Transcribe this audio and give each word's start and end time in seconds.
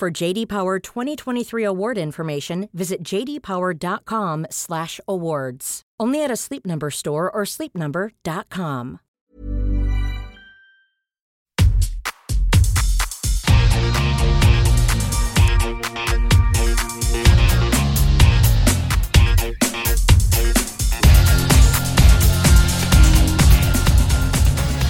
For 0.00 0.10
JD 0.10 0.48
Power 0.48 0.78
2023 0.78 1.62
award 1.62 1.98
information, 1.98 2.70
visit 2.72 3.04
jdpower.com/awards. 3.04 5.82
Only 6.00 6.24
at 6.24 6.30
a 6.30 6.36
Sleep 6.36 6.64
Number 6.64 6.90
store 6.90 7.30
or 7.30 7.44
sleepnumber.com. 7.44 9.00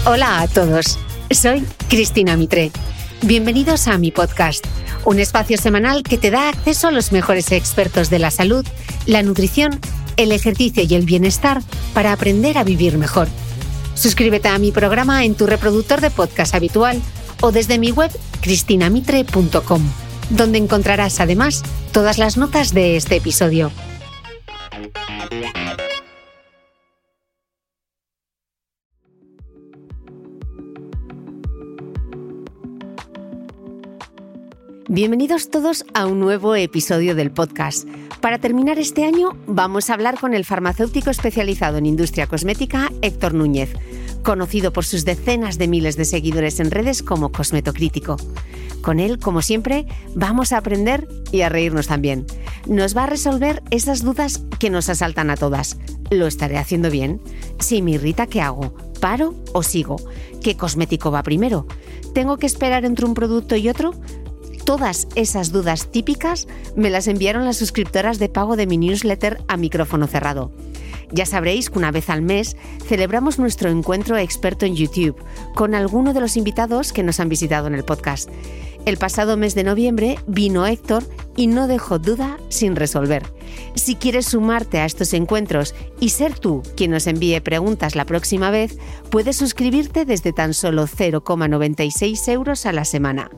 Hola 0.05 0.43
a 0.43 0.47
todos, 0.47 0.97
soy 1.33 1.65
Cristina 1.89 2.37
Mitre. 2.37 2.71
Bienvenidos 3.23 3.89
a 3.89 3.99
mi 3.99 4.13
podcast, 4.13 4.65
un 5.05 5.19
espacio 5.19 5.57
semanal 5.57 6.03
que 6.03 6.19
te 6.19 6.31
da 6.31 6.49
acceso 6.49 6.89
a 6.89 6.91
los 6.91 7.13
mejores 7.13 7.53
expertos 7.53 8.11
de 8.11 8.19
la 8.19 8.31
salud, 8.31 8.67
la 9.07 9.23
nutrición, 9.23 9.81
el 10.17 10.33
ejercicio 10.33 10.83
y 10.83 10.95
el 10.95 11.05
bienestar 11.05 11.63
para 11.95 12.13
aprender 12.13 12.59
a 12.59 12.65
vivir 12.65 12.99
mejor. 12.99 13.29
Suscríbete 13.95 14.49
a 14.49 14.59
mi 14.59 14.73
programa 14.73 15.25
en 15.25 15.35
tu 15.35 15.47
reproductor 15.47 16.01
de 16.01 16.11
podcast 16.11 16.55
habitual 16.55 17.01
o 17.41 17.53
desde 17.53 17.79
mi 17.79 17.91
web 17.91 18.11
cristinamitre.com, 18.41 19.83
donde 20.31 20.59
encontrarás 20.59 21.21
además 21.21 21.63
todas 21.93 22.19
las 22.19 22.37
notas 22.37 22.73
de 22.73 22.97
este 22.97 23.17
episodio. 23.17 23.71
Bienvenidos 34.93 35.51
todos 35.51 35.85
a 35.95 36.07
un 36.07 36.19
nuevo 36.19 36.57
episodio 36.57 37.15
del 37.15 37.31
podcast. 37.31 37.89
Para 38.21 38.41
terminar 38.41 38.81
este 38.81 39.05
año 39.05 39.37
vamos 39.47 39.89
a 39.89 39.95
hablar 39.95 40.19
con 40.19 40.35
el 40.35 40.45
farmacéutico 40.45 41.11
especializado 41.11 41.79
en 41.79 41.87
industria 41.87 42.27
cosmética 42.27 42.91
Héctor 43.01 43.33
Núñez, 43.35 43.73
conocido 44.25 44.73
por 44.73 44.85
sus 44.85 45.05
decenas 45.05 45.59
de 45.59 45.69
miles 45.69 45.97
de 45.97 46.05
seguidores 46.05 46.59
en 46.59 46.73
redes 46.73 47.05
como 47.05 47.31
Cosmetocrítico. 47.31 48.17
Con 48.83 48.99
él, 48.99 49.21
como 49.21 49.43
siempre, 49.43 49.87
vamos 50.17 50.53
a 50.53 50.57
aprender 50.57 51.07
y 51.31 51.43
a 51.43 51.49
reírnos 51.49 51.87
también. 51.87 52.27
Nos 52.67 52.97
va 52.97 53.05
a 53.05 53.07
resolver 53.07 53.63
esas 53.71 54.03
dudas 54.03 54.43
que 54.59 54.71
nos 54.71 54.89
asaltan 54.89 55.31
a 55.31 55.37
todas. 55.37 55.79
¿Lo 56.11 56.27
estaré 56.27 56.59
haciendo 56.59 56.91
bien? 56.91 57.21
Si 57.61 57.81
me 57.81 57.93
irrita, 57.93 58.27
¿qué 58.27 58.41
hago? 58.41 58.75
¿Paro 59.01 59.37
o 59.53 59.63
sigo? 59.63 60.03
¿Qué 60.43 60.57
cosmético 60.57 61.13
va 61.13 61.23
primero? 61.23 61.69
¿Tengo 62.13 62.39
que 62.39 62.47
esperar 62.47 62.85
entre 62.85 63.07
un 63.07 63.15
producto 63.15 63.55
y 63.55 63.69
otro? 63.69 63.95
Todas 64.71 65.09
esas 65.17 65.51
dudas 65.51 65.89
típicas 65.91 66.47
me 66.77 66.91
las 66.91 67.09
enviaron 67.09 67.45
las 67.45 67.57
suscriptoras 67.57 68.21
de 68.21 68.29
pago 68.29 68.55
de 68.55 68.69
mi 68.69 68.79
newsletter 68.79 69.43
a 69.49 69.57
micrófono 69.57 70.07
cerrado. 70.07 70.53
Ya 71.11 71.27
sabréis 71.27 71.71
que 71.71 71.79
una 71.81 71.91
vez 71.91 72.09
al 72.09 72.23
mes 72.23 72.57
celebramos 72.87 73.41
nuestro 73.41 73.69
encuentro 73.69 74.17
experto 74.17 74.67
en 74.67 74.77
YouTube 74.77 75.17
con 75.57 75.75
alguno 75.75 76.15
de 76.15 76.21
los 76.21 76.37
invitados 76.37 76.93
que 76.93 77.03
nos 77.03 77.19
han 77.19 77.29
visitado 77.29 77.67
en 77.67 77.75
el 77.75 77.83
podcast. 77.83 78.31
El 78.87 78.97
pasado 78.97 79.37
mes 79.37 79.55
de 79.55 79.63
noviembre 79.63 80.19
vino 80.27 80.67
Héctor 80.67 81.05
y 81.37 81.47
no 81.47 81.69
dejó 81.69 81.99
duda 81.99 82.39
sin 82.49 82.77
resolver. 82.77 83.23
Si 83.75 83.95
quieres 83.95 84.27
sumarte 84.27 84.79
a 84.79 84.85
estos 84.85 85.13
encuentros 85.13 85.75
y 86.01 86.11
ser 86.11 86.39
tú 86.39 86.63
quien 86.77 86.91
nos 86.91 87.07
envíe 87.07 87.41
preguntas 87.41 87.95
la 87.95 88.05
próxima 88.05 88.51
vez, 88.51 88.79
puedes 89.11 89.37
suscribirte 89.37 90.05
desde 90.05 90.33
tan 90.33 90.55
solo 90.55 90.87
0,96 90.87 92.33
euros 92.33 92.67
a 92.67 92.73
la 92.73 92.85
semana. 92.85 93.31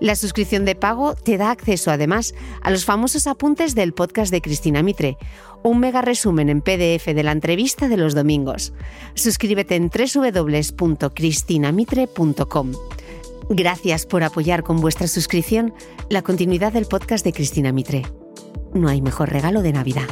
La 0.00 0.16
suscripción 0.16 0.64
de 0.64 0.74
pago 0.74 1.14
te 1.14 1.36
da 1.36 1.50
acceso 1.50 1.90
además 1.90 2.34
a 2.62 2.70
los 2.70 2.84
famosos 2.84 3.26
apuntes 3.26 3.74
del 3.74 3.92
podcast 3.92 4.30
de 4.30 4.40
Cristina 4.40 4.82
Mitre, 4.82 5.18
un 5.62 5.80
mega 5.80 6.02
resumen 6.02 6.48
en 6.48 6.62
PDF 6.62 7.06
de 7.06 7.22
la 7.22 7.32
entrevista 7.32 7.88
de 7.88 7.98
los 7.98 8.14
domingos. 8.14 8.72
Suscríbete 9.14 9.76
en 9.76 9.90
www.cristinamitre.com. 9.90 12.72
Gracias 13.50 14.04
por 14.04 14.22
apoyar 14.24 14.62
con 14.62 14.76
vuestra 14.78 15.08
suscripción 15.08 15.72
la 16.10 16.20
continuidad 16.20 16.70
del 16.70 16.84
podcast 16.84 17.24
de 17.24 17.32
Cristina 17.32 17.72
Mitre. 17.72 18.02
No 18.74 18.88
hay 18.88 19.00
mejor 19.00 19.30
regalo 19.30 19.62
de 19.62 19.72
Navidad. 19.72 20.06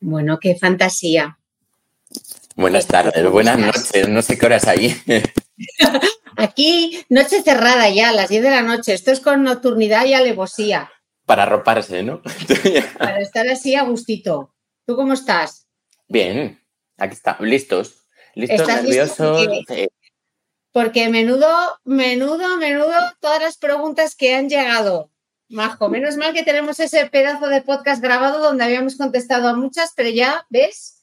Bueno, 0.00 0.38
qué 0.40 0.56
fantasía. 0.56 1.38
Buenas 2.56 2.88
tardes, 2.88 3.30
buenas 3.30 3.58
noches, 3.58 4.08
no 4.08 4.20
sé 4.20 4.36
qué 4.36 4.46
horas 4.46 4.66
ahí. 4.66 4.92
Aquí, 6.36 7.04
noche 7.08 7.42
cerrada 7.42 7.88
ya, 7.90 8.08
a 8.08 8.12
las 8.12 8.28
10 8.28 8.42
de 8.42 8.50
la 8.50 8.62
noche. 8.62 8.94
Esto 8.94 9.12
es 9.12 9.20
con 9.20 9.44
nocturnidad 9.44 10.04
y 10.06 10.14
alevosía. 10.14 10.90
Para 11.26 11.44
arroparse, 11.44 12.02
¿no? 12.02 12.22
Para 12.98 13.20
estar 13.20 13.46
así 13.46 13.76
a 13.76 13.84
gustito. 13.84 14.52
¿Tú 14.84 14.96
cómo 14.96 15.12
estás? 15.12 15.68
Bien, 16.08 16.58
aquí 16.98 17.14
está, 17.14 17.38
listos. 17.40 18.06
Listos, 18.34 18.68
nerviosos. 18.68 19.48
Porque, 20.72 21.08
menudo, 21.08 21.48
menudo, 21.84 22.56
menudo 22.58 22.92
todas 23.20 23.42
las 23.42 23.56
preguntas 23.56 24.14
que 24.14 24.34
han 24.34 24.48
llegado. 24.48 25.10
Majo, 25.48 25.88
menos 25.88 26.16
mal 26.16 26.34
que 26.34 26.42
tenemos 26.42 26.78
ese 26.78 27.06
pedazo 27.06 27.48
de 27.48 27.62
podcast 27.62 28.02
grabado 28.02 28.40
donde 28.40 28.64
habíamos 28.64 28.96
contestado 28.96 29.48
a 29.48 29.54
muchas, 29.54 29.92
pero 29.96 30.10
ya 30.10 30.46
ves 30.50 31.00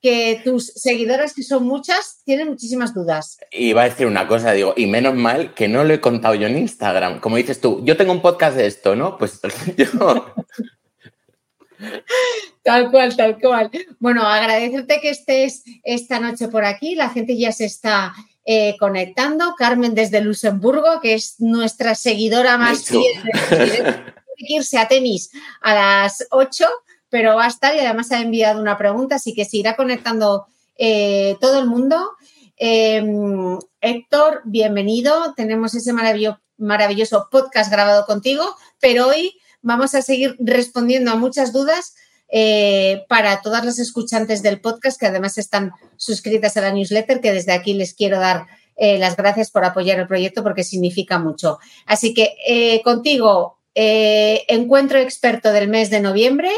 que 0.00 0.40
tus 0.44 0.66
seguidoras, 0.66 1.34
que 1.34 1.42
son 1.42 1.64
muchas, 1.64 2.22
tienen 2.24 2.48
muchísimas 2.48 2.94
dudas. 2.94 3.38
Va 3.76 3.82
a 3.82 3.88
decir 3.88 4.06
una 4.06 4.28
cosa, 4.28 4.52
digo, 4.52 4.72
y 4.76 4.86
menos 4.86 5.14
mal 5.14 5.52
que 5.54 5.66
no 5.66 5.82
lo 5.82 5.92
he 5.92 6.00
contado 6.00 6.36
yo 6.36 6.46
en 6.46 6.58
Instagram. 6.58 7.20
Como 7.20 7.36
dices 7.36 7.60
tú, 7.60 7.82
yo 7.84 7.96
tengo 7.96 8.12
un 8.12 8.22
podcast 8.22 8.56
de 8.56 8.66
esto, 8.66 8.94
¿no? 8.94 9.18
Pues 9.18 9.40
yo... 9.76 10.34
Tal 12.62 12.90
cual, 12.90 13.16
tal 13.16 13.38
cual. 13.40 13.70
Bueno, 13.98 14.26
agradecerte 14.26 15.00
que 15.00 15.10
estés 15.10 15.64
esta 15.84 16.20
noche 16.20 16.48
por 16.48 16.64
aquí. 16.64 16.94
La 16.94 17.08
gente 17.08 17.36
ya 17.36 17.52
se 17.52 17.64
está 17.64 18.14
eh, 18.44 18.76
conectando. 18.78 19.54
Carmen 19.56 19.94
desde 19.94 20.20
Luxemburgo, 20.20 21.00
que 21.00 21.14
es 21.14 21.36
nuestra 21.40 21.94
seguidora 21.94 22.58
más 22.58 22.84
fiel. 22.84 23.22
que 24.36 24.54
irse 24.54 24.78
a 24.78 24.86
tenis 24.86 25.30
a 25.62 25.74
las 25.74 26.26
8 26.30 26.66
pero 27.10 27.36
va 27.36 27.44
a 27.44 27.48
estar 27.48 27.74
y 27.74 27.80
además 27.80 28.12
ha 28.12 28.20
enviado 28.20 28.60
una 28.60 28.76
pregunta, 28.76 29.16
así 29.16 29.34
que 29.34 29.44
se 29.44 29.58
irá 29.58 29.76
conectando 29.76 30.46
eh, 30.76 31.36
todo 31.40 31.58
el 31.58 31.66
mundo. 31.66 32.12
Em, 32.56 33.58
Héctor, 33.80 34.42
bienvenido. 34.44 35.34
Tenemos 35.34 35.74
ese 35.74 35.92
maravilloso 35.92 37.28
podcast 37.30 37.70
grabado 37.70 38.04
contigo, 38.04 38.44
pero 38.80 39.08
hoy 39.08 39.37
vamos 39.62 39.94
a 39.94 40.02
seguir 40.02 40.36
respondiendo 40.38 41.10
a 41.10 41.16
muchas 41.16 41.52
dudas 41.52 41.94
eh, 42.30 43.04
para 43.08 43.40
todas 43.42 43.64
las 43.64 43.78
escuchantes 43.78 44.42
del 44.42 44.60
podcast 44.60 45.00
que 45.00 45.06
además 45.06 45.38
están 45.38 45.72
suscritas 45.96 46.56
a 46.56 46.60
la 46.60 46.72
newsletter, 46.72 47.20
que 47.20 47.32
desde 47.32 47.52
aquí 47.52 47.74
les 47.74 47.94
quiero 47.94 48.18
dar 48.18 48.46
eh, 48.76 48.98
las 48.98 49.16
gracias 49.16 49.50
por 49.50 49.64
apoyar 49.64 49.98
el 49.98 50.06
proyecto 50.06 50.42
porque 50.42 50.64
significa 50.64 51.18
mucho. 51.18 51.58
Así 51.86 52.14
que 52.14 52.80
contigo, 52.84 53.58
encuentro 53.74 54.98
experto 54.98 55.52
del 55.52 55.68
mes 55.68 55.90
de 55.90 56.00
noviembre 56.00 56.50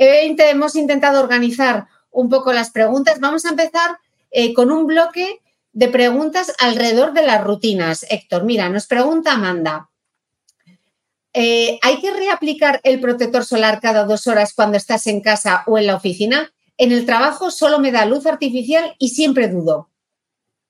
hemos 0.00 0.76
intentado 0.76 1.20
organizar 1.20 1.86
un 2.10 2.28
poco 2.28 2.52
las 2.52 2.70
preguntas. 2.70 3.20
Vamos 3.20 3.44
a 3.44 3.50
empezar 3.50 3.98
eh, 4.30 4.54
con 4.54 4.70
un 4.70 4.86
bloque 4.86 5.40
de 5.72 5.88
preguntas 5.88 6.52
alrededor 6.58 7.12
de 7.12 7.22
las 7.22 7.44
rutinas. 7.44 8.06
Héctor, 8.08 8.44
mira, 8.44 8.68
nos 8.68 8.86
pregunta 8.86 9.32
Amanda. 9.32 9.89
Eh, 11.32 11.78
¿Hay 11.82 12.00
que 12.00 12.10
reaplicar 12.10 12.80
el 12.82 13.00
protector 13.00 13.44
solar 13.44 13.80
cada 13.80 14.04
dos 14.04 14.26
horas 14.26 14.52
cuando 14.54 14.76
estás 14.76 15.06
en 15.06 15.20
casa 15.20 15.62
o 15.66 15.78
en 15.78 15.86
la 15.86 15.94
oficina? 15.94 16.52
En 16.76 16.92
el 16.92 17.06
trabajo 17.06 17.50
solo 17.50 17.78
me 17.78 17.92
da 17.92 18.04
luz 18.04 18.26
artificial 18.26 18.94
y 18.98 19.10
siempre 19.10 19.48
dudo. 19.48 19.90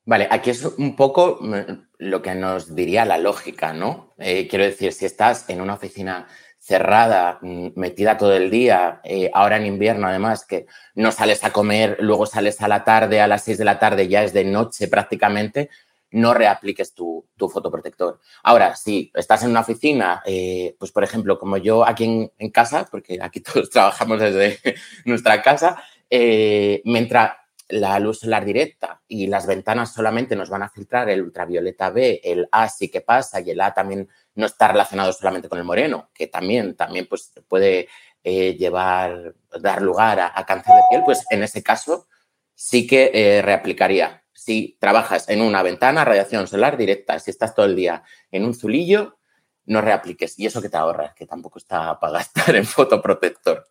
Vale, 0.04 0.26
aquí 0.30 0.50
es 0.50 0.64
un 0.64 0.96
poco 0.96 1.38
mm, 1.40 1.54
lo 1.98 2.20
que 2.20 2.34
nos 2.34 2.74
diría 2.74 3.04
la 3.04 3.16
lógica, 3.16 3.72
¿no? 3.72 4.14
Eh, 4.18 4.48
quiero 4.48 4.64
decir, 4.64 4.92
si 4.92 5.06
estás 5.06 5.48
en 5.48 5.60
una 5.60 5.74
oficina 5.74 6.26
cerrada, 6.58 7.38
mm, 7.40 7.68
metida 7.76 8.18
todo 8.18 8.34
el 8.34 8.50
día, 8.50 9.00
eh, 9.04 9.30
ahora 9.32 9.56
en 9.56 9.66
invierno 9.66 10.08
además, 10.08 10.44
que 10.44 10.66
no 10.94 11.12
sales 11.12 11.44
a 11.44 11.52
comer, 11.52 11.96
luego 12.00 12.26
sales 12.26 12.60
a 12.60 12.68
la 12.68 12.84
tarde, 12.84 13.20
a 13.20 13.28
las 13.28 13.44
6 13.44 13.58
de 13.58 13.64
la 13.64 13.78
tarde, 13.78 14.08
ya 14.08 14.24
es 14.24 14.32
de 14.32 14.44
noche 14.44 14.88
prácticamente, 14.88 15.70
no 16.12 16.34
reapliques 16.34 16.94
tu, 16.94 17.26
fotoprotector. 17.38 18.20
Ahora, 18.42 18.76
si 18.76 19.10
estás 19.14 19.42
en 19.42 19.50
una 19.50 19.60
oficina, 19.60 20.22
eh, 20.26 20.76
pues 20.78 20.92
por 20.92 21.04
ejemplo, 21.04 21.38
como 21.38 21.56
yo 21.56 21.86
aquí 21.86 22.30
en, 22.36 22.50
casa, 22.50 22.88
porque 22.90 23.18
aquí 23.20 23.40
todos 23.40 23.70
trabajamos 23.70 24.20
desde 24.20 24.58
nuestra 25.04 25.42
casa, 25.42 25.82
eh, 26.08 26.82
mientras 26.84 27.32
la 27.70 27.98
luz 28.00 28.20
solar 28.20 28.44
directa 28.44 29.00
y 29.06 29.26
las 29.28 29.46
ventanas 29.46 29.92
solamente 29.92 30.36
nos 30.36 30.50
van 30.50 30.62
a 30.62 30.68
filtrar 30.68 31.08
el 31.08 31.22
ultravioleta 31.22 31.90
B, 31.90 32.20
el 32.24 32.48
A 32.50 32.68
sí 32.68 32.88
que 32.88 33.00
pasa 33.00 33.40
y 33.40 33.50
el 33.50 33.60
A 33.60 33.72
también 33.72 34.08
no 34.34 34.46
está 34.46 34.68
relacionado 34.68 35.12
solamente 35.12 35.48
con 35.48 35.58
el 35.58 35.64
moreno, 35.64 36.10
que 36.12 36.26
también, 36.26 36.74
también 36.74 37.06
pues, 37.08 37.32
puede 37.48 37.88
eh, 38.24 38.54
llevar, 38.56 39.34
dar 39.60 39.82
lugar 39.82 40.20
a, 40.20 40.44
cáncer 40.46 40.74
de 40.74 40.82
piel, 40.90 41.02
pues 41.04 41.24
en 41.30 41.42
ese 41.42 41.62
caso 41.62 42.06
sí 42.54 42.86
que 42.86 43.10
eh, 43.14 43.42
reaplicaría. 43.42 44.22
Si 44.40 44.78
trabajas 44.80 45.28
en 45.28 45.42
una 45.42 45.62
ventana, 45.62 46.02
radiación 46.02 46.46
solar 46.46 46.78
directa, 46.78 47.18
si 47.18 47.30
estás 47.30 47.54
todo 47.54 47.66
el 47.66 47.76
día 47.76 48.04
en 48.30 48.46
un 48.46 48.54
zulillo, 48.54 49.18
no 49.66 49.82
reapliques. 49.82 50.38
Y 50.38 50.46
eso 50.46 50.62
que 50.62 50.70
te 50.70 50.78
ahorras, 50.78 51.12
que 51.14 51.26
tampoco 51.26 51.58
está 51.58 52.00
para 52.00 52.14
gastar 52.14 52.56
en 52.56 52.64
fotoprotector. 52.64 53.66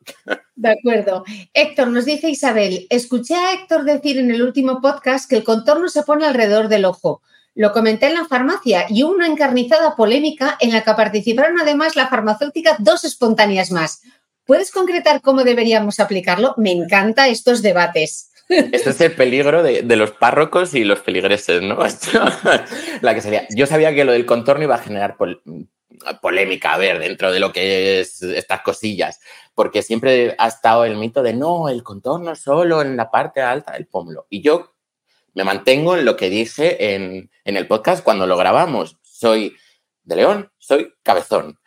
De 0.56 0.70
acuerdo. 0.70 1.24
Héctor, 1.56 1.88
nos 1.88 2.06
dice 2.06 2.30
Isabel, 2.30 2.86
escuché 2.92 3.34
a 3.34 3.54
Héctor 3.54 3.84
decir 3.84 4.20
en 4.20 4.30
el 4.30 4.44
último 4.44 4.80
podcast 4.80 5.28
que 5.28 5.38
el 5.38 5.44
contorno 5.44 5.90
se 5.90 6.04
pone 6.04 6.28
alrededor 6.28 6.68
del 6.68 6.86
ojo. 6.86 7.24
Lo 7.56 7.74
comenté 7.74 8.06
en 8.06 8.14
la 8.14 8.26
farmacia 8.26 8.86
y 8.90 9.04
hubo 9.04 9.14
una 9.14 9.26
encarnizada 9.26 9.96
polémica 9.96 10.56
en 10.60 10.72
la 10.72 10.84
que 10.84 10.94
participaron 10.94 11.60
además 11.60 11.96
la 11.96 12.10
farmacéutica 12.10 12.76
dos 12.78 13.06
espontáneas 13.06 13.72
más. 13.72 14.02
¿Puedes 14.46 14.70
concretar 14.70 15.22
cómo 15.22 15.44
deberíamos 15.44 16.00
aplicarlo? 16.00 16.54
Me 16.58 16.72
encantan 16.72 17.30
estos 17.30 17.64
debates. 17.64 18.29
Este 18.50 18.90
es 18.90 19.02
el 19.02 19.12
peligro 19.14 19.62
de, 19.62 19.84
los 19.96 20.12
párrocos 20.12 20.74
y 20.74 20.84
los 20.84 21.00
feligreses, 21.00 21.62
¿no? 21.62 21.78
la 23.02 23.14
que 23.14 23.22
sería. 23.22 23.48
Yo 23.52 23.68
sabía 23.68 23.94
que 23.94 24.04
lo 24.04 24.12
del 24.12 24.26
contorno 24.26 24.64
iba 24.64 24.76
a 24.76 24.80
generar 24.80 25.18
polémica, 26.22 26.74
a 26.74 26.78
ver, 26.80 26.98
dentro 26.98 27.32
de 27.32 27.40
lo 27.40 27.54
que 27.54 28.00
es 28.00 28.24
estas 28.24 28.62
cosillas, 28.62 29.20
porque 29.54 29.84
siempre 29.84 30.36
ha 30.40 30.48
estado 30.48 30.84
el 30.86 30.98
mito 30.98 31.22
de 31.22 31.34
no, 31.34 31.70
el 31.70 31.84
contorno 31.84 32.36
solo 32.36 32.82
en 32.82 32.98
la 32.98 33.12
parte 33.12 33.42
alta 33.42 33.74
del 33.74 33.86
pómulo. 33.86 34.26
Y 34.32 34.42
yo 34.42 34.74
me 35.36 35.44
mantengo 35.44 35.96
en 35.96 36.06
lo 36.06 36.16
que 36.16 36.32
dije 36.32 36.96
en, 36.96 37.30
en 37.46 37.56
el 37.56 37.68
podcast 37.68 38.04
cuando 38.04 38.26
lo 38.26 38.36
grabamos. 38.36 38.98
Soy 39.04 39.56
de 40.04 40.16
León, 40.16 40.52
soy 40.58 40.96
cabezón. 41.04 41.60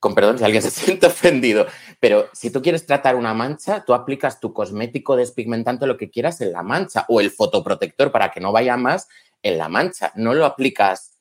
Con 0.00 0.14
perdón 0.14 0.38
si 0.38 0.44
alguien 0.44 0.62
se 0.62 0.70
siente 0.70 1.06
ofendido, 1.06 1.66
pero 2.00 2.28
si 2.32 2.50
tú 2.50 2.62
quieres 2.62 2.86
tratar 2.86 3.16
una 3.16 3.34
mancha, 3.34 3.84
tú 3.84 3.94
aplicas 3.94 4.40
tu 4.40 4.52
cosmético 4.52 5.16
despigmentante, 5.16 5.86
lo 5.86 5.96
que 5.96 6.10
quieras, 6.10 6.40
en 6.40 6.52
la 6.52 6.62
mancha 6.62 7.04
o 7.08 7.20
el 7.20 7.30
fotoprotector 7.30 8.12
para 8.12 8.30
que 8.30 8.40
no 8.40 8.52
vaya 8.52 8.76
más 8.76 9.08
en 9.42 9.58
la 9.58 9.68
mancha. 9.68 10.12
No 10.14 10.34
lo 10.34 10.44
aplicas 10.44 11.18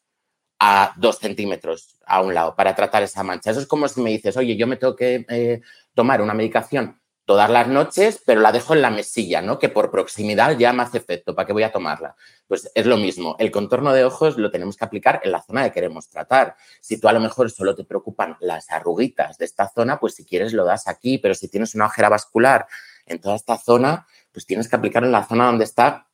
a 0.59 0.93
dos 0.97 1.19
centímetros 1.19 1.97
a 2.05 2.21
un 2.21 2.33
lado 2.33 2.55
para 2.55 2.75
tratar 2.75 3.03
esa 3.03 3.23
mancha. 3.23 3.51
Eso 3.51 3.59
es 3.59 3.67
como 3.67 3.87
si 3.87 4.01
me 4.01 4.09
dices, 4.09 4.37
oye, 4.37 4.55
yo 4.55 4.67
me 4.67 4.77
tengo 4.77 4.95
que 4.95 5.25
eh, 5.29 5.61
tomar 5.93 6.21
una 6.21 6.33
medicación 6.33 6.99
todas 7.27 7.49
las 7.49 7.67
noches, 7.67 8.23
pero 8.25 8.39
la 8.39 8.53
dejo 8.53 8.73
en 8.73 8.81
la 8.81 8.89
mesilla, 8.89 9.41
¿no? 9.41 9.59
Que 9.59 9.67
por 9.67 9.91
proximidad 9.91 10.57
ya 10.57 10.71
me 10.71 10.83
hace 10.83 10.99
efecto. 10.99 11.35
¿Para 11.35 11.45
qué 11.45 11.51
voy 11.51 11.63
a 11.63 11.73
tomarla? 11.73 12.15
Pues 12.47 12.71
es 12.73 12.85
lo 12.85 12.95
mismo. 12.95 13.35
El 13.37 13.51
contorno 13.51 13.91
de 13.91 14.05
ojos 14.05 14.37
lo 14.37 14.49
tenemos 14.49 14.77
que 14.77 14.85
aplicar 14.85 15.19
en 15.25 15.33
la 15.33 15.41
zona 15.41 15.65
que 15.65 15.73
queremos 15.73 16.07
tratar. 16.07 16.55
Si 16.79 16.97
tú 16.97 17.09
a 17.09 17.11
lo 17.11 17.19
mejor 17.19 17.51
solo 17.51 17.75
te 17.75 17.83
preocupan 17.83 18.37
las 18.39 18.71
arruguitas 18.71 19.37
de 19.37 19.43
esta 19.43 19.67
zona, 19.67 19.99
pues 19.99 20.15
si 20.15 20.25
quieres 20.25 20.53
lo 20.53 20.63
das 20.63 20.87
aquí, 20.87 21.17
pero 21.17 21.35
si 21.35 21.49
tienes 21.49 21.75
una 21.75 21.87
ojera 21.87 22.07
vascular 22.07 22.65
en 23.05 23.19
toda 23.19 23.35
esta 23.35 23.57
zona, 23.57 24.07
pues 24.31 24.45
tienes 24.45 24.69
que 24.69 24.77
aplicarlo 24.77 25.07
en 25.07 25.11
la 25.11 25.25
zona 25.27 25.47
donde 25.47 25.65
está 25.65 26.07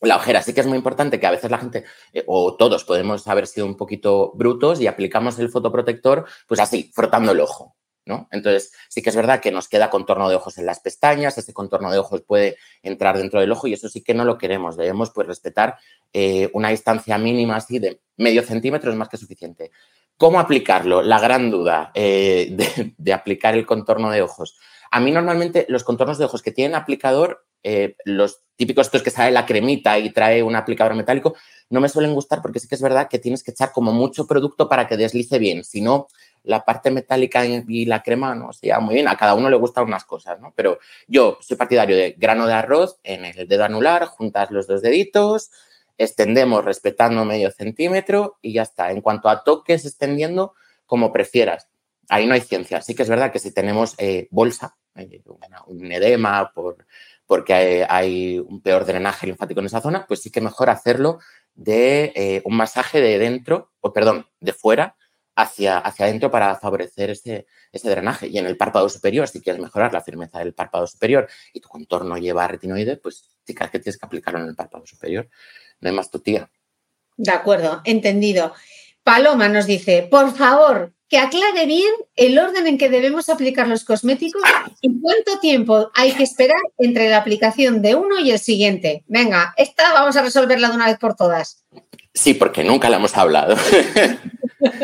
la 0.00 0.16
ojera. 0.16 0.42
Sí 0.42 0.54
que 0.54 0.62
es 0.62 0.66
muy 0.66 0.76
importante 0.76 1.20
que 1.20 1.26
a 1.28 1.30
veces 1.30 1.52
la 1.52 1.58
gente, 1.58 1.84
eh, 2.12 2.24
o 2.26 2.56
todos 2.56 2.82
podemos 2.82 3.28
haber 3.28 3.46
sido 3.46 3.64
un 3.64 3.76
poquito 3.76 4.32
brutos 4.34 4.80
y 4.80 4.88
aplicamos 4.88 5.38
el 5.38 5.50
fotoprotector, 5.50 6.26
pues 6.48 6.58
así, 6.58 6.90
frotando 6.92 7.30
el 7.30 7.38
ojo. 7.38 7.77
¿No? 8.08 8.26
Entonces, 8.32 8.72
sí 8.88 9.02
que 9.02 9.10
es 9.10 9.16
verdad 9.16 9.40
que 9.40 9.52
nos 9.52 9.68
queda 9.68 9.90
contorno 9.90 10.28
de 10.28 10.34
ojos 10.34 10.58
en 10.58 10.66
las 10.66 10.80
pestañas, 10.80 11.38
ese 11.38 11.52
contorno 11.52 11.92
de 11.92 11.98
ojos 11.98 12.22
puede 12.22 12.56
entrar 12.82 13.16
dentro 13.16 13.38
del 13.40 13.52
ojo 13.52 13.68
y 13.68 13.74
eso 13.74 13.88
sí 13.88 14.02
que 14.02 14.14
no 14.14 14.24
lo 14.24 14.38
queremos. 14.38 14.76
Debemos 14.76 15.10
pues 15.10 15.28
respetar 15.28 15.76
eh, 16.12 16.50
una 16.54 16.70
distancia 16.70 17.18
mínima 17.18 17.56
así 17.56 17.78
de 17.78 18.00
medio 18.16 18.42
centímetro 18.42 18.90
es 18.90 18.96
más 18.96 19.08
que 19.08 19.18
suficiente. 19.18 19.70
¿Cómo 20.16 20.40
aplicarlo? 20.40 21.02
La 21.02 21.20
gran 21.20 21.50
duda 21.50 21.92
eh, 21.94 22.56
de 22.96 23.12
aplicar 23.12 23.54
el 23.54 23.66
contorno 23.66 24.10
de 24.10 24.22
ojos. 24.22 24.58
A 24.90 25.00
mí 25.00 25.12
normalmente 25.12 25.66
los 25.68 25.84
contornos 25.84 26.18
de 26.18 26.24
ojos 26.24 26.42
que 26.42 26.50
tienen 26.50 26.74
aplicador 26.74 27.44
eh, 27.62 27.96
los 28.04 28.42
típicos 28.56 28.86
estos 28.86 29.02
que 29.02 29.10
sale 29.10 29.30
la 29.30 29.46
cremita 29.46 29.98
y 29.98 30.10
trae 30.10 30.42
un 30.42 30.54
aplicador 30.54 30.94
metálico, 30.94 31.34
no 31.70 31.80
me 31.80 31.88
suelen 31.88 32.14
gustar 32.14 32.40
porque 32.40 32.60
sí 32.60 32.68
que 32.68 32.76
es 32.76 32.82
verdad 32.82 33.08
que 33.08 33.18
tienes 33.18 33.42
que 33.42 33.50
echar 33.50 33.72
como 33.72 33.92
mucho 33.92 34.26
producto 34.26 34.68
para 34.68 34.86
que 34.86 34.96
deslice 34.96 35.38
bien. 35.38 35.64
Si 35.64 35.80
no, 35.80 36.08
la 36.48 36.64
parte 36.64 36.90
metálica 36.90 37.44
y 37.44 37.84
la 37.84 38.02
crema 38.02 38.34
no 38.34 38.54
sea 38.54 38.80
muy 38.80 38.94
bien. 38.94 39.06
A 39.06 39.16
cada 39.18 39.34
uno 39.34 39.50
le 39.50 39.56
gustan 39.56 39.84
unas 39.84 40.06
cosas, 40.06 40.40
¿no? 40.40 40.54
Pero 40.56 40.78
yo 41.06 41.36
soy 41.42 41.58
partidario 41.58 41.94
de 41.94 42.14
grano 42.16 42.46
de 42.46 42.54
arroz 42.54 42.98
en 43.02 43.26
el 43.26 43.46
dedo 43.46 43.64
anular, 43.64 44.06
juntas 44.06 44.50
los 44.50 44.66
dos 44.66 44.80
deditos, 44.80 45.50
extendemos 45.98 46.64
respetando 46.64 47.26
medio 47.26 47.50
centímetro 47.50 48.38
y 48.40 48.54
ya 48.54 48.62
está. 48.62 48.90
En 48.92 49.02
cuanto 49.02 49.28
a 49.28 49.44
toques, 49.44 49.84
extendiendo 49.84 50.54
como 50.86 51.12
prefieras. 51.12 51.68
Ahí 52.08 52.26
no 52.26 52.32
hay 52.32 52.40
ciencia. 52.40 52.80
Sí 52.80 52.94
que 52.94 53.02
es 53.02 53.10
verdad 53.10 53.30
que 53.30 53.40
si 53.40 53.52
tenemos 53.52 53.94
eh, 53.98 54.26
bolsa, 54.30 54.78
eh, 54.94 55.20
un 55.66 55.92
edema 55.92 56.50
por 56.54 56.86
porque 57.26 57.84
hay, 57.86 58.38
un 58.38 58.62
peor 58.62 58.86
drenaje 58.86 59.26
linfático 59.26 59.60
en 59.60 59.66
esa 59.66 59.82
zona, 59.82 60.06
pues 60.06 60.22
sí 60.22 60.30
que 60.30 60.40
mejor 60.40 60.70
hacerlo 60.70 61.18
de 61.54 62.10
eh, 62.14 62.40
un 62.46 62.56
masaje 62.56 63.02
de 63.02 63.18
dentro, 63.18 63.70
o 63.80 63.92
perdón, 63.92 64.26
de 64.40 64.54
fuera 64.54 64.96
hacia, 65.38 65.78
hacia 65.78 66.06
adentro 66.06 66.32
para 66.32 66.56
favorecer 66.56 67.10
ese, 67.10 67.46
ese 67.70 67.88
drenaje. 67.88 68.26
Y 68.26 68.38
en 68.38 68.46
el 68.46 68.56
párpado 68.56 68.88
superior, 68.88 69.28
si 69.28 69.40
quieres 69.40 69.62
mejorar 69.62 69.92
la 69.92 70.02
firmeza 70.02 70.40
del 70.40 70.52
párpado 70.52 70.86
superior 70.86 71.28
y 71.52 71.60
tu 71.60 71.68
contorno 71.68 72.18
lleva 72.18 72.48
retinoide, 72.48 72.96
pues 72.96 73.30
chicas, 73.46 73.70
que 73.70 73.78
tienes 73.78 73.98
que 73.98 74.04
aplicarlo 74.04 74.40
en 74.40 74.48
el 74.48 74.56
párpado 74.56 74.84
superior. 74.84 75.28
No 75.80 75.88
hay 75.88 75.94
más 75.94 76.10
tu 76.10 76.18
tía. 76.18 76.50
De 77.16 77.30
acuerdo, 77.30 77.82
entendido. 77.84 78.52
Paloma 79.04 79.48
nos 79.48 79.66
dice, 79.66 80.08
por 80.10 80.34
favor, 80.34 80.92
que 81.08 81.18
aclare 81.18 81.66
bien 81.66 81.92
el 82.16 82.36
orden 82.36 82.66
en 82.66 82.76
que 82.76 82.90
debemos 82.90 83.28
aplicar 83.28 83.68
los 83.68 83.84
cosméticos 83.84 84.42
y 84.80 85.00
cuánto 85.00 85.38
tiempo 85.38 85.90
hay 85.94 86.12
que 86.12 86.24
esperar 86.24 86.60
entre 86.78 87.08
la 87.08 87.18
aplicación 87.18 87.80
de 87.80 87.94
uno 87.94 88.18
y 88.18 88.32
el 88.32 88.40
siguiente. 88.40 89.04
Venga, 89.06 89.54
esta 89.56 89.92
vamos 89.92 90.16
a 90.16 90.22
resolverla 90.22 90.68
de 90.68 90.74
una 90.74 90.86
vez 90.86 90.98
por 90.98 91.14
todas. 91.14 91.64
Sí, 92.12 92.34
porque 92.34 92.64
nunca 92.64 92.90
la 92.90 92.96
hemos 92.96 93.16
hablado. 93.16 93.56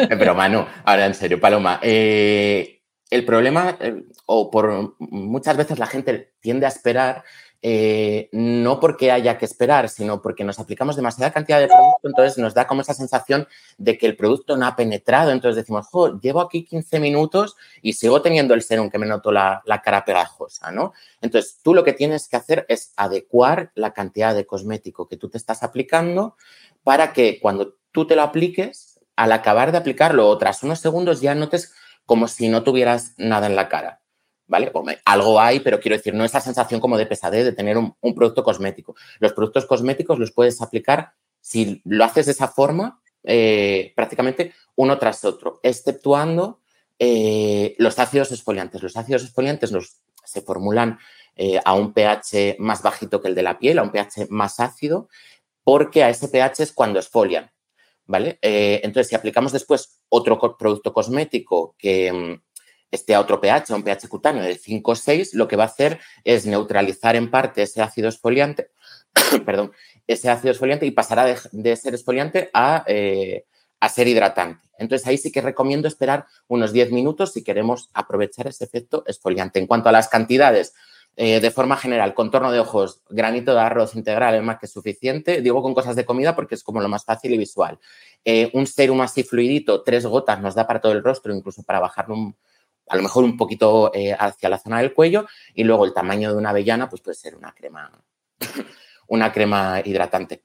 Pero 0.09 0.35
Manu, 0.35 0.67
ahora 0.85 1.07
en 1.07 1.15
serio, 1.15 1.41
Paloma, 1.41 1.81
eh, 1.83 2.83
el 3.11 3.25
problema, 3.25 3.77
eh, 3.81 4.05
o 4.27 4.51
por 4.51 4.95
muchas 4.99 5.57
veces 5.57 5.79
la 5.79 5.87
gente 5.87 6.35
tiende 6.41 6.67
a 6.67 6.71
esperar 6.71 7.25
eh, 7.67 8.29
no 8.33 8.79
porque 8.79 9.11
haya 9.11 9.39
que 9.39 9.47
esperar, 9.47 9.89
sino 9.89 10.21
porque 10.21 10.45
nos 10.45 10.59
aplicamos 10.59 10.97
demasiada 10.97 11.33
cantidad 11.33 11.59
de 11.61 11.67
producto, 11.67 12.09
entonces 12.09 12.37
nos 12.37 12.53
da 12.53 12.67
como 12.67 12.83
esa 12.83 12.93
sensación 12.93 13.49
de 13.79 13.97
que 13.97 14.05
el 14.05 14.19
producto 14.19 14.59
no 14.59 14.67
ha 14.67 14.77
penetrado, 14.77 15.31
entonces 15.31 15.57
decimos, 15.57 15.87
jo, 15.87 16.21
llevo 16.21 16.43
aquí 16.43 16.67
15 16.67 17.01
minutos 17.01 17.57
y 17.81 17.95
sigo 17.95 18.21
teniendo 18.21 18.53
el 18.53 18.61
serum 18.61 18.91
que 18.91 18.99
me 18.99 19.07
noto 19.07 19.33
la, 19.33 19.63
la 19.65 19.81
cara 19.81 20.05
pegajosa, 20.05 20.73
¿no? 20.73 20.93
Entonces, 21.23 21.59
tú 21.63 21.73
lo 21.73 21.85
que 21.85 21.95
tienes 21.95 22.29
que 22.29 22.37
hacer 22.37 22.67
es 22.69 22.93
adecuar 22.99 23.73
la 23.75 23.95
cantidad 23.95 24.35
de 24.35 24.45
cosmético 24.45 25.09
que 25.09 25.17
tú 25.17 25.31
te 25.31 25.39
estás 25.39 25.63
aplicando 25.63 26.37
para 26.83 27.15
que 27.15 27.41
cuando 27.41 27.77
tú 27.93 28.07
te 28.07 28.15
lo 28.15 28.21
apliques, 28.25 28.94
al 29.17 29.33
acabar 29.33 29.73
de 29.73 29.79
aplicarlo 29.79 30.29
o 30.29 30.39
tras 30.39 30.63
unos 30.63 30.81
segundos 30.81 31.21
ya 31.21 31.35
notes 31.35 31.73
como 32.07 32.29
si 32.29 32.49
no 32.49 32.63
tuvieras 32.63 33.15
nada 33.17 33.47
en 33.47 33.57
la 33.57 33.69
cara. 33.69 34.01
¿vale? 34.47 34.73
algo 35.05 35.41
hay, 35.41 35.61
pero 35.61 35.81
quiero 35.81 35.97
decir, 35.97 36.15
no 36.15 36.25
esa 36.25 36.41
sensación 36.41 36.81
como 36.81 36.99
de 36.99 37.07
pesadez 37.07 37.45
de 37.45 37.53
tener 37.53 37.79
un, 37.79 38.15
producto 38.15 38.45
cosmético. 38.45 38.95
Los 39.19 39.33
productos 39.33 39.67
cosméticos 39.67 40.19
los 40.19 40.33
puedes 40.33 40.61
aplicar, 40.61 41.13
si 41.41 41.83
lo 41.85 42.05
haces 42.05 42.27
de 42.27 42.33
esa 42.33 42.49
forma, 42.49 43.01
eh, 43.23 43.93
prácticamente 43.97 44.53
uno 44.77 44.99
tras 44.99 45.25
otro, 45.25 45.61
exceptuando 45.63 46.61
eh, 46.99 47.75
los 47.79 47.99
ácidos 47.99 48.33
exfoliantes. 48.33 48.83
Los 48.83 48.97
ácidos 48.97 49.25
exfoliantes 49.25 49.73
los, 49.73 49.97
se 50.25 50.43
formulan 50.43 50.99
eh, 51.37 51.61
a 51.65 51.75
un 51.75 51.93
pH 51.93 52.57
más 52.59 52.83
bajito 52.83 53.21
que 53.21 53.29
el 53.29 53.35
de 53.35 53.43
la 53.43 53.59
piel, 53.59 53.79
a 53.79 53.83
un 53.83 53.91
pH 53.91 54.29
más 54.31 54.61
ácido, 54.61 55.09
porque 55.65 56.05
a 56.05 56.11
ese 56.11 56.29
pH 56.29 56.63
es 56.63 56.73
cuando 56.73 56.99
exfolian. 56.99 57.51
¿Vale? 58.07 58.39
entonces, 58.43 59.09
si 59.09 59.15
aplicamos 59.15 59.51
después 59.53 60.03
otro 60.11 60.39
producto 60.59 60.93
cosmético 60.93 61.75
que, 61.79 62.13
mm, 62.13 62.43
esté 62.95 63.15
a 63.15 63.21
otro 63.21 63.41
pH, 63.41 63.75
un 63.75 63.83
pH 63.83 64.09
cutáneo 64.09 64.43
de 64.43 64.55
5 64.55 64.93
o 64.93 64.95
6, 64.95 65.35
lo 65.35 65.49
que 65.49 65.57
va 65.57 65.65
a 65.65 65.67
hacer 65.67 66.01
es 66.23 66.47
neutralizar 66.47 67.17
en 67.17 67.31
parte 67.31 67.63
ese 67.63 67.83
ácido 67.83 68.09
exfoliante, 68.09 68.71
perdón, 69.45 69.73
ese 70.07 70.31
ácido 70.31 70.53
exfoliante 70.53 70.87
y 70.87 70.93
pasará 70.93 71.25
de, 71.25 71.77
ser 71.77 71.95
exfoliante 71.95 72.51
a, 72.55 72.85
eh, 72.87 73.45
a 73.81 73.89
ser 73.89 74.09
hidratante. 74.09 74.69
Entonces 74.79 75.07
ahí 75.07 75.19
sí 75.19 75.31
que 75.31 75.41
recomiendo 75.41 75.89
esperar 75.89 76.27
unos 76.49 76.73
10 76.73 76.91
minutos 76.93 77.33
si 77.33 77.45
queremos 77.45 77.91
aprovechar 77.93 78.47
ese 78.47 78.65
efecto 78.65 79.05
exfoliante. 79.07 79.59
En 79.59 79.67
cuanto 79.67 79.89
a 79.89 79.93
las 79.93 80.09
cantidades, 80.09 80.75
eh, 81.17 81.39
de 81.39 81.51
forma 81.53 81.77
general, 81.77 82.13
contorno 82.13 82.51
de 82.51 82.59
ojos, 82.59 83.01
granito 83.09 83.55
de 83.55 83.61
arroz 83.61 83.95
integral 83.95 84.35
es 84.35 84.43
más 84.43 84.59
que 84.59 84.67
suficiente. 84.67 85.41
Digo 85.43 85.63
con 85.63 85.73
cosas 85.73 85.95
de 85.95 86.05
comida 86.05 86.35
porque 86.35 86.57
es 86.57 86.65
como 86.65 86.81
lo 86.81 86.89
más 86.89 87.05
fácil 87.05 87.33
y 87.33 87.39
visual. 87.39 87.79
Eh, 88.25 88.51
un 88.53 88.67
serum 88.67 89.01
así 89.01 89.23
fluidito, 89.23 89.83
tres 89.83 90.07
gotas, 90.07 90.41
nos 90.41 90.57
da 90.57 90.67
para 90.67 90.81
todo 90.81 90.93
el 90.93 91.05
rostro, 91.05 91.35
incluso 91.35 91.63
para 91.63 91.79
bajarlo 91.79 92.35
a 92.89 92.97
lo 92.97 93.03
mejor 93.03 93.25
un 93.25 93.37
poquito 93.37 93.93
eh, 93.95 94.15
hacia 94.19 94.49
la 94.49 94.59
zona 94.59 94.81
del 94.81 94.93
cuello. 94.93 95.27
Y 95.55 95.63
luego 95.63 95.85
el 95.85 95.95
tamaño 95.95 96.33
de 96.33 96.39
una 96.39 96.51
avellana, 96.51 96.89
pues 96.89 97.01
puede 97.01 97.15
ser 97.15 97.37
una 97.37 97.53
crema, 97.53 97.93
una 99.07 99.33
crema 99.33 99.81
hidratante. 99.85 100.43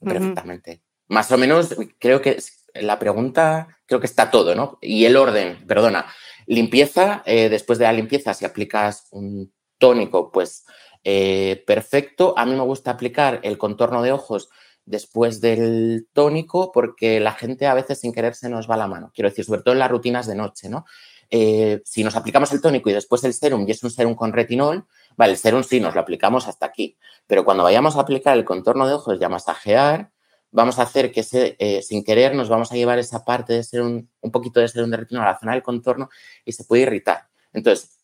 Perfectamente. 0.00 0.82
Más 1.08 1.32
o 1.32 1.38
menos, 1.38 1.74
creo 1.98 2.20
que 2.20 2.38
la 2.74 2.98
pregunta, 2.98 3.78
creo 3.86 4.00
que 4.00 4.06
está 4.06 4.30
todo, 4.30 4.54
¿no? 4.54 4.78
Y 4.82 5.06
el 5.06 5.16
orden, 5.16 5.66
perdona. 5.66 6.06
Limpieza, 6.46 7.22
después 7.26 7.78
de 7.78 7.86
la 7.86 7.92
limpieza, 7.92 8.32
si 8.32 8.44
aplicas 8.44 9.08
un 9.10 9.52
tónico, 9.78 10.30
pues 10.30 10.64
eh, 11.04 11.62
perfecto. 11.66 12.34
A 12.36 12.44
mí 12.44 12.54
me 12.54 12.62
gusta 12.62 12.90
aplicar 12.90 13.40
el 13.42 13.58
contorno 13.58 14.02
de 14.02 14.12
ojos 14.12 14.50
después 14.84 15.40
del 15.40 16.08
tónico 16.12 16.72
porque 16.72 17.20
la 17.20 17.32
gente 17.32 17.66
a 17.66 17.74
veces 17.74 18.00
sin 18.00 18.12
querer 18.12 18.34
se 18.34 18.48
nos 18.48 18.68
va 18.68 18.76
la 18.76 18.86
mano. 18.86 19.10
Quiero 19.14 19.28
decir, 19.28 19.44
sobre 19.44 19.62
todo 19.62 19.72
en 19.72 19.80
las 19.80 19.90
rutinas 19.90 20.26
de 20.26 20.34
noche, 20.34 20.68
¿no? 20.68 20.84
Eh, 21.30 21.82
si 21.84 22.02
nos 22.02 22.16
aplicamos 22.16 22.50
el 22.52 22.60
tónico 22.62 22.88
y 22.88 22.94
después 22.94 23.22
el 23.24 23.34
serum 23.34 23.66
y 23.68 23.72
es 23.72 23.82
un 23.82 23.90
serum 23.90 24.14
con 24.14 24.32
retinol, 24.32 24.86
vale, 25.16 25.32
el 25.32 25.38
serum 25.38 25.62
sí 25.62 25.78
nos 25.78 25.94
lo 25.94 26.00
aplicamos 26.00 26.48
hasta 26.48 26.64
aquí, 26.64 26.96
pero 27.26 27.44
cuando 27.44 27.64
vayamos 27.64 27.96
a 27.96 28.00
aplicar 28.00 28.36
el 28.36 28.46
contorno 28.46 28.86
de 28.86 28.94
ojos 28.94 29.18
y 29.20 29.24
a 29.24 29.28
masajear, 29.28 30.10
vamos 30.50 30.78
a 30.78 30.82
hacer 30.82 31.12
que 31.12 31.22
eh, 31.32 31.82
sin 31.82 32.02
querer 32.02 32.34
nos 32.34 32.48
vamos 32.48 32.72
a 32.72 32.76
llevar 32.76 32.98
esa 32.98 33.24
parte 33.26 33.52
de 33.52 33.62
serum, 33.62 34.06
un 34.20 34.30
poquito 34.30 34.60
de 34.60 34.68
serum 34.68 34.90
de 34.90 34.96
retinol 34.96 35.24
a 35.24 35.32
la 35.32 35.38
zona 35.38 35.52
del 35.52 35.62
contorno 35.62 36.08
y 36.46 36.52
se 36.52 36.64
puede 36.64 36.82
irritar. 36.84 37.28
Entonces, 37.52 37.97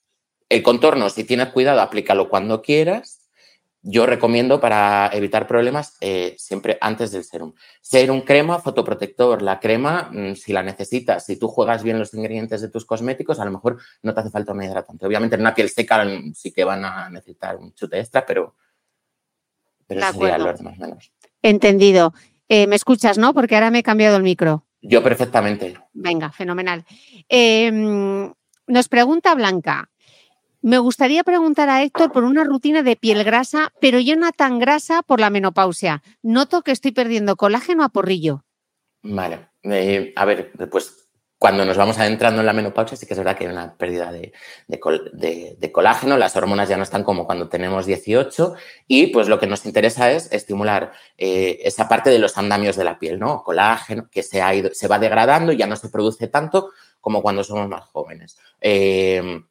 el 0.54 0.62
contorno, 0.62 1.11
si 1.11 1.25
tienes 1.25 1.49
cuidado, 1.49 1.80
aplícalo 1.80 2.28
cuando 2.28 2.62
quieras. 2.62 3.20
Yo 3.82 4.06
recomiendo 4.06 4.61
para 4.61 5.11
evitar 5.12 5.46
problemas 5.46 5.96
eh, 6.00 6.37
siempre 6.38 6.78
antes 6.80 7.11
del 7.11 7.25
serum. 7.25 7.52
Serum, 7.82 8.23
crema, 8.23 8.58
fotoprotector. 8.58 9.42
La 9.42 9.61
crema, 9.61 10.11
mm, 10.11 10.37
si 10.37 10.52
la 10.54 10.62
necesitas, 10.62 11.26
si 11.26 11.37
tú 11.37 11.49
juegas 11.49 11.82
bien 11.82 11.99
los 11.99 12.14
ingredientes 12.14 12.62
de 12.62 12.68
tus 12.68 12.87
cosméticos, 12.87 13.40
a 13.40 13.44
lo 13.44 13.50
mejor 13.50 13.78
no 14.02 14.14
te 14.14 14.20
hace 14.20 14.30
falta 14.30 14.52
una 14.52 14.64
hidratante. 14.64 15.04
Obviamente 15.04 15.34
en 15.34 15.42
una 15.42 15.54
piel 15.54 15.68
seca 15.68 16.02
mm, 16.04 16.32
sí 16.34 16.50
que 16.50 16.64
van 16.64 16.84
a 16.84 17.11
necesitar 17.11 17.56
un 17.56 17.75
chute 17.75 17.99
extra, 17.99 18.25
pero, 18.25 18.54
pero 19.87 20.00
eso 20.00 20.12
sería 20.12 20.38
lo 20.38 20.46
más 20.46 20.61
o 20.61 20.80
menos. 20.80 21.12
Entendido. 21.42 22.14
Eh, 22.49 22.66
¿Me 22.66 22.76
escuchas, 22.76 23.18
no? 23.18 23.34
Porque 23.34 23.54
ahora 23.54 23.70
me 23.70 23.80
he 23.80 23.82
cambiado 23.82 24.16
el 24.16 24.23
micro. 24.23 24.64
Yo 24.80 25.02
perfectamente. 25.02 25.75
Venga, 25.92 26.30
fenomenal. 26.30 26.84
Em, 27.28 28.32
nos 28.66 28.88
pregunta 28.88 29.34
Blanca, 29.34 29.90
me 30.64 30.78
gustaría 30.78 31.23
preguntar 31.25 31.68
a 31.68 31.83
Héctor 31.83 32.11
por 32.11 32.25
una 32.25 32.42
rutina 32.42 32.83
de 32.83 32.97
piel 32.97 33.23
grasa, 33.23 33.71
pero 33.83 34.00
yo 34.00 34.16
no 34.16 34.33
tan 34.33 34.59
grasa 34.59 35.02
por 35.02 35.21
la 35.21 35.28
menopausia. 35.28 36.02
Noto 36.23 36.62
que 36.62 36.73
estoy 36.73 36.92
perdiendo 36.92 37.37
colágeno 37.37 37.85
a 37.85 37.90
porrillo. 37.90 38.47
Vale. 39.02 39.50
Eh, 39.62 40.14
a 40.16 40.25
ver, 40.25 40.52
pues 40.71 41.06
cuando 41.37 41.66
nos 41.66 41.76
vamos 41.76 41.99
adentrando 41.99 42.40
en 42.40 42.47
la 42.47 42.54
menopausia 42.54 42.97
sí 42.97 43.04
que 43.04 43.12
es 43.12 43.18
verdad 43.18 43.37
que 43.37 43.44
hay 43.44 43.52
una 43.52 43.76
pérdida 43.76 44.11
de, 44.11 45.71
colágeno, 45.71 46.16
las 46.16 46.35
hormonas 46.35 46.71
ya 46.71 46.78
no 46.78 46.83
están 46.83 47.04
como 47.04 47.26
cuando 47.26 47.50
tenemos 47.50 47.85
18 47.85 48.54
y 48.88 49.09
pues 49.09 49.28
lo 49.28 49.38
que 49.38 49.47
nos 49.47 49.66
interesa 49.66 50.12
es 50.12 50.33
estimular 50.33 50.92
eh, 51.18 51.59
esa 51.64 51.90
parte 51.90 52.09
de 52.09 52.18
los 52.18 52.38
andamios 52.38 52.76
de 52.76 52.85
la 52.85 52.99
piel, 52.99 53.18
¿no? 53.18 53.42
Colágeno 53.42 54.09
que 54.11 54.23
se, 54.23 54.40
ha 54.40 54.54
ido, 54.54 54.71
se 54.73 54.88
va 54.88 54.99
degradando 54.99 55.52
y 55.52 55.59
ya 55.59 55.66
no 55.66 55.76
se 55.76 55.90
produce 55.90 56.26
tanto 56.28 56.71
como 57.02 57.21
cuando 57.21 57.44
somos 57.44 57.68
más 57.68 57.85
jóvenes. 57.85 58.38
Eh, 58.62 59.42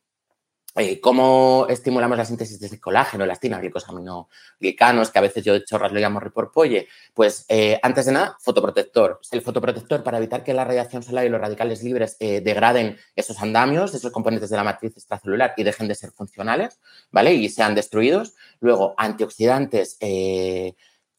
eh, 0.76 1.00
¿Cómo 1.00 1.68
estimulamos 1.70 2.18
la 2.18 2.26
síntesis 2.26 2.60
de 2.60 2.80
colágeno, 2.80 3.24
elastina, 3.24 3.60
glicosaminoglicanos, 3.60 5.12
que 5.12 5.20
a 5.20 5.22
veces 5.22 5.44
yo 5.44 5.54
de 5.54 5.64
chorras 5.64 5.92
lo 5.92 6.00
llamo 6.00 6.20
reporpolle? 6.20 6.88
Pues 7.14 7.46
eh, 7.48 7.80
antes 7.84 8.08
de 8.08 8.14
nada, 8.14 8.38
fotoprotector. 8.40 9.20
El 9.32 9.42
fotoprotector 9.42 10.04
para 10.04 10.18
evitar 10.18 10.44
que 10.44 10.54
la 10.54 10.64
radiación 10.64 11.04
solar 11.04 11.26
y 11.26 11.30
los 11.30 11.40
radicales 11.40 11.84
libres 11.84 12.18
eh, 12.20 12.42
degraden 12.42 12.98
esos 13.16 13.40
andamios, 13.42 13.94
esos 13.94 14.12
componentes 14.12 14.50
de 14.50 14.58
la 14.58 14.64
matriz 14.64 14.94
extracelular 14.98 15.54
y 15.58 15.64
dejen 15.64 15.88
de 15.88 15.96
ser 15.96 16.12
funcionales, 16.12 16.80
¿vale? 17.12 17.34
Y 17.34 17.50
sean 17.50 17.76
destruidos. 17.76 18.34
Luego, 18.60 18.96
antioxidantes 18.98 19.98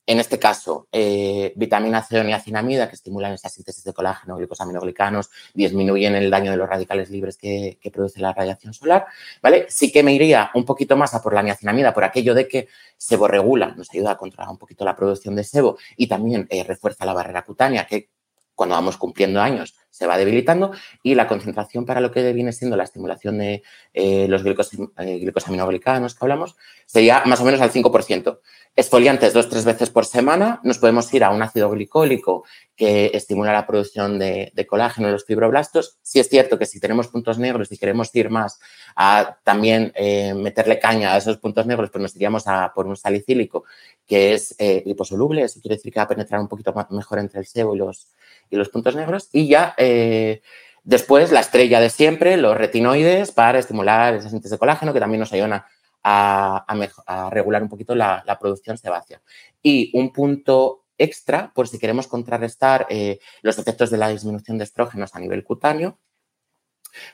en 0.07 0.21
este 0.21 0.39
caso, 0.39 0.87
eh, 0.93 1.53
vitamina 1.57 2.03
C 2.03 2.21
o 2.21 2.25
niacinamida, 2.25 2.89
que 2.89 2.95
estimulan 2.95 3.33
esa 3.33 3.49
síntesis 3.49 3.85
de 3.85 3.95
colágeno, 3.95 4.37
glucosaminoglicanos, 4.37 5.31
disminuyen 5.55 6.15
el 6.15 6.31
daño 6.31 6.51
de 6.51 6.59
los 6.59 6.69
radicales 6.69 7.09
libres 7.11 7.39
que, 7.39 7.79
produce 7.93 8.21
la 8.21 8.33
radiación 8.33 8.75
solar, 8.75 9.07
¿vale? 9.41 9.67
Sí 9.69 9.93
que 9.93 10.03
me 10.03 10.13
iría 10.13 10.51
un 10.55 10.65
poquito 10.65 10.97
más 10.97 11.15
a 11.15 11.23
por 11.23 11.33
la 11.33 11.43
niacinamida, 11.43 11.95
por 11.95 12.05
aquello 12.05 12.35
de 12.35 12.49
que 12.49 12.69
sebo-regula, 12.97 13.75
nos 13.77 13.91
ayuda 13.91 14.13
a 14.13 14.17
controlar 14.17 14.51
un 14.51 14.59
poquito 14.59 14.85
la 14.85 14.97
producción 14.97 15.37
de 15.37 15.45
sebo 15.45 15.79
y 15.97 16.07
también 16.07 16.47
eh, 16.51 16.65
refuerza 16.65 17.07
la 17.07 17.15
barrera 17.15 17.43
cutánea, 17.43 17.87
que 17.87 18.11
cuando 18.55 18.75
vamos 18.75 18.97
cumpliendo 18.97 19.41
años 19.41 19.75
se 19.95 20.09
va 20.09 20.19
debilitando 20.19 20.73
y 21.05 21.15
la 21.15 21.29
concentración 21.29 21.87
para 21.87 22.01
lo 22.01 22.11
que 22.11 22.33
viene 22.33 22.53
siendo 22.53 22.77
la 22.77 22.83
estimulación 22.83 23.39
de 23.39 23.63
eh, 23.93 24.27
los 24.29 24.43
glucosaminoglicanos 24.43 26.17
que 26.17 26.25
hablamos 26.25 26.57
sería 26.85 27.23
más 27.27 27.41
o 27.41 27.45
menos 27.45 27.61
al 27.61 27.71
5%. 27.71 28.41
Esfoliantes 28.77 29.33
dos, 29.33 29.49
tres 29.49 29.65
veces 29.65 29.91
por 29.91 30.05
semana. 30.05 30.61
Nos 30.65 30.79
podemos 30.79 31.13
ir 31.15 31.23
a 31.23 31.31
un 31.31 31.41
ácido 31.43 31.71
glicólico 31.71 32.45
que 32.75 33.13
estimula 33.15 33.53
la 33.53 33.69
producción 33.69 34.19
de, 34.19 34.53
colágeno 34.69 35.07
en 35.07 35.13
los 35.13 35.25
fibroblastos. 35.25 35.99
Sí 36.03 36.19
es 36.19 36.29
cierto 36.29 36.59
que 36.59 36.67
si 36.67 36.81
tenemos 36.81 37.07
puntos 37.07 37.39
negros 37.39 37.71
y 37.71 37.79
queremos 37.79 38.13
ir 38.17 38.31
más 38.31 38.59
a 38.97 39.39
también 39.45 39.93
eh, 39.95 40.35
meterle 40.35 40.81
caña 40.81 41.15
a 41.15 41.19
esos 41.19 41.37
puntos 41.37 41.67
negros, 41.67 41.91
pues 41.91 42.03
nos 42.03 42.17
iríamos 42.17 42.49
a 42.49 42.73
por 42.75 42.89
un 42.89 42.97
salicílico 42.97 43.63
que 44.09 44.35
es 44.35 44.57
eh, 44.59 44.83
liposoluble. 44.85 45.43
Eso 45.43 45.61
quiere 45.61 45.77
decir 45.77 45.93
que 45.93 46.01
va 46.01 46.05
a 46.05 46.09
penetrar 46.09 46.41
un 46.41 46.49
poquito 46.49 46.75
mejor 46.91 47.21
entre 47.21 47.39
el 47.39 47.47
sebo 47.47 47.77
y 47.77 47.79
los, 47.79 48.09
y 48.51 48.57
los 48.57 48.69
puntos 48.69 48.97
negros. 48.97 49.29
Y 49.33 49.49
ya 49.49 49.75
eh, 49.77 50.43
después 50.83 51.33
la 51.33 51.41
estrella 51.41 51.81
de 51.81 51.91
siempre, 51.91 52.37
los 52.37 52.57
retinoides 52.57 53.33
para 53.33 53.59
estimular 53.59 54.15
esa 54.15 54.31
síntesis 54.31 54.53
de 54.53 54.59
colágeno 54.59 54.93
que 54.93 55.01
también 55.01 55.21
nos 55.21 55.33
ayuda 55.33 55.67
a, 56.03 57.31
regular 57.31 57.63
un 57.63 57.69
poquito 57.69 57.95
la, 57.95 58.39
producción 58.41 58.79
sebácea. 58.79 59.23
Y 59.63 59.91
un 59.95 60.13
punto 60.13 60.85
extra, 60.99 61.53
por 61.55 61.67
si 61.67 61.79
queremos 61.79 62.07
contrarrestar 62.07 62.87
eh, 62.91 63.19
los 63.43 63.59
efectos 63.59 63.91
de 63.91 63.99
la 63.99 64.09
disminución 64.09 64.59
de 64.59 64.65
estrógenos 64.65 65.15
a 65.15 65.21
nivel 65.21 65.43
cutáneo, 65.43 65.99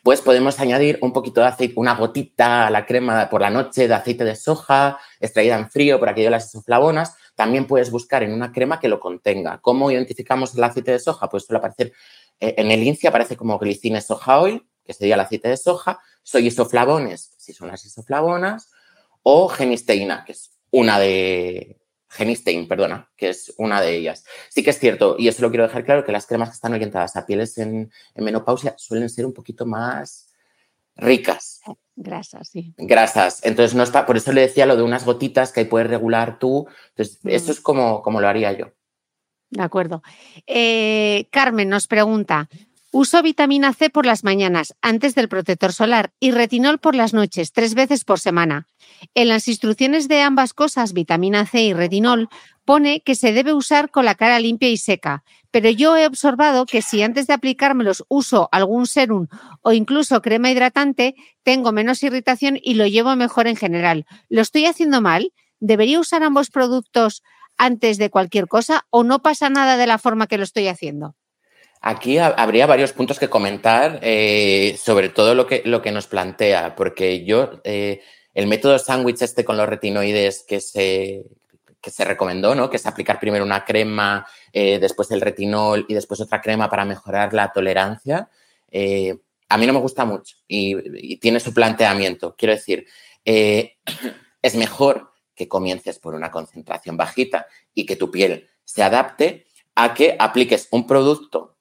pues 0.03 0.21
podemos 0.21 0.61
añadir 0.61 0.99
un 1.01 1.13
poquito 1.13 1.41
de 1.41 1.47
aceite, 1.47 1.75
una 1.77 1.95
gotita 1.95 2.67
a 2.67 2.71
la 2.71 2.85
crema 2.87 3.29
por 3.31 3.41
la 3.41 3.51
noche 3.51 3.89
de 3.89 3.95
aceite 3.95 4.25
de 4.25 4.37
soja 4.37 4.99
extraída 5.21 5.57
en 5.57 5.71
frío 5.71 5.99
por 5.99 6.09
aquello 6.09 6.27
de 6.27 6.33
las 6.33 6.49
isoflavonas. 6.49 7.17
También 7.41 7.67
puedes 7.67 7.91
buscar 7.91 8.23
en 8.23 8.35
una 8.35 8.53
crema 8.53 8.79
que 8.79 8.87
lo 8.87 9.01
contenga. 9.01 9.61
¿Cómo 9.63 9.91
identificamos 9.91 10.55
el 10.55 10.63
aceite 10.63 10.93
de 10.93 10.99
soja? 10.99 11.27
Pues 11.31 11.47
suele 11.47 11.57
aparecer 11.57 11.91
eh, 12.39 12.53
en 12.59 12.71
el 12.71 12.83
INCI, 12.83 13.07
aparece 13.07 13.35
como 13.35 13.59
glicine 13.59 14.03
soja 14.03 14.43
oil, 14.43 14.69
que 14.85 14.93
sería 14.93 15.15
el 15.15 15.23
aceite 15.23 15.49
de 15.49 15.57
soja. 15.57 16.01
Soy 16.23 16.49
isoflavones, 16.49 17.33
si 17.39 17.55
son 17.55 17.69
las 17.69 17.83
isoflavonas 17.87 18.71
o 19.23 19.49
genisteína, 19.49 20.23
que 20.27 20.33
es 20.33 20.51
una 20.71 20.99
de... 20.99 21.81
Genistein, 22.11 22.69
perdona, 22.69 23.11
que 23.17 23.31
es 23.31 23.55
una 23.57 23.81
de 23.81 23.97
ellas. 23.97 24.23
Sí 24.51 24.63
que 24.63 24.69
es 24.69 24.79
cierto, 24.79 25.17
y 25.19 25.29
eso 25.29 25.41
lo 25.41 25.49
quiero 25.49 25.67
dejar 25.67 25.87
claro, 25.87 26.05
que 26.05 26.13
las 26.13 26.27
cremas 26.27 26.51
que 26.51 26.57
están 26.57 26.75
orientadas 26.75 27.17
a 27.17 27.25
pieles 27.25 27.57
en, 27.57 27.91
menopausia 28.17 28.75
suelen 28.77 29.09
ser 29.09 29.25
un 29.25 29.33
poquito 29.33 29.65
más 29.65 30.30
ricas. 31.01 31.61
Grasas, 31.97 32.49
sí. 32.49 32.75
Grasas. 32.77 33.45
Entonces, 33.45 33.75
no 33.75 33.83
está, 33.83 34.07
por 34.07 34.17
eso 34.17 34.33
le 34.33 34.43
decía 34.43 34.67
lo 34.67 34.77
de 34.77 34.83
unas 34.83 35.05
gotitas 35.05 35.53
que 35.53 35.61
ahí 35.61 35.67
puedes 35.67 35.89
regular 35.89 36.39
tú. 36.39 36.67
Entonces, 36.91 37.19
eso 37.25 37.53
es 37.53 37.61
como, 37.61 38.03
como 38.03 38.21
lo 38.21 38.29
haría 38.29 38.53
yo. 38.53 38.73
De 39.51 39.63
acuerdo. 39.63 40.03
Eh, 40.47 41.27
Carmen 41.31 41.69
nos 41.69 41.89
pregunta, 41.89 42.49
Uso 42.93 43.23
vitamina 43.23 43.73
C 43.73 43.89
por 43.89 44.05
las 44.05 44.25
mañanas, 44.25 44.75
antes 44.83 45.15
del 45.15 45.29
protector 45.29 45.73
solar, 45.73 46.13
y 46.19 46.33
retinol 46.33 46.81
por 46.81 46.97
las 46.97 47.15
noches, 47.15 47.53
tres 47.53 47.75
veces 47.75 48.05
por 48.05 48.19
semana. 48.19 48.67
En 49.15 49.29
las 49.29 49.47
instrucciones 49.47 50.09
de 50.09 50.23
ambas 50.23 50.55
cosas, 50.55 50.93
vitamina 50.93 51.47
C 51.47 51.63
y 51.63 51.73
retinol, 51.73 52.29
pone 52.65 53.01
que 53.03 53.15
se 53.15 53.33
debe 53.33 53.53
usar 53.53 53.93
con 53.93 54.05
la 54.05 54.17
cara 54.17 54.41
limpia 54.41 54.71
y 54.71 54.77
seca, 54.77 55.23
pero 55.53 55.71
yo 55.71 55.97
he 55.97 56.05
observado 56.05 56.67
que 56.67 56.83
si 56.83 57.01
antes 57.03 57.29
de 57.29 57.35
aplicármelos 57.35 58.05
uso 58.09 58.49
algún 58.51 58.89
serum 58.89 59.29
o 59.63 59.71
incluso 59.71 60.21
crema 60.21 60.51
hidratante, 60.51 61.15
tengo 61.45 61.71
menos 61.71 62.03
irritación 62.03 62.59
y 62.61 62.75
lo 62.75 62.89
llevo 62.89 63.15
mejor 63.15 63.47
en 63.47 63.55
general. 63.55 64.05
¿Lo 64.29 64.43
estoy 64.43 64.67
haciendo 64.67 65.01
mal? 65.01 65.33
¿Debería 65.61 66.01
usar 66.01 66.25
ambos 66.25 66.51
productos 66.51 67.23
antes 67.57 67.99
de 67.99 68.11
cualquier 68.11 68.49
cosa 68.49 68.85
o 68.91 69.05
no 69.05 69.23
pasa 69.23 69.49
nada 69.49 69.77
de 69.77 69.87
la 69.87 69.99
forma 69.99 70.27
que 70.27 70.39
lo 70.39 70.45
estoy 70.45 70.67
haciendo? 70.67 71.15
Aquí 71.83 72.19
habría 72.19 72.67
varios 72.67 72.93
puntos 72.93 73.19
que 73.19 73.31
comentar 73.31 74.01
eh, 74.03 74.79
sobre 74.83 75.09
todo 75.09 75.35
lo 75.35 75.47
que, 75.47 75.63
lo 75.65 75.81
que 75.81 75.93
nos 75.93 76.07
plantea, 76.07 76.77
porque 76.77 77.25
yo, 77.25 77.63
eh, 77.65 78.03
el 78.35 78.49
método 78.49 78.79
sándwich 78.79 79.23
este 79.23 79.47
con 79.47 79.57
los 79.57 79.67
retinoides 79.67 80.45
que 80.47 80.61
se, 80.61 81.25
se 81.83 82.05
recomendó, 82.05 82.55
¿no? 82.55 82.69
Que 82.69 82.77
es 82.77 82.85
aplicar 82.85 83.19
primero 83.19 83.47
una 83.47 83.65
crema, 83.65 84.27
eh, 84.53 84.79
después 84.79 85.11
el 85.11 85.23
retinol 85.23 85.87
y 85.89 85.95
después 85.95 86.21
otra 86.21 86.43
crema 86.43 86.69
para 86.69 86.85
mejorar 86.85 87.33
la 87.33 87.51
tolerancia. 87.51 88.29
A 89.49 89.59
mí 89.59 89.67
no 89.67 89.73
me 89.73 89.81
gusta 89.81 90.05
mucho 90.05 90.37
y, 90.47 91.17
tiene 91.17 91.41
su 91.41 91.55
planteamiento. 91.55 92.37
Quiero 92.37 92.55
decir, 92.55 92.87
es 93.25 94.55
mejor 94.55 95.13
que 95.35 95.49
comiences 95.49 95.99
por 95.99 96.15
una 96.15 96.31
concentración 96.31 96.99
bajita 96.99 97.47
y 97.73 97.87
que 97.87 97.97
tu 97.97 98.11
piel 98.11 98.51
se 98.65 98.83
adapte 98.83 99.47
a 99.75 99.95
que 99.95 100.15
apliques 100.19 100.69
un 100.71 100.87
producto 100.87 101.57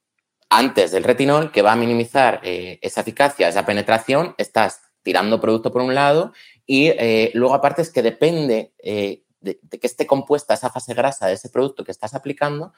antes 0.50 0.90
del 0.90 1.04
retinol 1.04 1.52
que 1.52 1.62
va 1.62 1.72
a 1.72 1.76
minimizar 1.76 2.40
esa 2.42 3.00
eficacia, 3.00 3.48
esa 3.48 3.64
penetración. 3.64 4.34
Estás 4.36 4.82
tirando 5.02 5.40
producto 5.40 5.72
por 5.72 5.82
un 5.82 5.94
lado 5.94 6.32
y 6.66 6.88
eh, 6.88 7.30
luego 7.34 7.54
aparte 7.54 7.82
es 7.82 7.90
que 7.90 8.02
depende 8.02 8.72
eh, 8.78 9.24
de, 9.40 9.58
que 9.58 9.86
esté 9.86 10.06
compuesta 10.06 10.54
esa 10.54 10.70
fase 10.70 10.94
grasa 10.94 11.26
de 11.26 11.34
ese 11.34 11.48
producto 11.48 11.84
que 11.84 11.92
estás 11.92 12.14
aplicando, 12.14 12.72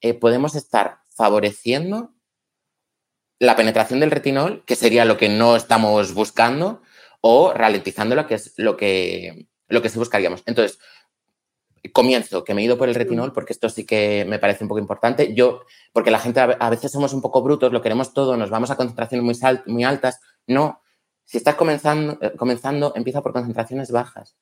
eh, 0.00 0.14
podemos 0.14 0.54
estar 0.54 0.98
favoreciendo 1.10 2.12
la 3.38 3.54
penetración 3.54 4.00
del 4.00 4.10
retinol, 4.10 4.64
que 4.64 4.76
sería 4.76 5.04
lo 5.04 5.16
que 5.16 5.28
no 5.28 5.56
estamos 5.56 6.14
buscando, 6.14 6.82
o 7.20 7.52
ralentizándola, 7.52 8.26
que 8.26 8.34
es 8.34 8.54
lo 8.56 8.76
que, 8.76 9.46
lo 9.68 9.82
que 9.82 9.90
sí 9.90 9.98
buscaríamos. 9.98 10.42
Entonces, 10.46 10.78
comienzo, 11.92 12.44
que 12.44 12.54
me 12.54 12.62
he 12.62 12.64
ido 12.64 12.78
por 12.78 12.88
el 12.88 12.94
retinol, 12.94 13.32
porque 13.32 13.52
esto 13.52 13.68
sí 13.68 13.84
que 13.84 14.24
me 14.26 14.38
parece 14.38 14.64
un 14.64 14.68
poco 14.68 14.80
importante. 14.80 15.34
Yo, 15.34 15.62
porque 15.92 16.10
la 16.10 16.18
gente 16.18 16.40
a 16.40 16.70
veces 16.70 16.92
somos 16.92 17.12
un 17.12 17.20
poco 17.20 17.42
brutos, 17.42 17.72
lo 17.72 17.82
queremos 17.82 18.12
todo, 18.12 18.36
nos 18.36 18.50
vamos 18.50 18.70
a 18.70 18.76
concentraciones 18.76 19.24
muy, 19.24 19.60
muy 19.66 19.84
altas. 19.84 20.20
No, 20.46 20.82
si 21.24 21.38
estás 21.38 21.56
comenzando, 21.56 22.18
eh, 22.20 22.32
comenzando, 22.36 22.92
empieza 22.96 23.22
por 23.22 23.32
concentraciones 23.32 23.90
bajas, 23.90 24.36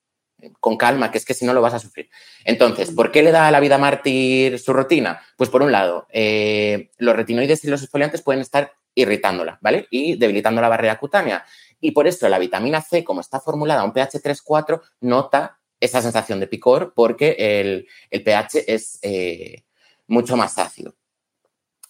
con 0.61 0.77
calma, 0.77 1.11
que 1.11 1.19
es 1.19 1.25
que 1.25 1.35
si 1.35 1.47
no 1.47 1.55
lo 1.55 1.63
vas 1.63 1.75
a 1.75 1.79
sufrir. 1.79 2.11
Entonces, 2.45 2.91
¿por 2.91 3.11
qué 3.11 3.23
le 3.23 3.33
da 3.33 3.49
a 3.49 3.51
la 3.51 3.61
vida 3.61 3.79
mártir 3.79 4.59
su 4.59 4.73
rutina? 4.73 5.21
Pues 5.37 5.49
por 5.49 5.63
un 5.63 5.73
lado, 5.73 6.07
eh, 6.11 6.91
los 6.99 7.17
retinoides 7.17 7.65
y 7.65 7.69
los 7.69 7.83
exfoliantes 7.83 8.23
pueden 8.23 8.43
estar 8.43 8.73
irritándola, 8.95 9.59
¿vale? 9.61 9.89
Y 9.91 10.17
debilitando 10.17 10.61
la 10.61 10.69
barrera 10.69 10.99
cutánea. 10.99 11.45
Y 11.81 11.91
por 11.93 12.07
eso 12.07 12.29
la 12.29 12.39
vitamina 12.39 12.81
C, 12.81 13.03
como 13.03 13.21
está 13.21 13.41
formulada 13.41 13.81
a 13.81 13.85
un 13.85 13.93
pH 13.93 14.23
3-4, 14.23 14.81
nota 15.01 15.59
esa 15.85 16.03
sensación 16.03 16.41
de 16.41 16.47
picor 16.47 16.93
porque 16.95 17.37
el, 17.38 17.87
pH 18.25 18.64
es 18.67 18.99
eh, 19.03 19.64
mucho 20.07 20.37
más 20.37 20.59
ácido. 20.59 20.95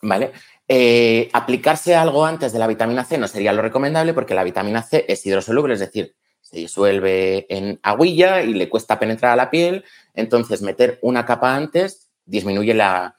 ¿Vale? 0.02 0.32
Eh, 0.68 1.30
aplicarse 1.32 1.94
algo 1.94 2.24
antes 2.24 2.52
de 2.52 2.58
la 2.58 2.66
vitamina 2.66 3.04
C 3.04 3.16
no 3.18 3.28
sería 3.28 3.52
lo 3.52 3.62
recomendable 3.62 4.12
porque 4.14 4.34
la 4.34 4.44
vitamina 4.44 4.82
C 4.82 5.04
es 5.08 5.24
hidrosoluble, 5.24 5.74
es 5.74 5.80
decir, 5.80 6.14
se 6.40 6.58
disuelve 6.58 7.46
en 7.48 7.80
aguilla 7.82 8.42
y 8.42 8.52
le 8.54 8.68
cuesta 8.68 8.98
penetrar 8.98 9.32
a 9.32 9.36
la 9.36 9.50
piel. 9.50 9.84
Entonces, 10.12 10.60
meter 10.60 10.98
una 11.02 11.24
capa 11.24 11.54
antes 11.56 12.10
disminuye 12.26 12.74
la, 12.74 13.16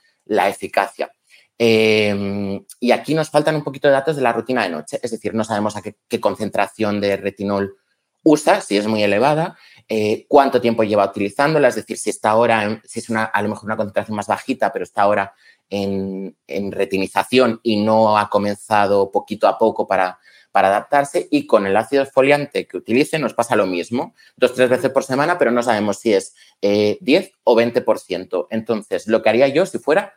eficacia. 0.48 1.12
Em, 1.58 2.64
y 2.80 2.92
aquí 2.92 3.14
nos 3.14 3.30
faltan 3.30 3.56
un 3.56 3.64
poquito 3.64 3.88
de 3.88 3.94
datos 3.94 4.16
de 4.16 4.22
la 4.22 4.34
rutina 4.34 4.64
de 4.64 4.70
noche, 4.70 5.00
es 5.02 5.12
decir, 5.12 5.34
no 5.34 5.44
sabemos 5.44 5.76
a 5.76 5.82
qué, 5.82 6.20
concentración 6.20 7.00
de 7.00 7.18
retinol 7.18 7.78
usa, 8.24 8.62
si 8.62 8.78
es 8.78 8.88
muy 8.88 9.04
elevada, 9.04 9.58
eh, 9.88 10.26
cuánto 10.28 10.60
tiempo 10.60 10.84
lleva 10.84 11.06
utilizándola, 11.06 11.68
es 11.68 11.76
decir, 11.76 11.98
si 11.98 12.10
está 12.10 12.32
ahora, 12.32 12.82
si 12.86 13.00
es 13.00 13.10
una, 13.10 13.26
a 13.26 13.42
lo 13.44 13.50
mejor 13.50 13.66
una 13.66 13.78
concentración 13.78 14.16
más 14.16 14.28
bajita, 14.28 14.74
pero 14.74 14.84
está 14.84 15.04
ahora 15.04 15.36
en, 15.70 16.36
retinización 16.72 17.60
y 17.64 17.84
no 17.84 18.18
ha 18.18 18.30
comenzado 18.30 19.12
poquito 19.12 19.48
a 19.48 19.58
poco 19.58 19.88
para, 19.88 20.20
adaptarse 20.54 21.28
y 21.30 21.46
con 21.46 21.68
el 21.68 21.76
ácido 21.76 22.02
exfoliante 22.02 22.66
que 22.66 22.78
utilice 22.78 23.20
nos 23.20 23.34
pasa 23.34 23.58
lo 23.58 23.68
mismo, 23.68 24.16
dos, 24.38 24.54
tres 24.54 24.70
veces 24.70 24.90
por 24.90 25.04
semana, 25.04 25.38
pero 25.38 25.52
no 25.52 25.62
sabemos 25.62 26.00
si 26.00 26.14
es 26.14 26.34
10 26.62 27.02
eh, 27.02 27.34
o 27.44 27.58
20%. 27.58 28.48
Entonces, 28.50 29.08
lo 29.08 29.22
que 29.22 29.30
haría 29.30 29.50
yo 29.50 29.66
si 29.66 29.80
fuera 29.80 30.14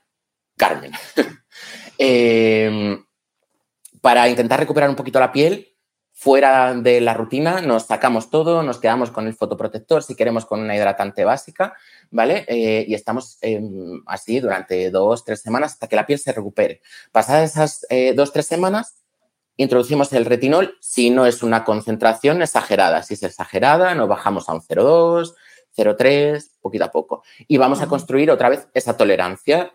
Carmen, 0.56 0.92
em, 1.98 3.04
para 4.00 4.28
intentar 4.28 4.60
recuperar 4.60 4.88
un 4.88 4.94
poquito 4.94 5.18
la 5.18 5.32
piel, 5.32 5.76
fuera 6.18 6.74
de 6.74 7.00
la 7.00 7.14
rutina, 7.14 7.60
nos 7.60 7.84
sacamos 7.84 8.28
todo, 8.28 8.64
nos 8.64 8.80
quedamos 8.80 9.12
con 9.12 9.28
el 9.28 9.34
fotoprotector, 9.34 10.02
si 10.02 10.16
queremos 10.16 10.46
con 10.46 10.58
una 10.58 10.74
hidratante 10.74 11.24
básica, 11.24 11.74
¿vale? 12.10 12.44
Eh, 12.48 12.84
y 12.88 12.94
estamos 12.94 13.38
em, 13.40 14.02
así 14.04 14.40
durante 14.40 14.90
dos, 14.90 15.24
tres 15.24 15.40
semanas 15.42 15.74
hasta 15.74 15.86
que 15.86 15.94
la 15.94 16.06
piel 16.06 16.18
se 16.18 16.32
recupere. 16.32 16.80
Pasadas 17.12 17.52
esas 17.52 17.86
eh, 17.88 18.14
dos, 18.14 18.32
tres 18.32 18.48
semanas, 18.48 18.96
introducimos 19.56 20.12
el 20.12 20.24
retinol 20.24 20.76
si 20.80 21.10
no 21.10 21.24
es 21.24 21.44
una 21.44 21.62
concentración 21.62 22.42
exagerada. 22.42 23.04
Si 23.04 23.14
es 23.14 23.22
exagerada, 23.22 23.94
nos 23.94 24.08
bajamos 24.08 24.48
a 24.48 24.54
un 24.54 24.60
0,2, 24.60 25.34
0,3, 25.76 26.50
poquito 26.60 26.84
a 26.84 26.90
poco. 26.90 27.22
Y 27.46 27.58
vamos 27.58 27.80
a 27.80 27.86
construir 27.86 28.32
otra 28.32 28.48
vez 28.48 28.66
esa 28.74 28.96
tolerancia. 28.96 29.70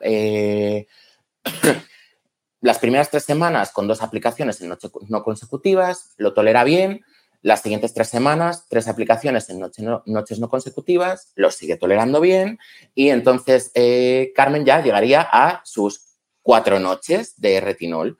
Las 2.63 2.79
primeras 2.79 3.11
tres 3.11 3.25
semanas 3.25 3.73
con 3.73 3.89
dos 3.89 4.01
aplicaciones 4.01 4.61
en 4.61 4.69
noches 4.69 4.89
no 5.09 5.21
consecutivas, 5.21 6.13
lo 6.15 6.33
tolera 6.33 6.63
bien. 6.63 7.01
Las 7.41 7.61
siguientes 7.61 7.93
tres 7.93 8.07
semanas, 8.07 8.67
tres 8.69 8.87
aplicaciones 8.87 9.49
en 9.49 9.59
noches 9.59 10.39
no 10.39 10.49
consecutivas, 10.49 11.33
lo 11.35 11.51
sigue 11.51 11.75
tolerando 11.75 12.21
bien. 12.21 12.59
Y 12.95 13.09
entonces 13.09 13.69
eh, 13.75 14.31
Carmen 14.33 14.63
ya 14.63 14.81
llegaría 14.81 15.27
a 15.29 15.61
sus 15.65 16.05
cuatro 16.41 16.79
noches 16.79 17.33
de 17.35 17.59
retinol. 17.59 18.17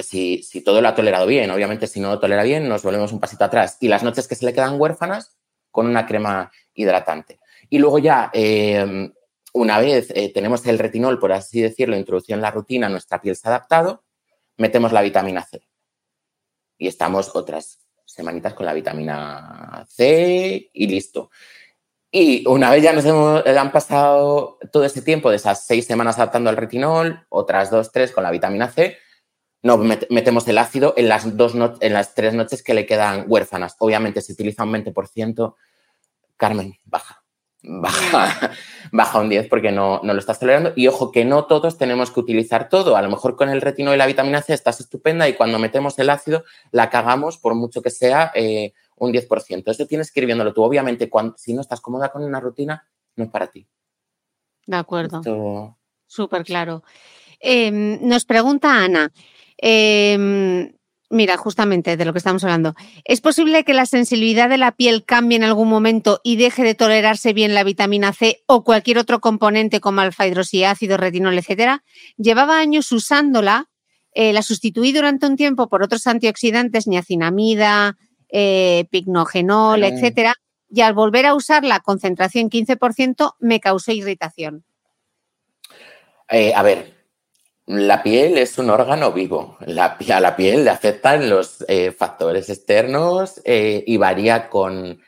Si, 0.00 0.42
si, 0.42 0.62
todo 0.62 0.80
lo 0.80 0.88
ha 0.88 0.94
tolerado 0.94 1.26
bien, 1.26 1.50
obviamente 1.50 1.88
si 1.88 2.00
no 2.00 2.08
lo 2.08 2.18
tolera 2.18 2.42
bien, 2.42 2.66
nos 2.66 2.82
volvemos 2.82 3.12
un 3.12 3.20
pasito 3.20 3.44
atrás. 3.44 3.76
Y 3.82 3.88
las 3.88 4.02
noches 4.02 4.26
que 4.26 4.34
se 4.34 4.46
le 4.46 4.54
quedan 4.54 4.80
huérfanas, 4.80 5.36
con 5.70 5.86
una 5.86 6.06
crema 6.06 6.50
hidratante. 6.72 7.38
Y 7.68 7.80
luego 7.80 7.98
ya 7.98 8.30
eh, 8.32 9.10
una 9.56 9.78
vez 9.78 10.10
eh, 10.14 10.30
tenemos 10.32 10.66
el 10.66 10.78
retinol, 10.78 11.18
por 11.18 11.32
así 11.32 11.62
decirlo, 11.62 11.96
introducido 11.96 12.36
en 12.36 12.42
la 12.42 12.50
rutina, 12.50 12.90
nuestra 12.90 13.22
piel 13.22 13.36
se 13.36 13.48
ha 13.48 13.52
adaptado, 13.52 14.04
metemos 14.58 14.92
la 14.92 15.00
vitamina 15.00 15.42
C. 15.42 15.66
Y 16.76 16.88
estamos 16.88 17.34
otras 17.34 17.78
semanitas 18.04 18.52
con 18.52 18.66
la 18.66 18.74
vitamina 18.74 19.86
C 19.88 20.70
y 20.72 20.86
listo. 20.86 21.30
Y 22.10 22.46
una 22.46 22.70
vez 22.70 22.82
ya 22.82 22.92
nos 22.92 23.06
hemos, 23.06 23.46
han 23.46 23.72
pasado 23.72 24.58
todo 24.70 24.84
ese 24.84 25.00
tiempo 25.00 25.30
de 25.30 25.36
esas 25.36 25.66
seis 25.66 25.86
semanas 25.86 26.16
adaptando 26.16 26.50
al 26.50 26.56
retinol, 26.58 27.26
otras 27.30 27.70
dos, 27.70 27.92
tres 27.92 28.12
con 28.12 28.24
la 28.24 28.30
vitamina 28.30 28.68
C, 28.68 28.98
nos 29.62 29.80
metemos 30.10 30.46
el 30.48 30.58
ácido 30.58 30.92
en 30.98 31.08
las, 31.08 31.34
dos 31.34 31.54
en 31.80 31.92
las 31.94 32.14
tres 32.14 32.34
noches 32.34 32.62
que 32.62 32.74
le 32.74 32.84
quedan 32.84 33.24
huérfanas. 33.26 33.74
Obviamente, 33.78 34.20
si 34.20 34.34
utiliza 34.34 34.64
un 34.64 34.74
20%, 34.74 35.54
Carmen, 36.36 36.78
baja 36.84 37.25
baja, 37.66 38.52
baja 38.92 39.20
un 39.20 39.28
10 39.28 39.48
porque 39.48 39.72
no, 39.72 40.00
lo 40.02 40.18
estás 40.18 40.38
tolerando. 40.38 40.72
Y 40.76 40.86
ojo, 40.88 41.12
que 41.12 41.24
no 41.24 41.44
todos 41.46 41.78
tenemos 41.78 42.10
que 42.10 42.20
utilizar 42.20 42.68
todo. 42.68 42.96
A 42.96 43.02
lo 43.02 43.10
mejor 43.10 43.36
con 43.36 43.48
el 43.48 43.60
retino 43.60 43.94
y 43.94 43.96
la 43.96 44.06
vitamina 44.06 44.42
C 44.42 44.54
estás 44.54 44.80
estupenda 44.80 45.28
y 45.28 45.34
cuando 45.34 45.58
metemos 45.58 45.98
el 45.98 46.10
ácido 46.10 46.44
la 46.70 46.90
cagamos 46.90 47.38
por 47.38 47.54
mucho 47.54 47.82
que 47.82 47.90
sea 47.90 48.32
eh, 48.34 48.72
un 48.96 49.12
10%. 49.12 49.64
Eso 49.66 49.86
tienes 49.86 50.12
que 50.12 50.20
ir 50.20 50.26
viéndolo 50.26 50.52
tú. 50.52 50.62
Obviamente, 50.62 51.10
cuando, 51.10 51.36
si 51.36 51.52
no 51.52 51.60
estás 51.60 51.80
cómoda 51.80 52.10
con 52.10 52.22
una 52.22 52.40
rutina, 52.40 52.86
no 53.16 53.24
es 53.24 53.30
para 53.30 53.48
ti. 53.48 53.66
De 54.66 54.76
acuerdo. 54.76 55.76
Súper 56.06 56.44
claro. 56.44 56.82
Em, 57.40 57.98
nos 58.02 58.24
pregunta 58.24 58.84
Ana. 58.84 59.12
Em, 59.58 60.72
Mira, 61.08 61.36
justamente 61.36 61.96
de 61.96 62.04
lo 62.04 62.12
que 62.12 62.18
estamos 62.18 62.42
hablando. 62.42 62.74
¿Es 63.04 63.20
posible 63.20 63.62
que 63.62 63.74
la 63.74 63.86
sensibilidad 63.86 64.48
de 64.48 64.58
la 64.58 64.72
piel 64.72 65.04
cambie 65.04 65.36
en 65.36 65.44
algún 65.44 65.68
momento 65.68 66.20
y 66.24 66.34
deje 66.36 66.64
de 66.64 66.74
tolerarse 66.74 67.32
bien 67.32 67.54
la 67.54 67.62
vitamina 67.62 68.12
C 68.12 68.42
o 68.46 68.64
cualquier 68.64 68.98
otro 68.98 69.20
componente 69.20 69.80
como 69.80 70.00
alfa 70.00 70.26
hidroxiácido, 70.26 70.96
retinol, 70.96 71.38
etcétera? 71.38 71.84
Llevaba 72.16 72.58
años 72.58 72.90
usándola, 72.90 73.68
eh, 74.12 74.32
la 74.32 74.42
sustituí 74.42 74.92
durante 74.92 75.26
un 75.26 75.36
tiempo 75.36 75.68
por 75.68 75.84
otros 75.84 76.06
antioxidantes, 76.08 76.88
niacinamida, 76.88 77.96
eh, 78.28 78.86
pignogenol, 78.90 79.84
etcétera, 79.84 80.34
y 80.68 80.80
al 80.80 80.94
volver 80.94 81.26
a 81.26 81.34
usar 81.34 81.62
la 81.64 81.78
concentración 81.78 82.50
15% 82.50 83.34
me 83.38 83.60
causó 83.60 83.92
irritación. 83.92 84.64
Eh, 86.28 86.52
a 86.52 86.62
ver, 86.62 86.95
la 87.66 88.02
piel 88.02 88.38
es 88.38 88.58
un 88.58 88.70
órgano 88.70 89.12
vivo. 89.12 89.58
La, 89.66 89.98
a 90.12 90.20
la 90.20 90.36
piel 90.36 90.64
le 90.64 90.70
afectan 90.70 91.28
los 91.28 91.64
eh, 91.66 91.90
factores 91.90 92.48
externos 92.48 93.40
eh, 93.44 93.82
y 93.86 93.96
varía 93.96 94.48
con, 94.48 95.02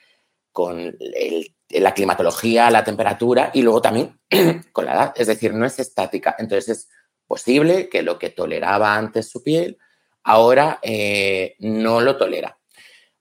la 1.71 1.95
climatología, 1.95 2.71
la 2.71 2.83
temperatura 2.83 3.53
y 3.55 3.63
luego 3.63 3.81
también 3.81 4.19
con 4.73 4.85
la 4.85 4.95
edad. 4.95 5.13
Es 5.15 5.29
decir, 5.29 5.55
no 5.55 5.67
es 5.67 5.79
estática. 5.79 6.35
Entonces 6.37 6.69
es 6.69 6.89
posible 7.29 7.89
que 7.89 8.03
lo 8.03 8.19
que 8.19 8.31
toleraba 8.31 8.97
antes 8.97 9.29
su 9.29 9.43
piel 9.45 9.79
ahora 10.25 10.81
eh, 10.83 11.55
no 11.61 12.01
lo 12.01 12.17
tolera. 12.17 12.59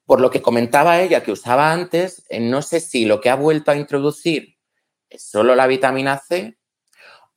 Por 0.05 0.19
lo 0.19 0.31
que 0.31 0.41
comentaba 0.41 0.99
ella 1.01 1.21
que 1.21 1.31
usaba 1.31 1.71
antes, 1.71 2.23
no 2.39 2.61
sé 2.63 2.79
si 2.79 3.05
lo 3.05 3.21
que 3.21 3.29
ha 3.29 3.35
vuelto 3.35 3.69
a 3.69 3.75
introducir 3.75 4.57
es 5.09 5.29
solo 5.29 5.53
la 5.53 5.67
vitamina 5.67 6.17
C 6.17 6.57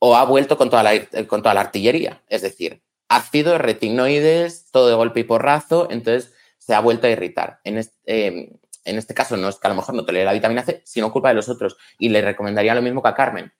o 0.03 0.15
ha 0.15 0.25
vuelto 0.25 0.57
con 0.57 0.71
toda 0.71 0.81
la, 0.81 1.05
con 1.27 1.43
toda 1.43 1.53
la 1.53 1.61
artillería. 1.61 2.23
Es 2.27 2.41
decir, 2.41 2.81
ácido, 3.07 3.59
retinoides, 3.59 4.71
todo 4.71 4.87
de 4.87 4.95
golpe 4.95 5.19
y 5.19 5.23
porrazo, 5.25 5.87
entonces 5.91 6.33
se 6.57 6.73
ha 6.73 6.79
vuelto 6.79 7.05
a 7.05 7.11
irritar. 7.11 7.59
En 7.63 7.79
em, 8.05 8.49
en 8.83 8.97
este 8.97 9.13
caso 9.13 9.37
no 9.37 9.47
es 9.47 9.57
que 9.57 9.67
a 9.67 9.69
lo 9.69 9.75
mejor 9.75 9.93
no 9.93 10.03
tolere 10.03 10.25
la 10.25 10.33
vitamina 10.33 10.63
C, 10.63 10.81
sino 10.85 11.11
culpa 11.11 11.29
de 11.29 11.35
los 11.35 11.49
otros. 11.49 11.77
Y 11.99 12.09
le 12.09 12.23
recomendaría 12.23 12.73
lo 12.73 12.81
mismo 12.81 13.03
que 13.03 13.09
a 13.09 13.13
Carmen. 13.13 13.53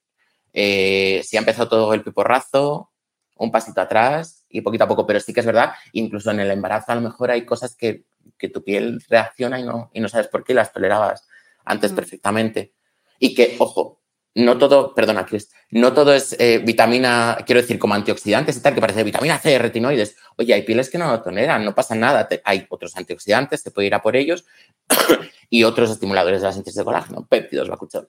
Eh, 0.52 1.22
si 1.24 1.38
ha 1.38 1.42
empezado 1.42 1.70
todo 1.70 1.94
el 1.94 2.04
piporrazo, 2.04 2.92
un 3.36 3.52
pasito 3.52 3.80
atrás 3.80 4.44
y 4.50 4.62
poquito 4.62 4.86
a 4.86 4.88
poco, 4.88 5.06
pero 5.06 5.20
sí 5.20 5.34
que 5.34 5.42
es 5.42 5.46
verdad, 5.46 5.74
incluso 5.94 6.32
en 6.32 6.40
el 6.40 6.50
embarazo 6.50 6.92
a 6.92 6.96
lo 6.96 7.02
mejor 7.02 7.30
hay 7.30 7.46
cosas 7.46 7.76
que, 7.76 8.06
tu 8.52 8.64
piel 8.64 9.00
reacciona 9.08 9.60
y 9.60 9.64
no, 9.64 9.92
y 9.94 10.00
no 10.00 10.10
sabes 10.10 10.28
por 10.28 10.44
qué 10.44 10.56
las 10.56 10.74
tolerabas 10.74 11.28
antes 11.66 11.92
mm. 11.92 11.96
perfectamente. 11.96 12.74
Y 13.20 13.36
que, 13.36 13.56
ojo, 13.60 14.01
no 14.36 14.58
todo, 14.58 14.96
perdona, 14.96 15.26
Chris, 15.26 15.52
no 15.72 15.94
todo 15.94 16.14
es 16.14 16.36
eh, 16.40 16.60
vitamina, 16.60 17.38
quiero 17.46 17.62
decir, 17.62 17.78
como 17.78 17.94
antioxidantes 17.94 18.58
y 18.58 18.62
tal, 18.62 18.74
que 18.74 18.82
parece 18.82 19.04
vitamina 19.04 19.38
C, 19.38 19.58
retinoides. 19.60 20.16
Oye, 20.38 20.54
hay 20.54 20.62
pieles 20.64 20.90
que 20.90 20.98
no 20.98 21.12
lo 21.12 21.60
no 21.60 21.76
pasa 21.76 21.96
nada. 21.96 22.28
hay 22.46 22.66
otros 22.70 22.96
antioxidantes, 22.96 23.64
te 23.64 23.72
puede 23.72 23.88
ir 23.88 23.96
a 23.96 24.02
por 24.02 24.16
ellos, 24.16 24.46
y 25.50 25.64
otros 25.64 25.92
estimuladores 25.92 26.42
de 26.42 26.48
la 26.48 26.54
síntesis 26.54 26.78
de 26.78 26.84
colágeno, 26.86 27.26
péptidos, 27.28 27.68
bacucho. 27.68 28.08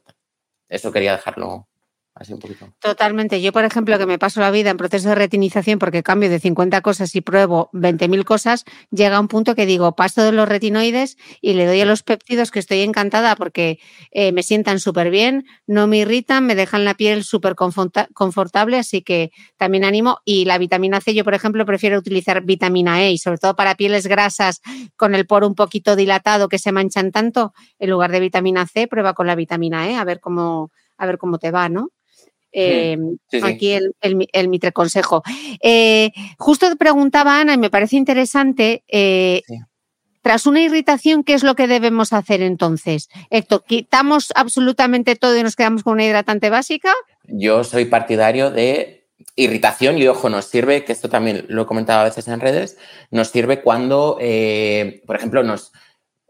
Eso 0.69 0.93
quería 0.93 1.13
dejarlo 1.13 1.69
Totalmente. 2.79 3.41
Yo, 3.41 3.53
por 3.53 3.65
ejemplo, 3.65 3.99
que 3.99 4.05
me 4.05 4.19
paso 4.19 4.41
la 4.41 4.51
vida 4.51 4.69
en 4.71 4.77
proceso 4.77 5.09
de 5.09 5.15
retinización 5.15 5.79
porque 5.79 6.03
cambio 6.03 6.29
de 6.29 6.41
50 6.41 6.83
cosas 6.83 7.15
y 7.17 7.23
pruebo 7.23 7.71
20.000 7.73 8.25
cosas, 8.25 8.65
llega 8.91 9.19
un 9.19 9.29
punto 9.29 9.55
que 9.55 9.65
digo, 9.65 9.97
paso 9.97 10.23
de 10.23 10.33
los 10.33 10.47
retinoides 10.47 11.17
y 11.41 11.55
le 11.55 11.67
doy 11.67 11.81
a 11.81 11.87
los 11.87 12.03
péptidos 12.03 12.51
que 12.51 12.59
estoy 12.59 12.81
encantada 12.81 13.35
porque 13.35 13.79
eh, 14.11 14.31
me 14.33 14.43
sientan 14.43 14.79
súper 14.79 15.11
bien, 15.11 15.47
no 15.67 15.87
me 15.87 15.99
irritan, 15.99 16.45
me 16.45 16.55
dejan 16.55 16.85
la 16.85 16.95
piel 16.95 17.25
súper 17.25 17.55
confortable, 17.55 18.77
así 18.77 19.01
que 19.01 19.31
también 19.57 19.85
animo. 19.85 20.19
Y 20.27 20.45
la 20.45 20.59
vitamina 20.59 21.01
C, 21.01 21.15
yo, 21.15 21.25
por 21.25 21.33
ejemplo, 21.33 21.65
prefiero 21.65 21.99
utilizar 21.99 22.43
vitamina 22.45 23.03
E 23.03 23.13
y 23.13 23.19
sobre 23.19 23.39
todo 23.39 23.57
para 23.57 23.75
pieles 23.75 24.07
grasas 24.07 24.61
con 24.97 25.15
el 25.15 25.27
poro 25.27 25.47
un 25.47 25.55
poquito 25.55 25.97
dilatado 25.97 26.49
que 26.49 26.59
se 26.59 26.73
manchan 26.73 27.11
tanto, 27.11 27.55
en 27.79 27.89
lugar 27.89 28.13
de 28.13 28.21
vitamina 28.21 28.67
C, 28.67 28.87
prueba 28.87 29.15
con 29.15 29.27
la 29.27 29.35
vitamina 29.35 29.89
E 29.89 29.97
a 29.97 30.05
ver 30.05 30.21
cómo, 30.21 30.71
a 30.99 31.07
ver 31.07 31.17
cómo 31.17 31.39
te 31.39 31.51
va, 31.51 31.71
¿no? 31.71 31.89
Eh, 32.53 32.99
aquí 33.43 33.73
el, 33.73 33.95
el, 34.01 34.49
Mitre 34.49 34.73
Consejo. 34.73 35.23
Eh, 35.61 36.11
justo 36.39 36.69
te 36.69 36.77
preguntaba 36.77 37.41
Ana, 37.41 37.55
y 37.55 37.59
me 37.59 37.71
parece 37.71 37.97
interesante, 37.97 38.85
eh, 38.89 39.43
tras 40.21 40.47
una 40.47 40.61
irritación, 40.61 41.25
¿qué 41.25 41.35
es 41.35 41.43
lo 41.43 41.55
que 41.55 41.67
debemos 41.67 42.13
hacer 42.13 42.43
entonces? 42.43 43.09
Héctor, 43.31 43.65
¿quitamos 43.67 44.33
absolutamente 44.37 45.17
todo 45.17 45.37
y 45.37 45.43
nos 45.43 45.57
quedamos 45.57 45.83
con 45.83 45.95
una 45.95 46.05
hidratante 46.05 46.51
básica? 46.51 46.93
Yo 47.25 47.65
soy 47.65 47.87
partidario 47.87 48.51
de 48.51 49.09
irritación 49.35 49.99
y 49.99 50.07
ojo, 50.07 50.29
nos 50.29 50.45
sirve, 50.45 50.85
que 50.85 50.93
esto 50.93 51.09
también 51.09 51.47
lo 51.49 51.63
he 51.63 51.67
comentado 51.67 52.01
a 52.01 52.05
veces 52.05 52.29
en 52.29 52.41
redes, 52.41 52.77
nos 53.11 53.29
sirve 53.29 53.63
cuando, 53.63 54.19
por 55.07 55.17
ejemplo, 55.17 55.43
nos, 55.43 55.73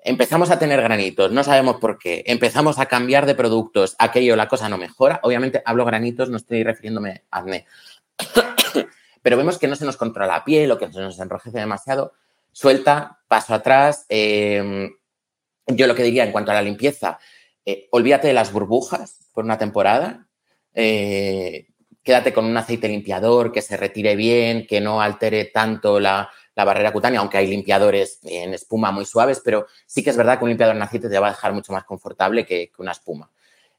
empezamos 0.04 0.50
a 0.50 0.58
tener 0.58 0.80
granitos, 0.82 1.32
no 1.32 1.44
sabemos 1.44 1.76
por 1.76 1.98
qué, 1.98 2.24
empezamos 2.26 2.78
a 2.78 2.86
cambiar 2.86 3.26
de 3.26 3.34
productos, 3.34 3.94
aquello, 3.98 4.36
la 4.36 4.48
cosa 4.48 4.68
no 4.68 4.78
mejora. 4.78 5.20
Obviamente 5.22 5.62
hablo 5.64 5.84
granitos, 5.84 6.28
no 6.28 6.36
estoy 6.36 6.64
refiriéndome 6.64 7.24
a 7.30 7.38
acné. 7.38 7.66
Pero 9.22 9.36
vemos 9.36 9.58
que 9.58 9.68
no 9.68 9.76
se 9.76 9.84
nos 9.84 9.96
controla 9.96 10.26
la 10.26 10.44
piel 10.44 10.70
o 10.72 10.78
que 10.78 10.90
se 10.90 11.00
nos 11.00 11.18
enrojece 11.20 11.58
demasiado. 11.58 12.12
Suelta, 12.50 13.20
paso 13.28 13.54
atrás. 13.54 14.04
Em, 14.08 14.92
yo 15.66 15.86
lo 15.86 15.94
que 15.94 16.02
diría 16.02 16.24
en 16.24 16.32
cuanto 16.32 16.50
a 16.50 16.54
la 16.54 16.62
limpieza, 16.62 17.18
eh, 17.64 17.88
olvídate 17.92 18.26
de 18.26 18.34
las 18.34 18.52
burbujas 18.52 19.30
por 19.32 19.44
una 19.44 19.58
temporada. 19.58 20.26
Eh, 20.74 21.68
quédate 22.02 22.32
con 22.32 22.44
un 22.44 22.56
aceite 22.56 22.88
limpiador 22.88 23.52
que 23.52 23.62
se 23.62 23.76
retire 23.76 24.16
bien, 24.16 24.66
que 24.66 24.80
no 24.80 25.00
altere 25.00 25.44
tanto 25.46 26.00
la, 26.00 26.28
la 26.54 26.64
barrera 26.64 26.92
cutánea, 26.92 27.20
aunque 27.20 27.38
hay 27.38 27.46
limpiadores 27.46 28.18
en 28.24 28.54
espuma 28.54 28.90
muy 28.90 29.04
suaves, 29.04 29.40
pero 29.44 29.66
sí 29.86 30.02
que 30.02 30.10
es 30.10 30.16
verdad 30.16 30.38
que 30.38 30.44
un 30.44 30.50
limpiador 30.50 30.76
en 30.76 30.82
aceite 30.82 31.08
te 31.08 31.18
va 31.18 31.28
a 31.28 31.30
dejar 31.30 31.52
mucho 31.52 31.72
más 31.72 31.84
confortable 31.84 32.44
que, 32.44 32.70
una 32.78 32.92
espuma. 32.92 33.30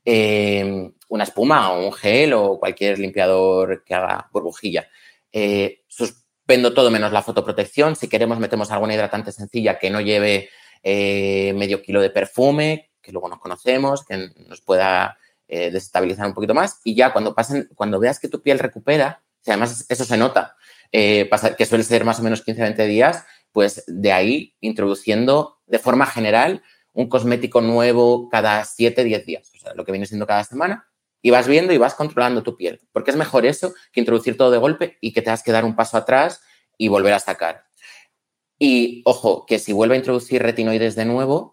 Eh, 0.05 0.91
una 1.07 1.23
espuma 1.23 1.71
o 1.71 1.85
un 1.85 1.93
gel 1.93 2.33
o 2.33 2.59
cualquier 2.59 2.99
limpiador 2.99 3.83
que 3.83 3.93
haga 3.93 4.27
burbujilla. 4.31 4.87
Eh, 5.31 5.83
suspendo 5.87 6.73
todo 6.73 6.89
menos 6.89 7.11
la 7.11 7.21
fotoprotección. 7.21 7.95
Si 7.95 8.07
queremos, 8.09 8.39
metemos 8.39 8.71
alguna 8.71 8.95
hidratante 8.95 9.31
sencilla 9.31 9.77
que 9.77 9.89
no 9.89 10.01
lleve 10.01 10.49
eh, 10.81 11.53
medio 11.55 11.81
kilo 11.81 12.01
de 12.01 12.09
perfume, 12.09 12.91
que 13.01 13.11
luego 13.11 13.29
nos 13.29 13.39
conocemos, 13.39 14.03
que 14.03 14.29
nos 14.47 14.61
pueda 14.61 15.17
desestabilizar 15.45 16.25
un 16.25 16.33
poquito 16.33 16.55
más. 16.55 16.79
Y 16.83 16.95
ya 16.95 17.13
cuando 17.13 17.35
pasen, 17.35 17.69
cuando 17.75 17.99
veas 17.99 18.19
que 18.19 18.27
tu 18.27 18.41
piel 18.41 18.57
recupera, 18.57 19.21
además 19.45 19.85
eso 19.87 20.03
se 20.03 20.17
nota, 20.17 20.55
eh, 20.93 21.29
que 21.57 21.65
suele 21.65 21.83
ser 21.83 22.05
más 22.05 22.19
o 22.19 22.23
menos 22.23 22.45
15-20 22.45 22.87
días, 22.87 23.25
pues 23.51 23.83
de 23.87 24.11
ahí 24.11 24.55
introduciendo 24.61 25.57
de 25.65 25.79
forma 25.79 26.05
general 26.05 26.63
un 26.93 27.09
cosmético 27.09 27.61
nuevo 27.61 28.29
cada 28.29 28.63
7-10 28.63 29.25
días, 29.25 29.51
o 29.55 29.59
sea, 29.59 29.73
lo 29.73 29.83
que 29.83 29.91
viene 29.91 30.05
siendo 30.05 30.27
cada 30.27 30.43
semana, 30.43 30.87
y 31.21 31.31
vas 31.31 31.47
viendo 31.47 31.73
y 31.73 31.77
vas 31.77 31.95
controlando 31.95 32.43
tu 32.43 32.55
piel, 32.55 32.79
porque 32.91 33.09
es 33.09 33.17
mejor 33.17 33.45
eso 33.45 33.73
que 33.91 34.01
introducir 34.01 34.37
todo 34.37 34.51
de 34.51 34.59
golpe 34.59 34.97
y 35.01 35.11
que 35.11 35.21
te 35.21 35.25
tengas 35.25 35.41
que 35.41 35.51
dar 35.51 35.65
un 35.65 35.75
paso 35.75 35.97
atrás 35.97 36.41
y 36.77 36.89
volver 36.89 37.13
a 37.13 37.19
sacar. 37.19 37.65
Y 38.59 39.01
ojo, 39.05 39.45
que 39.47 39.57
si 39.57 39.73
vuelve 39.73 39.95
a 39.95 39.97
introducir 39.97 40.43
retinoides 40.43 40.95
de 40.95 41.05
nuevo, 41.05 41.52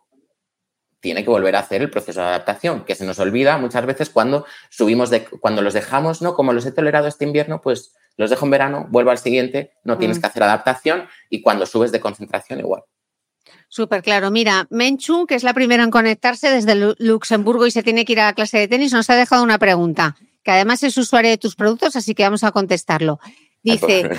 tiene 1.01 1.25
que 1.25 1.31
volver 1.31 1.57
a 1.57 1.61
hacer 1.61 1.83
el 1.83 1.91
proceso 1.91 2.21
de 2.21 2.27
adaptación, 2.27 2.85
que 2.85 2.95
se 2.95 3.05
nos 3.05 3.19
olvida 3.19 3.59
muchas 3.59 3.85
veces 3.87 4.11
cuando 4.11 4.45
subimos 4.69 5.11
de, 5.11 5.25
cuando 5.25 5.63
los 5.63 5.75
dejamos, 5.75 6.23
¿no? 6.23 6.35
Como 6.35 6.53
los 6.53 6.67
he 6.67 6.73
tolerado 6.73 7.09
este 7.09 7.25
invierno, 7.25 7.61
pues 7.61 7.95
los 8.17 8.31
dejo 8.31 8.45
en 8.45 8.51
verano, 8.51 8.87
vuelvo 8.91 9.11
al 9.11 9.19
siguiente, 9.19 9.73
no 9.85 9.99
tienes 9.99 10.19
mm. 10.19 10.21
que 10.21 10.27
hacer 10.27 10.43
adaptación 10.43 11.09
y 11.31 11.41
cuando 11.41 11.67
subes 11.67 11.91
de 11.93 12.01
concentración 12.01 12.61
igual. 12.61 12.83
Súper 13.69 14.03
claro. 14.03 14.31
Mira, 14.31 14.67
Menchu, 14.71 15.27
que 15.27 15.37
es 15.37 15.45
la 15.45 15.55
primera 15.55 15.85
en 15.85 15.91
conectarse 15.91 16.51
desde 16.51 16.95
Luxemburgo 16.99 17.67
y 17.67 17.71
se 17.71 17.83
tiene 17.83 18.05
que 18.05 18.13
ir 18.13 18.21
a 18.21 18.27
la 18.27 18.33
clase 18.35 18.59
de 18.59 18.69
tenis, 18.69 18.93
nos 18.93 19.09
ha 19.11 19.17
dejado 19.17 19.43
una 19.43 19.59
pregunta, 19.59 20.17
que 20.43 20.51
además 20.51 20.83
es 20.83 20.99
usuario 20.99 21.31
de 21.31 21.39
tus 21.39 21.55
productos, 21.55 21.97
así 21.97 22.15
que 22.15 22.25
vamos 22.25 22.45
a 22.45 22.51
contestarlo. 22.51 23.21
Dice, 23.63 24.11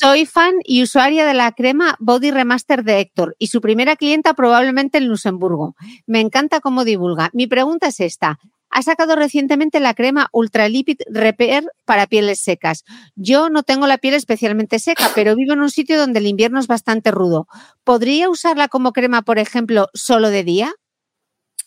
soy 0.00 0.26
fan 0.26 0.54
y 0.64 0.82
usuaria 0.82 1.24
de 1.26 1.34
la 1.34 1.52
crema 1.52 1.96
Body 1.98 2.30
Remaster 2.30 2.84
de 2.84 3.00
Héctor 3.00 3.36
y 3.38 3.46
su 3.46 3.60
primera 3.60 3.96
clienta 3.96 4.34
probablemente 4.34 4.98
en 4.98 5.08
Luxemburgo. 5.08 5.74
Me 6.06 6.20
encanta 6.20 6.60
cómo 6.60 6.84
divulga. 6.84 7.30
Mi 7.32 7.46
pregunta 7.46 7.88
es 7.88 8.00
esta 8.00 8.38
ha 8.72 8.82
sacado 8.82 9.14
recientemente 9.14 9.80
la 9.80 9.94
crema 9.94 10.28
Ultralipid 10.32 11.02
Repair 11.10 11.64
para 11.84 12.06
pieles 12.06 12.40
secas. 12.40 12.84
Yo 13.14 13.50
no 13.50 13.62
tengo 13.62 13.86
la 13.86 13.98
piel 13.98 14.14
especialmente 14.14 14.78
seca, 14.78 15.10
pero 15.14 15.36
vivo 15.36 15.52
en 15.52 15.60
un 15.60 15.70
sitio 15.70 15.98
donde 15.98 16.20
el 16.20 16.26
invierno 16.26 16.58
es 16.58 16.66
bastante 16.66 17.10
rudo. 17.10 17.46
¿Podría 17.84 18.30
usarla 18.30 18.68
como 18.68 18.92
crema, 18.92 19.22
por 19.22 19.38
ejemplo, 19.38 19.88
solo 19.92 20.30
de 20.30 20.42
día? 20.42 20.72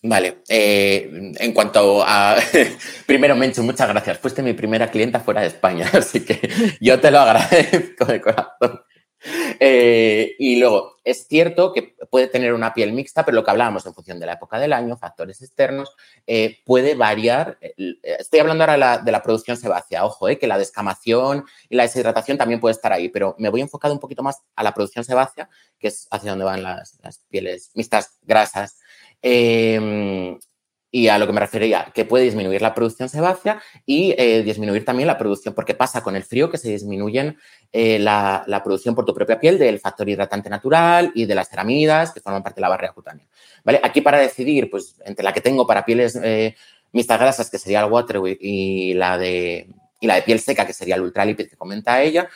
Vale, 0.02 0.44
eh, 0.48 1.34
en 1.40 1.54
cuanto 1.54 2.04
a... 2.06 2.36
Primero, 3.08 3.36
Mencho, 3.36 3.64
muchas 3.64 3.90
gracias. 3.90 4.20
Fuiste 4.20 4.44
mi 4.44 4.54
primera 4.54 4.92
clienta 4.92 5.20
fuera 5.20 5.42
de 5.42 5.48
España, 5.48 5.90
así 5.94 6.24
que 6.24 6.40
yo 6.80 7.00
te 7.00 7.12
lo 7.12 7.20
agradezco 7.20 8.06
de 8.06 8.22
corazón. 8.22 8.82
Eh, 9.60 10.36
y 10.38 10.58
luego, 10.58 10.98
es 11.04 11.28
cierto 11.28 11.74
que 11.74 11.96
puede 12.10 12.28
tener 12.28 12.54
una 12.54 12.74
piel 12.74 12.94
mixta, 12.94 13.26
pero 13.26 13.36
lo 13.36 13.44
que 13.44 13.52
hablábamos 13.52 13.86
en 13.86 13.94
función 13.94 14.20
de 14.20 14.26
la 14.28 14.34
época 14.34 14.60
del 14.60 14.74
año, 14.74 14.98
factores 14.98 15.42
externos, 15.42 15.96
eh, 16.28 16.60
puede 16.66 16.96
variar. 16.96 17.58
Estoy 18.04 18.40
hablando 18.40 18.64
ahora 18.64 19.00
de 19.00 19.12
la 19.12 19.24
producción 19.24 19.58
sebácea, 19.58 20.06
ojo, 20.06 20.28
que 20.40 20.48
la 20.48 20.58
descamación 20.58 21.46
y 21.70 21.76
la 21.76 21.84
deshidratación 21.84 22.38
también 22.38 22.60
puede 22.60 22.74
estar 22.74 22.94
ahí, 22.94 23.10
pero 23.10 23.36
me 23.40 23.50
voy 23.50 23.62
enfocado 23.62 23.94
un 23.94 24.00
poquito 24.00 24.22
más 24.22 24.42
a 24.56 24.64
la 24.64 24.74
producción 24.74 25.04
sebácea, 25.04 25.50
que 25.80 25.88
es 25.88 26.08
hacia 26.12 26.32
donde 26.32 26.46
van 26.46 26.62
las, 26.62 27.00
las 27.02 27.20
pieles 27.30 27.72
mixtas 27.74 28.18
grasas. 28.22 28.78
Y 30.96 31.10
a 31.10 31.18
lo 31.18 31.28
que 31.28 31.34
me 31.34 31.42
refería, 31.42 31.92
que 31.94 32.06
puede 32.06 32.24
disminuir 32.24 32.62
la 32.62 32.74
producción 32.74 33.10
sebácea 33.10 33.62
y 33.86 34.16
eh, 34.18 34.44
disminuir 34.44 34.86
también 34.86 35.08
la 35.08 35.18
producción, 35.18 35.54
porque 35.54 35.74
pasa 35.74 36.02
con 36.02 36.16
el 36.16 36.24
frío 36.24 36.50
que 36.50 36.58
se 36.58 36.70
disminuyen 36.70 37.38
eh, 37.74 38.00
la, 38.00 38.46
producción 38.64 38.96
por 38.96 39.04
tu 39.04 39.14
propia 39.14 39.38
piel 39.38 39.60
del 39.60 39.82
factor 39.82 40.08
hidratante 40.08 40.50
natural 40.50 41.12
y 41.14 41.26
de 41.26 41.36
las 41.36 41.50
ceramidas 41.50 42.14
que 42.14 42.22
forman 42.22 42.44
parte 42.44 42.60
de 42.60 42.62
la 42.62 42.70
barrera 42.70 42.94
cutánea. 42.94 43.28
¿Vale? 43.66 43.82
Aquí 43.84 44.00
para 44.00 44.20
decidir, 44.20 44.70
pues, 44.70 44.96
entre 45.04 45.26
la 45.26 45.34
que 45.34 45.42
tengo 45.42 45.68
para 45.68 45.84
pieles 45.84 46.18
eh, 46.24 46.56
mixtas 46.94 47.20
grasas, 47.20 47.50
que 47.50 47.60
sería 47.60 47.82
el 47.82 47.92
water 47.92 48.22
y 48.40 48.94
la 48.94 49.18
de, 49.18 49.68
y 50.00 50.08
la 50.08 50.16
de 50.16 50.22
piel 50.22 50.40
seca, 50.40 50.66
que 50.66 50.72
sería 50.72 50.96
el 50.96 51.02
ultralipid 51.02 51.50
que 51.50 51.58
comenta 51.58 52.02
ella, 52.02 52.30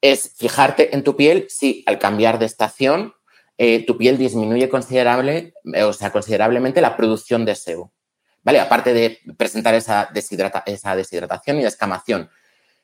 es 0.00 0.32
fijarte 0.38 0.94
en 0.94 1.04
tu 1.04 1.16
piel 1.16 1.48
si 1.50 1.84
al 1.84 1.98
cambiar 1.98 2.38
de 2.38 2.46
estación 2.46 3.12
eh, 3.58 3.84
tu 3.86 3.96
piel 3.96 4.18
disminuye 4.18 4.68
considerable, 4.68 5.54
eh, 5.74 5.82
o 5.82 5.92
sea, 5.92 6.10
considerablemente 6.10 6.80
la 6.80 6.96
producción 6.96 7.44
de 7.44 7.54
sebo. 7.54 7.92
¿Vale? 8.42 8.58
Aparte 8.58 8.92
de 8.92 9.20
presentar 9.36 9.74
esa, 9.74 10.10
esa 10.66 10.96
deshidratación 10.96 11.60
y 11.60 11.62
descamación. 11.62 12.28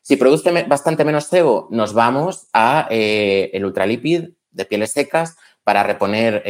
Si 0.02 0.16
produce 0.16 0.50
bastante 0.64 1.04
menos 1.04 1.24
sebo, 1.24 1.66
nos 1.72 1.94
vamos 1.94 2.46
a 2.52 2.86
eh, 2.90 3.50
el 3.52 3.64
ultralipid 3.64 4.28
de 4.50 4.64
pieles 4.64 4.92
secas 4.92 5.36
para 5.64 5.82
reponer 5.82 6.42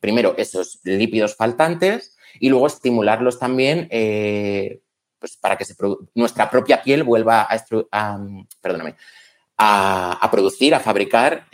primero 0.00 0.34
esos 0.38 0.80
lípidos 0.84 1.36
faltantes 1.36 2.16
y 2.40 2.48
luego 2.48 2.66
estimularlos 2.66 3.38
también 3.38 3.88
pues 5.18 5.36
para 5.36 5.58
que 5.58 5.66
nuestra 6.14 6.48
propia 6.48 6.82
piel 6.82 7.02
vuelva 7.02 7.42
a, 7.42 7.64
a, 7.90 8.18
a, 10.22 10.30
producir, 10.30 10.74
a 10.74 10.80
fabricar 10.80 11.46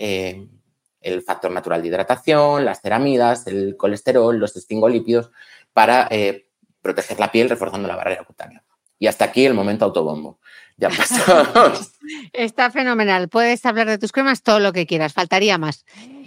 el 1.01 1.23
factor 1.23 1.51
natural 1.51 1.83
de 1.83 1.89
hidratación, 1.89 2.65
las 2.65 2.81
ceramidas, 2.81 3.47
el 3.47 3.77
colesterol, 3.77 4.39
los 4.39 4.57
estingolípidos, 4.57 5.31
para 5.73 6.09
eh, 6.11 6.49
proteger 6.83 7.19
la 7.21 7.31
piel 7.31 7.49
reforzando 7.49 7.89
la 7.89 7.97
barrera 7.97 8.25
cutánea. 8.25 8.65
Y 8.99 9.07
hasta 9.07 9.27
aquí 9.27 9.45
el 9.45 9.55
momento 9.55 9.85
autobombo. 9.85 10.41
Ya 10.77 10.89
pasamos. 10.97 11.93
Está 12.33 12.71
fenomenal. 12.71 13.29
Puedes 13.29 13.65
hablar 13.67 13.89
de 13.89 13.99
tus 13.99 14.13
cremas 14.13 14.43
todo 14.43 14.61
lo 14.61 14.73
que 14.73 14.87
quieras, 14.87 15.13
faltaría 15.13 15.59
más. 15.59 15.85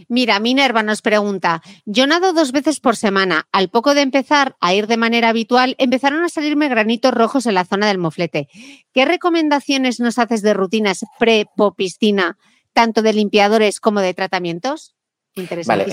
Mira, 0.07 0.41
Minerva 0.41 0.83
nos 0.83 1.01
pregunta, 1.01 1.61
yo 1.85 2.05
nado 2.05 2.33
dos 2.33 2.51
veces 2.51 2.81
por 2.81 2.97
semana. 2.97 3.47
Al 3.53 3.69
poco 3.69 3.93
de 3.93 4.01
empezar 4.01 4.57
a 4.59 4.73
ir 4.73 4.87
de 4.87 4.97
manera 4.97 5.29
habitual, 5.29 5.75
empezaron 5.77 6.21
a 6.25 6.27
salirme 6.27 6.67
granitos 6.67 7.13
rojos 7.13 7.45
en 7.45 7.53
la 7.53 7.63
zona 7.63 7.87
del 7.87 7.97
moflete. 7.97 8.49
¿Qué 8.93 9.05
recomendaciones 9.05 10.01
nos 10.01 10.19
haces 10.19 10.41
de 10.41 10.53
rutinas 10.53 11.05
pre-piscina, 11.17 12.37
tanto 12.73 13.01
de 13.01 13.13
limpiadores 13.13 13.79
como 13.79 14.01
de 14.01 14.13
tratamientos? 14.13 14.95
Vale, 15.65 15.85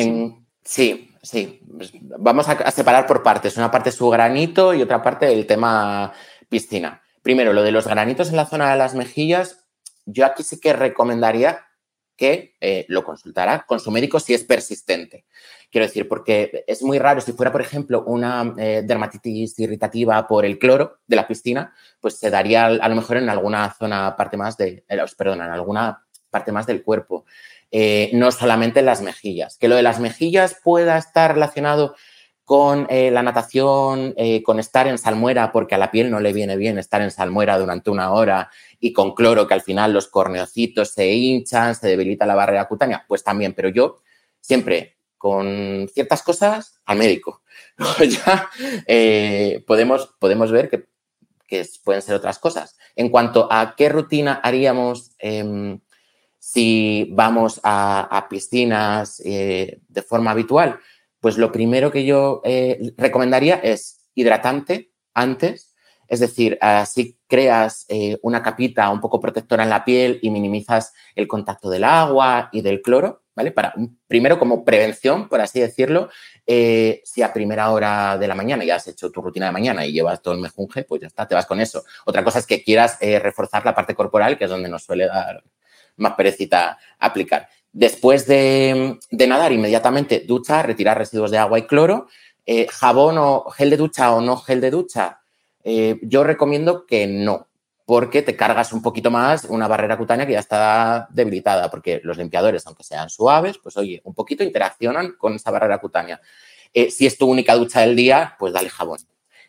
sí, 0.64 1.10
sí. 1.22 1.60
Pues 1.76 1.92
vamos 2.02 2.48
a, 2.48 2.70
separar 2.70 3.06
por 3.06 3.22
partes. 3.22 3.56
Una 3.56 3.70
parte 3.70 3.92
su 3.92 4.08
granito 4.08 4.74
y 4.74 4.82
otra 4.82 5.02
parte 5.02 5.32
el 5.32 5.46
tema 5.46 6.12
piscina. 6.48 7.02
Primero, 7.22 7.52
lo 7.52 7.62
de 7.62 7.72
los 7.72 7.86
granitos 7.86 8.30
en 8.30 8.36
la 8.36 8.46
zona 8.46 8.70
de 8.70 8.78
las 8.78 8.94
mejillas, 8.94 9.66
yo 10.06 10.24
aquí 10.24 10.42
sí 10.42 10.60
que 10.60 10.72
recomendaría 10.72 11.64
que 12.16 12.56
eh, 12.60 12.84
lo 12.88 13.04
consultara 13.04 13.64
con 13.64 13.78
su 13.78 13.92
médico 13.92 14.18
si 14.18 14.34
es 14.34 14.42
persistente. 14.42 15.24
Quiero 15.70 15.86
decir, 15.86 16.08
porque 16.08 16.64
es 16.66 16.82
muy 16.82 16.98
raro, 16.98 17.20
si 17.20 17.32
fuera, 17.32 17.52
por 17.52 17.60
ejemplo, 17.60 18.02
una 18.04 18.54
eh, 18.58 18.82
dermatitis 18.84 19.58
irritativa 19.60 20.26
por 20.26 20.44
el 20.44 20.58
cloro 20.58 20.98
de 21.06 21.14
la 21.14 21.28
piscina, 21.28 21.72
pues 22.00 22.18
se 22.18 22.28
daría 22.28 22.66
a 22.66 22.88
lo 22.88 22.96
mejor 22.96 23.18
en 23.18 23.28
alguna 23.28 23.72
zona, 23.72 24.16
parte 24.16 24.36
más 24.36 24.56
de, 24.56 24.84
eh, 24.88 24.98
perdón, 25.16 25.42
en 25.42 25.50
alguna 25.50 26.07
parte 26.30 26.52
más 26.52 26.66
del 26.66 26.82
cuerpo, 26.82 27.24
no 28.12 28.32
solamente 28.32 28.80
en 28.80 28.86
las 28.86 29.02
mejillas. 29.02 29.58
Que 29.58 29.68
lo 29.68 29.76
de 29.76 29.82
las 29.82 30.00
mejillas 30.00 30.56
pueda 30.62 30.96
estar 30.98 31.34
relacionado 31.34 31.94
con 32.44 32.86
la 32.88 33.22
natación, 33.22 34.14
con 34.42 34.58
estar 34.58 34.86
en 34.86 34.96
salmuera, 34.96 35.52
porque 35.52 35.74
a 35.74 35.78
la 35.78 35.90
piel 35.90 36.10
no 36.10 36.18
le 36.18 36.32
viene 36.32 36.56
bien 36.56 36.78
estar 36.78 37.02
en 37.02 37.10
salmuera 37.10 37.58
durante 37.58 37.90
una 37.90 38.10
hora 38.10 38.50
y 38.80 38.94
con 38.94 39.14
cloro, 39.14 39.46
que 39.46 39.54
al 39.54 39.60
final 39.60 39.92
los 39.92 40.08
corneocitos 40.08 40.90
se 40.90 41.12
hinchan, 41.12 41.74
se 41.74 41.88
debilita 41.88 42.24
la 42.24 42.34
barrera 42.34 42.66
cutánea, 42.66 43.04
pues 43.06 43.22
también, 43.22 43.52
pero 43.52 43.68
yo 43.68 43.98
siempre 44.40 44.96
con 45.18 45.88
ciertas 45.92 46.22
cosas 46.22 46.80
al 46.86 46.98
médico. 46.98 47.42
ya 48.08 48.48
eh, 48.86 49.62
podemos, 49.66 50.14
podemos 50.18 50.50
ver 50.50 50.70
que, 50.70 50.86
pueden 51.84 52.02
ser 52.02 52.14
otras 52.14 52.38
cosas. 52.38 52.76
En 52.94 53.08
cuanto 53.08 53.48
a 53.50 53.74
qué 53.76 53.88
rutina 53.88 54.40
haríamos 54.42 55.12
em, 55.18 55.80
si 56.50 57.06
vamos 57.12 57.60
a, 57.62 58.26
piscinas 58.30 59.20
eh, 59.22 59.82
de 59.86 60.02
forma 60.02 60.30
habitual, 60.30 60.80
pues 61.20 61.36
lo 61.36 61.52
primero 61.52 61.92
que 61.92 62.06
yo 62.06 62.40
eh, 62.42 62.94
recomendaría 62.96 63.56
es 63.56 64.08
hidratante 64.14 64.90
antes 65.12 65.74
es 66.06 66.20
decir, 66.20 66.56
así 66.62 67.18
creas 67.26 67.84
eh, 67.90 68.16
una 68.22 68.42
capita 68.42 68.88
un 68.88 68.98
poco 68.98 69.20
protectora 69.20 69.64
en 69.64 69.68
la 69.68 69.84
piel 69.84 70.20
y 70.22 70.30
minimizas 70.30 70.94
el 71.14 71.28
contacto 71.28 71.68
del 71.68 71.84
agua 71.84 72.48
y 72.50 72.62
del 72.62 72.80
cloro, 72.80 73.24
¿vale? 73.36 73.52
Para, 73.52 73.74
primero, 74.06 74.38
como 74.38 74.64
prevención, 74.64 75.28
por 75.28 75.42
así 75.42 75.60
decirlo, 75.60 76.08
si 76.46 77.20
a 77.22 77.30
primera 77.34 77.70
hora 77.72 78.16
de 78.16 78.26
la 78.26 78.34
mañana 78.34 78.64
ya 78.64 78.76
has 78.76 78.88
hecho 78.88 79.10
tu 79.10 79.20
rutina 79.20 79.44
de 79.44 79.52
mañana 79.52 79.84
y 79.84 79.92
llevas 79.92 80.22
todo 80.22 80.32
el 80.32 80.40
mejunje, 80.40 80.84
pues 80.84 81.02
ya 81.02 81.08
está, 81.08 81.28
te 81.28 81.34
vas 81.34 81.44
con 81.44 81.60
eso. 81.60 81.84
Otra 82.06 82.24
cosa 82.24 82.38
es 82.38 82.46
que 82.46 82.64
quieras 82.64 82.96
reforzar 83.00 83.66
la 83.66 83.74
parte 83.74 83.94
corporal, 83.94 84.38
que 84.38 84.44
es 84.44 84.50
donde 84.50 84.70
nos 84.70 84.84
suele 84.84 85.08
dar 85.08 85.44
más 85.98 86.14
perecita 86.14 86.78
aplicar. 86.98 87.48
Después 87.72 88.26
de, 88.26 88.98
nadar, 89.10 89.52
inmediatamente 89.52 90.24
ducha, 90.26 90.62
retirar 90.62 90.98
residuos 90.98 91.30
de 91.30 91.38
agua 91.38 91.58
y 91.58 91.66
cloro, 91.66 92.08
jabón 92.70 93.18
o 93.18 93.50
gel 93.50 93.68
de 93.70 93.76
ducha 93.76 94.12
o 94.12 94.22
no 94.22 94.38
gel 94.38 94.60
de 94.60 94.70
ducha, 94.70 95.20
eh, 95.70 95.98
yo 96.02 96.24
recomiendo 96.24 96.86
que 96.86 97.06
no, 97.06 97.48
porque 97.84 98.22
te 98.22 98.36
cargas 98.36 98.72
un 98.72 98.80
poquito 98.80 99.10
más 99.10 99.44
una 99.44 99.68
barrera 99.68 99.98
cutánea 99.98 100.26
que 100.26 100.32
ya 100.32 100.38
está 100.38 101.08
debilitada, 101.10 101.70
porque 101.70 102.00
los 102.04 102.16
limpiadores, 102.16 102.66
aunque 102.66 102.84
sean 102.84 103.10
suaves, 103.10 103.58
pues 103.58 103.76
oye, 103.76 104.00
un 104.04 104.14
poquito 104.14 104.44
interaccionan 104.44 105.12
con 105.18 105.34
esa 105.34 105.50
barrera 105.50 105.78
cutánea. 105.78 106.22
Eh, 106.72 106.90
si 106.90 107.06
es 107.06 107.18
tu 107.18 107.26
única 107.26 107.54
ducha 107.54 107.80
del 107.80 107.96
día, 107.96 108.34
pues 108.38 108.54
dale 108.54 108.70
jabón. 108.70 109.00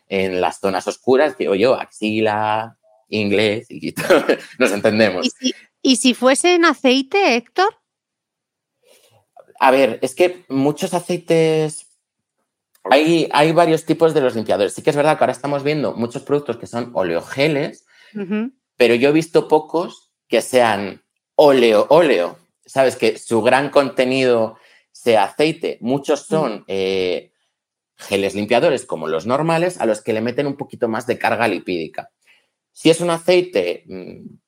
En 0.08 0.42
las 0.42 0.60
zonas 0.60 0.86
oscuras, 0.86 1.38
digo 1.38 1.54
yo, 1.54 1.74
axila, 1.74 2.76
inglés, 3.10 3.66
y 3.70 3.94
nos 4.58 4.72
entendemos. 4.72 5.28
¿Y 5.82 5.96
si 5.96 6.14
fuese 6.14 6.54
en 6.54 6.64
aceite, 6.64 7.36
Héctor? 7.36 7.74
A 9.58 9.70
ver, 9.70 9.98
es 10.02 10.14
que 10.14 10.44
muchos 10.48 10.94
aceites 10.94 11.86
hay, 12.84 13.28
hay, 13.32 13.52
varios 13.52 13.84
tipos 13.84 14.14
de 14.14 14.22
los 14.22 14.34
limpiadores. 14.34 14.72
Sí 14.72 14.82
que 14.82 14.90
es 14.90 14.96
verdad 14.96 15.18
que 15.18 15.24
ahora 15.24 15.32
estamos 15.32 15.62
viendo 15.62 15.92
muchos 15.92 16.22
productos 16.22 16.56
que 16.56 16.66
son 16.66 16.90
oleogeles, 16.94 17.84
pero 18.76 18.94
yo 18.94 19.10
he 19.10 19.12
visto 19.12 19.48
pocos 19.48 20.12
que 20.28 20.40
sean 20.40 21.02
óleo, 21.34 21.86
óleo. 21.90 22.38
Sabes 22.64 22.96
que 22.96 23.18
su 23.18 23.42
gran 23.42 23.68
contenido 23.68 24.56
sea 24.92 25.24
aceite. 25.24 25.78
Muchos 25.82 26.26
son 26.26 26.64
eh, 26.68 27.32
geles 27.96 28.34
limpiadores 28.34 28.86
como 28.86 29.08
los 29.08 29.26
normales 29.26 29.80
a 29.80 29.86
los 29.86 30.00
que 30.00 30.12
le 30.12 30.22
meten 30.22 30.46
un 30.46 30.56
poquito 30.56 30.88
más 30.88 31.06
de 31.06 31.18
carga 31.18 31.48
lipídica. 31.48 32.10
Si 32.80 32.88
es 32.88 33.02
un 33.02 33.10
aceite, 33.10 33.84
mm, 33.88 34.38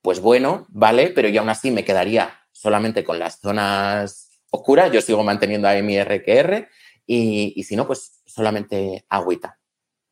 pues 0.00 0.20
bueno, 0.20 0.64
vale, 0.68 1.08
pero 1.08 1.28
yo 1.28 1.40
aún 1.40 1.48
así 1.48 1.72
me 1.72 1.84
quedaría 1.84 2.38
solamente 2.52 3.02
con 3.02 3.18
las 3.18 3.40
zonas 3.40 4.30
oscuras. 4.48 4.92
Yo 4.92 5.00
sigo 5.00 5.24
manteniendo 5.24 5.66
ahí 5.66 5.82
mi 5.82 5.98
RQR 5.98 6.68
y, 7.04 7.60
si 7.64 7.74
no, 7.74 7.88
pues 7.88 8.22
solamente 8.24 9.04
agüita. 9.08 9.58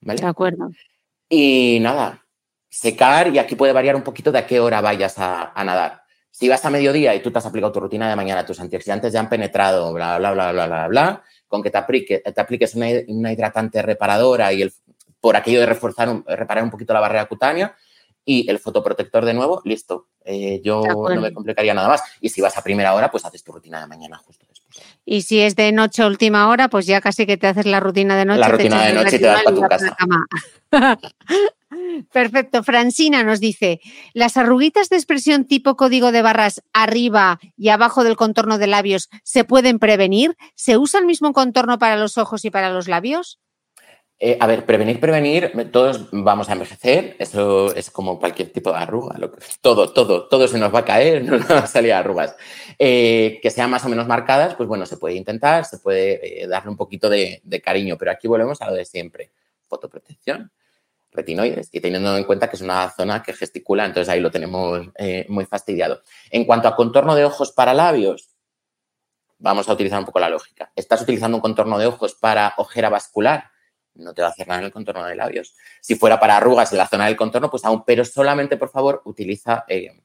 ¿vale? 0.00 0.20
De 0.20 0.26
acuerdo. 0.26 0.70
Y 1.28 1.78
nada, 1.80 2.26
secar 2.68 3.32
y 3.32 3.38
aquí 3.38 3.54
puede 3.54 3.72
variar 3.72 3.94
un 3.94 4.02
poquito 4.02 4.32
de 4.32 4.40
a 4.40 4.46
qué 4.48 4.58
hora 4.58 4.80
vayas 4.80 5.14
a, 5.18 5.52
nadar. 5.64 6.02
Si 6.32 6.48
vas 6.48 6.64
a 6.64 6.70
mediodía 6.70 7.14
y 7.14 7.22
tú 7.22 7.30
te 7.30 7.38
has 7.38 7.46
aplicado 7.46 7.70
tu 7.70 7.78
rutina 7.78 8.10
de 8.10 8.16
mañana, 8.16 8.44
tus 8.44 8.58
antioxidantes 8.58 9.12
ya 9.12 9.20
han 9.20 9.28
penetrado, 9.28 9.92
bla, 9.92 10.18
bla, 10.18 10.32
bla, 10.32 10.50
bla, 10.50 10.66
bla, 10.66 10.88
bla, 10.88 11.22
con 11.46 11.62
que 11.62 11.70
te, 11.70 11.78
aplique, 11.78 12.18
te 12.18 12.40
apliques 12.40 12.74
una, 12.74 12.90
hidratante 13.32 13.82
reparadora 13.82 14.52
y 14.52 14.62
el, 14.62 14.72
por 15.20 15.36
aquello 15.36 15.60
de 15.60 15.66
reforzar, 15.66 16.22
reparar 16.26 16.64
un 16.64 16.70
poquito 16.70 16.92
la 16.92 17.00
barrera 17.00 17.26
cutánea, 17.26 17.76
y 18.28 18.48
el 18.50 18.58
fotoprotector 18.58 19.24
de 19.24 19.32
nuevo, 19.32 19.62
listo. 19.64 20.08
Eh, 20.22 20.60
yo 20.62 20.82
no 20.82 21.20
me 21.22 21.32
complicaría 21.32 21.72
nada 21.72 21.88
más. 21.88 22.02
Y 22.20 22.28
si 22.28 22.42
vas 22.42 22.58
a 22.58 22.62
primera 22.62 22.94
hora, 22.94 23.10
pues 23.10 23.24
haces 23.24 23.42
tu 23.42 23.52
rutina 23.52 23.80
de 23.80 23.86
mañana 23.86 24.18
justo 24.18 24.44
después. 24.46 24.84
Y 25.06 25.22
si 25.22 25.40
es 25.40 25.56
de 25.56 25.72
noche 25.72 26.04
última 26.04 26.50
hora, 26.50 26.68
pues 26.68 26.84
ya 26.84 27.00
casi 27.00 27.24
que 27.24 27.38
te 27.38 27.46
haces 27.46 27.64
la 27.64 27.80
rutina 27.80 28.16
de 28.16 28.26
noche. 28.26 28.40
La 28.40 28.48
rutina 28.48 28.84
de 28.84 28.92
noche 28.92 29.16
y 29.16 29.18
te 29.18 29.26
vas 29.28 29.42
para 29.42 29.56
tu 29.56 29.62
casa. 29.62 29.96
Perfecto. 32.12 32.62
Francina 32.62 33.22
nos 33.22 33.40
dice, 33.40 33.80
¿las 34.12 34.36
arruguitas 34.36 34.90
de 34.90 34.96
expresión 34.96 35.46
tipo 35.46 35.76
código 35.76 36.12
de 36.12 36.20
barras 36.20 36.62
arriba 36.74 37.40
y 37.56 37.70
abajo 37.70 38.04
del 38.04 38.16
contorno 38.16 38.58
de 38.58 38.66
labios 38.66 39.08
se 39.24 39.44
pueden 39.44 39.78
prevenir? 39.78 40.36
¿Se 40.54 40.76
usa 40.76 41.00
el 41.00 41.06
mismo 41.06 41.32
contorno 41.32 41.78
para 41.78 41.96
los 41.96 42.18
ojos 42.18 42.44
y 42.44 42.50
para 42.50 42.68
los 42.70 42.88
labios? 42.88 43.38
Eh, 44.20 44.36
a 44.40 44.48
ver, 44.48 44.66
prevenir, 44.66 44.98
prevenir, 44.98 45.52
todos 45.70 46.08
vamos 46.10 46.48
a 46.48 46.54
envejecer, 46.54 47.14
eso 47.20 47.72
es 47.72 47.88
como 47.88 48.18
cualquier 48.18 48.52
tipo 48.52 48.72
de 48.72 48.78
arruga, 48.78 49.16
todo, 49.60 49.92
todo, 49.92 50.26
todo 50.26 50.48
se 50.48 50.58
nos 50.58 50.74
va 50.74 50.80
a 50.80 50.84
caer, 50.84 51.24
no 51.24 51.36
nos 51.38 51.46
van 51.46 51.58
a 51.58 51.66
salir 51.68 51.92
arrugas. 51.92 52.34
Eh, 52.80 53.38
que 53.40 53.50
sean 53.50 53.70
más 53.70 53.84
o 53.84 53.88
menos 53.88 54.08
marcadas, 54.08 54.56
pues 54.56 54.68
bueno, 54.68 54.86
se 54.86 54.96
puede 54.96 55.14
intentar, 55.14 55.64
se 55.66 55.78
puede 55.78 56.42
eh, 56.42 56.48
darle 56.48 56.70
un 56.70 56.76
poquito 56.76 57.08
de, 57.08 57.40
cariño, 57.64 57.96
pero 57.96 58.10
aquí 58.10 58.26
volvemos 58.26 58.60
a 58.60 58.68
lo 58.68 58.74
de 58.74 58.84
siempre, 58.84 59.30
fotoprotección, 59.68 60.50
retinoides, 61.12 61.68
y 61.70 61.80
teniendo 61.80 62.16
en 62.16 62.24
cuenta 62.24 62.50
que 62.50 62.56
es 62.56 62.62
una 62.62 62.90
zona 62.90 63.22
que 63.22 63.34
gesticula, 63.34 63.86
entonces 63.86 64.08
ahí 64.08 64.18
lo 64.20 64.32
tenemos 64.32 64.88
muy 65.28 65.44
fastidiado. 65.44 66.02
En 66.30 66.44
cuanto 66.44 66.66
a 66.66 66.74
contorno 66.74 67.14
de 67.14 67.24
ojos 67.24 67.52
para 67.52 67.72
labios, 67.72 68.30
vamos 69.38 69.68
a 69.68 69.72
utilizar 69.72 70.00
un 70.00 70.06
poco 70.06 70.18
la 70.18 70.28
lógica. 70.28 70.72
¿Estás 70.74 71.02
utilizando 71.02 71.36
un 71.36 71.40
contorno 71.40 71.78
de 71.78 71.86
ojos 71.86 72.14
para 72.14 72.54
ojera 72.56 72.88
vascular? 72.88 73.50
No 73.98 74.14
te 74.14 74.22
va 74.22 74.28
a 74.28 74.30
hacer 74.30 74.48
nada 74.48 74.60
en 74.60 74.66
el 74.66 74.72
contorno 74.72 75.04
de 75.04 75.14
labios. 75.14 75.54
Si 75.80 75.96
fuera 75.96 76.18
para 76.18 76.36
arrugas 76.36 76.72
en 76.72 76.78
la 76.78 76.86
zona 76.86 77.06
del 77.06 77.16
contorno, 77.16 77.50
pues 77.50 77.64
aún, 77.64 77.84
pero 77.84 78.04
solamente, 78.04 78.56
por 78.56 78.70
favor, 78.70 79.02
utiliza 79.04 79.64
eh, 79.68 80.00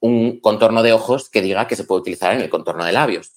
un 0.00 0.40
contorno 0.40 0.82
de 0.82 0.92
ojos 0.92 1.30
que 1.30 1.42
diga 1.42 1.66
que 1.66 1.76
se 1.76 1.84
puede 1.84 2.00
utilizar 2.00 2.34
en 2.34 2.40
el 2.40 2.50
contorno 2.50 2.84
de 2.84 2.92
labios. 2.92 3.32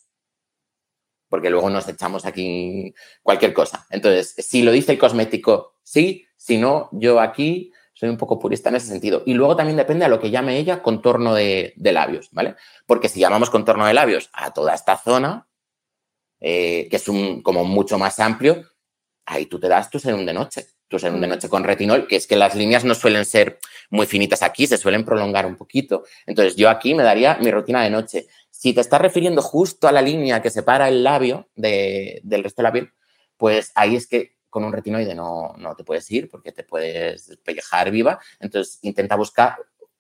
Porque 1.29 1.49
luego 1.49 1.69
nos 1.69 1.87
echamos 1.87 2.25
aquí 2.25 2.93
cualquier 3.21 3.53
cosa. 3.53 3.87
Entonces, 3.89 4.35
si 4.37 4.61
lo 4.63 4.71
dice 4.71 4.93
el 4.93 4.99
cosmético, 4.99 5.75
sí. 5.83 6.25
Si 6.37 6.57
no, 6.57 6.89
yo 6.91 7.19
aquí 7.21 7.71
soy 7.93 8.09
un 8.09 8.17
poco 8.17 8.39
purista 8.39 8.69
en 8.69 8.75
ese 8.75 8.87
sentido. 8.87 9.23
Y 9.25 9.33
luego 9.33 9.55
también 9.55 9.77
depende 9.77 10.05
a 10.05 10.09
lo 10.09 10.19
que 10.19 10.29
llame 10.29 10.57
ella 10.57 10.81
contorno 10.81 11.33
de, 11.33 11.73
labios, 11.77 12.29
¿vale? 12.31 12.55
Porque 12.85 13.09
si 13.09 13.19
llamamos 13.19 13.49
contorno 13.49 13.85
de 13.85 13.93
labios 13.93 14.29
a 14.33 14.51
toda 14.51 14.73
esta 14.73 14.97
zona, 14.97 15.47
eh, 16.39 16.87
que 16.89 16.97
es 16.97 17.07
un, 17.07 17.41
como 17.41 17.63
mucho 17.63 17.97
más 17.97 18.19
amplio, 18.19 18.65
ahí 19.25 19.45
tú 19.45 19.59
te 19.59 19.67
das 19.67 19.89
tu 19.89 19.99
serum 19.99 20.25
de 20.25 20.33
noche. 20.33 20.65
tu 20.87 20.99
serum 20.99 21.19
de 21.19 21.27
noche 21.27 21.49
con 21.49 21.63
retinol, 21.63 22.07
que 22.07 22.15
es 22.17 22.27
que 22.27 22.35
las 22.35 22.53
líneas 22.53 22.83
no 22.83 22.93
suelen 22.93 23.25
ser 23.25 23.57
muy 23.89 24.05
finitas 24.05 24.43
aquí, 24.43 24.67
se 24.67 24.77
suelen 24.77 25.03
prolongar 25.03 25.45
un 25.45 25.55
poquito. 25.55 26.03
Entonces 26.27 26.55
yo 26.55 26.69
aquí 26.69 26.93
me 26.93 27.01
daría 27.01 27.37
mi 27.41 27.49
rutina 27.49 27.83
de 27.83 27.89
noche. 27.89 28.27
Si 28.51 28.73
te 28.73 28.81
estás 28.81 29.01
refiriendo 29.01 29.41
justo 29.41 29.87
a 29.87 29.91
la 29.91 30.01
línea 30.01 30.41
que 30.41 30.51
separa 30.51 30.87
el 30.87 31.03
labio 31.03 31.49
del 31.55 32.43
resto 32.43 32.61
de 32.61 32.63
la 32.63 32.71
piel, 32.71 32.91
pues 33.37 33.71
ahí 33.73 33.95
es 33.95 34.07
que 34.07 34.35
con 34.49 34.63
un 34.63 34.71
retinoide 34.71 35.15
no, 35.15 35.55
no 35.57 35.75
te 35.75 35.83
puedes 35.83 36.09
ir 36.11 36.29
porque 36.29 36.51
te 36.51 36.63
puedes 36.63 37.39
pellejar 37.43 37.89
viva. 37.89 38.19
Entonces 38.39 38.77
intenta 38.83 39.15
buscar 39.15 39.57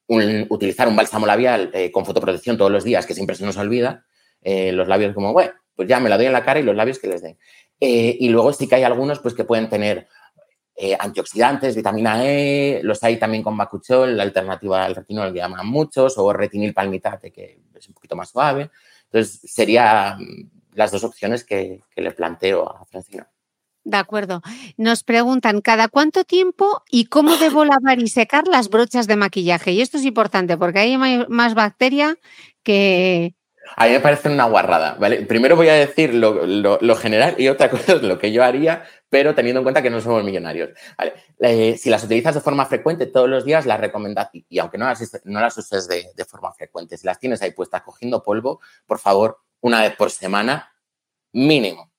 utilizar 0.07 0.87
un 0.87 0.95
bálsamo 0.95 1.25
labial 1.25 1.71
eh, 1.73 1.91
con 1.91 2.05
fotoprotección 2.05 2.57
todos 2.57 2.71
los 2.71 2.83
días, 2.83 3.05
que 3.05 3.15
siempre 3.15 3.35
se 3.35 3.45
nos 3.45 3.57
olvida. 3.57 4.05
Eh, 4.41 4.71
los 4.71 4.87
labios 4.87 5.13
como, 5.13 5.33
bueno, 5.33 5.53
pues 5.75 5.87
ya 5.87 5.99
me 5.99 6.09
la 6.09 6.17
doy 6.17 6.27
en 6.27 6.33
la 6.33 6.43
cara 6.43 6.59
y 6.59 6.63
los 6.63 6.75
labios 6.75 6.99
que 6.99 7.07
les 7.07 7.21
den. 7.21 7.37
Eh, 7.79 8.17
y 8.19 8.29
luego 8.29 8.53
sí 8.53 8.67
que 8.67 8.75
hay 8.75 8.83
algunos 8.83 9.19
pues, 9.19 9.33
que 9.33 9.43
pueden 9.43 9.69
tener 9.69 10.07
antioxidantes, 10.99 11.75
vitamina 11.75 12.25
E, 12.25 12.81
los 12.83 13.03
hay 13.03 13.17
también 13.17 13.43
con 13.43 13.55
bacuchol, 13.55 14.17
la 14.17 14.23
alternativa 14.23 14.83
al 14.83 14.95
retinol 14.95 15.31
que 15.31 15.37
llaman 15.39 15.67
muchos, 15.67 16.17
o 16.17 16.33
retinil 16.33 16.73
palmitate, 16.73 17.31
que 17.31 17.61
es 17.75 17.87
un 17.87 17.93
poquito 17.93 18.15
más 18.15 18.29
suave. 18.29 18.71
Entonces, 19.05 19.39
serían 19.45 20.17
las 20.73 20.91
dos 20.91 21.03
opciones 21.03 21.43
que, 21.43 21.81
que 21.95 22.01
le 22.01 22.11
planteo 22.11 22.67
a 22.67 22.85
Francina. 22.85 23.29
De 23.85 23.97
acuerdo. 23.97 24.41
Nos 24.77 25.03
preguntan, 25.03 25.59
¿cada 25.61 25.89
cuánto 25.89 26.23
tiempo 26.23 26.83
y 26.89 27.05
cómo 27.05 27.35
debo 27.35 27.65
lavar 27.65 27.99
y 27.99 28.07
secar 28.07 28.47
las 28.47 28.69
brochas 28.69 29.07
de 29.07 29.17
maquillaje? 29.17 29.71
Y 29.71 29.81
esto 29.81 29.97
es 29.97 30.05
importante 30.05 30.57
porque 30.57 30.79
hay 30.79 30.97
más 31.27 31.53
bacteria 31.53 32.17
que... 32.63 33.35
A 33.75 33.85
mí 33.85 33.91
me 33.91 33.99
parece 33.99 34.29
una 34.29 34.45
guarrada, 34.45 34.95
¿vale? 34.99 35.23
Primero 35.23 35.55
voy 35.55 35.69
a 35.69 35.73
decir 35.73 36.13
lo, 36.13 36.95
general 36.95 37.35
y 37.37 37.47
otra 37.47 37.69
cosa 37.71 37.93
es 37.93 38.01
lo 38.01 38.19
que 38.19 38.31
yo 38.31 38.43
haría, 38.43 38.83
pero 39.09 39.33
teniendo 39.33 39.59
en 39.59 39.63
cuenta 39.63 39.81
que 39.81 39.89
no 39.89 40.01
somos 40.01 40.23
millonarios. 40.23 40.71
Eh, 41.39 41.77
si 41.77 41.89
las 41.89 42.03
utilizas 42.03 42.35
de 42.35 42.41
forma 42.41 42.65
frecuente 42.65 43.05
todos 43.05 43.29
los 43.29 43.45
días, 43.45 43.65
las 43.65 43.79
recomendación, 43.79 44.45
y 44.49 44.59
aunque 44.59 44.77
no 44.77 44.85
las, 44.85 45.21
no 45.25 45.39
las 45.39 45.57
uses 45.57 45.87
de, 45.87 46.07
de 46.15 46.25
forma 46.25 46.53
frecuente, 46.53 46.97
si 46.97 47.05
las 47.07 47.19
tienes 47.19 47.41
ahí 47.41 47.51
puestas 47.51 47.83
cogiendo 47.83 48.21
polvo, 48.21 48.59
por 48.85 48.99
favor, 48.99 49.39
una 49.61 49.81
vez 49.81 49.95
por 49.95 50.11
semana, 50.11 50.73
mínimo 51.31 51.93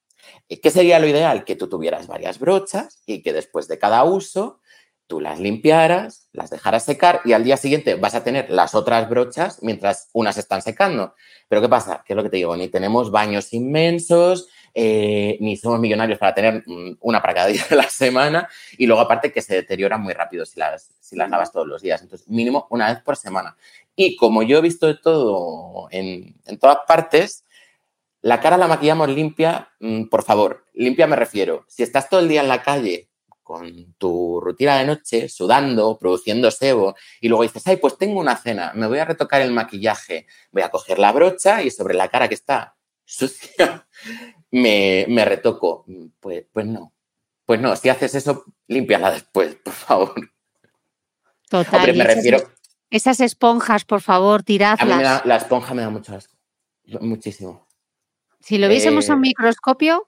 ¿Qué 0.49 0.71
sería 0.71 0.99
lo 0.99 1.07
ideal? 1.07 1.45
Que 1.45 1.57
tú 1.57 1.69
tuvieras 1.69 2.07
varias 2.07 2.39
brochas 2.39 3.03
y 3.07 3.23
que 3.23 3.33
después 3.33 3.67
de 3.69 3.79
cada 3.79 4.05
uso 4.05 4.61
tú 5.07 5.21
las 5.21 5.39
limpiaras, 5.39 6.29
las 6.33 6.51
dejaras 6.51 6.85
secar 6.85 7.21
y 7.25 7.33
al 7.33 7.45
día 7.45 7.57
siguiente 7.57 7.95
vas 7.95 8.15
a 8.15 8.25
tener 8.25 8.51
las 8.51 8.75
otras 8.75 9.09
brochas 9.09 9.59
mientras 9.63 10.09
unas 10.13 10.39
están 10.39 10.63
secando. 10.63 11.15
Pero 11.49 11.61
¿qué 11.61 11.69
pasa? 11.69 12.03
¿Qué 12.07 12.15
es 12.15 12.17
lo 12.17 12.23
que 12.23 12.31
te 12.31 12.37
digo? 12.39 12.57
Ni 12.57 12.69
tenemos 12.69 13.11
baños 13.11 13.53
inmensos, 13.53 14.49
eh, 14.73 15.37
ni 15.41 15.57
somos 15.57 15.79
millonarios 15.79 16.19
para 16.19 16.35
tener 16.35 16.65
mm, 16.67 16.99
una 17.01 17.21
para 17.21 17.35
cada 17.35 17.47
día 17.49 17.65
de 17.69 17.77
la 17.77 17.89
semana 17.89 18.49
y 18.79 18.87
luego 18.87 19.03
aparte 19.03 19.33
que 19.33 19.43
se 19.43 19.55
deteriora 19.55 19.99
muy 19.99 20.15
rápido 20.15 20.47
si 20.47 20.59
las, 20.59 20.91
si 21.01 21.17
las 21.17 21.29
lavas 21.29 21.53
todos 21.53 21.67
los 21.67 21.83
días. 21.83 22.03
Entonces, 22.03 22.29
mínimo 22.29 22.67
una 22.71 22.93
vez 22.93 23.03
por 23.03 23.17
semana. 23.17 23.57
Y 23.97 24.17
como 24.17 24.43
yo 24.43 24.59
he 24.59 24.63
visto 24.63 24.87
de 24.87 24.95
todo 24.95 25.89
en, 25.91 26.35
en 26.47 26.59
todas 26.59 26.79
partes, 26.87 27.45
la 28.23 28.41
cara 28.41 28.57
la 28.57 28.69
maquillamos 28.69 29.11
limpia, 29.11 29.69
mm, 29.81 30.05
por 30.05 30.25
favor, 30.25 30.65
limpia 30.73 31.07
me 31.07 31.15
refiero. 31.15 31.67
Si 31.69 31.83
estás 31.83 32.09
todo 32.09 32.21
el 32.21 32.29
día 32.29 32.41
en 32.41 32.49
la 32.49 32.63
calle 32.63 33.11
con 33.45 33.95
tu 33.99 34.41
rutina 34.41 34.79
de 34.79 34.87
noche, 34.87 35.29
sudando, 35.29 35.97
produciendo 35.99 36.51
sebo, 36.51 36.97
y 37.21 37.29
luego 37.29 37.45
dices, 37.45 37.65
ay, 37.67 37.77
pues 37.77 37.97
tengo 37.97 38.19
una 38.19 38.37
cena, 38.37 38.73
me 38.75 38.89
voy 38.89 38.99
a 38.99 39.05
retocar 39.05 39.43
el 39.43 39.53
maquillaje, 39.53 40.27
voy 40.51 40.63
a 40.63 40.71
coger 40.71 40.99
la 40.99 41.13
brocha 41.13 41.63
y 41.63 41.71
sobre 41.71 41.95
la 41.95 42.09
cara 42.09 42.29
que 42.29 42.35
está 42.35 42.75
sucia, 43.05 43.87
me, 44.51 45.25
retoco. 45.25 45.85
Pues, 46.19 46.47
pues 46.53 46.67
no. 46.67 46.93
Pues 47.47 47.61
no, 47.61 47.77
si 47.77 47.91
haces 47.91 48.15
eso, 48.15 48.45
límpiala 48.67 49.13
después, 49.13 49.55
por 49.65 49.75
favor. 49.75 50.31
Total. 51.49 51.95
me 51.95 52.05
refiero. 52.05 52.39
Esas 52.91 53.21
esponjas, 53.21 53.85
por 53.85 54.01
favor, 54.01 54.43
tiradlas. 54.43 55.25
la 55.25 55.37
esponja 55.37 55.75
me 55.75 55.83
da 55.83 55.91
mucho 55.91 56.15
asco. 56.15 56.35
Muchísimo. 57.01 57.67
Si 58.45 58.59
lo 58.59 58.69
viésemos 58.69 59.09
a 59.09 59.15
un 59.15 59.21
eh, 59.21 59.29
microscopio. 59.29 60.07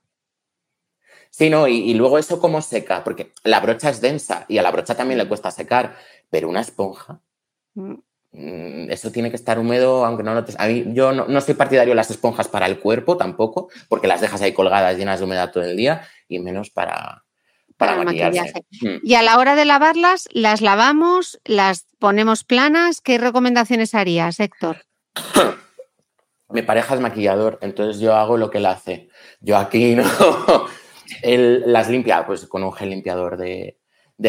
Sí, 1.36 1.50
no, 1.50 1.68
y, 1.68 1.92
luego 1.92 2.16
eso 2.16 2.40
cómo 2.40 2.62
seca, 2.62 3.04
porque 3.04 3.34
la 3.44 3.60
brocha 3.60 3.90
es 3.90 4.00
densa 4.00 4.46
y 4.48 4.56
a 4.56 4.62
la 4.62 4.70
brocha 4.70 4.94
también 4.96 5.18
le 5.18 5.28
cuesta 5.28 5.50
secar, 5.50 5.94
pero 6.30 6.48
una 6.48 6.62
esponja, 6.62 7.20
mm. 7.74 7.96
Mm, 8.32 8.90
eso 8.90 9.10
tiene 9.10 9.28
que 9.28 9.36
estar 9.36 9.58
húmedo, 9.58 10.06
aunque 10.06 10.22
no 10.22 10.34
lo 10.34 10.42
A 10.56 10.66
mí, 10.66 10.84
yo 10.94 11.12
no, 11.12 11.40
soy 11.42 11.52
partidario 11.52 11.92
de 11.92 11.96
las 11.96 12.10
esponjas 12.10 12.48
para 12.48 12.64
el 12.64 12.80
cuerpo 12.80 13.18
tampoco, 13.18 13.68
porque 13.90 14.06
las 14.06 14.22
dejas 14.22 14.40
ahí 14.40 14.54
colgadas 14.54 14.96
llenas 14.96 15.18
de 15.18 15.26
humedad 15.26 15.52
todo 15.52 15.64
el 15.64 15.76
día 15.76 16.08
y 16.26 16.38
menos 16.38 16.70
para, 16.70 17.24
para, 17.76 18.02
maquillaje. 18.02 18.64
Mm. 18.80 18.96
Y 19.02 19.14
a 19.14 19.22
la 19.22 19.36
hora 19.36 19.56
de 19.56 19.66
lavarlas, 19.66 20.30
las 20.32 20.62
lavamos, 20.62 21.38
las 21.44 21.84
ponemos 21.98 22.44
planas. 22.44 23.02
¿Qué 23.02 23.18
recomendaciones 23.18 23.94
harías, 23.94 24.40
Héctor? 24.40 24.86
mi 26.48 26.62
pareja 26.62 26.94
es 26.94 27.00
maquillador, 27.02 27.58
entonces 27.60 28.00
yo 28.00 28.14
hago 28.14 28.38
lo 28.38 28.50
que 28.50 28.56
él 28.56 28.66
hace. 28.66 29.10
Yo 29.40 29.58
aquí 29.58 29.94
no. 29.94 30.04
Las 31.22 31.88
limpia 31.88 32.26
pues 32.26 32.46
con 32.46 32.62
un 32.62 32.72
gel 32.72 32.90
limpiador 32.90 33.36
de, 33.36 33.78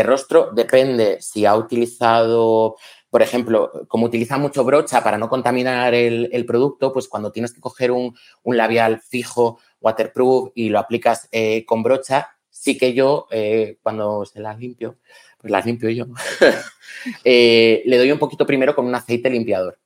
rostro. 0.04 0.52
Depende 0.54 1.22
si 1.22 1.46
ha 1.46 1.56
utilizado, 1.56 2.76
por 3.10 3.22
ejemplo, 3.22 3.72
como 3.88 4.06
utiliza 4.06 4.38
mucho 4.38 4.64
brocha 4.64 5.04
para 5.04 5.18
no 5.18 5.30
contaminar 5.30 5.94
el, 5.94 6.46
producto, 6.46 6.94
pues 6.94 7.08
cuando 7.08 7.32
tienes 7.32 7.54
que 7.54 7.62
coger 7.62 7.92
un, 7.92 8.16
labial 8.44 9.02
fijo, 9.02 9.60
waterproof 9.82 10.52
y 10.56 10.70
lo 10.70 10.80
aplicas 10.80 11.28
eh, 11.32 11.66
con 11.66 11.84
brocha, 11.84 12.30
sí 12.50 12.78
que 12.78 12.94
yo, 12.94 13.28
eh, 13.32 13.78
cuando 13.82 14.26
se 14.26 14.40
las 14.40 14.58
limpio, 14.60 14.98
pues 15.40 15.52
las 15.52 15.66
limpio 15.66 15.90
yo, 15.90 16.06
eh, 17.24 17.84
le 17.86 17.98
doy 17.98 18.12
un 18.12 18.20
poquito 18.20 18.46
primero 18.46 18.76
con 18.76 18.86
un 18.86 18.96
aceite 18.96 19.30
limpiador 19.30 19.78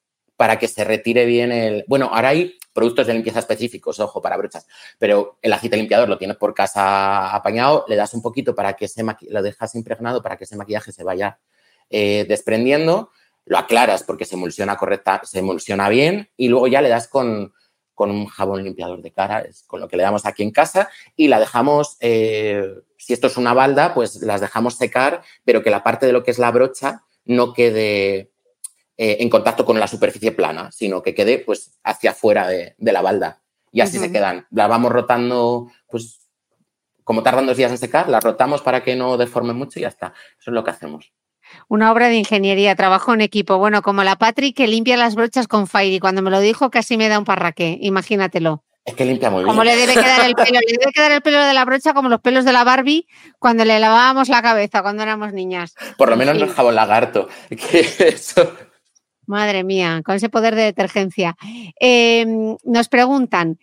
para 0.42 0.58
que 0.58 0.68
se 0.68 0.84
retire 0.84 1.24
bien 1.26 1.52
el... 1.52 1.86
Bueno, 1.88 2.10
ahora 2.12 2.30
hay 2.30 2.58
productos 2.74 3.06
de 3.06 3.14
limpieza 3.14 3.38
específicos, 3.38 4.00
ojo, 4.00 4.24
para 4.24 4.38
brochas, 4.38 4.66
pero 4.98 5.38
el 5.40 5.54
aceite 5.54 5.78
limpiador 5.78 6.10
lo 6.10 6.18
tienes 6.18 6.36
por 6.36 6.56
casa 6.56 7.36
apañado, 7.36 7.86
le 7.88 7.96
das 7.96 8.16
un 8.16 8.24
poquito 8.24 8.56
para 8.56 8.74
que 8.74 8.88
se 8.88 9.06
lo 9.30 9.44
dejas 9.44 9.76
impregnado 9.76 10.24
para 10.24 10.38
que 10.38 10.46
ese 10.46 10.56
maquillaje 10.56 10.92
se 10.92 11.04
vaya 11.04 11.38
eh, 11.92 12.26
desprendiendo, 12.28 13.12
lo 13.46 13.60
aclaras 13.60 14.02
porque 14.02 14.26
se 14.26 14.34
emulsiona 14.34 14.78
correcta, 14.78 15.22
se 15.26 15.38
emulsiona 15.38 15.90
bien 15.90 16.32
y 16.36 16.48
luego 16.48 16.66
ya 16.66 16.82
le 16.82 16.90
das 16.90 17.08
con, 17.08 17.54
un 17.96 18.26
jabón 18.26 18.64
limpiador 18.64 19.04
de 19.04 19.12
cara, 19.12 19.42
es 19.42 19.62
con 19.68 19.80
lo 19.80 19.88
que 19.88 19.96
le 19.96 20.02
damos 20.02 20.26
aquí 20.26 20.42
en 20.42 20.50
casa 20.50 20.90
y 21.16 21.28
la 21.28 21.40
dejamos, 21.40 21.98
eh, 22.00 22.68
si 22.98 23.14
esto 23.14 23.28
es 23.28 23.38
una 23.38 23.54
balda, 23.54 23.94
pues 23.94 24.24
las 24.24 24.42
dejamos 24.42 24.74
secar, 24.74 25.22
pero 25.46 25.62
que 25.62 25.70
la 25.70 25.84
parte 25.84 26.08
de 26.08 26.14
lo 26.14 26.24
que 26.24 26.32
es 26.32 26.40
la 26.40 26.50
brocha 26.50 27.04
no 27.26 27.54
quede 27.54 28.31
eh, 29.04 29.18
en 29.20 29.32
contacto 29.32 29.66
con 29.66 29.80
la 29.80 29.88
superficie 29.88 30.32
plana, 30.32 30.72
sino 30.72 31.02
que 31.02 31.16
quede 31.16 31.40
pues 31.40 31.72
hacia 31.84 32.12
afuera 32.12 32.48
de, 32.48 32.76
la 32.78 33.02
balda. 33.02 33.42
Y 33.72 33.82
así 33.82 33.98
se 33.98 34.12
quedan. 34.12 34.46
La 34.52 34.68
vamos 34.68 34.92
rotando, 34.92 35.72
pues 35.90 36.30
como 37.04 37.24
tardan 37.24 37.48
dos 37.48 37.58
días 37.58 37.72
en 37.72 37.80
secar, 37.80 38.10
la 38.10 38.20
rotamos 38.20 38.62
para 38.62 38.84
que 38.84 38.96
no 38.96 39.18
deforme 39.18 39.54
mucho 39.54 39.80
y 39.80 39.82
ya 39.82 39.88
está. 39.88 40.14
Eso 40.40 40.52
es 40.52 40.54
lo 40.54 40.64
que 40.64 40.70
hacemos. 40.70 41.14
Una 41.68 41.92
obra 41.92 42.10
de 42.10 42.18
ingeniería, 42.18 42.76
trabajo 42.76 43.12
en 43.16 43.22
equipo. 43.22 43.58
Bueno, 43.58 43.82
como 43.82 44.04
la 44.04 44.18
Patrick 44.18 44.56
que 44.56 44.68
limpia 44.68 44.98
las 44.98 45.16
brochas 45.16 45.48
con 45.48 45.66
Fairy. 45.66 45.98
Cuando 45.98 46.22
me 46.22 46.30
lo 46.30 46.40
dijo 46.40 46.70
casi 46.70 46.96
me 46.96 47.10
da 47.10 47.18
un 47.18 47.26
parraque, 47.26 47.80
imagínatelo. 47.82 48.64
Es 48.86 48.94
que 48.94 49.06
limpia 49.06 49.32
muy 49.32 49.40
bien. 49.40 49.48
Como 49.48 49.64
le 49.64 49.78
debe 49.78 49.96
quedar 49.96 50.28
el 50.28 50.36
pelo, 50.36 50.60
le 50.60 50.78
debe 50.78 50.92
quedar 50.94 51.12
el 51.12 51.22
pelo 51.24 51.44
de 51.44 51.56
la 51.56 51.66
brocha 51.66 51.96
como 51.96 52.08
los 52.08 52.22
pelos 52.22 52.46
de 52.46 52.54
la 52.54 52.64
Barbie 52.64 53.08
cuando 53.40 53.66
le 53.66 53.80
lavábamos 53.80 54.30
la 54.30 54.44
cabeza 54.44 54.84
cuando 54.84 55.02
éramos 55.02 55.34
niñas. 55.34 55.74
Por 55.98 56.12
lo 56.12 56.18
menos 56.18 56.38
no 56.38 56.46
es 56.46 56.54
jabón 56.54 56.76
lagarto. 56.76 57.30
Que 57.50 57.80
eso 58.10 58.54
Madre 59.26 59.64
mía, 59.64 60.02
con 60.04 60.16
ese 60.16 60.30
poder 60.30 60.56
de 60.56 60.64
detergencia. 60.64 61.36
Em, 61.80 62.58
nos 62.64 62.90
preguntan, 62.90 63.58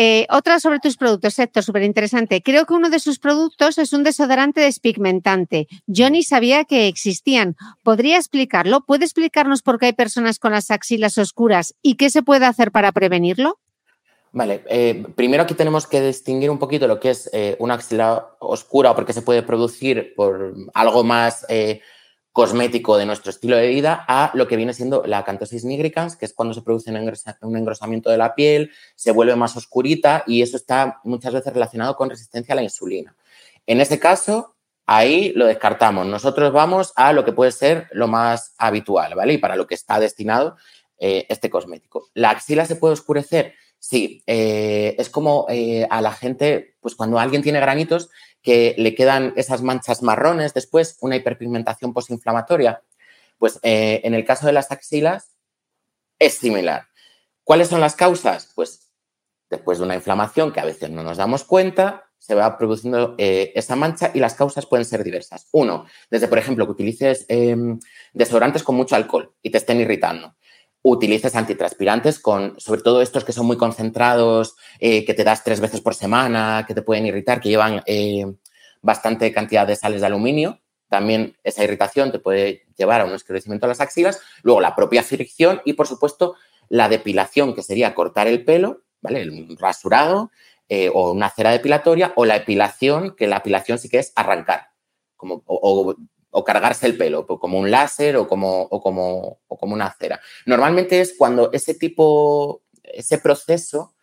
eh, 0.00 0.26
otra 0.30 0.60
sobre 0.60 0.78
tus 0.78 0.96
productos, 0.96 1.38
Héctor, 1.38 1.62
súper 1.62 1.82
interesante. 1.82 2.42
Creo 2.42 2.66
que 2.66 2.74
uno 2.74 2.90
de 2.90 3.00
sus 3.00 3.18
productos 3.18 3.78
es 3.78 3.92
un 3.92 4.04
desodorante 4.04 4.60
despigmentante. 4.60 5.66
Yo 5.86 6.10
ni 6.10 6.22
sabía 6.22 6.64
que 6.64 6.88
existían. 6.88 7.56
¿Podría 7.82 8.16
explicarlo? 8.16 8.82
¿Puede 8.82 9.04
explicarnos 9.04 9.62
por 9.62 9.78
qué 9.78 9.86
hay 9.86 9.92
personas 9.94 10.38
con 10.38 10.52
las 10.52 10.70
axilas 10.70 11.18
oscuras 11.18 11.74
y 11.82 11.96
qué 11.96 12.10
se 12.10 12.22
puede 12.22 12.46
hacer 12.46 12.70
para 12.70 12.92
prevenirlo? 12.92 13.58
Vale, 14.30 14.62
eh, 14.68 15.04
primero 15.16 15.42
aquí 15.42 15.54
tenemos 15.54 15.86
que 15.86 16.02
distinguir 16.02 16.50
un 16.50 16.58
poquito 16.58 16.86
lo 16.86 17.00
que 17.00 17.10
es 17.10 17.28
eh, 17.32 17.56
una 17.58 17.74
axila 17.74 18.36
oscura 18.40 18.90
o 18.90 18.94
por 18.94 19.06
qué 19.06 19.14
se 19.14 19.22
puede 19.22 19.42
producir 19.42 20.12
por 20.14 20.54
algo 20.74 21.02
más 21.02 21.46
cosmético 22.38 22.96
de 22.96 23.04
nuestro 23.04 23.30
estilo 23.30 23.56
de 23.56 23.66
vida 23.66 24.04
a 24.06 24.30
lo 24.32 24.46
que 24.46 24.54
viene 24.54 24.72
siendo 24.72 25.02
la 25.04 25.24
cantosis 25.24 25.64
nigricans, 25.64 26.14
que 26.14 26.24
es 26.24 26.32
cuando 26.32 26.54
se 26.54 26.62
produce 26.62 26.88
un 27.40 27.56
engrosamiento 27.56 28.10
de 28.10 28.16
la 28.16 28.36
piel, 28.36 28.70
se 28.94 29.10
vuelve 29.10 29.34
más 29.34 29.56
oscurita 29.56 30.22
y 30.24 30.40
eso 30.40 30.56
está 30.56 31.00
muchas 31.02 31.34
veces 31.34 31.52
relacionado 31.52 31.96
con 31.96 32.08
resistencia 32.08 32.52
a 32.52 32.54
la 32.54 32.62
insulina. 32.62 33.16
En 33.66 33.80
este 33.80 33.98
caso, 33.98 34.54
ahí 34.86 35.32
lo 35.34 35.46
descartamos. 35.46 36.06
Nosotros 36.06 36.52
vamos 36.52 36.92
a 36.94 37.12
lo 37.12 37.24
que 37.24 37.32
puede 37.32 37.50
ser 37.50 37.88
lo 37.90 38.06
más 38.06 38.54
habitual, 38.56 39.16
¿vale? 39.16 39.32
Y 39.32 39.38
para 39.38 39.56
lo 39.56 39.66
que 39.66 39.74
está 39.74 39.98
destinado 39.98 40.56
eh, 40.96 41.26
este 41.28 41.50
cosmético. 41.50 42.06
¿La 42.14 42.30
axila 42.30 42.66
se 42.66 42.76
puede 42.76 42.94
oscurecer? 42.94 43.54
Sí, 43.80 44.22
eh, 44.28 44.94
es 44.96 45.10
como 45.10 45.46
eh, 45.48 45.88
a 45.90 46.00
la 46.00 46.12
gente, 46.12 46.76
pues 46.80 46.94
cuando 46.94 47.18
alguien 47.18 47.42
tiene 47.42 47.58
granitos, 47.58 48.10
que 48.48 48.74
le 48.78 48.94
quedan 48.94 49.34
esas 49.36 49.60
manchas 49.60 50.02
marrones 50.02 50.54
después, 50.54 50.96
una 51.02 51.16
hiperpigmentación 51.16 51.92
postinflamatoria. 51.92 52.82
Pues 53.36 53.60
eh, 53.62 54.00
en 54.04 54.14
el 54.14 54.24
caso 54.24 54.46
de 54.46 54.54
las 54.54 54.72
axilas 54.72 55.36
es 56.18 56.32
similar. 56.32 56.86
¿Cuáles 57.44 57.68
son 57.68 57.82
las 57.82 57.94
causas? 57.94 58.50
Pues 58.54 58.90
después 59.50 59.76
de 59.76 59.84
una 59.84 59.96
inflamación 59.96 60.50
que 60.50 60.60
a 60.60 60.64
veces 60.64 60.88
no 60.88 61.02
nos 61.02 61.18
damos 61.18 61.44
cuenta, 61.44 62.08
se 62.16 62.34
va 62.34 62.56
produciendo 62.56 63.16
eh, 63.18 63.52
esa 63.54 63.76
mancha 63.76 64.12
y 64.14 64.18
las 64.18 64.32
causas 64.32 64.64
pueden 64.64 64.86
ser 64.86 65.04
diversas. 65.04 65.48
Uno, 65.52 65.84
desde 66.10 66.26
por 66.26 66.38
ejemplo 66.38 66.64
que 66.64 66.72
utilices 66.72 67.26
em, 67.28 67.78
desodorantes 68.14 68.62
con 68.62 68.76
mucho 68.76 68.96
alcohol 68.96 69.34
y 69.42 69.50
te 69.50 69.58
estén 69.58 69.78
irritando. 69.78 70.36
Utilices 70.88 71.34
antitranspirantes 71.34 72.18
con, 72.18 72.58
sobre 72.58 72.82
todo 72.82 73.02
estos 73.02 73.24
que 73.24 73.32
son 73.32 73.46
muy 73.46 73.56
concentrados, 73.56 74.56
eh, 74.80 75.04
que 75.04 75.14
te 75.14 75.24
das 75.24 75.44
tres 75.44 75.60
veces 75.60 75.80
por 75.80 75.94
semana, 75.94 76.64
que 76.66 76.74
te 76.74 76.82
pueden 76.82 77.06
irritar, 77.06 77.40
que 77.40 77.50
llevan 77.50 77.82
eh, 77.86 78.26
bastante 78.80 79.32
cantidad 79.32 79.66
de 79.66 79.76
sales 79.76 80.00
de 80.00 80.06
aluminio. 80.06 80.60
También 80.88 81.36
esa 81.44 81.62
irritación 81.62 82.10
te 82.10 82.18
puede 82.18 82.66
llevar 82.76 83.02
a 83.02 83.04
un 83.04 83.12
esclarecimiento 83.12 83.66
de 83.66 83.72
las 83.72 83.80
axilas. 83.80 84.20
Luego 84.42 84.60
la 84.60 84.74
propia 84.74 85.02
fricción 85.02 85.60
y, 85.64 85.74
por 85.74 85.86
supuesto, 85.86 86.36
la 86.68 86.88
depilación, 86.88 87.54
que 87.54 87.62
sería 87.62 87.94
cortar 87.94 88.26
el 88.26 88.44
pelo, 88.44 88.82
¿vale? 89.00 89.22
El 89.22 89.56
rasurado, 89.58 90.30
eh, 90.68 90.90
o 90.92 91.12
una 91.12 91.30
cera 91.30 91.50
depilatoria, 91.50 92.12
o 92.16 92.24
la 92.24 92.36
epilación, 92.36 93.14
que 93.16 93.26
la 93.26 93.38
epilación 93.38 93.78
sí 93.78 93.88
que 93.88 93.98
es 93.98 94.12
arrancar, 94.16 94.68
como, 95.16 95.42
o, 95.46 95.94
cargarse 96.44 96.86
el 96.86 96.96
pelo, 96.96 97.26
pues 97.26 97.40
como 97.40 97.58
un 97.58 97.70
láser 97.70 98.16
o 98.16 98.26
como, 98.26 98.62
o 98.62 98.80
como, 98.80 99.40
o 99.46 99.58
como 99.58 99.74
una 99.74 99.94
cera. 99.98 100.20
Normalmente 100.46 101.00
es 101.00 101.14
cuando 101.16 101.50
ese 101.52 101.74
tipo, 101.74 102.62
ese 102.82 103.18
proceso 103.18 103.94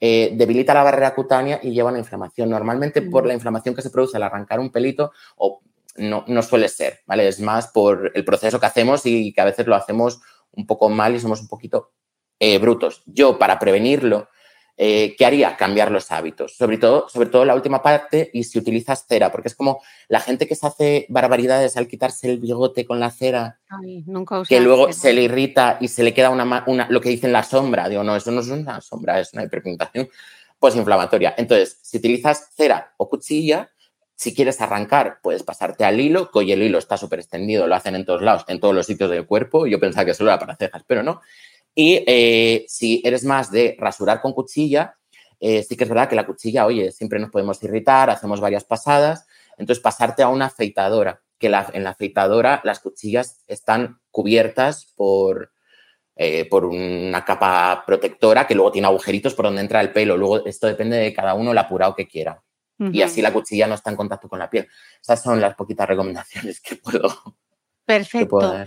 eh, 0.00 0.32
debilita 0.34 0.74
la 0.74 0.82
barrera 0.82 1.14
cutánea 1.14 1.60
y 1.62 1.72
lleva 1.72 1.90
a 1.90 1.92
una 1.92 2.00
inflamación. 2.00 2.50
Normalmente 2.50 3.02
por 3.02 3.26
la 3.26 3.34
inflamación 3.34 3.74
que 3.74 3.82
se 3.82 3.90
produce 3.90 4.16
al 4.16 4.22
arrancar 4.22 4.60
un 4.60 4.70
pelito, 4.70 5.12
o 5.36 5.62
no, 5.96 6.24
no 6.26 6.42
suele 6.42 6.68
ser, 6.68 7.00
¿vale? 7.06 7.28
Es 7.28 7.40
más 7.40 7.68
por 7.68 8.12
el 8.14 8.24
proceso 8.24 8.58
que 8.58 8.66
hacemos 8.66 9.06
y 9.06 9.32
que 9.32 9.40
a 9.40 9.44
veces 9.44 9.66
lo 9.66 9.76
hacemos 9.76 10.20
un 10.52 10.66
poco 10.66 10.88
mal 10.88 11.14
y 11.14 11.20
somos 11.20 11.40
un 11.40 11.48
poquito 11.48 11.92
eh, 12.38 12.58
brutos. 12.58 13.02
Yo, 13.06 13.38
para 13.38 13.58
prevenirlo, 13.58 14.28
eh, 14.76 15.14
¿qué 15.16 15.24
haría? 15.24 15.56
Cambiar 15.56 15.90
los 15.90 16.10
hábitos. 16.10 16.56
Sobre 16.56 16.78
todo, 16.78 17.08
sobre 17.08 17.28
todo 17.28 17.44
la 17.44 17.54
última 17.54 17.82
parte 17.82 18.30
y 18.32 18.44
si 18.44 18.58
utilizas 18.58 19.06
cera, 19.06 19.30
porque 19.30 19.48
es 19.48 19.54
como 19.54 19.82
la 20.08 20.20
gente 20.20 20.48
que 20.48 20.56
se 20.56 20.66
hace 20.66 21.06
barbaridades 21.08 21.76
al 21.76 21.86
quitarse 21.86 22.28
el 22.30 22.38
bigote 22.38 22.84
con 22.84 22.98
la 22.98 23.10
cera, 23.10 23.60
que 24.48 24.60
luego 24.60 24.92
se 24.92 25.12
le 25.12 25.22
irrita 25.22 25.78
y 25.80 25.88
se 25.88 26.02
le 26.02 26.12
queda 26.12 26.30
una, 26.30 26.64
una, 26.66 26.86
lo 26.90 27.00
que 27.00 27.10
dicen 27.10 27.32
la 27.32 27.44
sombra. 27.44 27.88
Digo, 27.88 28.02
no, 28.02 28.16
eso 28.16 28.30
no 28.30 28.40
es 28.40 28.48
una 28.48 28.80
sombra, 28.80 29.20
es 29.20 29.32
una 29.32 29.44
hiperpigmentación 29.44 30.08
posinflamatoria. 30.58 31.34
Entonces, 31.36 31.78
si 31.82 31.98
utilizas 31.98 32.50
cera 32.56 32.94
o 32.96 33.08
cuchilla, 33.08 33.70
si 34.16 34.34
quieres 34.34 34.60
arrancar, 34.60 35.18
puedes 35.22 35.42
pasarte 35.42 35.84
al 35.84 36.00
hilo, 36.00 36.30
que 36.30 36.38
hoy 36.38 36.52
el 36.52 36.62
hilo 36.62 36.78
está 36.78 36.96
súper 36.96 37.18
extendido, 37.18 37.66
lo 37.66 37.74
hacen 37.74 37.96
en 37.96 38.04
todos 38.04 38.22
lados, 38.22 38.44
en 38.48 38.60
todos 38.60 38.74
los 38.74 38.86
sitios 38.86 39.10
del 39.10 39.26
cuerpo. 39.26 39.66
Yo 39.66 39.78
pensaba 39.78 40.04
que 40.04 40.14
solo 40.14 40.30
era 40.30 40.38
para 40.38 40.56
cejas, 40.56 40.82
pero 40.86 41.02
no. 41.02 41.20
Y 41.74 42.04
eh, 42.06 42.64
si 42.68 43.02
eres 43.04 43.24
más 43.24 43.50
de 43.50 43.76
rasurar 43.78 44.20
con 44.20 44.32
cuchilla, 44.32 44.96
eh, 45.40 45.62
sí 45.62 45.76
que 45.76 45.84
es 45.84 45.90
verdad 45.90 46.08
que 46.08 46.16
la 46.16 46.26
cuchilla, 46.26 46.66
oye, 46.66 46.92
siempre 46.92 47.18
nos 47.18 47.30
podemos 47.30 47.62
irritar, 47.62 48.10
hacemos 48.10 48.40
varias 48.40 48.64
pasadas, 48.64 49.26
entonces 49.58 49.82
pasarte 49.82 50.22
a 50.22 50.28
una 50.28 50.46
afeitadora, 50.46 51.22
que 51.38 51.46
en 51.46 51.84
la 51.84 51.90
afeitadora 51.90 52.60
las 52.64 52.80
cuchillas 52.80 53.42
están 53.46 54.00
cubiertas 54.10 54.92
por, 54.96 55.52
eh, 56.16 56.48
por 56.48 56.64
una 56.64 57.24
capa 57.24 57.82
protectora 57.86 58.46
que 58.46 58.54
luego 58.54 58.72
tiene 58.72 58.86
agujeritos 58.86 59.34
por 59.34 59.46
donde 59.46 59.60
entra 59.60 59.80
el 59.80 59.92
pelo. 59.92 60.16
Luego 60.16 60.46
esto 60.46 60.66
depende 60.66 60.96
de 60.96 61.12
cada 61.12 61.34
uno 61.34 61.52
el 61.52 61.58
apurado 61.58 61.94
que 61.94 62.06
quiera. 62.06 62.40
Y 62.76 63.02
así 63.02 63.22
la 63.22 63.32
cuchilla 63.32 63.68
no 63.68 63.74
está 63.74 63.90
en 63.90 63.96
contacto 63.96 64.28
con 64.28 64.38
la 64.38 64.50
piel. 64.50 64.66
Esas 65.00 65.22
son 65.22 65.40
las 65.40 65.54
poquitas 65.54 65.88
recomendaciones 65.88 66.60
que 66.60 66.74
puedo, 66.76 67.08
Perfecto. 67.84 68.66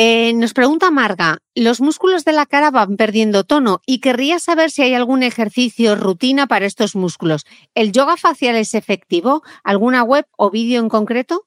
Eh, 0.00 0.32
nos 0.34 0.54
pregunta 0.54 0.92
Marga, 0.92 1.38
los 1.56 1.80
músculos 1.80 2.24
de 2.24 2.32
la 2.32 2.46
cara 2.46 2.70
van 2.70 2.96
perdiendo 2.96 3.42
tono 3.42 3.80
y 3.84 3.98
querría 3.98 4.38
saber 4.38 4.70
si 4.70 4.82
hay 4.82 4.94
algún 4.94 5.24
ejercicio, 5.24 5.96
rutina 5.96 6.46
para 6.46 6.66
estos 6.66 6.94
músculos. 6.94 7.46
¿El 7.74 7.90
yoga 7.90 8.16
facial 8.16 8.54
es 8.54 8.74
efectivo? 8.74 9.42
¿Alguna 9.64 10.04
web 10.04 10.24
o 10.36 10.52
vídeo 10.52 10.78
en 10.78 10.88
concreto? 10.88 11.46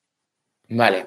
Vale. 0.67 1.05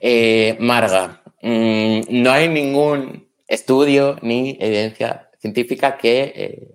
Eh, 0.00 0.56
Marga, 0.58 1.20
mmm, 1.42 2.00
no 2.08 2.30
hay 2.30 2.48
ningún 2.48 3.28
estudio 3.46 4.16
ni 4.22 4.56
evidencia 4.58 5.28
científica 5.38 5.98
que 5.98 6.32
eh, 6.34 6.74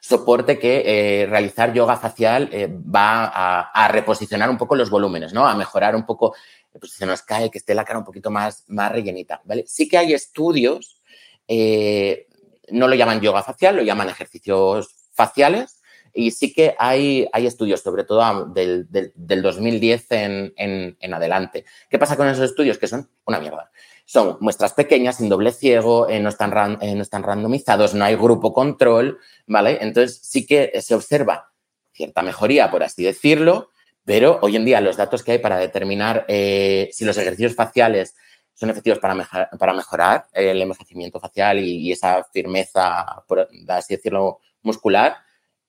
soporte 0.00 0.58
que 0.58 1.26
realizar 1.30 1.72
yoga 1.72 1.96
facial 1.96 2.50
va 2.94 3.24
a, 3.24 3.60
a, 3.70 3.88
reposicionar 3.88 4.50
un 4.50 4.58
poco 4.58 4.76
los 4.76 4.90
volúmenes, 4.90 5.32
¿no? 5.32 5.46
A 5.46 5.54
mejorar 5.54 5.96
un 5.96 6.04
poco 6.04 6.34
pues 6.78 6.92
se 6.92 7.06
nos 7.06 7.22
cae, 7.22 7.50
que 7.50 7.58
esté 7.58 7.74
la 7.74 7.84
cara 7.84 7.98
un 7.98 8.04
poquito 8.04 8.30
más, 8.30 8.64
más 8.68 8.92
rellenita, 8.92 9.40
¿vale? 9.44 9.64
Sí 9.66 9.88
que 9.88 9.98
hay 9.98 10.14
estudios, 10.14 11.00
eh, 11.48 12.28
no 12.70 12.88
lo 12.88 12.94
llaman 12.94 13.20
yoga 13.20 13.42
facial, 13.42 13.76
lo 13.76 13.82
llaman 13.82 14.08
ejercicios 14.08 14.88
faciales, 15.12 15.82
y 16.14 16.30
sí 16.30 16.52
que 16.52 16.74
hay, 16.78 17.26
hay 17.32 17.46
estudios, 17.46 17.80
sobre 17.80 18.04
todo 18.04 18.46
del, 18.46 18.90
del, 18.90 19.12
del 19.14 19.42
2010 19.42 20.06
en, 20.10 20.52
en, 20.56 20.96
en, 21.00 21.14
adelante. 21.14 21.64
¿Qué 21.88 21.98
pasa 21.98 22.16
con 22.16 22.28
esos 22.28 22.44
estudios? 22.44 22.76
Que 22.78 22.86
son 22.86 23.08
una 23.24 23.40
mierda. 23.40 23.70
Son 24.04 24.36
muestras 24.40 24.74
pequeñas, 24.74 25.16
sin 25.16 25.28
doble 25.28 25.52
ciego, 25.52 26.08
eh, 26.08 26.20
no, 26.20 26.28
están 26.28 26.78
eh, 26.82 26.94
no 26.94 27.02
están 27.02 27.22
randomizados, 27.22 27.94
no 27.94 28.04
hay 28.04 28.16
grupo 28.16 28.52
control, 28.52 29.18
¿vale? 29.46 29.78
Entonces 29.80 30.20
sí 30.22 30.44
que 30.44 30.72
se 30.82 30.94
observa 30.94 31.52
cierta 31.92 32.22
mejoría, 32.22 32.70
por 32.70 32.82
así 32.82 33.04
decirlo, 33.04 33.70
pero 34.04 34.38
hoy 34.42 34.56
en 34.56 34.64
día 34.64 34.80
los 34.80 34.96
datos 34.96 35.22
que 35.22 35.32
hay 35.32 35.38
para 35.38 35.58
determinar 35.58 36.24
eh, 36.28 36.90
si 36.92 37.04
los 37.04 37.16
ejercicios 37.16 37.54
faciales 37.54 38.14
son 38.54 38.70
efectivos 38.70 38.98
para, 38.98 39.14
mejor, 39.14 39.48
para 39.58 39.72
mejorar 39.72 40.26
el 40.32 40.60
envejecimiento 40.60 41.18
facial 41.20 41.58
y, 41.58 41.88
y, 41.88 41.92
esa 41.92 42.24
firmeza, 42.32 43.24
por 43.26 43.48
así 43.68 43.96
decirlo, 43.96 44.40
muscular, 44.62 45.16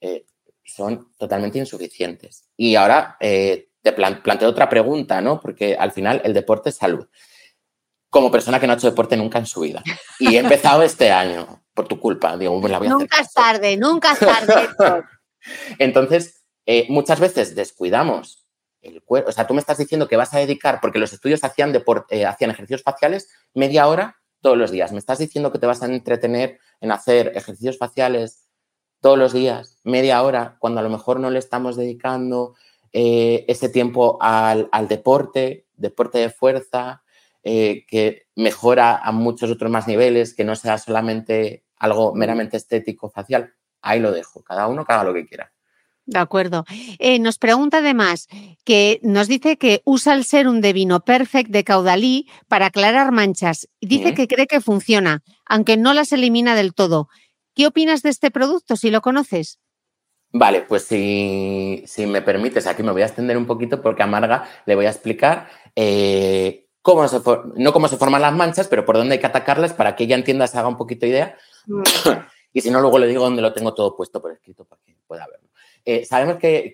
eh, 0.01 0.25
son 0.63 1.13
totalmente 1.17 1.59
insuficientes. 1.59 2.45
Y 2.55 2.75
ahora 2.75 3.17
eh, 3.19 3.69
te 3.81 3.91
plan 3.91 4.21
planteo 4.21 4.49
otra 4.49 4.69
pregunta, 4.69 5.21
¿no? 5.21 5.39
Porque 5.39 5.75
al 5.75 5.91
final 5.91 6.21
el 6.23 6.33
deporte 6.33 6.69
es 6.69 6.77
salud. 6.77 7.07
Como 8.09 8.31
persona 8.31 8.59
que 8.59 8.67
no 8.67 8.73
ha 8.73 8.75
hecho 8.75 8.89
deporte 8.89 9.17
nunca 9.17 9.39
en 9.39 9.45
su 9.45 9.61
vida. 9.61 9.81
Y 10.19 10.35
he 10.35 10.39
empezado 10.39 10.83
este 10.83 11.11
año, 11.11 11.63
por 11.73 11.87
tu 11.87 11.99
culpa. 11.99 12.37
Digo, 12.37 12.59
pues 12.61 12.71
la 12.71 12.79
voy 12.79 12.87
a 12.87 12.91
nunca 12.91 13.19
es 13.19 13.33
tarde, 13.33 13.77
nunca 13.77 14.13
es 14.13 14.19
tarde. 14.19 14.69
Entonces, 15.79 16.42
eh, 16.65 16.85
muchas 16.89 17.19
veces 17.19 17.55
descuidamos 17.55 18.47
el 18.81 19.01
cuerpo. 19.01 19.29
O 19.29 19.33
sea, 19.33 19.47
tú 19.47 19.53
me 19.53 19.59
estás 19.59 19.77
diciendo 19.77 20.07
que 20.07 20.17
vas 20.17 20.33
a 20.33 20.39
dedicar, 20.39 20.79
porque 20.81 20.99
los 20.99 21.13
estudios 21.13 21.43
hacían, 21.43 21.73
eh, 22.09 22.25
hacían 22.25 22.51
ejercicios 22.51 22.83
faciales 22.83 23.29
media 23.53 23.87
hora 23.87 24.17
todos 24.41 24.57
los 24.57 24.71
días. 24.71 24.91
Me 24.91 24.99
estás 24.99 25.19
diciendo 25.19 25.51
que 25.51 25.59
te 25.59 25.65
vas 25.65 25.81
a 25.81 25.85
entretener 25.87 26.59
en 26.81 26.91
hacer 26.91 27.31
ejercicios 27.35 27.77
faciales 27.77 28.49
todos 29.03 29.17
los 29.17 29.33
días, 29.33 29.79
media 29.83 30.21
hora, 30.23 30.55
cuando 30.59 30.79
a 30.79 30.83
lo 30.83 30.89
mejor 30.89 31.19
no 31.19 31.29
le 31.29 31.39
estamos 31.39 31.75
dedicando 31.75 32.55
eh, 32.93 33.43
ese 33.47 33.67
tiempo 33.69 34.17
al, 34.21 34.69
deporte, 34.87 35.65
deporte 35.75 36.19
de 36.19 36.29
fuerza, 36.29 37.03
eh, 37.43 37.85
que 37.87 38.27
mejora 38.35 38.97
a 38.97 39.11
muchos 39.11 39.51
otros 39.51 39.69
más 39.69 39.87
niveles, 39.87 40.33
que 40.33 40.45
no 40.45 40.55
sea 40.55 40.77
solamente 40.77 41.65
algo 41.77 42.13
meramente 42.15 42.55
estético, 42.55 43.09
facial, 43.09 43.53
ahí 43.81 43.99
lo 43.99 44.11
dejo. 44.11 44.43
Cada 44.43 44.67
uno 44.67 44.85
que 44.85 44.93
haga 44.93 45.03
lo 45.03 45.13
que 45.13 45.25
quiera. 45.25 45.52
De 46.05 46.19
acuerdo. 46.19 46.65
Eh, 46.99 47.19
nos 47.19 47.37
pregunta 47.37 47.77
además 47.77 48.27
que 48.65 48.99
nos 49.03 49.27
dice 49.27 49.57
que 49.57 49.81
usa 49.85 50.13
el 50.13 50.25
serum 50.25 50.59
de 50.59 50.73
vino 50.73 51.05
Perfect 51.05 51.49
de 51.49 51.63
Caudalí 51.63 52.27
para 52.47 52.67
aclarar 52.67 53.11
manchas. 53.11 53.69
y 53.79 53.87
Dice 53.87 54.13
que 54.13 54.27
cree 54.27 54.47
que 54.47 54.59
funciona, 54.59 55.23
aunque 55.45 55.77
no 55.77 55.93
las 55.93 56.11
elimina 56.11 56.55
del 56.55 56.73
todo. 56.73 57.07
¿Qué 57.55 57.67
opinas 57.67 58.01
de 58.01 58.09
este 58.09 58.31
producto 58.31 58.75
si 58.75 58.89
lo 58.89 59.01
conoces? 59.01 59.59
Vale, 60.35 60.61
pues 60.61 60.85
si, 60.85 61.85
me 62.07 62.23
permites, 62.23 62.65
aquí 62.65 62.81
me 62.81 62.91
voy 62.91 63.03
a 63.03 63.05
extender 63.05 63.37
un 63.37 63.45
poquito 63.45 63.81
porque 63.81 64.01
a 64.01 64.07
Marga 64.07 64.45
le 64.65 64.73
voy 64.73 64.87
a 64.87 64.89
explicar 64.89 65.47
eh, 65.75 66.67
cómo 66.81 67.07
se 67.07 67.21
no 67.55 67.71
cómo 67.71 67.87
se 67.87 67.97
forman 67.97 68.23
las 68.23 68.33
manchas, 68.33 68.67
pero 68.67 68.83
por 68.83 68.97
dónde 68.97 69.13
hay 69.13 69.19
que 69.19 69.27
atacarlas 69.27 69.73
para 69.73 69.95
que 69.95 70.05
ella 70.05 70.15
entienda, 70.15 70.47
se 70.47 70.57
haga 70.57 70.67
un 70.67 70.77
poquito 70.77 71.05
idea. 71.05 71.37
Mm. 71.67 71.83
y 72.53 72.61
si 72.61 72.71
no, 72.71 72.81
luego 72.81 72.97
le 72.97 73.07
digo 73.07 73.23
dónde 73.23 73.43
lo 73.43 73.53
tengo 73.53 73.75
todo 73.75 73.95
puesto 73.95 74.19
por 74.19 74.31
escrito 74.31 74.65
para 74.65 74.81
que 74.83 74.97
pueda 75.05 75.27
verlo. 75.27 75.49
Eh, 75.85 76.05
sabemos 76.05 76.37
que, 76.37 76.73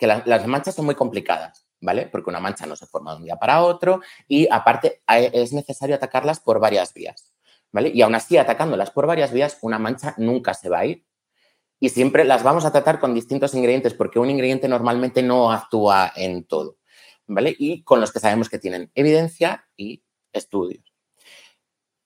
las 0.00 0.46
manchas 0.46 0.74
son 0.74 0.86
muy 0.86 0.94
complicadas, 0.94 1.66
¿vale? 1.80 2.06
Porque 2.06 2.30
una 2.30 2.40
mancha 2.40 2.66
no 2.66 2.76
se 2.76 2.86
forma 2.86 3.12
de 3.12 3.18
un 3.18 3.24
día 3.24 3.36
para 3.36 3.62
otro 3.62 4.00
y 4.26 4.48
aparte 4.50 5.02
es 5.06 5.52
necesario 5.52 5.94
atacarlas 5.94 6.40
por 6.40 6.58
varias 6.58 6.92
vías, 6.94 7.32
¿vale? 7.70 7.90
Y 7.94 8.02
aún 8.02 8.14
así, 8.14 8.36
atacándolas 8.36 8.90
por 8.90 9.06
varias 9.06 9.32
vías, 9.32 9.58
una 9.62 9.78
mancha 9.78 10.14
nunca 10.16 10.54
se 10.54 10.68
va 10.68 10.80
a 10.80 10.86
ir 10.86 11.04
y 11.78 11.88
siempre 11.88 12.24
las 12.24 12.42
vamos 12.42 12.64
a 12.64 12.72
tratar 12.72 13.00
con 13.00 13.14
distintos 13.14 13.54
ingredientes 13.54 13.94
porque 13.94 14.18
un 14.18 14.30
ingrediente 14.30 14.68
normalmente 14.68 15.22
no 15.22 15.52
actúa 15.52 16.12
en 16.16 16.44
todo, 16.44 16.78
¿vale? 17.26 17.54
Y 17.58 17.82
con 17.82 18.00
los 18.00 18.12
que 18.12 18.20
sabemos 18.20 18.48
que 18.48 18.58
tienen 18.58 18.90
evidencia 18.94 19.66
y 19.76 20.02
estudios 20.32 20.91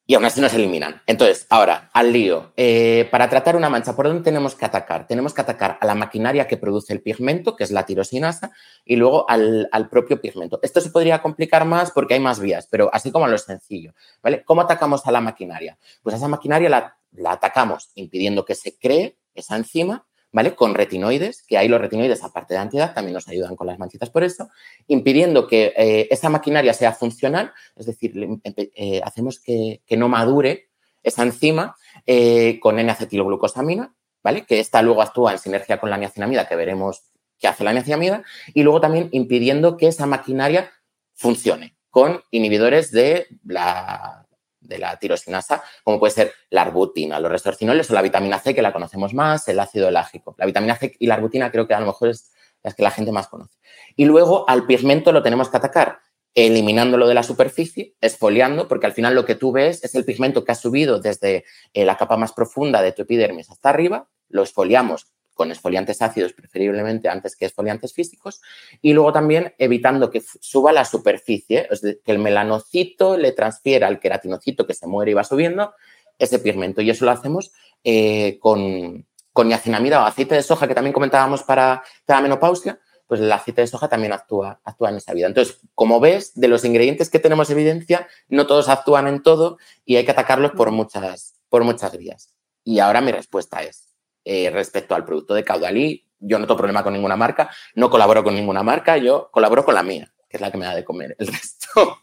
y 0.08 0.14
aún 0.14 0.24
así 0.24 0.40
no 0.40 0.48
se 0.48 0.56
eliminan. 0.56 1.02
Entonces, 1.06 1.46
ahora, 1.50 1.90
al 1.92 2.12
lío. 2.12 2.52
Eh, 2.56 3.08
para 3.10 3.28
tratar 3.28 3.56
una 3.56 3.68
mancha, 3.68 3.96
¿por 3.96 4.06
dónde 4.06 4.22
tenemos 4.22 4.54
que 4.54 4.64
atacar? 4.64 5.06
Tenemos 5.08 5.34
que 5.34 5.40
atacar 5.40 5.78
a 5.80 5.86
la 5.86 5.96
maquinaria 5.96 6.46
que 6.46 6.56
produce 6.56 6.92
el 6.92 7.02
pigmento, 7.02 7.56
que 7.56 7.64
es 7.64 7.72
la 7.72 7.84
tirosinasa, 7.84 8.52
y 8.84 8.94
luego 8.96 9.28
al, 9.28 9.68
propio 9.90 10.20
pigmento. 10.20 10.60
Esto 10.62 10.80
se 10.80 10.90
podría 10.90 11.20
complicar 11.22 11.64
más 11.64 11.90
porque 11.90 12.14
hay 12.14 12.20
más 12.20 12.38
vías, 12.38 12.68
pero 12.70 12.88
así 12.92 13.10
como 13.10 13.26
lo 13.26 13.34
es 13.34 13.42
sencillo. 13.42 13.94
¿vale? 14.22 14.44
¿Cómo 14.44 14.60
atacamos 14.60 15.06
a 15.06 15.10
la 15.10 15.20
maquinaria? 15.20 15.76
Pues 16.02 16.14
a 16.14 16.18
esa 16.18 16.28
maquinaria 16.28 16.68
la, 16.68 16.96
la 17.12 17.32
atacamos 17.32 17.90
impidiendo 17.96 18.44
que 18.44 18.54
se 18.54 18.78
cree 18.78 19.18
esa 19.34 19.56
enzima 19.56 20.06
¿vale? 20.36 20.54
Con 20.54 20.74
retinoides, 20.74 21.44
que 21.44 21.56
ahí 21.56 21.66
los 21.66 21.80
retinoides, 21.80 22.22
aparte 22.22 22.52
de 22.52 22.60
antiedad, 22.60 22.92
también 22.92 23.14
nos 23.14 23.26
ayudan 23.26 23.56
con 23.56 23.66
las 23.66 23.78
manchitas 23.78 24.10
por 24.10 24.22
eso, 24.22 24.50
impidiendo 24.86 25.46
que 25.46 25.72
eh, 25.74 26.08
esa 26.10 26.28
maquinaria 26.28 26.74
sea 26.74 26.92
funcional, 26.92 27.54
es 27.74 27.86
decir, 27.86 28.12
eh, 28.44 29.00
hacemos 29.02 29.40
que, 29.40 29.80
no 29.96 30.10
madure 30.10 30.68
esa 31.02 31.22
enzima 31.22 31.74
eh, 32.04 32.60
con 32.60 32.78
N-acetiloglucosamina, 32.78 33.94
¿vale? 34.22 34.44
Que 34.44 34.60
esta 34.60 34.82
luego 34.82 35.00
actúa 35.00 35.32
en 35.32 35.38
sinergia 35.38 35.80
con 35.80 35.88
la 35.88 35.96
niacinamida, 35.96 36.46
que 36.46 36.54
veremos 36.54 37.04
qué 37.38 37.48
hace 37.48 37.64
la 37.64 37.72
niacinamida, 37.72 38.22
y 38.52 38.62
luego 38.62 38.82
también 38.82 39.08
impidiendo 39.12 39.78
que 39.78 39.86
esa 39.86 40.04
maquinaria 40.04 40.70
funcione 41.14 41.78
con 41.88 42.22
inhibidores 42.30 42.90
de 42.90 43.26
la 43.42 44.25
de 44.66 44.78
la 44.78 44.96
tirosinasa, 44.98 45.62
como 45.84 45.98
puede 45.98 46.12
ser 46.12 46.32
la 46.50 46.62
arbutina, 46.62 47.20
los 47.20 47.30
restorcinoles 47.30 47.90
o 47.90 47.94
la 47.94 48.02
vitamina 48.02 48.38
C, 48.38 48.54
que 48.54 48.62
la 48.62 48.72
conocemos 48.72 49.14
más, 49.14 49.46
el 49.48 49.60
ácido 49.60 49.88
elágico. 49.88 50.34
La 50.38 50.46
vitamina 50.46 50.76
C 50.76 50.94
y 50.98 51.06
la 51.06 51.14
arbutina 51.14 51.50
creo 51.50 51.66
que 51.66 51.74
a 51.74 51.80
lo 51.80 51.86
mejor 51.86 52.08
es 52.08 52.32
las 52.62 52.74
que 52.74 52.82
la 52.82 52.90
gente 52.90 53.12
más 53.12 53.28
conoce. 53.28 53.58
Y 53.96 54.04
luego 54.04 54.48
al 54.48 54.66
pigmento 54.66 55.12
lo 55.12 55.22
tenemos 55.22 55.48
que 55.48 55.56
atacar 55.56 56.00
eliminándolo 56.34 57.08
de 57.08 57.14
la 57.14 57.22
superficie, 57.22 57.94
esfoliando, 58.00 58.68
porque 58.68 58.84
al 58.84 58.92
final 58.92 59.14
lo 59.14 59.24
que 59.24 59.36
tú 59.36 59.52
ves 59.52 59.82
es 59.82 59.94
el 59.94 60.04
pigmento 60.04 60.44
que 60.44 60.52
ha 60.52 60.54
subido 60.54 61.00
desde 61.00 61.44
eh, 61.72 61.84
la 61.86 61.96
capa 61.96 62.18
más 62.18 62.32
profunda 62.32 62.82
de 62.82 62.92
tu 62.92 63.02
epidermis 63.02 63.50
hasta 63.50 63.70
arriba, 63.70 64.08
lo 64.28 64.42
esfoliamos 64.42 65.06
con 65.36 65.52
esfoliantes 65.52 66.02
ácidos 66.02 66.32
preferiblemente 66.32 67.08
antes 67.08 67.36
que 67.36 67.44
esfoliantes 67.44 67.92
físicos, 67.92 68.40
y 68.82 68.94
luego 68.94 69.12
también 69.12 69.54
evitando 69.58 70.10
que 70.10 70.22
suba 70.40 70.72
la 70.72 70.84
superficie, 70.84 71.68
es 71.70 71.82
decir, 71.82 72.00
que 72.04 72.10
el 72.10 72.18
melanocito 72.18 73.16
le 73.16 73.32
transfiera 73.32 73.86
al 73.86 74.00
queratinocito 74.00 74.66
que 74.66 74.74
se 74.74 74.86
muere 74.86 75.12
y 75.12 75.14
va 75.14 75.24
subiendo 75.24 75.74
ese 76.18 76.38
pigmento. 76.38 76.80
Y 76.80 76.90
eso 76.90 77.04
lo 77.04 77.10
hacemos 77.10 77.52
eh, 77.84 78.38
con, 78.40 79.06
con 79.36 79.48
niacinamida 79.48 80.02
o 80.02 80.06
aceite 80.06 80.34
de 80.34 80.42
soja, 80.42 80.66
que 80.66 80.74
también 80.74 80.94
comentábamos 80.94 81.42
para, 81.42 81.84
la 82.06 82.20
menopausia, 82.22 82.80
pues 83.06 83.20
el 83.20 83.30
aceite 83.30 83.60
de 83.60 83.66
soja 83.66 83.86
también 83.86 84.14
actúa, 84.14 84.60
actúa 84.64 84.88
en 84.88 84.96
esa 84.96 85.12
vida. 85.12 85.26
Entonces, 85.26 85.58
como 85.74 86.00
ves, 86.00 86.32
de 86.34 86.48
los 86.48 86.64
ingredientes 86.64 87.10
que 87.10 87.18
tenemos 87.18 87.50
evidencia, 87.50 88.08
no 88.28 88.46
todos 88.46 88.70
actúan 88.70 89.06
en 89.06 89.22
todo 89.22 89.58
y 89.84 89.96
hay 89.96 90.06
que 90.06 90.12
atacarlos 90.12 90.52
por 90.52 90.70
muchas, 90.70 91.34
por 91.50 91.64
muchas 91.64 91.96
vías. 91.98 92.34
Y 92.64 92.78
ahora 92.80 93.02
mi 93.02 93.12
respuesta 93.12 93.62
es, 93.62 93.94
eh, 94.28 94.50
respecto 94.50 94.96
al 94.96 95.04
producto 95.04 95.34
de 95.34 95.44
Caudalí, 95.44 96.04
yo 96.18 96.40
no 96.40 96.46
tengo 96.46 96.56
problema 96.56 96.82
con 96.82 96.92
ninguna 96.92 97.14
marca, 97.14 97.48
no 97.76 97.88
colaboro 97.88 98.24
con 98.24 98.34
ninguna 98.34 98.64
marca, 98.64 98.96
yo 98.96 99.30
colaboro 99.30 99.64
con 99.64 99.74
la 99.74 99.84
mía, 99.84 100.12
que 100.28 100.36
es 100.36 100.40
la 100.40 100.50
que 100.50 100.58
me 100.58 100.64
da 100.64 100.74
de 100.74 100.84
comer. 100.84 101.14
El 101.16 101.26
resto, 101.28 102.00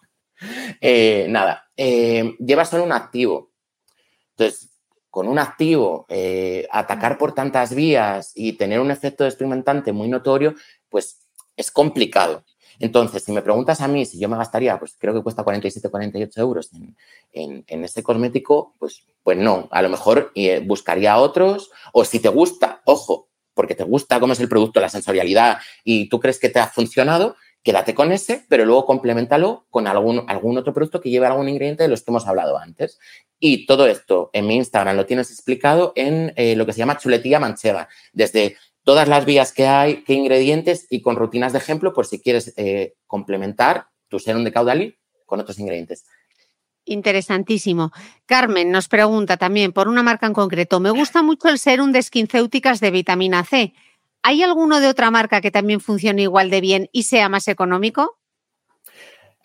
eh, 0.79 1.25
nada, 1.27 1.69
eh, 1.75 2.33
lleva 2.39 2.63
solo 2.63 2.85
un 2.85 2.93
activo. 2.93 3.51
Entonces, 4.37 4.69
con 5.09 5.27
un 5.27 5.37
activo, 5.37 6.07
atacar 6.71 7.17
por 7.17 7.35
tantas 7.35 7.75
vías 7.75 8.31
y 8.33 8.53
tener 8.53 8.79
un 8.79 8.89
efecto 8.89 9.25
despigmentante 9.25 9.91
muy 9.91 10.07
notorio, 10.07 10.55
pues 10.89 11.27
es 11.57 11.69
complicado. 11.71 12.45
Entonces, 12.79 13.23
si 13.23 13.31
me 13.31 13.41
preguntas 13.41 13.81
a 13.81 13.87
mí 13.87 14.05
si 14.05 14.19
yo 14.19 14.29
me 14.29 14.37
gastaría, 14.37 14.77
pues 14.79 14.95
creo 14.97 15.13
que 15.13 15.21
cuesta 15.21 15.43
47, 15.43 15.89
48 15.89 16.41
euros 16.41 16.71
en, 17.33 17.63
en, 17.67 17.83
este 17.83 18.03
cosmético, 18.03 18.75
pues, 18.79 19.03
pues 19.23 19.37
no, 19.37 19.67
a 19.71 19.81
lo 19.81 19.89
mejor 19.89 20.31
eh, 20.35 20.61
buscaría 20.65 21.17
otros, 21.17 21.71
o 21.91 22.05
si 22.05 22.19
te 22.19 22.29
gusta, 22.29 22.81
ojo, 22.85 23.29
porque 23.53 23.75
te 23.75 23.83
gusta 23.83 24.19
cómo 24.19 24.33
es 24.33 24.39
el 24.39 24.49
producto, 24.49 24.79
la 24.79 24.89
sensorialidad, 24.89 25.57
y 25.83 26.09
tú 26.09 26.19
crees 26.19 26.39
que 26.39 26.49
te 26.49 26.59
ha 26.59 26.67
funcionado, 26.67 27.35
quédate 27.63 27.95
con 27.95 28.11
ese, 28.11 28.45
pero 28.49 28.65
luego 28.65 28.85
complementalo 28.85 29.65
con 29.69 29.87
algún, 29.87 30.25
algún 30.27 30.57
otro 30.57 30.73
producto 30.73 30.99
que 30.99 31.09
lleve 31.09 31.27
algún 31.27 31.47
ingrediente 31.47 31.83
de 31.83 31.89
los 31.89 32.01
que 32.01 32.11
hemos 32.11 32.27
hablado 32.27 32.57
antes. 32.57 32.99
Y 33.39 33.65
todo 33.65 33.87
esto 33.87 34.29
en 34.33 34.47
mi 34.47 34.55
Instagram 34.55 34.97
lo 34.97 35.05
tienes 35.05 35.31
explicado 35.31 35.93
en 35.95 36.33
eh, 36.35 36.55
lo 36.55 36.65
que 36.65 36.73
se 36.73 36.79
llama 36.79 36.97
chuletilla 36.97 37.39
manchega, 37.39 37.87
desde 38.11 38.57
todas 38.83 39.07
las 39.07 39.25
vías 39.25 39.51
que 39.51 39.67
hay, 39.67 40.03
qué 40.03 40.13
ingredientes 40.13 40.87
y 40.89 41.01
con 41.01 41.15
rutinas 41.15 41.53
de 41.53 41.59
ejemplo 41.59 41.93
por 41.93 42.05
si 42.05 42.19
quieres 42.21 42.53
eh, 42.57 42.95
complementar 43.07 43.87
tu 44.07 44.19
serum 44.19 44.43
de 44.43 44.51
caudalí 44.51 44.97
con 45.25 45.39
otros 45.39 45.57
ingredientes. 45.59 46.05
Interesantísimo. 46.85 47.91
Carmen 48.25 48.71
nos 48.71 48.89
pregunta 48.89 49.37
también 49.37 49.71
por 49.71 49.87
una 49.87 50.03
marca 50.03 50.27
en 50.27 50.33
concreto. 50.33 50.79
Me 50.79 50.91
gusta 50.91 51.23
mucho 51.23 51.47
el 51.47 51.57
serum 51.57 51.91
de 51.91 52.03
skincéuticas 52.03 52.81
de 52.81 52.91
vitamina 52.91 53.43
C. 53.45 53.73
¿Hay 54.21 54.43
alguno 54.43 54.79
de 54.79 54.87
otra 54.87 55.09
marca 55.09 55.41
que 55.41 55.51
también 55.51 55.79
funcione 55.79 56.23
igual 56.23 56.49
de 56.49 56.61
bien 56.61 56.89
y 56.91 57.03
sea 57.03 57.29
más 57.29 57.47
económico? 57.47 58.19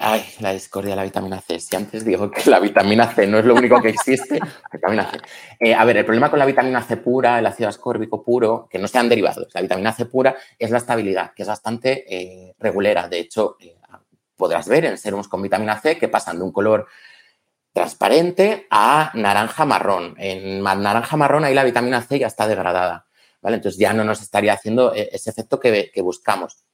Ay, 0.00 0.24
la 0.38 0.52
discordia 0.52 0.90
de 0.90 0.96
la 0.96 1.02
vitamina 1.02 1.40
C. 1.40 1.58
Si 1.58 1.74
antes 1.74 2.04
digo 2.04 2.30
que 2.30 2.48
la 2.48 2.60
vitamina 2.60 3.12
C 3.12 3.26
no 3.26 3.40
es 3.40 3.44
lo 3.44 3.56
único 3.56 3.82
que 3.82 3.88
existe, 3.88 4.38
vitamina 4.72 5.10
C. 5.10 5.18
Eh, 5.58 5.74
a 5.74 5.84
ver, 5.84 5.96
el 5.96 6.04
problema 6.04 6.30
con 6.30 6.38
la 6.38 6.46
vitamina 6.46 6.80
C 6.84 6.98
pura, 6.98 7.40
el 7.40 7.46
ácido 7.46 7.68
ascórbico 7.68 8.22
puro, 8.22 8.68
que 8.70 8.78
no 8.78 8.86
sean 8.86 9.08
derivados, 9.08 9.48
la 9.52 9.60
vitamina 9.60 9.92
C 9.92 10.06
pura 10.06 10.36
es 10.56 10.70
la 10.70 10.78
estabilidad, 10.78 11.32
que 11.34 11.42
es 11.42 11.48
bastante 11.48 12.04
eh, 12.08 12.54
regulera. 12.60 13.08
De 13.08 13.18
hecho, 13.18 13.56
eh, 13.58 13.76
podrás 14.36 14.68
ver 14.68 14.84
en 14.84 14.98
serums 14.98 15.26
con 15.26 15.42
vitamina 15.42 15.80
C 15.80 15.98
que 15.98 16.06
pasan 16.06 16.38
de 16.38 16.44
un 16.44 16.52
color 16.52 16.86
transparente 17.72 18.68
a 18.70 19.10
naranja 19.14 19.64
marrón. 19.64 20.14
En 20.18 20.62
naranja 20.62 21.16
marrón 21.16 21.42
ahí 21.44 21.54
la 21.54 21.64
vitamina 21.64 22.02
C 22.02 22.20
ya 22.20 22.28
está 22.28 22.46
degradada. 22.46 23.06
¿vale? 23.42 23.56
Entonces 23.56 23.80
ya 23.80 23.92
no 23.92 24.04
nos 24.04 24.22
estaría 24.22 24.52
haciendo 24.52 24.92
ese 24.94 25.30
efecto 25.30 25.58
que 25.58 25.90
buscamos. 26.02 26.67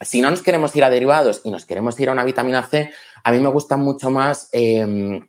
Si 0.00 0.20
no 0.20 0.30
nos 0.30 0.42
queremos 0.42 0.74
ir 0.76 0.84
a 0.84 0.90
derivados 0.90 1.40
y 1.44 1.50
nos 1.50 1.66
queremos 1.66 1.98
ir 1.98 2.08
a 2.08 2.12
una 2.12 2.24
vitamina 2.24 2.62
C, 2.62 2.92
a 3.24 3.32
mí 3.32 3.40
me 3.40 3.48
gustan 3.48 3.80
mucho 3.80 4.10
más, 4.10 4.48
em, 4.52 5.28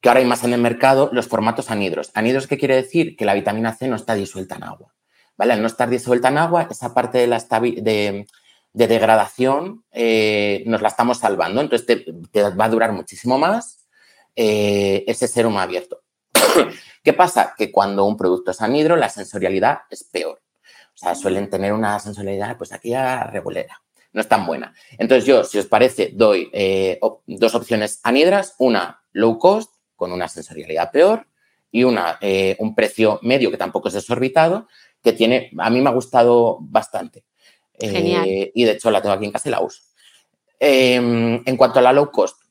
que 0.00 0.08
ahora 0.08 0.20
hay 0.20 0.26
más 0.26 0.42
en 0.44 0.54
el 0.54 0.60
mercado, 0.60 1.10
los 1.12 1.26
formatos 1.28 1.70
anhidros. 1.70 2.10
Anhidros, 2.14 2.46
¿qué 2.46 2.56
quiere 2.56 2.76
decir? 2.76 3.16
Que 3.16 3.26
la 3.26 3.34
vitamina 3.34 3.74
C 3.74 3.88
no 3.88 3.96
está 3.96 4.14
disuelta 4.14 4.56
en 4.56 4.64
agua. 4.64 4.94
¿Vale? 5.36 5.52
Al 5.52 5.60
no 5.60 5.66
estar 5.66 5.88
disuelta 5.88 6.28
en 6.28 6.38
agua, 6.38 6.66
esa 6.70 6.94
parte 6.94 7.18
de, 7.18 7.26
la 7.26 7.38
de, 7.38 8.26
degradación 8.72 9.84
eh, 9.92 10.62
nos 10.66 10.82
la 10.82 10.88
estamos 10.88 11.18
salvando. 11.18 11.60
Entonces, 11.60 12.04
te, 12.32 12.42
va 12.42 12.64
a 12.64 12.68
durar 12.68 12.92
muchísimo 12.92 13.38
más 13.38 13.86
eh, 14.34 15.04
ese 15.06 15.28
serum 15.28 15.58
abierto. 15.58 16.02
¿Qué 17.04 17.12
pasa? 17.12 17.54
Que 17.56 17.70
cuando 17.70 18.04
un 18.04 18.16
producto 18.16 18.50
es 18.50 18.60
anhidro, 18.62 18.96
la 18.96 19.08
sensorialidad 19.10 19.80
es 19.90 20.04
peor. 20.04 20.40
O 20.98 21.00
sea, 21.00 21.14
suelen 21.14 21.48
tener 21.48 21.72
una 21.72 22.00
sensualidad, 22.00 22.58
pues 22.58 22.72
aquí 22.72 22.92
a 22.92 23.22
regulera. 23.22 23.80
No 24.12 24.20
es 24.20 24.28
tan 24.28 24.44
buena. 24.44 24.74
Entonces 24.98 25.26
yo, 25.26 25.44
si 25.44 25.58
os 25.58 25.66
parece, 25.66 26.10
doy 26.12 26.50
eh, 26.52 26.98
dos 27.24 27.54
opciones 27.54 28.00
anhidras. 28.02 28.56
Una 28.58 29.00
low 29.12 29.38
cost, 29.38 29.70
con 29.94 30.10
una 30.10 30.26
sensorialidad 30.26 30.90
peor, 30.90 31.28
y 31.70 31.84
una, 31.84 32.18
eh, 32.20 32.56
un 32.58 32.74
precio 32.74 33.20
medio 33.22 33.48
que 33.52 33.56
tampoco 33.56 33.86
es 33.86 33.94
desorbitado, 33.94 34.66
que 35.00 35.12
tiene, 35.12 35.52
a 35.58 35.70
mí 35.70 35.80
me 35.80 35.88
ha 35.88 35.92
gustado 35.92 36.58
bastante. 36.62 37.24
Genial. 37.78 38.26
Eh, 38.26 38.50
y 38.52 38.64
de 38.64 38.72
hecho 38.72 38.90
la 38.90 39.00
tengo 39.00 39.14
aquí 39.14 39.24
en 39.24 39.30
casa 39.30 39.48
y 39.48 39.52
la 39.52 39.60
uso. 39.60 39.82
Em, 40.58 41.40
en 41.46 41.56
cuanto 41.56 41.78
a 41.78 41.82
la 41.82 41.92
low 41.92 42.10
cost, 42.10 42.42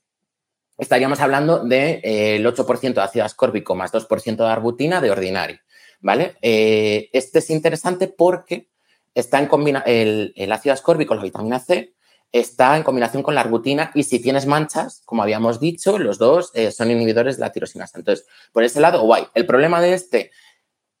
estaríamos 0.78 1.20
hablando 1.20 1.58
del 1.58 2.00
de, 2.00 2.42
8% 2.42 2.94
de 2.94 3.00
ácido 3.02 3.26
ascórbico 3.26 3.74
más 3.74 3.92
2% 3.92 4.36
de 4.36 4.50
arbutina 4.50 5.02
de 5.02 5.10
ordinario. 5.10 5.58
¿Vale? 6.00 6.36
este 6.40 7.40
es 7.40 7.50
interesante 7.50 8.06
porque 8.06 8.68
está 9.14 9.40
en 9.40 9.46
combina 9.46 9.82
el, 9.84 10.32
el 10.36 10.52
ácido 10.52 10.72
ascórbico, 10.72 11.14
la 11.14 11.22
vitamina 11.22 11.58
C, 11.58 11.94
está 12.32 12.76
en 12.76 12.82
combinación 12.82 13.22
con 13.22 13.34
la 13.34 13.40
arbutina 13.40 13.90
y 13.94 14.02
si 14.02 14.20
tienes 14.20 14.46
manchas, 14.46 15.02
como 15.04 15.22
habíamos 15.22 15.60
dicho, 15.60 15.98
los 15.98 16.18
dos 16.18 16.50
eh, 16.54 16.70
son 16.70 16.90
inhibidores 16.90 17.36
de 17.36 17.40
la 17.40 17.52
tirosinasa. 17.52 17.98
Entonces, 17.98 18.26
por 18.52 18.64
ese 18.64 18.80
lado, 18.80 19.02
guay. 19.02 19.26
El 19.34 19.46
problema 19.46 19.80
de 19.80 19.94
este 19.94 20.30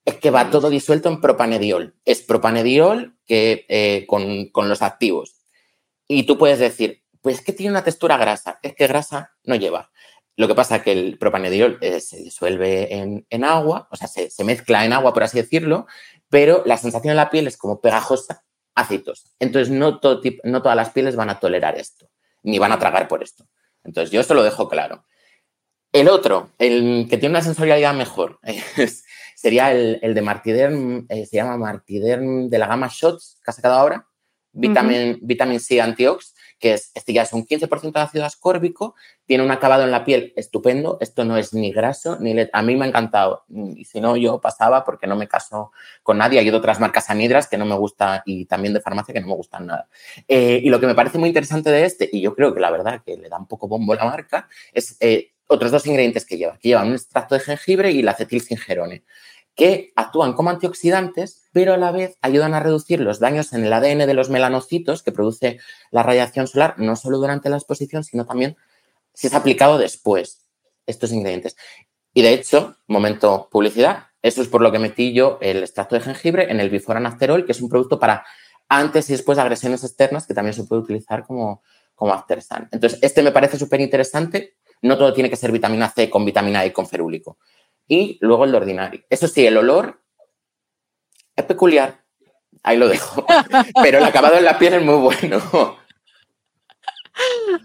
es 0.04 0.16
que 0.16 0.30
va 0.30 0.50
todo 0.50 0.70
disuelto 0.70 1.08
en 1.08 1.20
propanediol. 1.20 1.94
Es 2.04 2.22
propanediol 2.22 3.16
que, 3.26 3.66
eh, 3.68 4.06
con, 4.06 4.50
los 4.68 4.82
activos. 4.82 5.36
Y 6.06 6.22
tú 6.22 6.38
puedes 6.38 6.58
decir, 6.58 7.02
pues 7.20 7.38
es 7.38 7.44
que 7.44 7.52
tiene 7.52 7.72
una 7.72 7.84
textura 7.84 8.16
grasa. 8.16 8.58
Es 8.62 8.74
que 8.74 8.86
grasa 8.86 9.32
no 9.44 9.54
lleva. 9.54 9.90
Lo 10.38 10.46
que 10.46 10.54
pasa 10.54 10.76
es 10.76 10.82
que 10.82 10.92
el 10.92 11.18
propanediol 11.18 11.78
eh, 11.80 11.98
se 12.00 12.18
disuelve 12.18 12.94
en, 12.94 13.44
agua, 13.44 13.88
o 13.90 13.96
sea, 13.96 14.06
se, 14.06 14.30
se, 14.30 14.44
mezcla 14.44 14.84
en 14.84 14.92
agua, 14.92 15.12
por 15.12 15.24
así 15.24 15.36
decirlo, 15.36 15.88
pero 16.28 16.62
la 16.64 16.76
sensación 16.76 17.10
en 17.10 17.16
la 17.16 17.28
piel 17.28 17.48
es 17.48 17.56
como 17.56 17.80
pegajosa 17.80 18.44
ácidos. 18.76 19.34
Entonces, 19.40 19.68
no, 19.68 19.98
todo 19.98 20.20
no 20.44 20.62
todas 20.62 20.76
las 20.76 20.90
pieles 20.90 21.16
van 21.16 21.28
a 21.28 21.40
tolerar 21.40 21.76
esto, 21.76 22.08
ni 22.44 22.60
van 22.60 22.70
a 22.70 22.78
tragar 22.78 23.08
por 23.08 23.24
esto. 23.24 23.48
Entonces, 23.82 24.12
yo 24.12 24.20
esto 24.20 24.34
lo 24.34 24.44
dejo 24.44 24.68
claro. 24.68 25.04
El 25.90 26.06
otro, 26.06 26.52
el 26.58 27.08
que 27.10 27.18
tiene 27.18 27.32
una 27.32 27.42
sensorialidad 27.42 27.94
mejor, 27.94 28.38
sería 29.34 29.72
el, 29.72 30.14
de 30.14 30.22
Martiderm, 30.22 31.06
eh, 31.08 31.26
se 31.26 31.34
llama 31.34 31.56
Martiderm 31.56 32.48
de 32.48 32.58
la 32.58 32.68
gama 32.68 32.88
Shots, 32.92 33.40
que 33.44 33.50
ha 33.50 33.54
sacado 33.54 33.74
ahora, 33.74 34.06
Vitamin, 34.52 35.18
Vitamin 35.20 35.58
C 35.58 35.80
Antiox, 35.80 36.36
que 36.58 36.74
es, 36.74 36.90
este 36.94 37.12
ya 37.12 37.22
es 37.22 37.32
un 37.32 37.46
15% 37.46 37.92
de 37.92 38.00
ácido 38.00 38.24
ascórbico, 38.24 38.94
tiene 39.26 39.44
un 39.44 39.50
acabado 39.50 39.84
en 39.84 39.90
la 39.90 40.04
piel 40.04 40.32
estupendo, 40.36 40.98
esto 41.00 41.24
no 41.24 41.36
es 41.36 41.54
ni 41.54 41.72
graso, 41.72 42.18
ni 42.20 42.34
a 42.52 42.62
mí 42.62 42.76
me 42.76 42.84
ha 42.84 42.88
encantado, 42.88 43.44
y 43.76 43.84
si 43.84 44.00
no 44.00 44.16
yo 44.16 44.40
pasaba 44.40 44.84
porque 44.84 45.06
no 45.06 45.16
me 45.16 45.28
caso 45.28 45.72
con 46.02 46.18
nadie, 46.18 46.38
hay 46.40 46.50
otras 46.50 46.80
marcas 46.80 47.10
anidras 47.10 47.48
que 47.48 47.58
no 47.58 47.66
me 47.66 47.76
gustan 47.76 48.22
y 48.24 48.46
también 48.46 48.74
de 48.74 48.80
farmacia 48.80 49.14
que 49.14 49.20
no 49.20 49.28
me 49.28 49.34
gustan 49.34 49.66
nada. 49.66 49.88
Eh, 50.26 50.60
y 50.62 50.68
lo 50.70 50.80
que 50.80 50.86
me 50.86 50.94
parece 50.94 51.18
muy 51.18 51.28
interesante 51.28 51.70
de 51.70 51.84
este, 51.84 52.08
y 52.12 52.20
yo 52.20 52.34
creo 52.34 52.54
que 52.54 52.60
la 52.60 52.70
verdad 52.70 53.02
que 53.04 53.16
le 53.16 53.28
da 53.28 53.38
un 53.38 53.46
poco 53.46 53.68
bombo 53.68 53.94
la 53.94 54.04
marca, 54.04 54.48
es 54.72 54.96
eh, 55.00 55.32
otros 55.46 55.70
dos 55.70 55.86
ingredientes 55.86 56.24
que 56.24 56.36
lleva, 56.36 56.58
que 56.58 56.68
llevan 56.68 56.88
un 56.88 56.94
extracto 56.94 57.34
de 57.34 57.40
jengibre 57.40 57.90
y 57.90 58.02
la 58.02 58.12
acetilcingerone 58.12 59.04
que 59.58 59.92
actúan 59.96 60.34
como 60.34 60.50
antioxidantes, 60.50 61.48
pero 61.52 61.74
a 61.74 61.76
la 61.76 61.90
vez 61.90 62.16
ayudan 62.22 62.54
a 62.54 62.60
reducir 62.60 63.00
los 63.00 63.18
daños 63.18 63.52
en 63.52 63.64
el 63.64 63.72
ADN 63.72 64.06
de 64.06 64.14
los 64.14 64.30
melanocitos 64.30 65.02
que 65.02 65.10
produce 65.10 65.58
la 65.90 66.04
radiación 66.04 66.46
solar, 66.46 66.76
no 66.78 66.94
solo 66.94 67.18
durante 67.18 67.50
la 67.50 67.56
exposición, 67.56 68.04
sino 68.04 68.24
también 68.24 68.56
si 69.12 69.26
es 69.26 69.34
aplicado 69.34 69.76
después, 69.76 70.46
estos 70.86 71.10
ingredientes. 71.10 71.56
Y 72.14 72.22
de 72.22 72.34
hecho, 72.34 72.76
momento 72.86 73.48
publicidad, 73.50 74.06
eso 74.22 74.42
es 74.42 74.48
por 74.48 74.62
lo 74.62 74.70
que 74.70 74.78
metí 74.78 75.12
yo 75.12 75.38
el 75.40 75.58
extracto 75.58 75.96
de 75.96 76.02
jengibre 76.02 76.52
en 76.52 76.60
el 76.60 76.70
biforanafterol, 76.70 77.44
que 77.44 77.50
es 77.50 77.60
un 77.60 77.68
producto 77.68 77.98
para 77.98 78.24
antes 78.68 79.10
y 79.10 79.14
después 79.14 79.34
de 79.34 79.42
agresiones 79.42 79.82
externas, 79.82 80.28
que 80.28 80.34
también 80.34 80.54
se 80.54 80.62
puede 80.64 80.82
utilizar 80.82 81.26
como, 81.26 81.64
como 81.96 82.12
after. 82.12 82.40
Entonces, 82.70 83.00
este 83.02 83.24
me 83.24 83.32
parece 83.32 83.58
súper 83.58 83.80
interesante. 83.80 84.54
No 84.82 84.96
todo 84.96 85.12
tiene 85.12 85.28
que 85.28 85.34
ser 85.34 85.50
vitamina 85.50 85.90
C 85.90 86.08
con 86.08 86.24
vitamina 86.24 86.64
E 86.64 86.72
con 86.72 86.86
ferúlico 86.86 87.38
y 87.88 88.18
luego 88.20 88.44
el 88.44 88.52
de 88.52 88.56
ordinario. 88.58 89.00
Eso 89.10 89.26
sí, 89.26 89.46
el 89.46 89.56
olor 89.56 90.00
es 91.34 91.44
peculiar. 91.44 92.04
Ahí 92.62 92.76
lo 92.76 92.88
dejo. 92.88 93.24
Pero 93.82 93.98
el 93.98 94.04
acabado 94.04 94.36
en 94.36 94.44
la 94.44 94.58
piel 94.58 94.74
es 94.74 94.82
muy 94.82 94.96
bueno. 94.96 95.78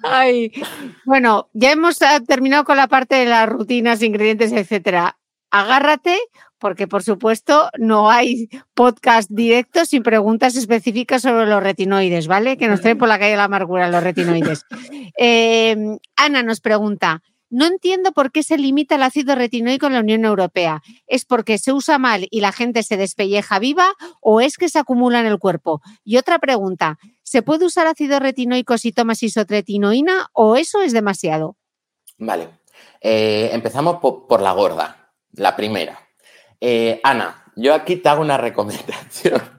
Ay, 0.03 0.51
bueno, 1.05 1.49
ya 1.53 1.71
hemos 1.71 2.01
ah, 2.01 2.19
terminado 2.25 2.63
con 2.63 2.77
la 2.77 2.87
parte 2.87 3.15
de 3.15 3.25
las 3.25 3.47
rutinas, 3.47 4.01
ingredientes, 4.01 4.51
etcétera. 4.51 5.19
Agárrate, 5.51 6.17
porque 6.57 6.87
por 6.87 7.03
supuesto 7.03 7.69
no 7.77 8.09
hay 8.09 8.49
podcast 8.73 9.29
directo 9.29 9.85
sin 9.85 10.01
preguntas 10.01 10.55
específicas 10.55 11.21
sobre 11.21 11.45
los 11.45 11.61
retinoides, 11.61 12.27
¿vale? 12.27 12.57
Que 12.57 12.67
nos 12.67 12.81
traen 12.81 12.97
por 12.97 13.07
la 13.07 13.19
calle 13.19 13.31
de 13.31 13.37
la 13.37 13.43
amargura 13.43 13.89
los 13.89 14.03
retinoides. 14.03 14.65
Eh, 15.15 15.75
Ana 16.15 16.41
nos 16.41 16.59
pregunta: 16.59 17.21
no 17.53 17.67
entiendo 17.67 18.13
por 18.13 18.31
qué 18.31 18.41
se 18.41 18.57
limita 18.57 18.95
el 18.95 19.03
ácido 19.03 19.35
retinoico 19.35 19.85
en 19.85 19.93
la 19.93 19.99
Unión 19.99 20.25
Europea. 20.25 20.81
¿Es 21.05 21.23
porque 21.23 21.59
se 21.59 21.71
usa 21.71 21.99
mal 21.99 22.27
y 22.31 22.41
la 22.41 22.51
gente 22.51 22.81
se 22.81 22.97
despelleja 22.97 23.59
viva 23.59 23.93
o 24.21 24.41
es 24.41 24.57
que 24.57 24.69
se 24.69 24.79
acumula 24.79 25.19
en 25.19 25.27
el 25.27 25.37
cuerpo? 25.37 25.79
Y 26.03 26.17
otra 26.17 26.39
pregunta, 26.39 26.97
¿se 27.21 27.43
puede 27.43 27.65
usar 27.65 27.85
ácido 27.85 28.17
retinoico 28.17 28.79
si 28.79 28.91
tomas 28.91 29.21
isotretinoína 29.21 30.29
o 30.33 30.55
eso 30.55 30.81
es 30.81 30.93
demasiado? 30.93 31.55
Vale, 32.17 32.49
eh, 32.99 33.51
empezamos 33.53 33.97
por, 34.01 34.41
la 34.41 34.53
gorda, 34.53 35.11
la 35.33 35.55
primera. 35.55 36.09
Eh, 36.59 37.01
Ana, 37.03 37.51
yo 37.55 37.75
aquí 37.75 37.97
te 37.97 38.09
hago 38.09 38.23
una 38.23 38.37
recomendación. 38.39 39.52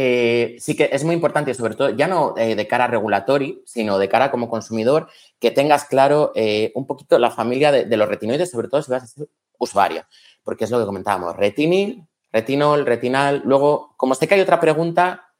Eh, 0.00 0.54
sí 0.60 0.76
que 0.76 0.90
es 0.92 1.02
muy 1.02 1.12
importante, 1.12 1.52
sobre 1.54 1.74
todo, 1.74 1.90
ya 1.90 2.06
no 2.06 2.34
eh, 2.36 2.54
de 2.54 2.68
cara 2.68 2.86
regulatory, 2.86 3.64
sino 3.66 3.98
de 3.98 4.08
cara 4.08 4.30
como 4.30 4.48
consumidor, 4.48 5.08
que 5.40 5.50
tengas 5.50 5.86
claro 5.86 6.30
eh, 6.36 6.70
un 6.76 6.86
poquito 6.86 7.18
la 7.18 7.32
familia 7.32 7.72
de, 7.72 7.96
los 7.96 8.08
retinoides, 8.08 8.48
sobre 8.48 8.68
todo 8.68 8.80
si 8.80 8.92
vas 8.92 9.02
a 9.02 9.06
ser 9.08 9.28
usuaria, 9.58 10.06
porque 10.44 10.62
es 10.62 10.70
lo 10.70 10.78
que 10.78 10.86
comentábamos, 10.86 11.34
retinil, 11.34 12.06
retinol, 12.30 12.86
retinal. 12.86 13.42
Luego, 13.44 13.94
como 13.96 14.14
sé 14.14 14.28
que 14.28 14.36
hay 14.36 14.40
otra 14.40 14.60
pregunta, 14.60 15.32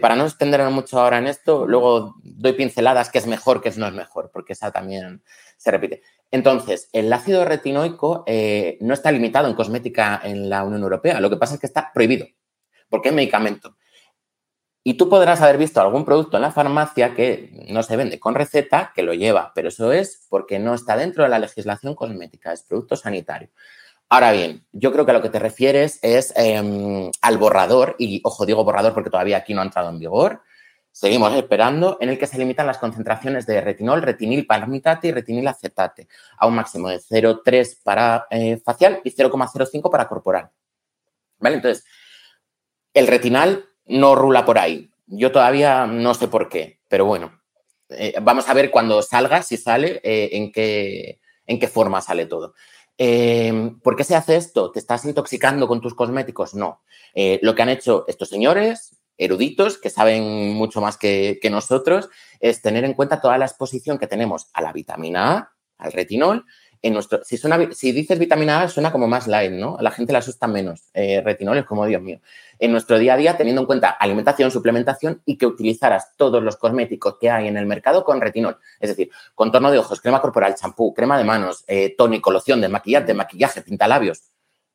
para 0.00 0.14
no 0.14 0.26
extenderme 0.26 0.70
mucho 0.70 1.00
ahora 1.00 1.18
en 1.18 1.26
esto, 1.26 1.66
luego 1.66 2.14
doy 2.22 2.52
pinceladas 2.52 3.10
que 3.10 3.18
es 3.18 3.26
mejor, 3.26 3.60
que 3.60 3.72
no 3.72 3.88
es 3.88 3.94
mejor, 3.94 4.30
porque 4.32 4.52
esa 4.52 4.70
también 4.70 5.24
se 5.56 5.72
repite. 5.72 6.02
Entonces, 6.30 6.88
el 6.92 7.12
ácido 7.12 7.44
retinoico 7.44 8.24
no 8.80 8.94
está 8.94 9.10
limitado 9.10 9.48
en 9.48 9.54
cosmética 9.54 10.20
en 10.22 10.48
la 10.48 10.62
Unión 10.62 10.82
Europea, 10.84 11.20
lo 11.20 11.30
que 11.30 11.36
pasa 11.36 11.54
es 11.54 11.60
que 11.60 11.66
está 11.66 11.90
prohibido 11.92 12.26
porque 12.88 13.08
es 13.10 13.14
medicamento. 13.14 13.76
Y 14.88 14.94
tú 14.94 15.10
podrás 15.10 15.42
haber 15.42 15.58
visto 15.58 15.82
algún 15.82 16.06
producto 16.06 16.38
en 16.38 16.42
la 16.44 16.50
farmacia 16.50 17.14
que 17.14 17.66
no 17.68 17.82
se 17.82 17.94
vende 17.94 18.18
con 18.18 18.34
receta, 18.34 18.90
que 18.94 19.02
lo 19.02 19.12
lleva, 19.12 19.52
pero 19.54 19.68
eso 19.68 19.92
es 19.92 20.24
porque 20.30 20.58
no 20.58 20.72
está 20.72 20.96
dentro 20.96 21.24
de 21.24 21.28
la 21.28 21.38
legislación 21.38 21.94
cosmética, 21.94 22.54
es 22.54 22.62
producto 22.62 22.96
sanitario. 22.96 23.50
Ahora 24.08 24.32
bien, 24.32 24.64
yo 24.72 24.90
creo 24.90 25.04
que 25.04 25.10
a 25.10 25.14
lo 25.14 25.20
que 25.20 25.28
te 25.28 25.38
refieres 25.38 25.98
es 26.00 26.32
em, 26.36 27.10
al 27.20 27.36
borrador, 27.36 27.96
y 27.98 28.22
ojo, 28.24 28.46
digo 28.46 28.64
borrador 28.64 28.94
porque 28.94 29.10
todavía 29.10 29.36
aquí 29.36 29.52
no 29.52 29.60
ha 29.60 29.64
entrado 29.64 29.90
en 29.90 29.98
vigor, 29.98 30.40
seguimos 30.90 31.34
esperando, 31.34 31.98
en 32.00 32.08
el 32.08 32.18
que 32.18 32.26
se 32.26 32.38
limitan 32.38 32.66
las 32.66 32.78
concentraciones 32.78 33.44
de 33.44 33.60
retinol, 33.60 34.00
retinil 34.00 34.46
palmitate 34.46 35.08
y 35.08 35.12
retinil 35.12 35.48
acetate 35.48 36.08
a 36.38 36.46
un 36.46 36.54
máximo 36.54 36.88
de 36.88 36.96
0,3 36.96 37.82
para 37.82 38.26
eh, 38.30 38.56
facial 38.64 39.02
y 39.04 39.10
0,05 39.10 39.90
para 39.90 40.08
corporal. 40.08 40.48
¿Vale? 41.40 41.56
Entonces, 41.56 41.84
el 42.94 43.06
retinal 43.06 43.67
no 43.88 44.14
rula 44.14 44.44
por 44.44 44.58
ahí. 44.58 44.90
Yo 45.06 45.32
todavía 45.32 45.86
no 45.86 46.14
sé 46.14 46.28
por 46.28 46.48
qué, 46.48 46.80
pero 46.88 47.06
bueno, 47.06 47.40
eh, 47.88 48.14
vamos 48.22 48.48
a 48.48 48.54
ver 48.54 48.70
cuando 48.70 49.02
salga, 49.02 49.42
si 49.42 49.56
sale, 49.56 50.00
eh, 50.02 50.30
en, 50.32 50.52
qué, 50.52 51.20
en 51.46 51.58
qué 51.58 51.68
forma 51.68 52.00
sale 52.00 52.26
todo. 52.26 52.54
Eh, 52.98 53.72
¿Por 53.82 53.96
qué 53.96 54.04
se 54.04 54.16
hace 54.16 54.36
esto? 54.36 54.70
¿Te 54.70 54.80
estás 54.80 55.04
intoxicando 55.04 55.66
con 55.68 55.80
tus 55.80 55.94
cosméticos? 55.94 56.54
No. 56.54 56.82
lo 57.14 57.54
que 57.54 57.62
han 57.62 57.68
hecho 57.68 58.04
estos 58.06 58.28
señores, 58.28 58.96
eruditos, 59.16 59.78
que 59.78 59.90
saben 59.90 60.54
mucho 60.54 60.80
más 60.80 60.96
que, 60.96 61.38
que 61.40 61.50
nosotros, 61.50 62.08
es 62.40 62.60
tener 62.60 62.84
en 62.84 62.94
cuenta 62.94 63.20
toda 63.20 63.38
la 63.38 63.46
exposición 63.46 63.98
que 63.98 64.06
tenemos 64.06 64.48
a 64.52 64.62
la 64.62 64.72
vitamina 64.72 65.32
A, 65.32 65.52
al 65.78 65.92
retinol 65.92 66.44
nuestro, 66.84 67.20
si, 67.24 67.38
si 67.72 67.92
dices 67.92 68.18
vitamina 68.18 68.62
A, 68.62 68.68
suena 68.68 68.92
como 68.92 69.06
más 69.08 69.26
light, 69.26 69.52
¿no? 69.52 69.76
A 69.78 69.82
la 69.82 69.90
gente 69.90 70.12
le 70.12 70.18
asusta 70.18 70.46
menos. 70.46 70.82
Eh, 70.94 71.20
retinol 71.24 71.58
es 71.58 71.64
como, 71.64 71.86
Dios 71.86 72.00
mío. 72.00 72.20
En 72.58 72.72
nuestro 72.72 72.98
día 72.98 73.14
a 73.14 73.16
día, 73.16 73.36
teniendo 73.36 73.62
en 73.62 73.66
cuenta 73.66 73.88
alimentación, 73.88 74.50
suplementación 74.50 75.22
y 75.24 75.36
que 75.36 75.46
utilizaras 75.46 76.16
todos 76.16 76.42
los 76.42 76.56
cosméticos 76.56 77.16
que 77.20 77.30
hay 77.30 77.48
en 77.48 77.56
el 77.56 77.66
mercado 77.66 78.04
con 78.04 78.20
retinol. 78.20 78.58
Es 78.80 78.90
decir, 78.90 79.10
contorno 79.34 79.70
de 79.70 79.78
ojos, 79.78 80.00
crema 80.00 80.20
corporal, 80.20 80.54
champú, 80.54 80.94
crema 80.94 81.18
de 81.18 81.24
manos, 81.24 81.64
eh, 81.66 81.94
tónico, 81.96 82.30
loción 82.30 82.60
de 82.60 82.68
maquillaje, 82.68 83.14
maquillaje, 83.14 83.62
pintalabios, 83.62 84.22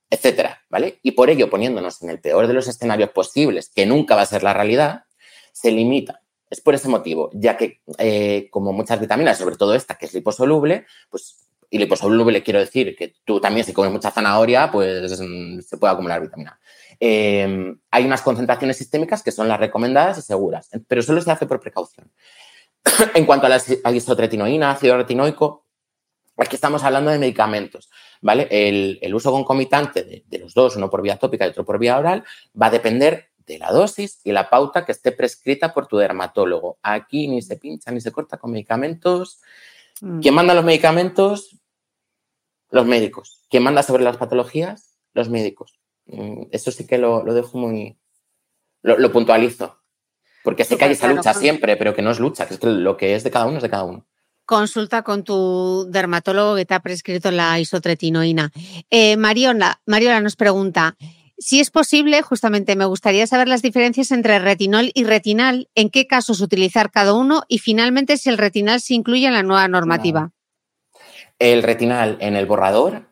etcétera, 0.09 0.61
¿vale? 0.69 0.99
Y 1.03 1.11
por 1.11 1.29
ello, 1.29 1.49
poniéndonos 1.49 2.01
en 2.03 2.09
el 2.09 2.19
peor 2.19 2.47
de 2.47 2.53
los 2.53 2.67
escenarios 2.67 3.09
posibles, 3.09 3.69
que 3.69 3.85
nunca 3.85 4.15
va 4.15 4.21
a 4.21 4.27
ser 4.27 4.43
la 4.43 4.53
realidad, 4.53 5.05
se 5.51 5.71
limita 5.71 6.23
es 6.53 6.61
por 6.61 6.75
ese 6.75 6.87
motivo, 6.87 7.31
ya 7.33 7.57
que 7.57 7.81
eh, 7.97 8.47
como 8.51 8.71
muchas 8.73 8.99
vitaminas, 8.99 9.39
sobre 9.39 9.57
todo 9.57 9.73
esta 9.73 9.95
que 9.95 10.05
es 10.05 10.13
liposoluble, 10.13 10.85
pues 11.09 11.47
y 11.73 11.79
liposoluble 11.79 12.43
quiero 12.43 12.59
decir 12.59 12.95
que 12.95 13.15
tú 13.25 13.41
también 13.41 13.65
si 13.65 13.73
comes 13.73 13.91
mucha 13.91 14.11
zanahoria, 14.11 14.69
pues 14.69 15.19
mm, 15.19 15.59
se 15.61 15.77
puede 15.77 15.91
acumular 15.91 16.21
vitamina. 16.21 16.59
Eh, 16.99 17.73
hay 17.89 18.05
unas 18.05 18.21
concentraciones 18.21 18.77
sistémicas 18.77 19.23
que 19.23 19.31
son 19.31 19.47
las 19.47 19.59
recomendadas 19.59 20.19
y 20.19 20.21
seguras, 20.21 20.69
pero 20.87 21.01
solo 21.01 21.19
se 21.19 21.31
hace 21.31 21.47
por 21.47 21.59
precaución. 21.59 22.11
en 23.15 23.25
cuanto 23.25 23.47
a 23.47 23.49
la 23.49 23.91
isotretinoína, 23.91 24.69
ácido 24.69 24.97
retinoico, 24.97 25.65
aquí 26.37 26.57
estamos 26.57 26.83
hablando 26.83 27.09
de 27.09 27.17
medicamentos, 27.17 27.89
¿vale? 28.21 28.47
El, 28.51 29.15
uso 29.15 29.31
concomitante 29.31 30.03
de, 30.03 30.23
de, 30.27 30.37
los 30.37 30.53
dos, 30.53 30.75
uno 30.75 30.91
por 30.91 31.01
vía 31.01 31.17
tópica 31.17 31.47
y 31.47 31.49
otro 31.49 31.65
por 31.65 31.79
vía 31.79 31.97
oral, 31.97 32.23
va 32.61 32.67
a 32.67 32.69
depender 32.69 33.31
de 33.47 33.57
la 33.57 33.71
dosis 33.71 34.19
y 34.23 34.31
la 34.31 34.51
pauta 34.51 34.85
que 34.85 34.91
esté 34.91 35.11
prescrita 35.11 35.73
por 35.73 35.87
tu 35.87 35.97
dermatólogo. 35.97 36.77
Aquí 36.83 37.27
ni 37.27 37.41
se 37.41 37.57
pincha 37.57 37.89
ni 37.89 37.99
se 37.99 38.11
corta 38.11 38.37
con 38.37 38.51
medicamentos 38.51 39.39
Mm. 40.01 40.19
¿Quién 40.19 40.35
manda 40.35 40.53
los 40.53 40.65
medicamentos? 40.65 41.57
Los 42.73 42.87
médicos. 42.87 43.45
¿Quién 43.51 43.61
manda 43.61 43.83
sobre 43.83 44.03
las 44.03 44.17
patologías? 44.17 44.97
Los 45.13 45.29
médicos. 45.29 45.79
Mm, 46.07 46.47
Eso 46.51 46.71
sí 46.71 46.87
que 46.87 46.97
lo, 46.97 47.23
lo 47.23 47.35
dejo 47.35 47.59
muy... 47.59 47.99
Lo, 48.81 48.97
lo 48.97 49.11
puntualizo. 49.11 49.77
Porque 50.43 50.65
sé 50.65 50.75
que 50.75 50.85
hay 50.85 50.93
esa 50.93 51.07
lucha 51.07 51.21
claro. 51.21 51.39
siempre, 51.39 51.77
pero 51.77 51.93
que 51.93 52.01
no 52.01 52.09
es 52.09 52.19
lucha, 52.19 52.47
que 52.47 52.55
es 52.55 52.59
que 52.59 52.65
lo 52.65 52.97
que 52.97 53.13
es 53.13 53.23
de 53.23 53.29
cada 53.29 53.45
uno 53.45 53.57
es 53.57 53.63
de 53.63 53.69
cada 53.69 53.83
uno. 53.83 54.07
Consulta 54.45 55.03
con 55.03 55.23
tu 55.23 55.85
dermatólogo 55.89 56.55
que 56.55 56.65
te 56.65 56.73
ha 56.73 56.79
prescrito 56.79 57.29
la 57.29 57.59
isotretinoína. 57.59 58.51
Eh, 58.89 59.17
Mariola, 59.17 59.79
Mariola 59.85 60.19
nos 60.19 60.35
pregunta, 60.35 60.97
si 61.37 61.59
es 61.59 61.69
posible, 61.69 62.23
justamente 62.23 62.75
me 62.75 62.85
gustaría 62.85 63.27
saber 63.27 63.47
las 63.47 63.61
diferencias 63.61 64.11
entre 64.11 64.39
retinol 64.39 64.89
y 64.95 65.03
retinal, 65.03 65.69
en 65.75 65.91
qué 65.91 66.07
casos 66.07 66.41
utilizar 66.41 66.89
cada 66.89 67.13
uno 67.13 67.43
y 67.47 67.59
finalmente 67.59 68.17
si 68.17 68.29
el 68.29 68.39
retinal 68.39 68.81
se 68.81 68.95
incluye 68.95 69.27
en 69.27 69.33
la 69.33 69.43
nueva 69.43 69.67
normativa. 69.67 70.31
El 71.43 71.61
retinal 71.61 72.15
en 72.21 72.37
el 72.37 72.45
borrador 72.45 73.09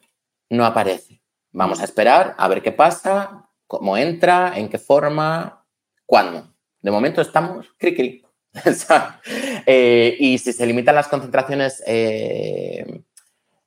no 0.49 0.65
aparece. 0.65 1.21
Vamos 1.51 1.81
a 1.81 1.83
esperar 1.83 2.33
a 2.37 2.47
ver 2.47 2.61
qué 2.61 2.71
pasa, 2.71 3.49
cómo 3.67 3.97
entra, 3.97 4.53
en 4.57 4.69
qué 4.69 4.77
forma, 4.77 5.65
cuándo. 6.05 6.55
De 6.79 6.91
momento 6.91 7.19
estamos 7.19 7.67
cri 7.77 8.23
eh, 9.65 10.15
y 10.17 10.37
si 10.37 10.53
se 10.53 10.65
limitan 10.65 10.95
las 10.95 11.09
concentraciones 11.09 11.83
eh, 11.85 13.03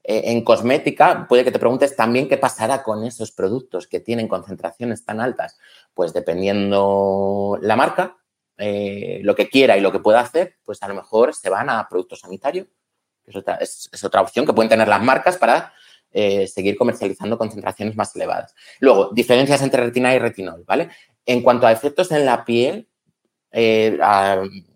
en 0.03 0.43
cosmética, 0.43 1.27
puede 1.29 1.45
que 1.45 1.53
te 1.53 1.59
preguntes 1.59 1.95
también 1.95 2.27
qué 2.27 2.39
pasará 2.39 2.83
con 2.83 3.05
esos 3.05 3.33
productos 3.33 3.87
que 3.87 4.01
tienen 4.01 4.29
concentraciones 4.29 5.05
tan 5.05 5.21
altas. 5.21 5.59
Pues 5.93 6.15
dependiendo 6.15 7.59
la 7.61 7.77
marca, 7.77 8.17
eh, 8.57 9.21
lo 9.25 9.35
que 9.35 9.51
quiera 9.51 9.77
y 9.77 9.83
lo 9.83 9.93
que 9.93 9.99
pueda 9.99 10.21
hacer, 10.21 10.57
pues 10.65 10.83
a 10.83 10.89
lo 10.89 10.95
mejor 10.95 11.35
se 11.35 11.51
van 11.51 11.69
a 11.69 11.87
productos 11.87 12.21
sanitarios. 12.21 12.69
Es 13.27 13.37
otra, 13.37 13.55
es- 13.57 13.89
otra 14.05 14.21
opción 14.21 14.47
que 14.47 14.53
pueden 14.53 14.69
tener 14.69 14.89
las 14.89 15.03
marcas 15.03 15.37
para 15.39 15.73
eh, 16.13 16.47
seguir 16.47 16.77
comercializando 16.77 17.37
concentraciones 17.37 17.97
más 17.97 18.15
elevadas. 18.15 18.55
Luego, 18.81 19.11
diferencias 19.13 19.63
entre 19.63 19.83
retina 19.85 20.15
y 20.15 20.19
retinol, 20.19 20.63
¿vale? 20.67 20.91
En 21.27 21.43
cuanto 21.43 21.67
a 21.67 21.73
efectos 21.73 22.13
en 22.13 22.25
la 22.25 22.45
piel, 22.45 22.89
eh, 23.51 23.99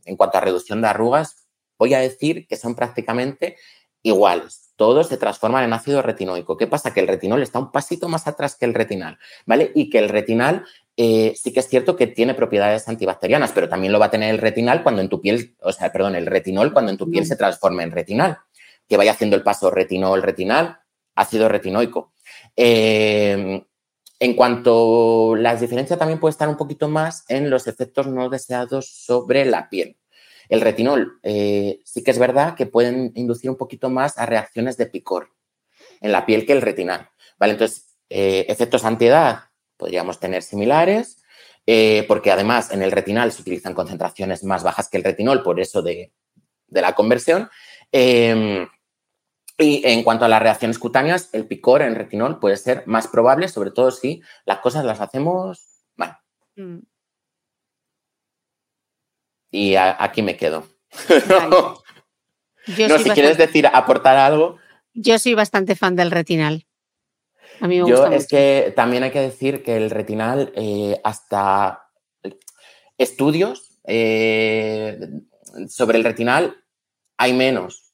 en 0.05 0.17
cuanto 0.17 0.39
a 0.39 0.41
reducción 0.41 0.81
de 0.83 0.89
arrugas, 0.89 1.47
voy 1.79 1.95
a 1.95 2.01
decir 2.01 2.47
que 2.49 2.57
son 2.57 2.75
prácticamente 2.75 3.57
iguales. 4.03 4.73
Todos 4.77 5.09
se 5.09 5.17
transforman 5.17 5.65
en 5.65 5.73
ácido 5.73 6.03
retinoico. 6.03 6.57
¿Qué 6.57 6.67
pasa? 6.67 6.93
Que 6.93 7.01
el 7.01 7.09
retinol 7.09 7.43
está 7.43 7.59
un 7.59 7.71
pasito 7.71 8.09
más 8.09 8.27
atrás 8.27 8.57
que 8.57 8.65
el 8.65 8.75
retinal, 8.75 9.19
¿vale? 9.47 9.71
Y 9.75 9.91
que 9.91 9.99
el 9.99 10.09
retinal 10.09 10.65
eh, 11.01 11.33
sí 11.37 11.53
que 11.53 11.61
es 11.61 11.69
cierto 11.69 11.95
que 11.95 12.09
tiene 12.09 12.35
propiedades 12.35 12.89
antibacterianas, 12.89 13.53
pero 13.53 13.69
también 13.69 13.93
lo 13.93 14.01
va 14.01 14.07
a 14.07 14.11
tener 14.11 14.31
el 14.31 14.39
retinal 14.39 14.83
cuando 14.83 15.01
en 15.01 15.09
tu 15.09 15.21
piel, 15.21 15.55
o 15.61 15.71
sea, 15.71 15.93
perdón, 15.93 16.17
el 16.17 16.27
retinol 16.27 16.73
cuando 16.73 16.91
en 16.91 16.99
tu 16.99 17.09
piel 17.09 17.25
se 17.25 17.37
transforme 17.37 17.85
en 17.85 17.93
retinal, 17.93 18.39
que 18.89 18.97
vaya 18.97 19.13
haciendo 19.13 19.37
el 19.37 19.45
paso 19.45 19.71
retinol-retinal, 19.71 20.81
ácido 21.15 21.49
retinoico. 21.49 22.15
Eh, 22.57 23.65
en 24.19 24.35
cuanto 24.35 25.37
las 25.37 25.61
diferencias 25.61 26.01
también 26.01 26.19
puede 26.19 26.33
estar 26.33 26.49
un 26.49 26.57
poquito 26.57 26.89
más 26.89 27.25
en 27.29 27.49
los 27.49 27.69
efectos 27.69 28.09
no 28.09 28.29
deseados 28.29 28.91
sobre 28.91 29.45
la 29.45 29.69
piel. 29.69 29.97
El 30.49 30.61
retinol 30.63 31.21
eh, 31.23 31.79
sí 31.85 32.03
que 32.03 32.11
es 32.11 32.19
verdad 32.19 32.57
que 32.57 32.67
pueden 32.67 33.13
inducir 33.15 33.51
un 33.51 33.57
poquito 33.57 33.89
más 33.89 34.19
a 34.19 34.27
reacciones 34.27 34.77
de 34.77 34.87
picor 34.87 35.31
en 36.01 36.11
la 36.11 36.27
piel 36.27 36.45
que 36.45 36.55
el 36.55 36.63
retinal. 36.63 37.09
¿vale? 37.39 37.53
Entonces, 37.53 37.97
eh, 38.09 38.47
efectos 38.49 38.85
antiedad 38.85 39.48
podríamos 39.79 40.21
tener 40.21 40.43
similares, 40.43 41.23
eh, 41.67 42.05
porque 42.09 42.31
además 42.31 42.71
en 42.73 42.83
el 42.83 42.93
retinal 42.93 43.33
se 43.33 43.41
utilizan 43.43 43.73
concentraciones 43.75 44.45
más 44.45 44.63
bajas 44.63 44.89
que 44.91 44.99
el 44.99 45.05
retinol, 45.05 45.43
por 45.43 45.61
eso 45.61 45.81
de, 45.81 46.13
de 46.67 46.81
la 46.83 46.95
conversión. 46.95 47.49
Eh, 47.93 48.67
y 49.61 49.83
en 49.87 50.03
cuanto 50.05 50.25
a 50.25 50.29
las 50.29 50.41
reacciones 50.43 50.79
cutáneas, 50.79 51.31
el 51.33 51.47
picor 51.47 51.83
en 51.83 51.95
retinol 51.97 52.39
puede 52.39 52.57
ser 52.57 52.85
más 52.87 53.09
probable, 53.09 53.49
sobre 53.49 53.71
todo 53.71 53.91
si 53.91 54.23
las 54.45 54.59
cosas 54.61 54.85
las 54.85 55.01
hacemos 55.01 55.83
mal. 55.97 56.19
Mm, 56.57 56.79
Y 59.51 59.75
a- 59.77 59.97
aquí 59.99 60.23
me 60.23 60.37
quedo. 60.37 60.67
Vale. 61.29 61.57
Yo, 62.77 62.87
no, 62.89 62.99
si 62.99 63.09
quieres 63.11 63.39
decir, 63.39 63.67
aportar 63.67 64.17
algo, 64.19 64.59
yo 64.93 65.19
soy 65.19 65.33
bastante 65.33 65.75
fan 65.75 65.97
del 65.97 66.11
retinal. 66.11 66.67
A 67.61 67.69
mí 67.69 67.81
me 67.81 67.89
yo 67.89 68.07
es 68.07 68.27
que 68.27 68.73
también 68.77 69.03
hay 69.03 69.11
que 69.11 69.21
decir 69.21 69.63
que 69.63 69.77
el 69.77 69.91
retinal, 69.91 70.53
eh, 70.55 71.01
hasta 71.05 71.85
estudios 72.97 73.79
eh, 73.85 74.99
sobre 75.69 75.99
el 75.99 76.05
retinal, 76.05 76.57
hay 77.17 77.33
menos. 77.33 77.93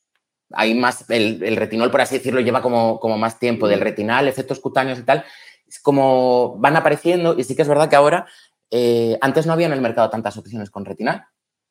Hay 0.53 0.75
más, 0.75 1.09
el, 1.11 1.43
el 1.43 1.57
retinol, 1.57 1.91
por 1.91 2.01
así 2.01 2.19
decirlo, 2.19 2.41
lleva 2.41 2.63
como, 2.63 3.01
como 3.01 3.19
más 3.19 3.39
tiempo. 3.39 3.67
Del 3.67 3.81
retinal, 3.81 4.29
efectos 4.29 4.61
cutáneos 4.61 4.99
y 4.99 5.03
tal, 5.03 5.25
es 5.67 5.81
como 5.81 6.57
van 6.59 6.77
apareciendo. 6.77 7.35
Y 7.39 7.45
sí 7.45 7.57
que 7.57 7.63
es 7.63 7.69
verdad 7.69 7.89
que 7.89 7.97
ahora, 7.97 8.27
eh, 8.71 9.19
antes 9.21 9.47
no 9.47 9.53
había 9.53 9.67
en 9.67 9.73
el 9.73 9.81
mercado 9.81 10.11
tantas 10.11 10.37
opciones 10.37 10.71
con 10.71 10.85
retinal. 10.85 11.25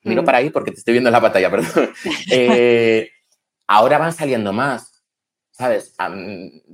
Miro 0.04 0.22
Mm. 0.22 0.26
para 0.26 0.40
ahí 0.40 0.50
porque 0.50 0.72
te 0.72 0.80
estoy 0.80 0.94
viendo 0.94 1.10
en 1.10 1.14
la 1.14 1.22
pantalla, 1.22 1.52
perdón. 1.52 1.94
Ahora 3.68 3.98
van 3.98 4.14
saliendo 4.14 4.52
más, 4.52 4.93
¿sabes? 5.54 5.96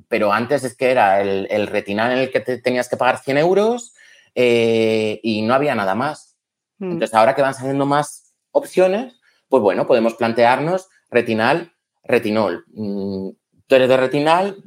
Pero 0.08 0.34
antes 0.34 0.64
es 0.64 0.76
que 0.76 0.90
era 0.90 1.22
el, 1.22 1.48
el 1.52 1.68
retinal 1.68 2.12
en 2.12 2.18
el 2.18 2.32
que 2.32 2.40
te 2.40 2.58
tenías 2.58 2.90
que 2.90 2.98
pagar 2.98 3.20
100 3.20 3.38
euros 3.38 3.94
eh, 4.34 5.20
y 5.22 5.44
no 5.44 5.54
había 5.54 5.76
nada 5.76 5.94
más. 5.94 6.38
Mm. 6.80 6.94
Entonces, 6.94 7.14
ahora 7.14 7.36
que 7.36 7.44
van 7.44 7.54
saliendo 7.54 7.86
más 7.86 8.34
opciones, 8.52 9.20
pues 9.48 9.62
bueno, 9.62 9.86
podemos 9.86 10.16
plantearnos 10.16 10.90
retinal, 11.12 11.74
retinol. 12.04 12.66
Mm, 12.74 13.30
Tú 13.70 13.76
eres 13.76 13.88
de 13.88 13.98
retinal, 13.98 14.64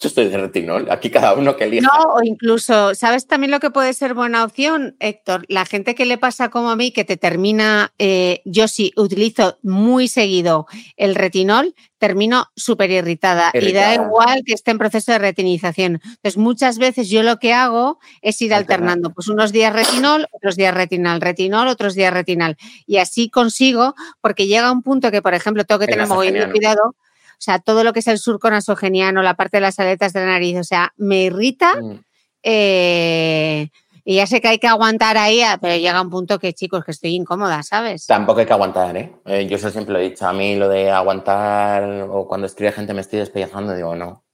yo 0.00 0.08
estoy 0.08 0.28
de 0.28 0.38
retinol. 0.38 0.88
Aquí 0.90 1.10
cada 1.10 1.34
uno 1.34 1.56
que 1.56 1.64
elija. 1.64 1.88
No, 1.92 2.14
o 2.14 2.22
incluso, 2.22 2.94
¿sabes 2.94 3.26
también 3.26 3.50
lo 3.50 3.58
que 3.58 3.70
puede 3.70 3.92
ser 3.94 4.14
buena 4.14 4.44
opción, 4.44 4.96
Héctor? 5.00 5.44
La 5.48 5.64
gente 5.64 5.96
que 5.96 6.06
le 6.06 6.18
pasa 6.18 6.50
como 6.50 6.70
a 6.70 6.76
mí, 6.76 6.92
que 6.92 7.04
te 7.04 7.16
termina, 7.16 7.92
eh, 7.98 8.40
yo 8.44 8.68
sí 8.68 8.92
utilizo 8.96 9.58
muy 9.62 10.06
seguido 10.06 10.66
el 10.96 11.16
retinol, 11.16 11.74
termino 11.98 12.46
súper 12.54 12.92
irritada, 12.92 13.50
y 13.52 13.72
da 13.72 13.94
igual 13.94 14.42
que 14.46 14.54
esté 14.54 14.70
en 14.70 14.78
proceso 14.78 15.10
de 15.10 15.18
retinización. 15.18 16.00
Entonces, 16.04 16.36
muchas 16.36 16.78
veces 16.78 17.08
yo 17.08 17.24
lo 17.24 17.38
que 17.38 17.52
hago 17.52 17.98
es 18.22 18.40
ir 18.40 18.54
alternando, 18.54 19.10
pues 19.10 19.26
unos 19.26 19.50
días 19.50 19.72
retinol, 19.72 20.26
otros 20.30 20.54
días 20.54 20.74
retinal, 20.74 21.20
retinol, 21.20 21.66
otros 21.66 21.94
días 21.94 22.12
retinal. 22.12 22.56
Y 22.86 22.98
así 22.98 23.30
consigo, 23.30 23.96
porque 24.20 24.46
llega 24.46 24.70
un 24.70 24.82
punto 24.82 25.10
que, 25.10 25.22
por 25.22 25.34
ejemplo, 25.34 25.64
tengo 25.64 25.80
que 25.80 25.86
tener 25.86 26.06
nasogeniano. 26.06 26.52
cuidado. 26.52 26.94
Sea, 27.40 27.58
todo 27.58 27.84
lo 27.84 27.92
que 27.92 28.00
es 28.00 28.06
el 28.08 28.18
surco 28.18 28.50
nasogeniano, 28.50 29.22
la 29.22 29.34
parte 29.34 29.58
de 29.58 29.60
las 29.62 29.78
aletas 29.78 30.12
de 30.12 30.20
la 30.20 30.26
nariz, 30.26 30.58
o 30.58 30.64
sea, 30.64 30.92
me 30.96 31.22
irrita 31.24 31.80
Mm. 31.80 32.00
eh, 32.42 33.68
y 34.04 34.14
ya 34.16 34.26
sé 34.26 34.40
que 34.40 34.48
hay 34.48 34.58
que 34.58 34.66
aguantar 34.66 35.18
ahí, 35.18 35.42
ah, 35.42 35.58
pero 35.60 35.76
llega 35.76 36.00
un 36.00 36.08
punto 36.08 36.38
que, 36.38 36.54
chicos, 36.54 36.82
que 36.82 36.92
estoy 36.92 37.14
incómoda, 37.14 37.62
¿sabes? 37.62 38.06
Tampoco 38.06 38.40
hay 38.40 38.46
que 38.46 38.54
aguantar, 38.54 38.96
¿eh? 38.96 39.12
Eh, 39.26 39.46
Yo 39.46 39.56
eso 39.56 39.68
siempre 39.68 39.92
lo 39.92 39.98
he 40.00 40.08
dicho. 40.08 40.26
A 40.26 40.32
mí 40.32 40.56
lo 40.56 40.66
de 40.68 40.90
aguantar 40.90 42.06
o 42.08 42.26
cuando 42.26 42.46
escribe 42.46 42.72
gente 42.72 42.94
me 42.94 43.02
estoy 43.02 43.18
despellejando, 43.18 43.74
digo, 43.74 43.94
no. 43.94 44.24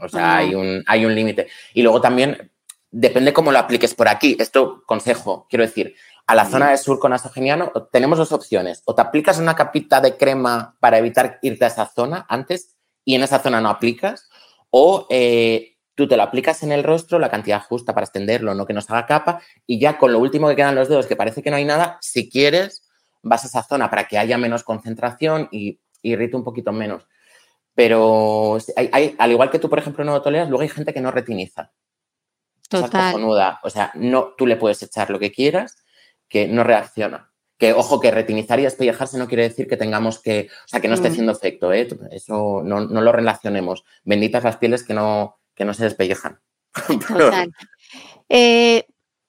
O 0.00 0.08
sea, 0.08 0.36
hay 0.36 0.54
un, 0.54 0.84
hay 0.86 1.04
un 1.04 1.14
límite. 1.16 1.48
Y 1.72 1.82
luego 1.82 2.00
también, 2.00 2.48
depende 2.92 3.32
cómo 3.32 3.50
lo 3.50 3.58
apliques 3.58 3.92
por 3.92 4.06
aquí. 4.06 4.36
Esto, 4.38 4.84
consejo, 4.86 5.48
quiero 5.50 5.64
decir, 5.64 5.96
a 6.26 6.34
la 6.34 6.44
zona 6.46 6.70
de 6.70 6.78
surco 6.78 7.08
nasogeniano 7.08 7.70
tenemos 7.92 8.18
dos 8.18 8.32
opciones. 8.32 8.82
O 8.86 8.94
te 8.94 9.02
aplicas 9.02 9.38
una 9.38 9.54
capita 9.54 10.00
de 10.00 10.16
crema 10.16 10.76
para 10.80 10.98
evitar 10.98 11.38
irte 11.42 11.64
a 11.64 11.68
esa 11.68 11.86
zona 11.86 12.24
antes 12.28 12.76
y 13.04 13.14
en 13.14 13.22
esa 13.22 13.38
zona 13.40 13.60
no 13.60 13.68
aplicas, 13.68 14.28
o 14.70 15.06
eh, 15.10 15.76
tú 15.94 16.08
te 16.08 16.16
lo 16.16 16.22
aplicas 16.22 16.62
en 16.62 16.72
el 16.72 16.82
rostro, 16.82 17.18
la 17.18 17.30
cantidad 17.30 17.62
justa 17.62 17.92
para 17.94 18.04
extenderlo, 18.04 18.54
no 18.54 18.66
que 18.66 18.72
nos 18.72 18.88
haga 18.90 19.06
capa, 19.06 19.42
y 19.66 19.78
ya 19.78 19.98
con 19.98 20.12
lo 20.12 20.18
último 20.18 20.48
que 20.48 20.56
quedan 20.56 20.74
los 20.74 20.88
dedos, 20.88 21.06
que 21.06 21.14
parece 21.14 21.42
que 21.42 21.50
no 21.50 21.56
hay 21.56 21.64
nada, 21.66 21.98
si 22.00 22.30
quieres, 22.30 22.88
vas 23.22 23.44
a 23.44 23.48
esa 23.48 23.62
zona 23.62 23.90
para 23.90 24.08
que 24.08 24.16
haya 24.18 24.38
menos 24.38 24.64
concentración 24.64 25.48
y 25.52 25.78
irrite 26.02 26.36
un 26.36 26.44
poquito 26.44 26.72
menos. 26.72 27.06
Pero 27.74 28.58
hay- 28.76 28.90
hay- 28.92 29.14
al 29.18 29.30
igual 29.32 29.50
que 29.50 29.58
tú, 29.58 29.68
por 29.68 29.78
ejemplo, 29.78 30.04
no 30.04 30.12
lo 30.12 30.22
toleras, 30.22 30.48
luego 30.48 30.62
hay 30.62 30.68
gente 30.68 30.94
que 30.94 31.00
no 31.00 31.10
retiniza. 31.10 31.72
Total. 32.68 33.12
O 33.62 33.70
sea, 33.70 33.90
no, 33.94 34.32
tú 34.36 34.46
le 34.46 34.56
puedes 34.56 34.82
echar 34.82 35.10
lo 35.10 35.18
que 35.18 35.30
quieras, 35.30 35.76
que 36.28 36.48
no 36.48 36.64
reacciona. 36.64 37.30
Que, 37.56 37.72
ojo, 37.72 38.00
que 38.00 38.10
retinizar 38.10 38.58
y 38.58 38.64
despellejarse 38.64 39.16
no 39.16 39.28
quiere 39.28 39.44
decir 39.44 39.68
que 39.68 39.76
tengamos 39.76 40.20
que, 40.20 40.48
o 40.64 40.68
sea, 40.68 40.80
que 40.80 40.88
no 40.88 40.94
esté 40.94 41.08
Mm. 41.08 41.12
haciendo 41.12 41.32
efecto, 41.32 41.72
¿eh? 41.72 41.88
Eso 42.10 42.62
no, 42.64 42.80
no 42.80 43.00
lo 43.00 43.12
relacionemos. 43.12 43.84
Benditas 44.02 44.42
las 44.42 44.56
pieles 44.56 44.82
que 44.82 44.94
no, 44.94 45.38
que 45.54 45.64
no 45.64 45.72
se 45.72 45.84
despellejan. 45.84 46.40
Total. 47.08 47.52
Eh, 48.28 48.84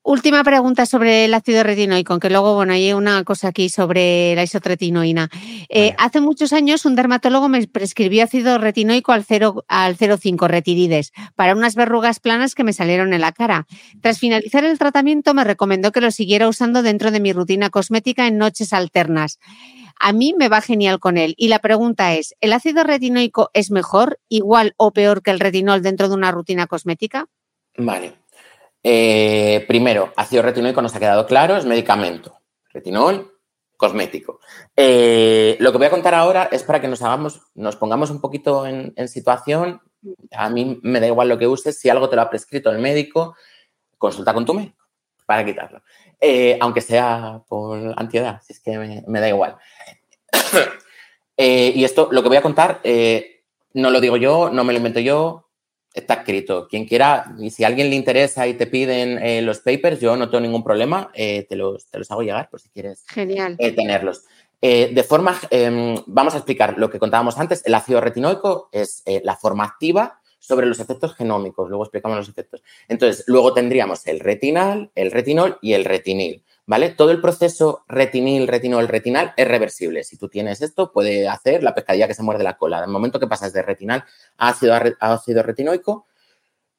última 0.05 0.43
pregunta 0.43 0.85
sobre 0.85 1.25
el 1.25 1.33
ácido 1.33 1.63
retinoico, 1.63 2.13
aunque 2.13 2.29
luego, 2.29 2.53
bueno, 2.53 2.73
hay 2.73 2.93
una 2.93 3.23
cosa 3.23 3.49
aquí 3.49 3.69
sobre 3.69 4.35
la 4.35 4.43
isotretinoína. 4.43 5.29
Eh, 5.67 5.89
Vale. 5.89 5.95
hace 5.97 6.21
muchos 6.21 6.53
años 6.53 6.85
un 6.85 6.95
dermatólogo 6.95 7.49
me 7.49 7.67
prescribió 7.67 8.23
ácido 8.23 8.57
retinoico 8.57 9.11
al 9.11 9.25
0, 9.25 9.65
al 9.67 9.97
0,5 9.97 10.47
retirides 10.47 11.11
para 11.35 11.53
unas 11.53 11.75
verrugas 11.75 12.19
planas 12.19 12.55
que 12.55 12.63
me 12.63 12.71
salieron 12.71 13.13
en 13.13 13.21
la 13.21 13.31
cara. 13.31 13.65
Tras 14.01 14.19
finalizar 14.19 14.63
el 14.63 14.77
tratamiento 14.77 15.33
me 15.33 15.43
recomendó 15.43 15.91
que 15.91 16.01
lo 16.01 16.11
siguiera 16.11 16.47
usando 16.47 16.83
dentro 16.83 17.11
de 17.11 17.19
mi 17.19 17.33
rutina 17.33 17.69
cosmética 17.69 18.27
en 18.27 18.37
noches 18.37 18.73
alternas. 18.73 19.39
A 19.99 20.13
mí 20.13 20.35
me 20.37 20.49
va 20.49 20.61
genial 20.61 20.99
con 20.99 21.17
él. 21.17 21.33
Y 21.37 21.47
la 21.47 21.59
pregunta 21.59 22.13
es, 22.13 22.35
¿el 22.41 22.53
ácido 22.53 22.83
retinoico 22.83 23.49
es 23.53 23.71
mejor, 23.71 24.19
igual 24.29 24.73
o 24.77 24.91
peor 24.91 25.23
que 25.23 25.31
el 25.31 25.39
retinol 25.39 25.81
dentro 25.81 26.09
de 26.09 26.15
una 26.15 26.31
rutina 26.31 26.67
cosmética? 26.67 27.27
Vale. 27.77 28.13
Eh, 28.87 29.65
primero, 29.67 30.13
ácido 30.15 30.43
retinoico 30.43 30.79
nos 30.79 30.95
ha 30.95 30.99
quedado 30.99 31.25
claro, 31.25 31.57
es 31.57 31.65
medicamento. 31.65 32.37
Retinol, 32.71 33.33
cosmético. 33.77 34.41
Eh, 34.75 35.57
lo 35.59 35.71
que 35.71 35.79
voy 35.79 35.87
a 35.87 35.89
contar 35.89 36.13
ahora 36.13 36.49
es 36.51 36.61
para 36.61 36.79
que 36.79 36.87
nos 36.87 37.01
hagamos, 37.01 37.41
nos 37.55 37.77
pongamos 37.77 38.11
un 38.11 38.21
poquito 38.21 38.67
en, 38.67 38.93
situación. 39.07 39.81
A 40.31 40.51
mí 40.51 40.79
me 40.83 40.99
da 40.99 41.07
igual 41.07 41.29
lo 41.29 41.39
que 41.39 41.47
uses, 41.47 41.79
si 41.79 41.89
algo 41.89 42.09
te 42.09 42.15
lo 42.15 42.21
ha 42.21 42.29
prescrito 42.29 42.69
el 42.69 42.77
médico, 42.77 43.35
consulta 43.97 44.35
con 44.35 44.45
tu 44.45 44.53
médico 44.53 44.77
para 45.25 45.43
quitarlo. 45.43 45.81
Eh, 46.21 46.55
aunque 46.61 46.81
sea 46.81 47.41
por 47.47 47.79
ansiedad, 47.97 48.39
si 48.45 48.53
es 48.53 48.59
que 48.59 49.03
me, 49.07 49.19
da 49.19 49.27
igual. 49.27 49.57
y 51.35 51.83
esto, 51.83 52.09
lo 52.11 52.21
que 52.21 52.27
voy 52.27 52.37
a 52.37 52.43
contar, 52.43 52.81
no 53.73 53.89
lo 53.89 53.99
digo 53.99 54.17
yo, 54.17 54.51
no 54.51 54.63
me 54.63 54.73
lo 54.73 54.77
invento 54.77 54.99
yo, 54.99 55.44
está 55.95 56.15
escrito. 56.15 56.67
Quien 56.67 56.85
quiera, 56.85 57.33
y 57.39 57.49
si 57.49 57.63
a 57.63 57.67
alguien 57.67 57.89
le 57.89 57.95
interesa 57.95 58.47
y 58.47 58.53
te 58.53 58.67
piden 58.67 59.17
eh, 59.23 59.41
los 59.41 59.59
papers, 59.59 59.99
yo 59.99 60.15
no 60.17 60.29
tengo 60.29 60.41
ningún 60.41 60.63
problema, 60.63 61.09
eh, 61.13 61.45
te, 61.47 61.55
los, 61.55 61.85
te, 61.87 61.97
los, 61.97 62.11
hago 62.11 62.21
llegar 62.21 62.49
por 62.49 62.59
si 62.59 62.69
quieres 62.69 63.05
Genial. 63.07 63.55
Eh, 63.57 63.71
tenerlos. 63.71 64.25
de 64.61 65.05
forma, 65.07 65.39
em, 65.51 65.95
vamos 66.07 66.33
a 66.33 66.37
explicar 66.37 66.75
lo 66.77 66.89
que 66.89 66.99
contábamos 66.99 67.37
antes. 67.37 67.65
El 67.65 67.75
ácido 67.75 68.01
retinoico 68.01 68.69
es 68.71 69.03
la 69.23 69.35
forma 69.35 69.63
activa 69.63 70.19
sobre 70.39 70.67
los 70.67 70.79
efectos 70.79 71.15
genómicos. 71.15 71.69
Luego 71.69 71.83
explicamos 71.83 72.17
los 72.17 72.29
efectos. 72.29 72.61
Entonces, 72.87 73.23
luego 73.27 73.53
tendríamos 73.53 74.05
el 74.05 74.19
retinal, 74.19 74.91
el 74.95 75.11
retinol 75.11 75.57
y 75.61 75.73
el 75.73 75.85
retinil. 75.85 76.43
¿Vale? 76.67 76.89
Todo 76.89 77.11
el 77.11 77.21
proceso 77.21 77.83
retinil, 77.87 78.47
retinol, 78.47 78.87
retinal 78.87 79.33
es 79.37 79.47
reversible. 79.47 80.03
Si 80.03 80.17
tú 80.17 80.29
tienes 80.29 80.61
esto, 80.61 80.91
puede 80.91 81.27
hacer 81.27 81.61
la 81.61 81.75
pescadilla 81.75 82.07
que 82.07 82.15
se 82.15 82.23
muerde 82.23 82.43
la 82.43 82.57
cola. 82.57 82.79
En 82.79 82.85
el 82.85 82.89
momento 82.89 83.19
que 83.19 83.27
pasas 83.27 83.53
de 83.53 83.61
retinal 83.61 84.03
a 84.37 84.49
ácido, 84.49 84.73
ácido 84.99 85.43
retinoico, 85.43 86.07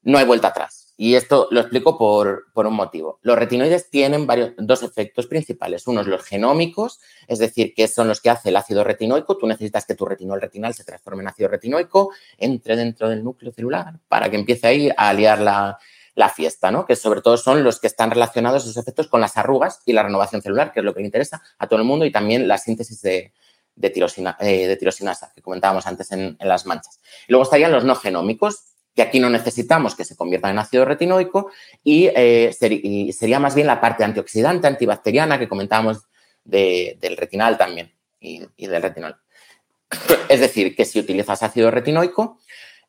no 0.02 0.18
hay 0.18 0.24
vuelta 0.24 0.48
atrás. 0.48 0.86
Y 0.98 1.14
esto 1.14 1.46
lo 1.50 1.60
explico 1.60 1.98
por, 1.98 2.46
un 2.54 2.74
motivo. 2.74 3.20
Los 3.22 3.38
retinoides 3.38 3.90
tienen 3.90 4.26
varios, 4.26 4.52
dos 4.56 4.82
efectos 4.82 5.26
principales. 5.26 5.86
Unos 5.86 6.06
los 6.06 6.24
genómicos, 6.24 7.00
es 7.28 7.38
decir, 7.38 7.74
que 7.74 7.86
son 7.86 8.08
los 8.08 8.20
que 8.20 8.30
hace 8.30 8.48
el 8.48 8.56
ácido 8.56 8.82
retinoico. 8.82 9.36
Tú 9.36 9.46
necesitas 9.46 9.84
que 9.84 9.94
tu 9.94 10.06
retinol 10.06 10.40
retinal 10.40 10.74
se 10.74 10.84
transforme 10.84 11.22
en 11.22 11.28
ácido 11.28 11.48
retinoico, 11.48 12.10
entre 12.38 12.76
dentro 12.76 13.08
del 13.08 13.22
núcleo 13.22 13.52
celular 13.52 14.00
para 14.08 14.30
que 14.30 14.36
empiece 14.36 14.66
ahí 14.66 14.90
a 14.96 15.12
liar 15.12 15.40
la, 15.40 15.78
la 16.16 16.30
fiesta, 16.30 16.70
¿no? 16.70 16.86
Que 16.86 16.96
sobre 16.96 17.20
todo 17.20 17.36
son 17.36 17.62
los 17.62 17.78
que 17.78 17.86
están 17.86 18.10
relacionados 18.10 18.64
esos 18.64 18.78
efectos 18.78 19.06
con 19.06 19.20
las 19.20 19.36
arrugas 19.36 19.82
y 19.84 19.92
la 19.92 20.02
renovación 20.02 20.40
celular, 20.42 20.72
que 20.72 20.80
es 20.80 20.84
lo 20.84 20.94
que 20.94 21.00
le 21.00 21.06
interesa 21.06 21.42
a 21.58 21.68
todo 21.68 21.78
el 21.78 21.84
mundo, 21.84 22.06
y 22.06 22.10
también 22.10 22.48
la 22.48 22.56
síntesis 22.56 23.02
de, 23.02 23.32
de, 23.76 23.88
eh, 24.40 24.76
tirosinasa, 24.76 25.30
que 25.34 25.42
comentábamos 25.42 25.86
antes 25.86 26.10
en, 26.12 26.38
las 26.40 26.64
manchas. 26.64 27.00
Luego 27.28 27.44
estarían 27.44 27.70
los 27.70 27.84
no 27.84 27.94
genómicos, 27.94 28.64
que 28.94 29.02
aquí 29.02 29.20
no 29.20 29.28
necesitamos 29.28 29.94
que 29.94 30.04
se 30.04 30.16
conviertan 30.16 30.52
en 30.52 30.58
ácido 30.60 30.86
retinoico, 30.86 31.50
y, 31.84 32.06
eh, 32.06 32.56
sería 33.12 33.38
más 33.38 33.54
bien 33.54 33.66
la 33.66 33.78
parte 33.78 34.02
antioxidante, 34.02 34.66
antibacteriana, 34.66 35.38
que 35.38 35.48
comentábamos 35.48 36.06
del 36.44 37.16
retinal 37.18 37.58
también, 37.58 37.92
y, 38.18 38.42
y 38.56 38.68
del 38.68 38.82
retinol. 38.82 39.16
es 40.30 40.40
decir, 40.40 40.74
que 40.74 40.86
si 40.86 40.98
utilizas 40.98 41.42
ácido 41.42 41.70
retinoico, 41.70 42.38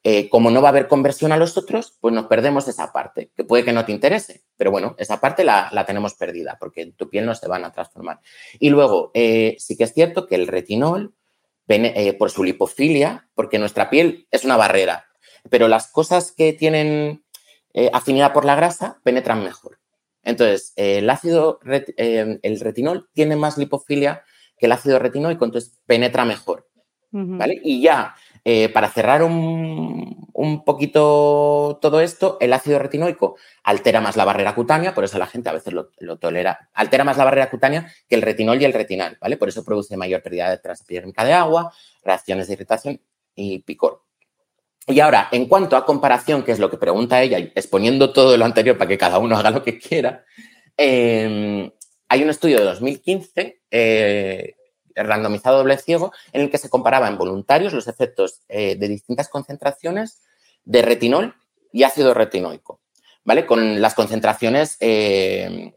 eh, 0.04 0.30
como 0.30 0.52
no 0.52 0.62
va 0.62 0.70
a 0.70 0.72
haber 0.72 0.88
conversión 0.88 1.32
a 1.32 1.38
los 1.38 1.58
otros, 1.58 1.98
pues 2.00 2.14
nos 2.14 2.28
perdemos 2.28 2.68
esa 2.68 2.94
parte, 2.94 3.32
que 3.36 3.44
puede 3.44 3.66
que 3.66 3.74
no 3.74 3.86
te 3.86 3.92
interese, 3.92 4.44
pero 4.56 4.72
bueno, 4.72 4.96
esa 4.98 5.20
parte 5.20 5.44
la, 5.44 5.84
tenemos 5.86 6.14
perdida 6.14 6.58
porque 6.60 6.86
tu 6.96 7.10
piel 7.10 7.26
no 7.26 7.36
se 7.36 7.48
van 7.48 7.66
a 7.66 7.72
transformar. 7.72 8.20
Y 8.60 8.70
luego, 8.70 9.12
eh, 9.14 9.56
sí 9.60 9.76
que 9.76 9.84
es 9.84 9.94
cierto 9.94 10.28
que 10.28 10.36
el 10.36 10.48
retinol, 10.48 11.14
eh, 11.68 12.14
por 12.14 12.32
su 12.32 12.44
lipofilia, 12.44 13.28
porque 13.36 13.60
nuestra 13.60 13.90
piel 13.90 14.28
es 14.32 14.46
una 14.46 14.56
barrera, 14.56 15.08
pero 15.50 15.68
las 15.68 15.88
cosas 15.92 16.32
que 16.32 16.54
tienen 16.54 17.24
afinidad 17.94 18.34
por 18.34 18.44
la 18.44 18.56
grasa 18.56 19.00
penetran 19.04 19.44
mejor. 19.44 19.80
Entonces, 20.24 20.74
el 20.78 21.08
ácido, 21.10 21.60
el 21.64 22.60
retinol 22.60 23.08
tiene 23.14 23.36
más 23.36 23.58
lipofilia 23.60 24.24
que 24.58 24.66
el 24.66 24.72
ácido 24.72 25.00
retinoico, 25.00 25.46
entonces 25.46 25.80
penetra 25.86 26.26
mejor. 26.26 26.68
¿Vale? 27.10 27.60
Y 27.64 27.82
ya 27.82 28.16
eh, 28.50 28.70
para 28.70 28.90
cerrar 28.90 29.24
un, 29.24 30.64
poquito 30.66 31.80
todo 31.82 32.00
esto, 32.00 32.38
el 32.40 32.54
ácido 32.54 32.80
retinoico 32.80 33.36
altera 33.62 34.00
más 34.00 34.16
la 34.16 34.24
barrera 34.24 34.56
cutánea, 34.56 34.94
por 34.94 35.04
eso 35.04 35.18
la 35.18 35.28
gente 35.28 35.50
a 35.50 35.52
veces 35.52 35.74
lo, 35.74 36.18
tolera, 36.18 36.70
altera 36.74 37.04
más 37.04 37.18
la 37.18 37.26
barrera 37.26 37.50
cutánea 37.50 37.92
que 38.08 38.16
el 38.16 38.22
retinol 38.22 38.62
y 38.62 38.64
el 38.64 38.72
retinal, 38.72 39.18
¿vale? 39.20 39.36
Por 39.36 39.50
eso 39.50 39.66
produce 39.66 39.98
mayor 39.98 40.22
pérdida 40.22 40.50
de 40.50 40.60
transepidérmica 40.60 41.26
de 41.26 41.34
agua, 41.34 41.74
reacciones 42.06 42.48
de 42.48 42.54
irritación 42.54 43.02
y 43.36 43.60
picor. 43.60 44.04
Y 44.88 45.02
ahora, 45.02 45.28
en 45.34 45.48
cuanto 45.48 45.76
a 45.76 45.86
comparación, 45.86 46.44
que 46.44 46.54
es 46.54 46.60
lo 46.60 46.70
que 46.70 46.78
pregunta 46.78 47.22
ella, 47.22 47.40
exponiendo 47.54 48.14
todo 48.14 48.38
lo 48.38 48.46
anterior 48.46 48.78
para 48.78 48.88
que 48.88 48.98
cada 48.98 49.18
uno 49.18 49.36
haga 49.36 49.52
lo 49.52 49.62
que 49.62 49.78
quiera, 49.78 50.24
eh, 50.78 51.70
hay 52.08 52.24
un 52.24 52.30
estudio 52.30 52.60
de 52.60 52.64
2015 52.64 53.60
randomizado 55.04 55.58
doble 55.58 55.78
ciego 55.78 56.12
en 56.34 56.42
el 56.42 56.50
que 56.50 56.58
se 56.58 56.70
comparaba 56.70 57.08
en 57.08 57.18
voluntarios 57.18 57.74
los 57.74 57.88
efectos 57.88 58.42
eh, 58.50 58.76
de 58.76 58.88
distintas 58.88 59.30
concentraciones 59.30 60.22
de 60.66 60.82
retinol 60.82 61.36
y 61.72 61.84
ácido 61.84 62.14
retinoico, 62.14 62.82
¿vale? 63.24 63.46
Con 63.46 63.82
las 63.82 63.94
concentraciones 63.94 64.78
eh, 64.80 65.74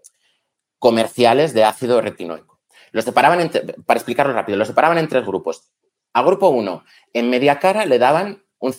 comerciales 0.79 1.55
de 1.55 1.65
ácido 1.65 2.01
retinoico. 2.01 2.61
Los 2.93 3.05
separaban, 3.05 3.51
para 3.87 3.99
explicarlo 3.99 4.33
rápido, 4.33 4.59
los 4.59 4.69
separaban 4.69 4.99
en 4.99 5.09
tres 5.09 5.25
grupos. 5.25 5.71
Al 6.13 6.25
grupo 6.25 6.49
1, 6.49 6.85
en 7.13 7.31
media 7.31 7.59
cara 7.61 7.87
le 7.87 7.99
daban 7.99 8.43
un 8.59 8.75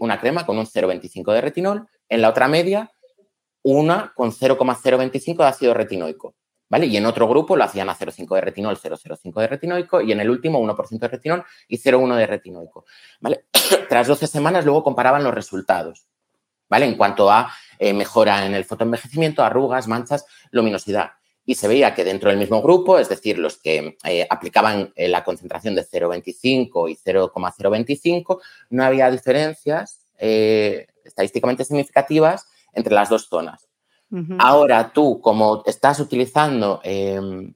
una 0.00 0.20
crema 0.20 0.46
con 0.46 0.58
un 0.58 0.66
0,25 0.66 1.32
de 1.32 1.40
retinol, 1.40 1.88
en 2.08 2.22
la 2.22 2.30
otra 2.30 2.48
media 2.48 2.92
una 3.62 4.12
con 4.14 4.30
0,025 4.32 5.42
de 5.42 5.48
ácido 5.48 5.74
retinoico. 5.74 6.34
¿Vale? 6.68 6.86
Y 6.86 6.96
en 6.96 7.06
otro 7.06 7.28
grupo 7.28 7.56
lo 7.56 7.64
hacían 7.64 7.88
a 7.88 7.96
0,5 7.96 8.34
de 8.34 8.40
retinol, 8.40 8.76
0,05 8.76 9.40
de 9.40 9.46
retinoico 9.46 10.00
y 10.00 10.12
en 10.12 10.20
el 10.20 10.30
último 10.30 10.60
1% 10.60 10.98
de 10.98 11.08
retinol 11.08 11.44
y 11.68 11.78
0,1 11.78 12.16
de 12.16 12.26
retinoico. 12.26 12.84
Tras 13.88 14.06
12 14.06 14.26
semanas 14.26 14.64
luego 14.64 14.82
comparaban 14.82 15.24
los 15.24 15.34
resultados, 15.34 16.06
¿vale? 16.68 16.86
En 16.86 16.96
cuanto 16.96 17.30
a 17.30 17.52
eh, 17.78 17.92
mejora 17.92 18.46
en 18.46 18.54
el 18.54 18.64
fotoenvejecimiento, 18.64 19.42
arrugas, 19.42 19.88
manchas, 19.88 20.26
luminosidad. 20.50 21.12
Y 21.48 21.54
se 21.54 21.68
veía 21.68 21.94
que 21.94 22.02
dentro 22.02 22.30
del 22.30 22.40
mismo 22.40 22.60
grupo, 22.60 22.98
es 22.98 23.08
decir, 23.08 23.38
los 23.38 23.58
que 23.58 23.96
eh, 24.02 24.26
aplicaban 24.28 24.92
eh, 24.96 25.06
la 25.06 25.22
concentración 25.22 25.76
de 25.76 25.86
0,25 25.86 26.90
y 26.90 26.96
0,025, 26.96 28.40
no 28.70 28.84
había 28.84 29.10
diferencias 29.10 30.02
estadísticamente 30.18 31.62
significativas 31.62 32.48
entre 32.72 32.94
las 32.94 33.10
dos 33.10 33.28
zonas. 33.28 33.65
Ahora 34.38 34.92
tú, 34.92 35.20
como 35.20 35.62
estás 35.66 36.00
utilizando, 36.00 36.80
em, 36.84 37.52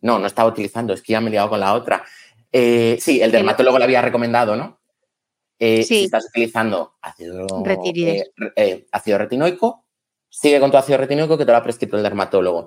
no, 0.00 0.18
no 0.18 0.26
estaba 0.26 0.48
utilizando, 0.48 0.92
es 0.92 1.02
que 1.02 1.12
ya 1.12 1.20
me 1.20 1.28
he 1.28 1.30
liado 1.30 1.48
con 1.50 1.60
la 1.60 1.74
otra. 1.74 2.04
Eh, 2.52 2.98
sí, 3.00 3.20
el 3.20 3.32
dermatólogo 3.32 3.78
le 3.78 3.84
había 3.84 4.02
recomendado, 4.02 4.56
¿no? 4.56 4.80
Eh, 5.58 5.82
sí. 5.82 5.98
Si 5.98 6.04
estás 6.04 6.26
utilizando 6.26 6.94
ácido, 7.00 7.46
eh, 8.56 8.86
ácido 8.90 9.18
retinoico, 9.18 9.84
sigue 10.28 10.60
con 10.60 10.70
tu 10.70 10.76
ácido 10.76 10.98
retinoico 10.98 11.38
que 11.38 11.46
te 11.46 11.52
lo 11.52 11.58
ha 11.58 11.62
prescrito 11.62 11.96
el 11.96 12.02
dermatólogo. 12.02 12.66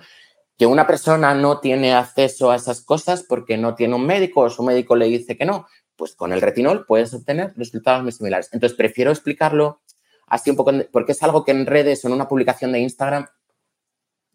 Que 0.58 0.66
una 0.66 0.88
persona 0.88 1.36
no 1.36 1.60
tiene 1.60 1.94
acceso 1.94 2.50
a 2.50 2.56
esas 2.56 2.82
cosas 2.82 3.24
porque 3.24 3.58
no 3.58 3.76
tiene 3.76 3.96
un 3.96 4.06
médico 4.06 4.42
o 4.42 4.50
su 4.50 4.64
médico 4.64 4.96
le 4.96 5.06
dice 5.08 5.38
que 5.38 5.46
no, 5.46 5.68
pues 5.96 6.16
con 6.16 6.32
el 6.32 6.42
retinol 6.42 6.86
puedes 6.86 7.14
obtener 7.14 7.54
resultados 7.56 8.04
muy 8.04 8.12
similares. 8.12 8.50
Entonces, 8.54 8.78
prefiero 8.78 9.12
explicarlo 9.12 9.82
así 10.28 10.50
un 10.50 10.56
poco, 10.56 10.72
porque 10.92 11.14
es 11.14 11.24
algo 11.24 11.44
que 11.44 11.52
en 11.52 11.66
redes 11.66 12.04
o 12.04 12.08
en 12.08 12.14
una 12.14 12.28
publicación 12.28 12.72
de 12.72 12.80
Instagram 12.80 13.26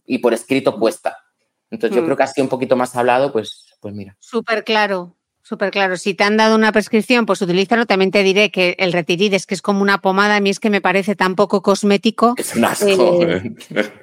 y 0.05 0.19
por 0.19 0.35
escrito 0.35 0.79
cuesta. 0.79 1.19
Entonces 1.71 1.97
yo 1.97 2.03
mm. 2.03 2.05
creo 2.05 2.17
que 2.17 2.23
así 2.25 2.41
un 2.41 2.49
poquito 2.49 2.77
más 2.77 2.97
hablado, 2.97 3.33
pues, 3.33 3.75
pues 3.81 3.95
mira. 3.95 4.17
Súper 4.19 4.65
claro. 4.65 5.17
Súper 5.45 5.73
claro. 5.73 5.97
Si 5.97 6.15
te 6.15 6.23
han 6.23 6.37
dado 6.37 6.55
una 6.55 6.71
prescripción, 6.71 7.27
pues 7.27 7.43
utilízalo. 7.43 7.85
También 7.85 8.13
te 8.13 8.23
diré 8.23 8.53
que 8.53 8.77
el 8.79 8.93
retirides, 8.93 9.45
que 9.45 9.55
es 9.55 9.61
como 9.61 9.83
una 9.83 9.99
pomada, 9.99 10.37
a 10.37 10.41
mí 10.41 10.51
es 10.51 10.61
que 10.61 10.71
me 10.71 10.81
parece 10.81 11.17
tan 11.17 11.35
poco 11.35 11.63
cosmético. 11.63 12.35
Es 12.39 12.55
un 12.55 12.65
asco. 12.65 13.23
Eh, 13.25 13.53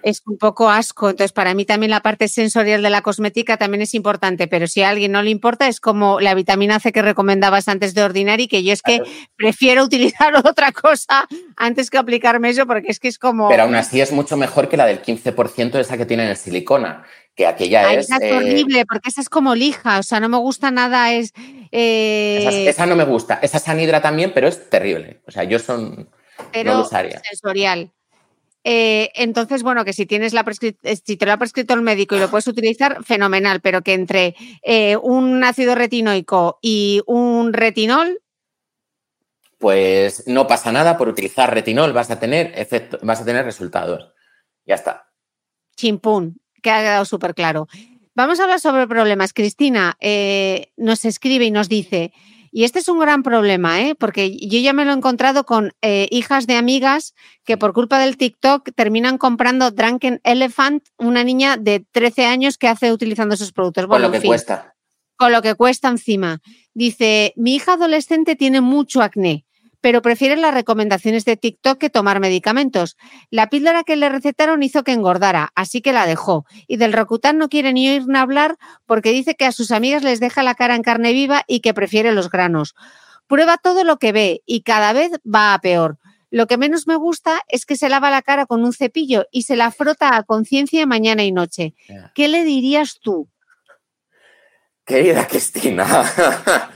es 0.03 0.21
un 0.25 0.37
poco 0.37 0.69
asco. 0.69 1.09
Entonces, 1.09 1.31
para 1.31 1.53
mí 1.53 1.63
también 1.63 1.91
la 1.91 2.01
parte 2.01 2.27
sensorial 2.27 2.81
de 2.83 2.89
la 2.89 3.01
cosmética 3.01 3.55
también 3.55 3.81
es 3.81 3.93
importante. 3.93 4.47
Pero 4.47 4.67
si 4.67 4.81
a 4.81 4.89
alguien 4.89 5.13
no 5.13 5.23
le 5.23 5.29
importa, 5.29 5.69
es 5.69 5.79
como 5.79 6.19
la 6.19 6.33
vitamina 6.33 6.77
C 6.81 6.91
que 6.91 7.01
recomendabas 7.01 7.69
antes 7.69 7.93
de 7.93 8.03
ordinar 8.03 8.41
y 8.41 8.49
que 8.49 8.61
yo 8.61 8.73
es 8.73 8.81
que 8.81 9.01
prefiero 9.37 9.85
utilizar 9.85 10.35
otra 10.45 10.73
cosa 10.73 11.25
antes 11.55 11.89
que 11.89 11.97
aplicarme 11.97 12.49
eso, 12.49 12.67
porque 12.67 12.89
es 12.89 12.99
que 12.99 13.07
es 13.07 13.17
como. 13.17 13.47
Pero 13.47 13.63
aún 13.63 13.75
así 13.75 14.01
es 14.01 14.11
mucho 14.11 14.35
mejor 14.35 14.67
que 14.67 14.75
la 14.75 14.85
del 14.85 15.01
15% 15.01 15.71
de 15.71 15.81
esa 15.81 15.97
que 15.97 16.05
tiene 16.05 16.29
en 16.29 16.35
silicona 16.35 17.05
que 17.39 17.47
aquella 17.47 17.93
es... 17.93 18.09
Esa 18.09 18.17
es 18.17 18.33
horrible, 18.33 18.85
porque 18.85 19.07
esa 19.07 19.21
es 19.21 19.29
como 19.29 19.55
lija, 19.55 19.99
o 19.99 20.03
sea, 20.03 20.19
no 20.19 20.27
me 20.27 20.35
gusta 20.35 20.71
nada, 20.71 21.13
es... 21.13 21.31
Eh, 21.71 22.65
esa, 22.67 22.85
no 22.85 22.97
me 22.97 23.05
gusta, 23.05 23.39
esa 23.41 23.59
sanidra 23.59 24.01
también, 24.01 24.33
pero 24.33 24.49
es 24.49 24.69
terrible, 24.69 25.21
o 25.25 25.31
sea, 25.31 25.45
yo 25.45 25.57
son... 25.57 26.09
Pero 26.51 26.83
sensorial. 26.83 27.93
Eh, 28.65 29.11
entonces, 29.15 29.63
bueno, 29.63 29.85
que 29.85 29.93
si 29.93 30.05
tienes 30.05 30.33
la 30.33 30.43
eh, 30.83 30.95
si 30.97 31.15
te 31.15 31.25
lo 31.25 31.31
ha 31.31 31.37
prescrito 31.37 31.73
el 31.73 31.81
médico 31.81 32.17
y 32.17 32.19
lo 32.19 32.29
puedes 32.29 32.47
utilizar, 32.47 33.05
fenomenal, 33.05 33.61
pero 33.61 33.83
que 33.83 33.93
entre 33.93 34.35
eh, 34.61 34.97
un 34.97 35.41
ácido 35.41 35.75
retinoico 35.75 36.59
y 36.61 37.01
un 37.05 37.53
retinol. 37.53 38.21
Pues 39.59 40.27
no 40.27 40.45
pasa 40.45 40.73
nada 40.73 40.97
por 40.97 41.07
utilizar 41.07 41.53
retinol, 41.53 41.93
vas 41.93 42.11
a 42.11 42.19
tener 42.19 42.51
efecto, 42.55 42.99
vas 43.01 43.21
a 43.21 43.25
tener 43.25 43.45
resultados. 43.45 44.11
Ya 44.65 44.75
está. 44.75 45.09
Chimpún, 45.77 46.38
que 46.61 46.71
ha 46.71 46.81
quedado 46.81 47.05
súper 47.05 47.33
claro. 47.33 47.67
Vamos 48.15 48.39
a 48.39 48.43
hablar 48.43 48.59
sobre 48.59 48.87
problemas. 48.87 49.33
Cristina 49.33 49.97
nos 50.77 51.05
escribe 51.05 51.45
y 51.45 51.51
nos 51.51 51.69
dice. 51.69 52.11
Y 52.51 52.63
este 52.63 52.79
es 52.79 52.87
un 52.87 52.99
gran 52.99 53.23
problema, 53.23 53.81
¿eh? 53.81 53.95
porque 53.95 54.35
yo 54.37 54.59
ya 54.59 54.73
me 54.73 54.83
lo 54.85 54.91
he 54.91 54.95
encontrado 54.95 55.45
con 55.45 55.73
eh, 55.81 56.07
hijas 56.09 56.47
de 56.47 56.55
amigas 56.55 57.13
que 57.45 57.57
por 57.57 57.73
culpa 57.73 57.99
del 57.99 58.17
TikTok 58.17 58.69
terminan 58.75 59.17
comprando 59.17 59.71
Drunken 59.71 60.19
Elephant, 60.23 60.83
una 60.97 61.23
niña 61.23 61.57
de 61.57 61.85
13 61.91 62.25
años 62.25 62.57
que 62.57 62.67
hace 62.67 62.91
utilizando 62.91 63.35
esos 63.35 63.51
productos. 63.51 63.85
con 63.85 64.01
lo 64.01 64.11
que 64.11 64.21
cuesta. 64.21 64.75
Con 65.15 65.31
lo 65.31 65.41
que 65.41 65.55
cuesta 65.55 65.89
encima. 65.89 66.39
Dice, 66.73 67.33
mi 67.35 67.55
hija 67.55 67.73
adolescente 67.73 68.35
tiene 68.35 68.61
mucho 68.61 69.01
acné 69.01 69.45
pero 69.81 70.01
prefiere 70.01 70.35
las 70.35 70.53
recomendaciones 70.53 71.25
de 71.25 71.37
TikTok 71.37 71.77
que 71.77 71.89
tomar 71.89 72.19
medicamentos. 72.19 72.97
La 73.29 73.49
píldora 73.49 73.83
que 73.83 73.95
le 73.95 74.09
recetaron 74.09 74.63
hizo 74.63 74.83
que 74.83 74.91
engordara, 74.91 75.51
así 75.55 75.81
que 75.81 75.93
la 75.93 76.05
dejó. 76.05 76.45
Y 76.67 76.77
del 76.77 76.93
Rocutan 76.93 77.37
no 77.37 77.49
quiere 77.49 77.73
ni 77.73 77.89
oír 77.89 78.07
ni 78.07 78.17
hablar 78.17 78.57
porque 78.85 79.11
dice 79.11 79.35
que 79.35 79.45
a 79.45 79.51
sus 79.51 79.71
amigas 79.71 80.03
les 80.03 80.19
deja 80.19 80.43
la 80.43 80.55
cara 80.55 80.75
en 80.75 80.83
carne 80.83 81.13
viva 81.13 81.43
y 81.47 81.61
que 81.61 81.73
prefiere 81.73 82.11
los 82.11 82.29
granos. 82.29 82.75
Prueba 83.27 83.57
todo 83.57 83.83
lo 83.83 83.97
que 83.97 84.11
ve 84.11 84.41
y 84.45 84.63
cada 84.63 84.91
vez 84.93 85.11
va 85.23 85.53
a 85.53 85.59
peor. 85.59 85.97
Lo 86.31 86.45
que 86.47 86.57
menos 86.57 86.87
me 86.87 86.95
gusta 86.95 87.41
es 87.47 87.65
que 87.65 87.75
se 87.75 87.89
lava 87.89 88.11
la 88.11 88.21
cara 88.21 88.45
con 88.45 88.63
un 88.63 88.73
cepillo 88.73 89.25
y 89.31 89.43
se 89.43 89.55
la 89.55 89.71
frota 89.71 90.15
a 90.15 90.23
conciencia 90.23 90.85
mañana 90.85 91.23
y 91.23 91.31
noche. 91.31 91.73
¿Qué 92.13 92.27
le 92.27 92.43
dirías 92.43 92.99
tú? 93.01 93.29
Querida 94.85 95.27
Cristina, 95.27 95.85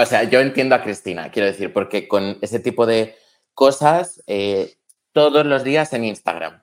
O 0.00 0.06
sea, 0.06 0.24
yo 0.24 0.40
entiendo 0.40 0.74
a 0.74 0.82
Cristina, 0.82 1.30
quiero 1.30 1.46
decir, 1.46 1.72
porque 1.72 2.08
con 2.08 2.38
ese 2.40 2.60
tipo 2.60 2.86
de 2.86 3.16
cosas, 3.54 4.22
eh, 4.26 4.76
todos 5.12 5.44
los 5.44 5.64
días 5.64 5.92
en 5.92 6.04
Instagram, 6.04 6.62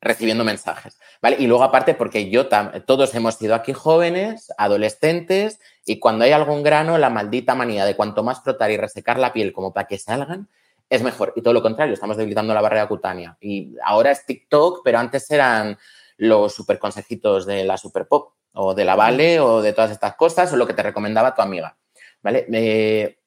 recibiendo 0.00 0.44
mensajes, 0.44 0.98
¿vale? 1.22 1.36
Y 1.38 1.46
luego 1.46 1.64
aparte, 1.64 1.94
porque 1.94 2.28
yo, 2.28 2.48
todos 2.86 3.14
hemos 3.14 3.36
sido 3.36 3.54
aquí 3.54 3.72
jóvenes, 3.72 4.52
adolescentes, 4.58 5.58
y 5.86 5.98
cuando 5.98 6.24
hay 6.24 6.32
algún 6.32 6.62
grano, 6.62 6.98
la 6.98 7.10
maldita 7.10 7.54
manía 7.54 7.86
de 7.86 7.96
cuanto 7.96 8.22
más 8.22 8.42
frotar 8.42 8.70
y 8.70 8.76
resecar 8.76 9.18
la 9.18 9.32
piel 9.32 9.52
como 9.52 9.72
para 9.72 9.86
que 9.86 9.98
salgan, 9.98 10.48
es 10.90 11.02
mejor. 11.02 11.32
Y 11.36 11.42
todo 11.42 11.54
lo 11.54 11.62
contrario, 11.62 11.94
estamos 11.94 12.16
debilitando 12.16 12.52
la 12.52 12.60
barrera 12.60 12.86
cutánea. 12.86 13.36
Y 13.40 13.74
ahora 13.82 14.10
es 14.10 14.26
TikTok, 14.26 14.82
pero 14.84 14.98
antes 14.98 15.30
eran 15.30 15.78
los 16.18 16.54
super 16.54 16.78
consejitos 16.78 17.46
de 17.46 17.64
la 17.64 17.78
Super 17.78 18.06
Pop, 18.06 18.34
o 18.52 18.74
de 18.74 18.84
la 18.84 18.94
Vale, 18.94 19.40
o 19.40 19.62
de 19.62 19.72
todas 19.72 19.90
estas 19.90 20.14
cosas, 20.14 20.52
o 20.52 20.56
lo 20.56 20.66
que 20.66 20.74
te 20.74 20.82
recomendaba 20.82 21.34
tu 21.34 21.42
amiga. 21.42 21.76
¿Vale? 22.24 23.18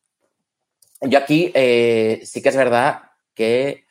yo 1.01 1.19
aquí 1.19 1.51
eh, 1.53 2.21
sí 2.25 2.41
que 2.41 2.49
es 2.49 2.57
verdad 2.57 3.03
que 3.33 3.85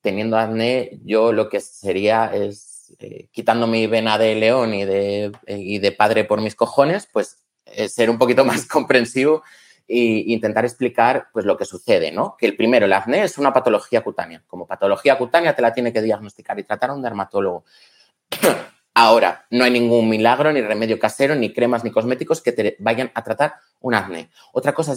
teniendo 0.00 0.38
acné, 0.38 0.98
yo 1.04 1.32
lo 1.32 1.48
que 1.48 1.60
sería 1.60 2.32
es, 2.34 2.96
eh, 2.98 3.28
quitando 3.30 3.66
mi 3.66 3.86
vena 3.86 4.18
de 4.18 4.34
león 4.34 4.72
y 4.74 4.84
de, 4.84 5.32
y 5.46 5.78
de 5.78 5.92
padre 5.92 6.24
por 6.24 6.40
mis 6.40 6.54
cojones, 6.54 7.08
pues 7.12 7.44
ser 7.88 8.10
un 8.10 8.18
poquito 8.18 8.44
más 8.44 8.66
comprensivo 8.66 9.42
e 9.88 10.24
intentar 10.26 10.64
explicar 10.64 11.28
pues 11.32 11.44
lo 11.44 11.56
que 11.56 11.64
sucede, 11.64 12.10
¿no? 12.10 12.36
Que 12.36 12.46
el 12.46 12.56
primero, 12.56 12.86
el 12.86 12.92
acné 12.92 13.22
es 13.22 13.38
una 13.38 13.52
patología 13.52 14.02
cutánea. 14.02 14.42
Como 14.46 14.66
patología 14.66 15.16
cutánea 15.16 15.54
te 15.54 15.62
la 15.62 15.72
tiene 15.72 15.92
que 15.92 16.02
diagnosticar 16.02 16.58
y 16.58 16.64
tratar 16.64 16.90
un 16.90 17.02
dermatólogo. 17.02 17.64
Ahora, 18.98 19.44
no 19.50 19.62
hay 19.62 19.70
ningún 19.70 20.08
milagro, 20.08 20.50
ni 20.54 20.62
remedio 20.62 20.98
casero, 20.98 21.34
ni 21.34 21.52
cremas, 21.52 21.84
ni 21.84 21.90
cosméticos 21.90 22.40
que 22.40 22.52
te 22.52 22.76
vayan 22.78 23.12
a 23.14 23.22
tratar 23.22 23.56
un 23.80 23.92
acné. 23.92 24.30
Otra 24.54 24.72
cosa 24.72 24.94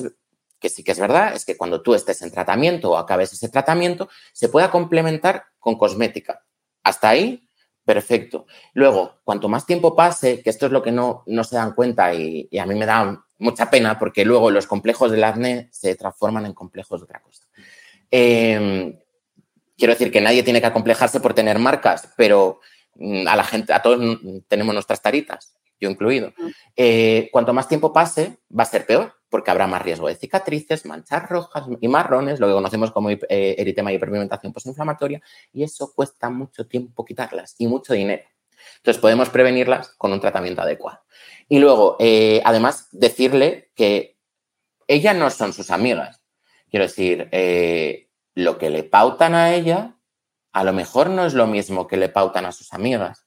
que 0.58 0.70
sí 0.70 0.86
que 0.86 0.94
es 0.94 1.00
verdad 1.02 1.36
es 1.36 1.44
que 1.44 1.58
cuando 1.58 1.82
tú 1.82 1.94
estés 1.94 2.22
en 2.22 2.32
tratamiento 2.32 2.92
o 2.92 2.98
acabes 2.98 3.34
ese 3.34 3.50
tratamiento, 3.50 4.08
se 4.32 4.48
pueda 4.48 4.72
complementar 4.72 5.48
con 5.60 5.78
cosmética. 5.78 6.46
Hasta 6.82 7.10
ahí, 7.10 7.46
perfecto. 7.84 8.46
Luego, 8.72 9.20
cuanto 9.26 9.50
más 9.50 9.66
tiempo 9.66 9.94
pase, 9.98 10.42
que 10.42 10.50
esto 10.50 10.68
es 10.68 10.72
lo 10.72 10.82
que 10.82 10.94
no, 10.94 11.24
no 11.26 11.44
se 11.44 11.58
dan 11.58 11.74
cuenta 11.74 12.14
y, 12.14 12.48
a 12.58 12.66
mí 12.66 12.76
me 12.76 12.86
da 12.86 13.26
mucha 13.38 13.70
pena 13.70 14.00
porque 14.00 14.24
luego 14.24 14.50
los 14.50 14.66
complejos 14.66 15.12
del 15.12 15.26
acné 15.26 15.68
se 15.74 15.94
transforman 15.96 16.46
en 16.46 16.54
complejos 16.54 17.02
de 17.02 17.04
otra 17.04 17.22
cosa. 17.22 17.44
Em, 18.10 18.98
quiero 19.78 19.92
decir 19.92 20.10
que 20.10 20.22
nadie 20.22 20.42
tiene 20.42 20.62
que 20.62 20.68
acomplejarse 20.68 21.20
por 21.20 21.34
tener 21.34 21.60
marcas, 21.60 22.14
pero 22.16 22.62
a 23.28 23.36
la 23.36 23.44
gente, 23.44 23.74
a 23.74 23.82
todos 23.82 24.20
tenemos 24.48 24.74
nuestras 24.74 25.02
taritas, 25.02 25.56
yo 25.80 25.90
incluido. 25.90 26.34
Eh, 26.76 27.30
cuanto 27.32 27.54
más 27.54 27.68
tiempo 27.68 27.94
pase, 27.94 28.40
va 28.58 28.64
a 28.64 28.66
ser 28.66 28.86
peor, 28.86 29.14
porque 29.30 29.52
habrá 29.52 29.68
más 29.68 29.82
riesgo 29.82 30.08
de 30.08 30.16
cicatrices, 30.16 30.86
manchas 30.86 31.30
rojas 31.30 31.66
y 31.80 31.88
marrones, 31.88 32.40
lo 32.40 32.48
que 32.48 32.54
conocemos 32.54 32.92
como 32.92 33.10
eh, 33.12 33.20
eritema 33.30 33.92
y 33.92 33.96
hiperpigmentación 33.96 34.52
postinflamatoria, 34.52 35.22
y 35.54 35.64
eso 35.64 35.94
cuesta 35.94 36.30
mucho 36.30 36.68
tiempo 36.68 37.06
quitarlas 37.06 37.56
y 37.58 37.68
mucho 37.68 37.94
dinero. 37.94 38.24
Entonces 38.78 39.00
podemos 39.00 39.30
prevenirlas 39.30 39.90
con 39.98 40.12
un 40.12 40.20
tratamiento 40.20 40.62
adecuado. 40.62 41.02
Y 41.48 41.60
luego, 41.60 41.96
eh, 42.00 42.42
además, 42.44 42.90
decirle 42.92 43.72
que 43.76 44.18
ellas 44.88 45.16
no 45.16 45.30
son 45.30 45.54
sus 45.54 45.72
amigas. 45.72 46.22
Quiero 46.70 46.86
decir, 46.86 47.30
lo 48.36 48.58
que 48.58 48.70
le 48.70 48.84
pautan 48.84 49.34
a 49.34 49.54
ella 49.54 49.99
a 50.60 50.64
lo 50.66 50.74
mejor 50.74 51.10
no 51.10 51.26
es 51.26 51.34
lo 51.34 51.48
mismo 51.48 51.88
que 51.88 51.96
le 51.96 52.10
pautan 52.10 52.46
a 52.46 52.52
sus 52.52 52.74
amigas. 52.74 53.26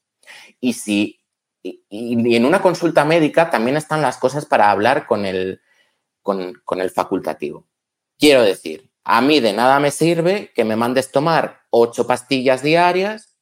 Y 0.61 0.75
si 0.75 1.23
y, 1.63 2.37
en 2.37 2.45
una 2.45 2.61
consulta 2.61 3.07
médica 3.07 3.49
también 3.49 3.79
están 3.79 4.03
las 4.03 4.19
cosas 4.19 4.45
para 4.45 4.71
hablar 4.71 5.07
con 5.07 5.25
el, 5.25 5.63
con, 6.21 6.63
el 6.77 6.91
facultativo. 6.91 7.67
Quiero 8.19 8.43
decir, 8.43 8.91
a 9.03 9.23
mí 9.23 9.41
de 9.41 9.55
nada 9.55 9.81
me 9.81 9.91
sirve 9.91 10.53
que 10.55 10.65
me 10.65 10.77
mandes 10.77 11.11
tomar 11.11 11.63
ocho 11.71 12.07
pastillas 12.07 12.63
diarias. 12.63 13.35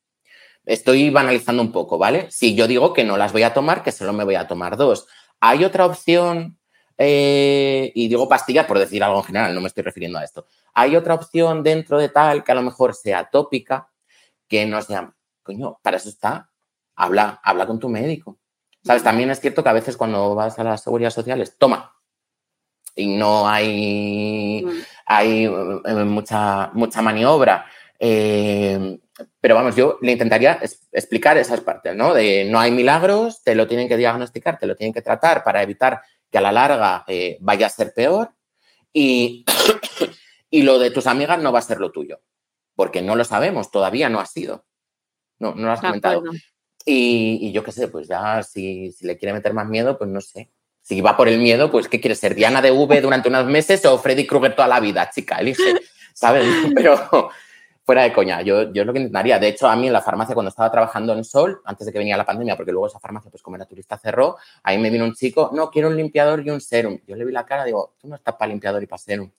Estoy 0.64 1.10
banalizando 1.10 1.60
un 1.60 1.72
poco, 1.72 1.98
¿vale? 1.98 2.30
Si 2.30 2.54
yo 2.54 2.68
digo 2.68 2.92
que 2.92 3.02
no 3.02 3.16
las 3.16 3.32
voy 3.32 3.42
a 3.42 3.54
tomar, 3.54 3.82
que 3.82 3.90
solo 3.90 4.12
me 4.12 4.22
voy 4.22 4.36
a 4.36 4.46
tomar 4.46 4.76
dos. 4.76 5.08
¿Hay 5.40 5.64
otra 5.64 5.84
opción? 5.84 6.60
Eh, 6.96 7.90
y 7.96 8.06
digo 8.06 8.28
pastillas 8.28 8.66
por 8.66 8.78
decir 8.78 9.02
algo 9.02 9.18
en 9.18 9.24
general, 9.24 9.52
no 9.52 9.60
me 9.60 9.66
estoy 9.66 9.82
refiriendo 9.82 10.20
a 10.20 10.22
esto. 10.22 10.46
Hay 10.74 10.96
otra 10.96 11.14
opción 11.14 11.62
dentro 11.62 11.98
de 11.98 12.08
tal 12.08 12.44
que 12.44 12.52
a 12.52 12.54
lo 12.54 12.62
mejor 12.62 12.94
sea 12.94 13.28
tópica, 13.30 13.90
que 14.48 14.66
no 14.66 14.80
sea, 14.82 15.14
coño, 15.42 15.78
para 15.82 15.96
eso 15.96 16.08
está, 16.08 16.50
habla, 16.96 17.40
habla 17.42 17.66
con 17.66 17.78
tu 17.78 17.88
médico. 17.88 18.38
¿Sabes? 18.82 19.02
También 19.02 19.30
es 19.30 19.40
cierto 19.40 19.62
que 19.62 19.68
a 19.68 19.74
veces 19.74 19.96
cuando 19.96 20.34
vas 20.34 20.58
a 20.58 20.64
las 20.64 20.82
seguridades 20.82 21.14
sociales, 21.14 21.56
toma. 21.58 21.94
Y 22.94 23.16
no 23.16 23.48
hay, 23.48 24.66
hay 25.06 25.44
eh, 25.44 26.04
mucha, 26.04 26.70
mucha 26.72 27.02
maniobra. 27.02 27.66
Eh, 27.98 28.98
pero 29.40 29.54
vamos, 29.54 29.76
yo 29.76 29.98
le 30.00 30.12
intentaría 30.12 30.58
explicar 30.92 31.36
esas 31.36 31.60
partes, 31.60 31.94
¿no? 31.94 32.14
De 32.14 32.44
no 32.44 32.58
hay 32.58 32.70
milagros, 32.70 33.42
te 33.42 33.54
lo 33.54 33.66
tienen 33.66 33.88
que 33.88 33.98
diagnosticar, 33.98 34.58
te 34.58 34.66
lo 34.66 34.76
tienen 34.76 34.94
que 34.94 35.02
tratar 35.02 35.44
para 35.44 35.62
evitar 35.62 36.00
que 36.30 36.38
a 36.38 36.40
la 36.40 36.52
larga 36.52 37.04
eh, 37.06 37.36
vaya 37.40 37.66
a 37.66 37.70
ser 37.70 37.92
peor. 37.94 38.32
Y 38.92 39.44
y 40.50 40.62
lo 40.62 40.78
de 40.78 40.90
tus 40.90 41.06
amigas 41.06 41.40
no 41.40 41.52
va 41.52 41.60
a 41.60 41.62
ser 41.62 41.78
lo 41.78 41.92
tuyo, 41.92 42.20
porque 42.74 43.02
no 43.02 43.16
lo 43.16 43.24
sabemos, 43.24 43.70
todavía 43.70 44.08
no 44.08 44.20
ha 44.20 44.26
sido. 44.26 44.64
No, 45.38 45.54
no 45.54 45.66
lo 45.66 45.72
has 45.72 45.80
comentado. 45.80 46.22
Y, 46.84 47.52
yo 47.52 47.62
qué 47.62 47.72
sé, 47.72 47.88
pues 47.88 48.08
ya 48.08 48.42
si, 48.42 48.94
le 49.00 49.16
quiere 49.16 49.32
meter 49.32 49.54
más 49.54 49.68
miedo, 49.68 49.96
pues 49.98 50.10
no 50.10 50.20
sé. 50.20 50.50
Si 50.82 51.00
va 51.00 51.16
por 51.16 51.28
el 51.28 51.38
miedo, 51.38 51.70
pues 51.70 51.88
¿qué 51.88 52.00
quiere 52.00 52.14
ser? 52.14 52.34
¿Diana 52.34 52.60
de 52.62 52.70
V 52.70 53.00
durante 53.00 53.28
unos 53.28 53.46
meses 53.46 53.84
o 53.84 53.98
Freddy 53.98 54.26
Krueger 54.26 54.56
toda 54.56 54.68
la 54.68 54.80
vida? 54.80 55.08
Chica, 55.10 55.36
elige, 55.36 55.74
¿sabes? 56.14 56.44
Pero 56.74 57.30
fuera 57.84 58.02
de 58.02 58.12
coña, 58.12 58.40
yo, 58.42 58.72
yo 58.72 58.82
es 58.82 58.86
lo 58.86 58.92
que 58.92 59.00
intentaría. 59.00 59.38
De 59.38 59.48
hecho, 59.48 59.68
a 59.68 59.76
mí 59.76 59.88
en 59.88 59.92
la 59.92 60.00
farmacia, 60.00 60.34
cuando 60.34 60.48
estaba 60.48 60.70
trabajando 60.70 61.12
en 61.12 61.24
Sol, 61.24 61.60
antes 61.64 61.86
de 61.86 61.92
que 61.92 61.98
venía 61.98 62.16
la 62.16 62.24
pandemia, 62.24 62.56
porque 62.56 62.72
luego 62.72 62.86
esa 62.86 62.98
farmacia, 62.98 63.30
pues 63.30 63.42
como 63.42 63.56
era 63.56 63.66
turista, 63.66 63.98
cerró, 63.98 64.36
ahí 64.62 64.78
me 64.78 64.90
vino 64.90 65.04
un 65.04 65.14
chico, 65.14 65.50
no, 65.52 65.70
quiero 65.70 65.88
un 65.88 65.96
limpiador 65.96 66.44
y 66.46 66.50
un 66.50 66.60
serum. 66.60 66.98
Yo 67.06 67.16
le 67.16 67.24
vi 67.24 67.32
la 67.32 67.44
cara, 67.44 67.64
digo, 67.64 67.94
tú 68.00 68.08
no 68.08 68.16
estás 68.16 68.34
para 68.36 68.48
limpiador 68.48 68.82
y 68.82 68.86
para 68.86 68.98
serum. 68.98 69.30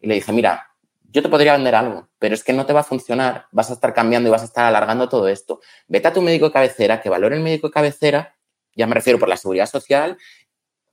Y 0.00 0.08
le 0.08 0.14
dije, 0.14 0.32
mira, 0.32 0.70
yo 1.12 1.22
te 1.22 1.28
podría 1.28 1.52
vender 1.52 1.74
algo, 1.74 2.08
pero 2.18 2.34
es 2.34 2.44
que 2.44 2.52
no 2.52 2.66
te 2.66 2.72
va 2.72 2.80
a 2.80 2.84
funcionar, 2.84 3.46
vas 3.52 3.70
a 3.70 3.74
estar 3.74 3.92
cambiando 3.92 4.28
y 4.28 4.32
vas 4.32 4.42
a 4.42 4.46
estar 4.46 4.64
alargando 4.64 5.08
todo 5.08 5.28
esto. 5.28 5.60
Vete 5.88 6.08
a 6.08 6.12
tu 6.12 6.22
médico 6.22 6.46
de 6.46 6.52
cabecera, 6.52 7.00
que 7.00 7.08
valore 7.08 7.36
el 7.36 7.42
médico 7.42 7.68
de 7.68 7.72
cabecera, 7.72 8.36
ya 8.74 8.86
me 8.86 8.94
refiero 8.94 9.18
por 9.18 9.28
la 9.28 9.36
seguridad 9.36 9.66
social, 9.66 10.16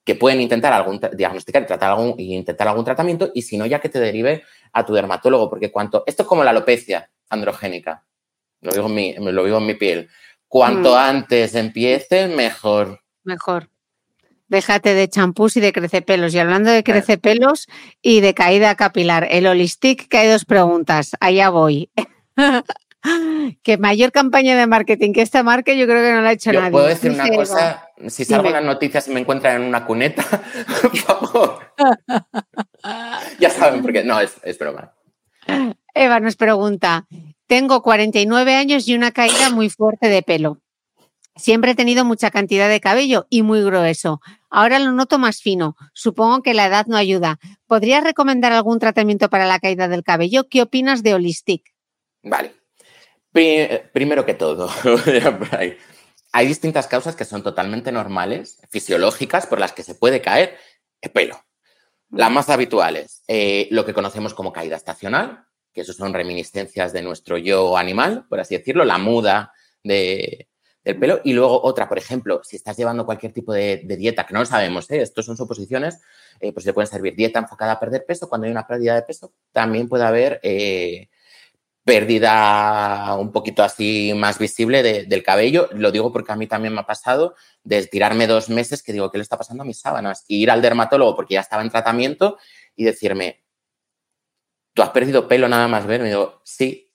que 0.04 0.16
pueden 0.16 0.42
intentar 0.42 0.74
algún 0.74 1.00
diagnosticar 1.14 1.64
y 1.64 1.66
tratar 1.66 1.92
algún, 1.92 2.16
y 2.18 2.36
intentar 2.36 2.68
algún 2.68 2.86
tratamiento, 2.86 3.32
y 3.34 3.44
si 3.44 3.58
no, 3.58 3.66
ya 3.66 3.80
que 3.80 3.90
te 3.90 4.00
derive 4.00 4.44
a 4.74 4.86
tu 4.86 4.94
dermatólogo, 4.94 5.50
porque 5.50 5.72
cuanto, 5.72 6.04
esto 6.08 6.24
es 6.24 6.28
como 6.28 6.44
la 6.44 6.52
alopecia 6.52 7.12
androgénica, 7.30 8.06
lo 8.62 8.72
digo 8.72 8.88
en 8.88 8.96
mi, 8.96 9.14
lo 9.14 9.44
digo 9.44 9.58
en 9.58 9.66
mi 9.66 9.76
piel, 9.76 10.10
cuanto 10.48 10.94
mm. 10.94 10.98
antes 10.98 11.54
empieces, 11.56 12.30
mejor. 12.34 13.02
Mejor 13.24 13.70
déjate 14.48 14.94
de 14.94 15.08
champús 15.10 15.58
y 15.58 15.60
de 15.60 15.74
crecepelos. 15.74 16.34
Y 16.34 16.40
hablando 16.40 16.72
de 16.72 16.84
crecepelos 16.84 17.68
y 18.02 18.22
de 18.22 18.34
caída 18.34 18.76
capilar, 18.76 19.28
el 19.30 19.48
Holistic, 19.48 20.08
que 20.08 20.18
hay 20.18 20.28
dos 20.30 20.46
preguntas, 20.46 21.12
allá 21.20 21.50
voy. 21.50 21.90
Que 23.64 23.78
mayor 23.78 24.12
campaña 24.12 24.58
de 24.58 24.68
marketing 24.68 25.14
que 25.14 25.22
esta 25.22 25.42
marca 25.42 25.72
yo 25.72 25.86
creo 25.86 26.04
que 26.04 26.12
no 26.12 26.22
la 26.22 26.30
ha 26.30 26.32
hecho 26.34 26.52
Yo 26.52 26.60
nadie. 26.60 26.72
puedo 26.72 26.88
decir 26.88 27.12
una 27.12 27.30
cosa, 27.30 27.90
si 28.08 28.26
salgo 28.26 28.48
en 28.48 28.54
las 28.54 28.64
noticias 28.66 29.08
y 29.08 29.12
me 29.12 29.22
encuentran 29.22 29.62
en 29.62 29.68
una 29.68 29.86
cuneta, 29.86 30.26
por 30.82 30.98
favor. 30.98 31.60
ya 33.40 33.50
saben 33.50 33.82
por 33.82 33.94
qué. 33.94 34.04
No, 34.04 34.20
es, 34.20 34.36
es 34.44 34.58
broma. 34.60 34.94
Eva 35.94 36.20
nos 36.20 36.36
pregunta, 36.36 37.06
tengo 37.48 37.82
49 37.82 38.56
años 38.56 38.88
y 38.88 38.96
una 38.96 39.12
caída 39.12 39.52
muy 39.52 39.70
fuerte 39.70 40.10
de 40.10 40.22
pelo. 40.22 40.60
Siempre 41.38 41.72
he 41.72 41.76
tenido 41.76 42.04
mucha 42.06 42.32
cantidad 42.32 42.68
de 42.70 42.80
cabello 42.82 43.28
y 43.30 43.44
muy 43.44 43.64
grueso. 43.64 44.22
Ahora 44.50 44.80
lo 44.80 44.92
noto 44.92 45.18
más 45.20 45.42
fino. 45.42 45.76
Supongo 45.94 46.42
que 46.42 46.54
la 46.54 46.66
edad 46.66 46.86
no 46.88 46.98
ayuda. 46.98 47.40
¿Podrías 47.68 48.04
recomendar 48.04 48.54
algún 48.54 48.80
tratamiento 48.80 49.30
para 49.30 49.46
la 49.46 49.60
caída 49.60 49.88
del 49.88 50.04
cabello? 50.04 50.48
¿Qué 50.50 50.62
opinas 50.62 51.04
de 51.04 51.14
Holistic? 51.14 51.64
Vale. 52.24 52.54
Pri- 53.32 53.68
primero 53.94 54.26
que 54.26 54.34
todo, 54.34 54.70
hay 56.32 56.48
distintas 56.48 56.88
causas 56.88 57.16
que 57.16 57.26
son 57.26 57.44
totalmente 57.44 57.92
normales, 57.92 58.60
fisiológicas, 58.70 59.46
por 59.46 59.60
las 59.60 59.74
que 59.74 59.84
se 59.84 59.96
puede 59.96 60.22
caer 60.22 60.58
el 61.02 61.12
pelo. 61.12 61.40
Las 62.10 62.32
más 62.32 62.50
habituales, 62.50 63.24
eh, 63.28 63.68
lo 63.70 63.86
que 63.86 63.94
conocemos 63.94 64.34
como 64.34 64.54
caída 64.54 64.76
estacional, 64.78 65.46
que 65.74 65.82
eso 65.82 65.94
son 65.94 66.14
reminiscencias 66.14 66.94
de 66.94 67.02
nuestro 67.02 67.38
yo 67.38 67.78
animal, 67.78 68.26
por 68.30 68.40
así 68.40 68.58
decirlo, 68.58 68.86
la 68.86 68.98
muda 68.98 69.52
de, 69.84 70.48
del 70.88 71.00
pelo. 71.00 71.22
Y 71.24 71.34
luego 71.34 71.62
otra, 71.64 71.88
por 71.88 71.98
ejemplo, 71.98 72.42
si 72.44 72.56
estás 72.56 72.78
llevando 72.78 73.06
cualquier 73.06 73.34
tipo 73.34 73.54
de, 73.54 73.82
dieta, 73.98 74.26
que 74.26 74.34
no 74.34 74.40
lo 74.40 74.46
sabemos, 74.46 74.90
¿eh? 74.92 75.02
estos 75.02 75.26
son 75.26 75.38
suposiciones, 75.38 76.00
eh, 76.40 76.52
pues 76.54 76.66
le 76.66 76.74
pueden 76.74 76.88
servir 76.88 77.16
dieta 77.16 77.40
enfocada 77.40 77.74
a 77.74 77.80
perder 77.80 78.06
peso. 78.06 78.30
Cuando 78.30 78.46
hay 78.46 78.52
una 78.52 78.66
pérdida 78.68 78.96
de 78.96 79.02
peso, 79.04 79.34
también 79.52 79.88
puede 79.88 80.06
haber 80.06 80.40
eh, 80.44 81.10
pérdida 81.84 83.16
un 83.16 83.32
poquito 83.32 83.64
así 83.64 84.14
más 84.16 84.40
visible 84.40 84.84
de- 84.84 85.06
del 85.06 85.24
cabello. 85.24 85.70
Lo 85.74 85.92
digo 85.92 86.12
porque 86.12 86.32
a 86.32 86.36
mí 86.36 86.48
también 86.48 86.74
me 86.74 86.82
ha 86.82 86.86
pasado 86.86 87.36
de 87.64 87.86
tirarme 87.88 88.28
dos 88.28 88.50
meses 88.50 88.84
que 88.84 88.94
digo, 88.94 89.10
¿qué 89.12 89.18
le 89.18 89.22
está 89.24 89.38
pasando 89.38 89.64
a 89.64 89.66
mis 89.66 89.80
sábanas? 89.80 90.26
Y 90.28 90.42
ir 90.44 90.52
al 90.52 90.62
dermatólogo 90.62 91.16
porque 91.16 91.36
ya 91.36 91.42
estaba 91.42 91.62
en 91.62 91.70
tratamiento 91.70 92.38
y 92.76 92.84
decirme, 92.84 93.44
¿tú 94.74 94.82
has 94.82 94.90
perdido 94.90 95.28
pelo 95.28 95.48
nada 95.48 95.68
más 95.68 95.86
ver? 95.86 96.02
Me 96.02 96.10
digo, 96.10 96.42
sí. 96.44 96.87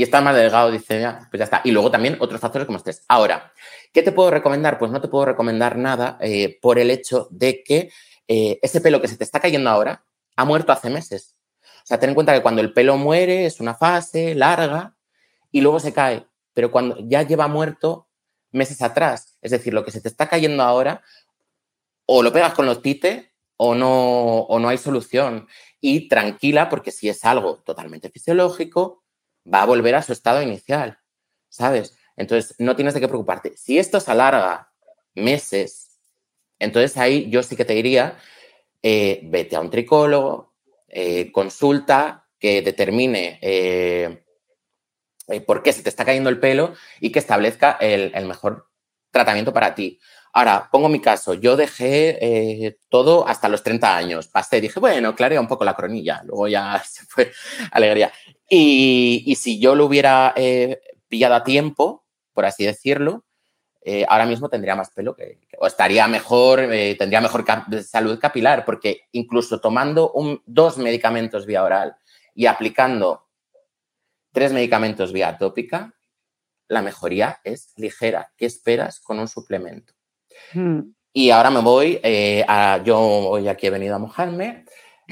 Y 0.00 0.04
está 0.04 0.22
más 0.22 0.34
delgado, 0.34 0.70
dice, 0.70 0.98
ya, 0.98 1.28
pues 1.30 1.40
ya 1.40 1.44
está. 1.44 1.60
Y 1.62 1.72
luego 1.72 1.90
también 1.90 2.16
otros 2.20 2.40
factores 2.40 2.64
como 2.64 2.78
estés. 2.78 3.04
Ahora, 3.06 3.52
¿qué 3.92 4.02
te 4.02 4.12
puedo 4.12 4.30
recomendar? 4.30 4.78
Pues 4.78 4.90
no 4.90 4.98
te 4.98 5.08
puedo 5.08 5.26
recomendar 5.26 5.76
nada 5.76 6.16
eh, 6.22 6.58
por 6.62 6.78
el 6.78 6.90
hecho 6.90 7.28
de 7.30 7.62
que 7.62 7.90
eh, 8.26 8.58
ese 8.62 8.80
pelo 8.80 9.02
que 9.02 9.08
se 9.08 9.18
te 9.18 9.24
está 9.24 9.40
cayendo 9.40 9.68
ahora 9.68 10.02
ha 10.36 10.46
muerto 10.46 10.72
hace 10.72 10.88
meses. 10.88 11.36
O 11.60 11.84
sea, 11.86 12.00
ten 12.00 12.08
en 12.08 12.14
cuenta 12.14 12.32
que 12.32 12.40
cuando 12.40 12.62
el 12.62 12.72
pelo 12.72 12.96
muere 12.96 13.44
es 13.44 13.60
una 13.60 13.74
fase 13.74 14.34
larga 14.34 14.96
y 15.52 15.60
luego 15.60 15.78
se 15.80 15.92
cae, 15.92 16.26
pero 16.54 16.70
cuando 16.70 16.96
ya 17.06 17.20
lleva 17.20 17.46
muerto 17.46 18.08
meses 18.52 18.80
atrás, 18.80 19.36
es 19.42 19.50
decir, 19.50 19.74
lo 19.74 19.84
que 19.84 19.90
se 19.90 20.00
te 20.00 20.08
está 20.08 20.30
cayendo 20.30 20.62
ahora, 20.62 21.02
o 22.06 22.22
lo 22.22 22.32
pegas 22.32 22.54
con 22.54 22.64
los 22.64 22.80
tites 22.80 23.26
o 23.58 23.74
no, 23.74 23.90
o 23.90 24.58
no 24.60 24.70
hay 24.70 24.78
solución. 24.78 25.46
Y 25.78 26.08
tranquila, 26.08 26.70
porque 26.70 26.90
si 26.90 27.10
es 27.10 27.22
algo 27.26 27.56
totalmente 27.56 28.08
fisiológico, 28.08 28.99
va 29.52 29.62
a 29.62 29.66
volver 29.66 29.94
a 29.94 30.02
su 30.02 30.12
estado 30.12 30.42
inicial, 30.42 30.98
¿sabes? 31.48 31.96
Entonces, 32.16 32.54
no 32.58 32.76
tienes 32.76 32.94
de 32.94 33.00
qué 33.00 33.08
preocuparte. 33.08 33.56
Si 33.56 33.78
esto 33.78 34.00
se 34.00 34.10
alarga 34.10 34.72
meses, 35.14 35.98
entonces 36.58 36.96
ahí 36.96 37.28
yo 37.30 37.42
sí 37.42 37.56
que 37.56 37.64
te 37.64 37.74
diría, 37.74 38.18
eh, 38.82 39.20
vete 39.24 39.56
a 39.56 39.60
un 39.60 39.70
tricólogo, 39.70 40.54
eh, 40.88 41.32
consulta, 41.32 42.28
que 42.38 42.62
determine 42.62 43.38
eh, 43.42 44.24
por 45.46 45.62
qué 45.62 45.72
se 45.72 45.82
te 45.82 45.90
está 45.90 46.06
cayendo 46.06 46.30
el 46.30 46.40
pelo 46.40 46.74
y 46.98 47.12
que 47.12 47.18
establezca 47.18 47.72
el, 47.80 48.26
mejor 48.26 48.68
tratamiento 49.10 49.52
para 49.52 49.74
ti. 49.74 50.00
Ahora, 50.32 50.68
pongo 50.72 50.88
mi 50.88 51.00
caso. 51.00 51.34
Yo 51.34 51.56
dejé 51.56 52.78
todo 52.88 53.28
hasta 53.28 53.48
los 53.48 53.62
30 53.62 53.94
años. 53.94 54.28
Pasé, 54.28 54.60
dije, 54.60 54.80
bueno, 54.80 55.14
clarea 55.14 55.40
un 55.40 55.48
poco 55.48 55.64
la 55.64 55.74
cronilla. 55.76 56.22
Luego 56.24 56.48
ya 56.48 56.82
se 56.88 57.04
fue 57.04 57.30
alegría. 57.72 58.10
Y, 58.52 59.22
y 59.26 59.36
si 59.36 59.60
yo 59.60 59.74
lo 59.76 59.86
hubiera 59.86 60.34
eh, 60.36 60.80
pillado 61.08 61.36
a 61.36 61.44
tiempo, 61.44 62.04
por 62.34 62.44
así 62.44 62.64
decirlo, 62.66 63.24
eh, 63.82 64.04
ahora 64.08 64.26
mismo 64.26 64.48
tendría 64.48 64.74
más 64.76 64.90
pelo 64.90 65.14
que, 65.14 65.38
que- 65.48 65.56
o 65.58 65.66
estaría 65.66 66.06
mejor, 66.08 66.60
eh, 66.60 66.96
tendría 66.98 67.20
mejor 67.20 67.44
cap- 67.44 67.72
salud 67.82 68.18
capilar, 68.18 68.64
porque 68.64 69.02
incluso 69.12 69.60
tomando 69.60 70.10
un- 70.12 70.42
dos 70.46 70.76
medicamentos 70.78 71.46
vía 71.46 71.62
oral 71.62 71.96
y 72.34 72.46
aplicando 72.46 73.28
tres 74.32 74.52
medicamentos 74.52 75.12
vía 75.12 75.38
tópica, 75.38 75.94
la 76.68 76.82
mejoría 76.82 77.40
es 77.44 77.72
ligera. 77.76 78.32
¿Qué 78.36 78.46
esperas 78.46 79.00
con 79.00 79.18
un 79.18 79.28
suplemento? 79.28 79.92
Mm. 80.54 80.80
Y 81.12 81.30
ahora 81.30 81.50
me 81.50 81.60
voy 81.60 81.98
eh, 82.02 82.44
a. 82.46 82.80
Yo 82.84 83.00
hoy 83.00 83.48
aquí 83.48 83.66
he 83.66 83.70
venido 83.70 83.96
a 83.96 83.98
mojarme. 83.98 84.64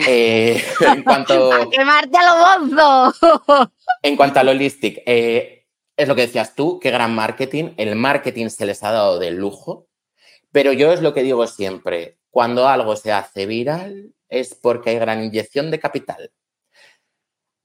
Eh, 0.07 0.63
en 0.81 1.03
cuanto. 1.03 1.53
¡A 1.53 1.71
quemarte 1.71 2.17
a 2.19 2.59
lo! 2.59 3.73
En 4.03 4.17
cuanto 4.17 4.39
al 4.39 4.49
holistic, 4.49 5.03
eh, 5.07 5.67
es 5.97 6.07
lo 6.07 6.15
que 6.15 6.23
decías 6.23 6.55
tú, 6.55 6.79
qué 6.79 6.91
gran 6.91 7.15
marketing. 7.15 7.75
El 7.77 7.97
marketing 7.97 8.49
se 8.49 8.65
les 8.65 8.85
ha 8.85 8.93
dado 8.93 9.19
de 9.19 9.33
lujo, 9.33 9.89
pero 10.53 10.73
yo 10.73 10.93
es 10.93 11.03
lo 11.03 11.15
que 11.15 11.25
digo 11.25 11.47
siempre, 11.49 12.19
cuando 12.31 12.69
algo 12.69 12.95
se 12.95 13.11
hace 13.11 13.47
viral 13.47 14.15
es 14.29 14.55
porque 14.55 14.91
hay 14.91 14.99
gran 14.99 15.25
inyección 15.25 15.73
de 15.73 15.81
capital. 15.81 16.31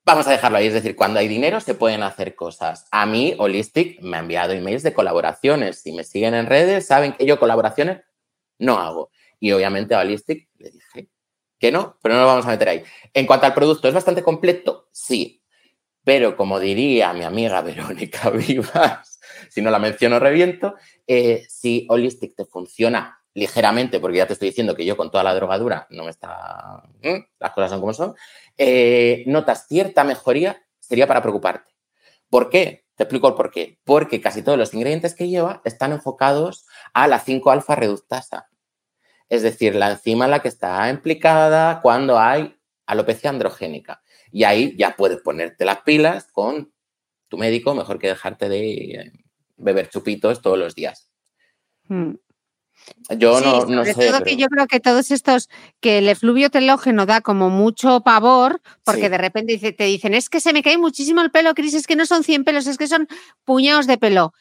Vamos 0.05 0.25
a 0.27 0.31
dejarlo 0.31 0.57
ahí, 0.57 0.67
es 0.67 0.73
decir, 0.73 0.95
cuando 0.95 1.19
hay 1.19 1.27
dinero 1.27 1.59
se 1.59 1.75
pueden 1.75 2.01
hacer 2.01 2.35
cosas. 2.35 2.87
A 2.91 3.05
mí, 3.05 3.35
Holistic 3.37 4.01
me 4.01 4.17
ha 4.17 4.21
enviado 4.21 4.53
emails 4.53 4.83
de 4.83 4.93
colaboraciones. 4.93 5.81
Si 5.81 5.93
me 5.93 6.03
siguen 6.03 6.33
en 6.33 6.47
redes, 6.47 6.87
saben 6.87 7.13
que 7.13 7.25
yo 7.25 7.39
colaboraciones 7.39 8.01
no 8.57 8.79
hago. 8.79 9.11
Y 9.39 9.51
obviamente 9.51 9.93
a 9.93 9.99
Holistic 9.99 10.49
le 10.57 10.71
dije 10.71 11.12
que 11.63 11.71
no, 11.71 11.97
pero 12.01 12.15
no 12.15 12.21
lo 12.23 12.27
vamos 12.27 12.45
a 12.45 12.49
meter 12.49 12.67
ahí. 12.67 12.83
En 13.13 13.25
cuanto 13.25 13.45
al 13.45 13.53
producto, 13.53 13.87
¿es 13.87 13.93
bastante 13.93 14.21
completo? 14.21 14.89
Sí. 14.91 15.41
Pero 16.03 16.35
como 16.35 16.59
diría 16.59 17.13
mi 17.13 17.23
amiga 17.23 17.61
Verónica 17.61 18.29
Vivas, 18.31 19.21
si 19.49 19.61
no 19.61 19.71
la 19.71 19.79
menciono 19.79 20.19
reviento, 20.19 20.75
eh, 21.07 21.45
si 21.47 21.87
Holistic 21.89 22.35
te 22.35 22.43
funciona 22.43 23.17
ligeramente, 23.33 24.01
porque 24.01 24.17
ya 24.17 24.27
te 24.27 24.33
estoy 24.33 24.49
diciendo 24.49 24.75
que 24.75 24.83
yo 24.83 24.97
con 24.97 25.09
toda 25.09 25.23
la 25.23 25.33
drogadura 25.33 25.87
no 25.89 26.03
me 26.03 26.09
está... 26.09 26.83
¿Mm? 27.01 27.23
Las 27.39 27.51
cosas 27.53 27.71
son 27.71 27.79
como 27.79 27.93
son, 27.93 28.13
eh, 28.57 29.23
notas 29.27 29.65
cierta 29.65 30.03
mejoría, 30.03 30.65
sería 30.81 31.07
para 31.07 31.21
preocuparte. 31.21 31.71
¿Por 32.29 32.49
qué? 32.49 32.87
Te 32.95 33.03
explico 33.03 33.29
el 33.29 33.35
por 33.35 33.51
qué. 33.51 33.79
Porque 33.85 34.19
casi 34.19 34.41
todos 34.41 34.57
los 34.57 34.73
ingredientes 34.73 35.15
que 35.15 35.29
lleva 35.29 35.61
están 35.63 35.93
enfocados 35.93 36.65
a 36.93 37.07
la 37.07 37.23
5-alfa 37.23 37.75
reductasa. 37.75 38.49
Es 39.33 39.41
decir, 39.41 39.73
la 39.73 39.89
enzima 39.89 40.25
en 40.25 40.31
la 40.31 40.41
que 40.43 40.47
está 40.47 40.87
implicada 40.91 41.81
cuando 41.81 42.19
hay 42.19 42.55
alopecia 42.85 43.31
androgénica. 43.31 44.03
Y 44.31 44.43
ahí 44.43 44.75
ya 44.77 44.95
puedes 44.95 45.21
ponerte 45.21 45.65
las 45.65 45.81
pilas 45.81 46.27
con 46.31 46.71
tu 47.29 47.39
médico, 47.39 47.73
mejor 47.73 47.97
que 47.97 48.09
dejarte 48.09 48.47
de 48.47 48.71
eh, 48.75 49.11
beber 49.57 49.89
chupitos 49.89 50.39
todos 50.43 50.59
los 50.59 50.75
días. 50.75 51.09
Mm. 51.87 52.11
Yo 53.17 53.39
Sí, 53.39 53.45
no, 53.45 53.65
no 53.65 53.85
sobre 53.85 53.93
sé. 53.93 54.05
todo 54.07 54.11
pero- 54.19 54.25
que 54.25 54.35
yo 54.35 54.47
creo 54.49 54.67
que 54.67 54.79
todos 54.79 55.09
estos, 55.09 55.49
que 55.79 55.97
el 55.97 56.09
efluvio 56.09 56.51
telógeno 56.51 57.07
da 57.07 57.21
como 57.21 57.49
mucho 57.49 58.01
pavor, 58.01 58.61
porque 58.83 59.03
Sí. 59.03 59.09
de 59.09 59.17
repente 59.17 59.71
te 59.73 59.83
dicen, 59.85 60.13
es 60.13 60.29
que 60.29 60.41
se 60.41 60.53
me 60.53 60.61
cae 60.61 60.77
muchísimo 60.77 61.21
el 61.21 61.31
pelo, 61.31 61.55
Cris, 61.55 61.73
es 61.73 61.87
que 61.87 61.95
no 61.95 62.05
son 62.05 62.23
100 62.23 62.43
pelos, 62.43 62.67
es 62.67 62.77
que 62.77 62.85
son 62.87 63.07
puñados 63.45 63.87
de 63.87 63.97
pelo. 63.97 64.33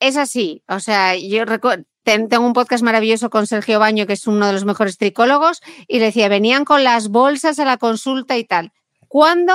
Es 0.00 0.16
así, 0.16 0.62
o 0.66 0.80
sea, 0.80 1.14
yo 1.14 1.44
recu- 1.44 1.74
ten- 1.74 1.86
tengo 2.02 2.46
un 2.46 2.52
podcast 2.52 2.82
maravilloso 2.82 3.30
con 3.30 3.46
Sergio 3.46 3.78
Baño, 3.78 4.06
que 4.06 4.14
es 4.14 4.26
uno 4.26 4.46
de 4.46 4.52
los 4.52 4.64
mejores 4.64 4.96
tricólogos, 4.98 5.60
y 5.86 5.98
le 5.98 6.06
decía, 6.06 6.28
venían 6.28 6.64
con 6.64 6.82
las 6.84 7.08
bolsas 7.08 7.58
a 7.58 7.64
la 7.64 7.76
consulta 7.76 8.36
y 8.38 8.44
tal. 8.44 8.72
¿Cuándo? 9.08 9.54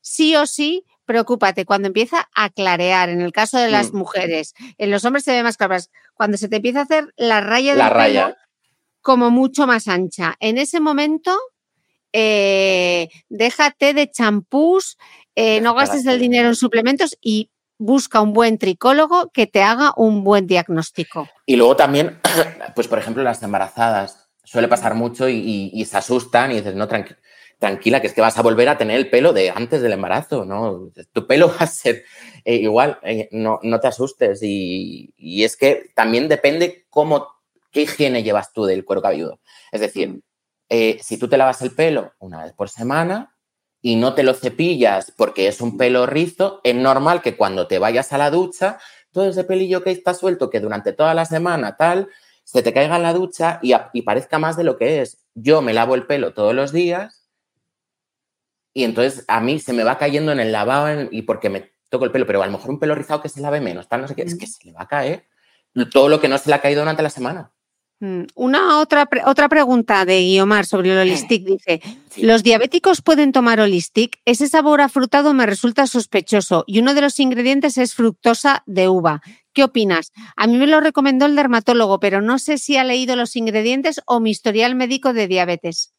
Sí 0.00 0.36
o 0.36 0.46
sí, 0.46 0.84
preocúpate, 1.04 1.64
cuando 1.64 1.88
empieza 1.88 2.28
a 2.34 2.50
clarear, 2.50 3.08
en 3.08 3.20
el 3.22 3.32
caso 3.32 3.58
de 3.58 3.70
las 3.70 3.92
Mm. 3.92 3.96
mujeres, 3.98 4.54
en 4.76 4.90
los 4.90 5.04
hombres 5.04 5.24
se 5.24 5.32
ve 5.32 5.42
más 5.42 5.56
claras, 5.56 5.90
cuando 6.14 6.36
se 6.36 6.48
te 6.48 6.56
empieza 6.56 6.80
a 6.80 6.82
hacer 6.82 7.12
la 7.16 7.40
raya 7.40 7.70
del 7.70 7.78
La 7.78 7.88
pelo 7.88 7.98
raya. 7.98 8.36
como 9.00 9.30
mucho 9.30 9.66
más 9.66 9.88
ancha. 9.88 10.36
En 10.40 10.58
ese 10.58 10.80
momento, 10.80 11.36
eh, 12.12 13.08
déjate 13.28 13.94
de 13.94 14.10
champús, 14.10 14.98
eh, 15.34 15.60
no 15.60 15.74
gastes 15.74 16.04
el 16.06 16.14
de- 16.14 16.18
dinero 16.18 16.48
en 16.48 16.54
suplementos 16.56 17.16
y 17.20 17.50
busca 17.78 18.20
un 18.20 18.32
buen 18.32 18.58
tricólogo 18.58 19.30
que 19.32 19.46
te 19.46 19.62
haga 19.62 19.92
un 19.96 20.24
buen 20.24 20.46
diagnóstico. 20.46 21.28
Y 21.46 21.56
luego 21.56 21.76
también, 21.76 22.20
pues 22.74 22.88
por 22.88 22.98
ejemplo, 22.98 23.22
las 23.22 23.42
embarazadas. 23.42 24.28
Suele 24.44 24.68
pasar 24.68 24.94
mucho 24.94 25.28
y, 25.28 25.34
y- 25.36 25.70
y 25.74 25.84
se 25.84 25.98
asustan 25.98 26.50
y 26.52 26.56
dices, 26.56 26.74
no, 26.74 26.88
tranqui- 26.88 27.16
tranquila, 27.58 28.00
que 28.00 28.06
es 28.06 28.14
que 28.14 28.20
vas 28.22 28.38
a 28.38 28.42
volver 28.42 28.68
a 28.70 28.78
tener 28.78 28.96
el 28.96 29.10
pelo 29.10 29.32
de 29.34 29.50
antes 29.50 29.82
del 29.82 29.92
embarazo, 29.92 30.44
¿no? 30.46 30.90
Tu 31.12 31.26
pelo 31.26 31.48
va 31.48 31.56
a 31.58 31.66
ser 31.66 32.04
eh, 32.44 32.54
igual, 32.56 32.98
eh, 33.02 33.28
no, 33.32 33.58
no 33.62 33.78
te 33.80 33.88
asustes. 33.88 34.40
Y, 34.42 35.12
y 35.18 35.44
es 35.44 35.56
que 35.56 35.90
también 35.94 36.28
depende 36.28 36.86
cómo, 36.88 37.26
qué 37.70 37.82
higiene 37.82 38.22
llevas 38.22 38.52
tú 38.54 38.64
del 38.64 38.84
cuero 38.86 39.02
cabelludo. 39.02 39.38
Es 39.70 39.82
decir, 39.82 40.22
eh, 40.70 40.98
si 41.02 41.18
tú 41.18 41.28
te 41.28 41.36
lavas 41.36 41.60
el 41.62 41.72
pelo 41.74 42.12
una 42.18 42.42
vez 42.44 42.52
por 42.54 42.70
semana, 42.70 43.36
y 43.80 43.96
no 43.96 44.14
te 44.14 44.22
lo 44.22 44.34
cepillas 44.34 45.12
porque 45.16 45.48
es 45.48 45.60
un 45.60 45.76
pelo 45.76 46.06
rizo, 46.06 46.60
es 46.64 46.74
normal 46.74 47.22
que 47.22 47.36
cuando 47.36 47.66
te 47.66 47.78
vayas 47.78 48.12
a 48.12 48.18
la 48.18 48.30
ducha, 48.30 48.78
todo 49.12 49.28
ese 49.28 49.44
pelillo 49.44 49.82
que 49.82 49.90
está 49.90 50.14
suelto, 50.14 50.50
que 50.50 50.60
durante 50.60 50.92
toda 50.92 51.14
la 51.14 51.24
semana 51.24 51.76
tal, 51.76 52.08
se 52.44 52.62
te 52.62 52.72
caiga 52.72 52.96
en 52.96 53.02
la 53.02 53.12
ducha 53.12 53.60
y, 53.62 53.74
y 53.92 54.02
parezca 54.02 54.38
más 54.38 54.56
de 54.56 54.64
lo 54.64 54.76
que 54.76 55.02
es. 55.02 55.18
Yo 55.34 55.62
me 55.62 55.74
lavo 55.74 55.94
el 55.94 56.06
pelo 56.06 56.32
todos 56.32 56.54
los 56.54 56.72
días 56.72 57.28
y 58.74 58.84
entonces 58.84 59.24
a 59.28 59.40
mí 59.40 59.60
se 59.60 59.72
me 59.72 59.84
va 59.84 59.98
cayendo 59.98 60.32
en 60.32 60.40
el 60.40 60.52
lavado 60.52 61.08
y 61.10 61.22
porque 61.22 61.50
me 61.50 61.72
toco 61.88 62.04
el 62.04 62.12
pelo, 62.12 62.26
pero 62.26 62.42
a 62.42 62.46
lo 62.46 62.52
mejor 62.52 62.70
un 62.70 62.78
pelo 62.78 62.94
rizado 62.94 63.22
que 63.22 63.28
se 63.28 63.40
lave 63.40 63.60
menos, 63.60 63.88
tal, 63.88 64.00
no 64.00 64.08
sé 64.08 64.14
qué, 64.14 64.22
es 64.22 64.38
que 64.38 64.46
se 64.46 64.64
le 64.64 64.72
va 64.72 64.82
a 64.82 64.88
caer 64.88 65.26
todo 65.86 66.08
lo 66.08 66.20
que 66.20 66.28
no 66.28 66.38
se 66.38 66.48
le 66.48 66.56
ha 66.56 66.60
caído 66.60 66.80
durante 66.80 67.02
la 67.02 67.10
semana. 67.10 67.52
Mm, 68.00 68.26
una 68.36 68.78
otra, 68.78 69.08
otra 69.26 69.48
pregunta 69.48 70.04
de 70.04 70.20
Guiomar 70.20 70.66
sobre 70.66 70.92
el 70.92 70.98
Holistic 70.98 71.44
dice, 71.44 71.80
¿los 72.16 72.44
diabéticos 72.44 73.02
pueden 73.02 73.32
tomar 73.32 73.60
Holistic? 73.60 74.20
Ese 74.24 74.46
sabor 74.46 74.80
afrutado 74.80 75.34
me 75.34 75.46
resulta 75.46 75.86
sospechoso 75.88 76.62
y 76.68 76.78
uno 76.78 76.94
de 76.94 77.00
los 77.00 77.18
ingredientes 77.18 77.76
es 77.76 77.94
fructosa 77.94 78.62
de 78.66 78.88
uva. 78.88 79.20
¿Qué 79.52 79.64
opinas? 79.64 80.12
A 80.36 80.46
mí 80.46 80.58
me 80.58 80.68
lo 80.68 80.80
recomendó 80.80 81.26
el 81.26 81.34
dermatólogo, 81.34 81.98
pero 81.98 82.20
no 82.20 82.38
sé 82.38 82.58
si 82.58 82.76
ha 82.76 82.84
leído 82.84 83.16
los 83.16 83.34
ingredientes 83.34 84.00
o 84.06 84.20
mi 84.20 84.30
historial 84.30 84.76
médico 84.76 85.12
de 85.12 85.26
diabetes. 85.26 85.92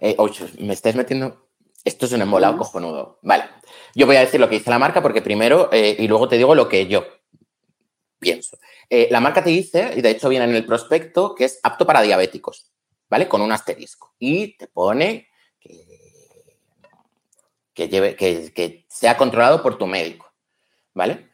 Eh, 0.00 0.14
ocho, 0.18 0.48
me 0.58 0.72
estáis 0.72 0.96
metiendo... 0.96 1.48
Esto 1.84 2.06
es 2.06 2.12
un 2.12 2.22
embolado 2.22 2.56
cojonudo. 2.56 3.18
Vale, 3.22 3.44
yo 3.94 4.06
voy 4.06 4.14
a 4.14 4.20
decir 4.20 4.38
lo 4.38 4.48
que 4.48 4.54
dice 4.54 4.70
la 4.70 4.78
marca 4.78 5.02
porque 5.02 5.20
primero, 5.20 5.68
eh, 5.72 5.96
y 5.98 6.06
luego 6.06 6.28
te 6.28 6.38
digo 6.38 6.54
lo 6.54 6.68
que 6.68 6.86
yo 6.86 7.04
pienso. 8.20 8.56
Eh, 8.94 9.08
la 9.10 9.20
marca 9.20 9.42
te 9.42 9.48
dice, 9.48 9.94
y 9.96 10.02
de 10.02 10.10
hecho 10.10 10.28
viene 10.28 10.44
en 10.44 10.54
el 10.54 10.66
prospecto, 10.66 11.34
que 11.34 11.46
es 11.46 11.58
apto 11.62 11.86
para 11.86 12.02
diabéticos, 12.02 12.70
¿vale? 13.08 13.26
Con 13.26 13.40
un 13.40 13.50
asterisco. 13.50 14.12
Y 14.18 14.54
te 14.58 14.66
pone 14.66 15.30
que, 17.72 17.88
lleve, 17.88 18.16
que, 18.16 18.84
sea 18.90 19.16
controlado 19.16 19.62
por 19.62 19.78
tu 19.78 19.86
médico, 19.86 20.30
¿vale? 20.92 21.30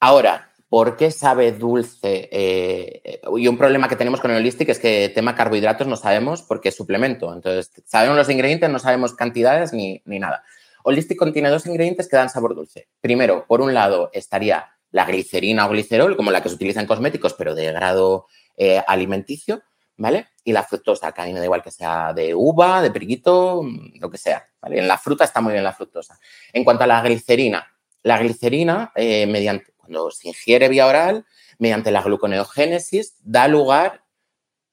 Ahora, 0.00 0.50
¿por 0.68 0.96
qué 0.96 1.12
sabe 1.12 1.52
dulce? 1.52 2.28
Eh, 2.32 3.20
y 3.36 3.46
un 3.46 3.56
problema 3.56 3.88
que 3.88 3.94
tenemos 3.94 4.20
con 4.20 4.32
el 4.32 4.38
Holistic 4.38 4.70
es 4.70 4.80
que 4.80 5.12
tema 5.14 5.36
carbohidratos 5.36 5.86
no 5.86 5.94
sabemos 5.94 6.42
porque 6.42 6.70
es 6.70 6.76
suplemento. 6.76 7.32
Entonces, 7.32 7.70
sabemos 7.86 8.16
los 8.16 8.30
ingredientes, 8.30 8.68
no 8.68 8.80
sabemos 8.80 9.14
cantidades 9.14 9.72
ni, 9.72 10.02
ni 10.06 10.18
nada. 10.18 10.42
Holistic 10.82 11.16
contiene 11.16 11.50
dos 11.50 11.66
ingredientes 11.66 12.08
que 12.08 12.16
dan 12.16 12.30
sabor 12.30 12.56
dulce. 12.56 12.88
Primero, 13.00 13.46
por 13.46 13.60
un 13.60 13.74
lado, 13.74 14.10
estaría 14.12 14.72
la 14.90 15.04
glicerina 15.04 15.66
o 15.66 15.70
glicerol, 15.70 16.16
como 16.16 16.30
la 16.30 16.42
que 16.42 16.48
se 16.48 16.54
utiliza 16.54 16.80
en 16.80 16.86
cosméticos, 16.86 17.34
pero 17.34 17.54
de 17.54 17.72
grado 17.72 18.26
eh, 18.56 18.82
alimenticio, 18.86 19.62
¿vale? 19.96 20.28
Y 20.44 20.52
la 20.52 20.62
fructosa, 20.62 21.12
que 21.12 21.32
da 21.32 21.44
igual 21.44 21.62
que 21.62 21.70
sea 21.70 22.12
de 22.12 22.34
uva, 22.34 22.82
de 22.82 22.90
periquito, 22.90 23.62
lo 24.00 24.10
que 24.10 24.18
sea, 24.18 24.48
¿vale? 24.60 24.78
En 24.78 24.88
la 24.88 24.98
fruta 24.98 25.24
está 25.24 25.40
muy 25.40 25.52
bien 25.52 25.64
la 25.64 25.72
fructosa. 25.72 26.18
En 26.52 26.64
cuanto 26.64 26.84
a 26.84 26.86
la 26.86 27.02
glicerina, 27.02 27.66
la 28.02 28.18
glicerina, 28.18 28.92
eh, 28.94 29.26
mediante, 29.26 29.72
cuando 29.76 30.10
se 30.10 30.28
ingiere 30.28 30.68
vía 30.68 30.86
oral, 30.86 31.26
mediante 31.58 31.90
la 31.90 32.02
gluconeogénesis, 32.02 33.16
da 33.20 33.46
lugar 33.46 34.04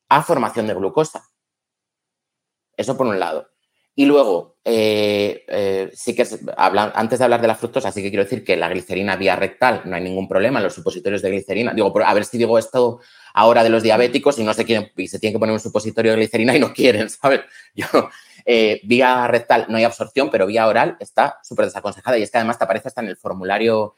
a 0.10 0.23
formación 0.23 0.68
de 0.68 0.73
glucosa. 0.73 1.23
Eso 2.77 2.95
por 2.95 3.07
un 3.07 3.19
lado. 3.19 3.49
Y 3.99 4.06
luego, 4.06 4.60
eh, 4.64 5.44
eh, 5.48 5.90
sí 5.91 6.15
que 6.15 6.22
antes 6.56 7.18
de 7.18 7.26
hablar 7.26 7.41
de 7.41 7.48
la 7.48 7.56
fructosa, 7.56 7.91
sí 7.91 8.03
que 8.03 8.10
quiero 8.10 8.26
decir 8.26 8.44
que 8.44 8.56
la 8.56 8.69
glicerina 8.69 9.15
vía 9.15 9.36
rectal 9.36 9.82
no 9.86 9.95
hay 9.95 10.03
ningún 10.03 10.28
problema, 10.28 10.61
los 10.61 10.76
supositorios 10.76 11.24
de 11.24 11.32
glicerina. 11.32 11.74
Digo, 11.74 11.91
a 12.06 12.14
ver 12.14 12.24
si 12.24 12.38
digo 12.38 12.60
esto 12.60 12.99
ahora 13.34 13.64
de 13.64 13.72
los 13.72 13.82
diabéticos 13.82 14.38
y 14.38 14.44
no 14.44 14.53
se 14.53 14.65
quieren, 14.65 14.91
y 14.95 15.07
se 15.07 15.18
tienen 15.18 15.34
que 15.34 15.40
poner 15.40 15.53
un 15.53 15.60
supositorio 15.60 16.11
de 16.11 16.18
glicerina 16.18 16.56
y 16.56 16.60
no 16.60 16.74
quieren, 16.74 17.10
¿sabes? 17.10 17.41
Yo, 17.74 17.88
eh, 18.45 18.82
vía 18.84 19.26
rectal 19.26 19.65
no 19.68 19.78
hay 19.78 19.84
absorción, 19.84 20.30
pero 20.30 20.45
vía 20.45 20.68
oral 20.68 20.95
está 20.99 21.40
súper 21.41 21.65
desaconsejada 21.65 22.19
y 22.19 22.22
es 22.22 22.30
que 22.30 22.38
además 22.38 22.60
te 22.60 22.65
aparece 22.65 22.90
hasta 22.90 23.02
en 23.02 23.07
el 23.07 23.18
formulario 23.18 23.95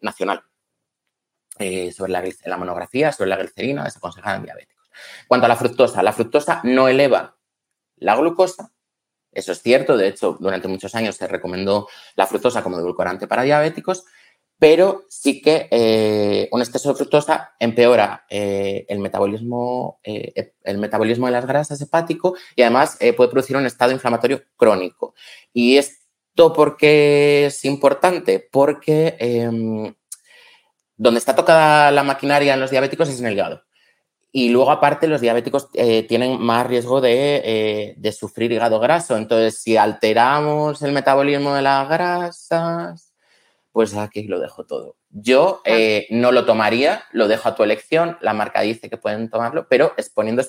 nacional 0.00 0.44
sobre 1.92 2.12
la, 2.12 2.22
la 2.44 2.56
monografía, 2.56 3.10
sobre 3.10 3.30
la 3.30 3.36
glicerina 3.36 3.82
desaconsejada 3.82 4.36
en 4.36 4.44
diabéticos. 4.44 4.88
Cuanto 5.26 5.46
a 5.46 5.48
la 5.48 5.56
fructosa, 5.56 6.04
la 6.04 6.12
fructosa 6.12 6.60
no 6.62 6.86
eleva 6.86 7.36
la 7.96 8.14
glucosa, 8.14 8.70
eso 9.36 9.52
es 9.52 9.62
cierto, 9.62 9.96
de 9.96 10.08
hecho, 10.08 10.36
durante 10.40 10.66
muchos 10.66 10.94
años 10.94 11.16
se 11.16 11.28
recomendó 11.28 11.88
la 12.16 12.26
fructosa 12.26 12.62
como 12.62 12.78
edulcorante 12.78 13.26
para 13.26 13.42
diabéticos, 13.42 14.04
pero 14.58 15.04
sí 15.10 15.42
que 15.42 15.68
eh, 15.70 16.48
un 16.50 16.62
exceso 16.62 16.88
de 16.88 16.94
fructosa 16.94 17.54
empeora 17.60 18.24
eh, 18.30 18.86
el, 18.88 19.00
metabolismo, 19.00 20.00
eh, 20.02 20.54
el 20.64 20.78
metabolismo 20.78 21.26
de 21.26 21.32
las 21.32 21.46
grasas 21.46 21.80
hepático 21.82 22.34
y 22.54 22.62
además 22.62 22.96
puede 23.16 23.30
producir 23.30 23.56
un 23.56 23.66
estado 23.66 23.92
inflamatorio 23.92 24.42
crónico. 24.56 25.14
¿Y 25.52 25.76
esto 25.76 26.54
por 26.54 26.78
qué 26.78 27.46
es 27.46 27.64
importante? 27.66 28.48
Porque 28.50 29.16
em, 29.18 29.94
donde 30.96 31.18
está 31.18 31.36
tocada 31.36 31.90
la 31.90 32.02
maquinaria 32.02 32.54
en 32.54 32.60
los 32.60 32.70
diabéticos 32.70 33.10
es 33.10 33.20
en 33.20 33.26
el 33.26 33.34
hígado. 33.34 33.65
Y 34.38 34.50
luego, 34.50 34.70
aparte, 34.70 35.06
los 35.06 35.22
diabéticos 35.22 35.70
eh, 35.72 36.02
tienen 36.02 36.38
más 36.38 36.66
riesgo 36.66 37.00
eh, 37.02 37.94
de, 37.96 38.12
sufrir 38.12 38.52
hígado 38.52 38.78
graso. 38.78 39.16
Entonces, 39.16 39.58
si 39.62 39.78
alteramos 39.78 40.82
el 40.82 40.92
metabolismo 40.92 41.54
de 41.54 41.62
las 41.62 41.88
grasas, 41.88 43.14
pues 43.72 43.94
aquí 43.94 44.24
lo 44.24 44.38
dejo 44.38 44.66
todo. 44.66 44.96
Yo 45.08 45.62
eh, 45.64 46.06
no 46.10 46.32
lo 46.32 46.44
tomaría, 46.44 47.04
lo 47.12 47.28
dejo 47.28 47.48
a 47.48 47.54
tu 47.54 47.62
elección. 47.62 48.18
La 48.20 48.34
marca 48.34 48.60
dice 48.60 48.90
que 48.90 48.98
pueden 48.98 49.30
tomarlo, 49.30 49.68
pero 49.70 49.94
exponiendo. 49.96 50.42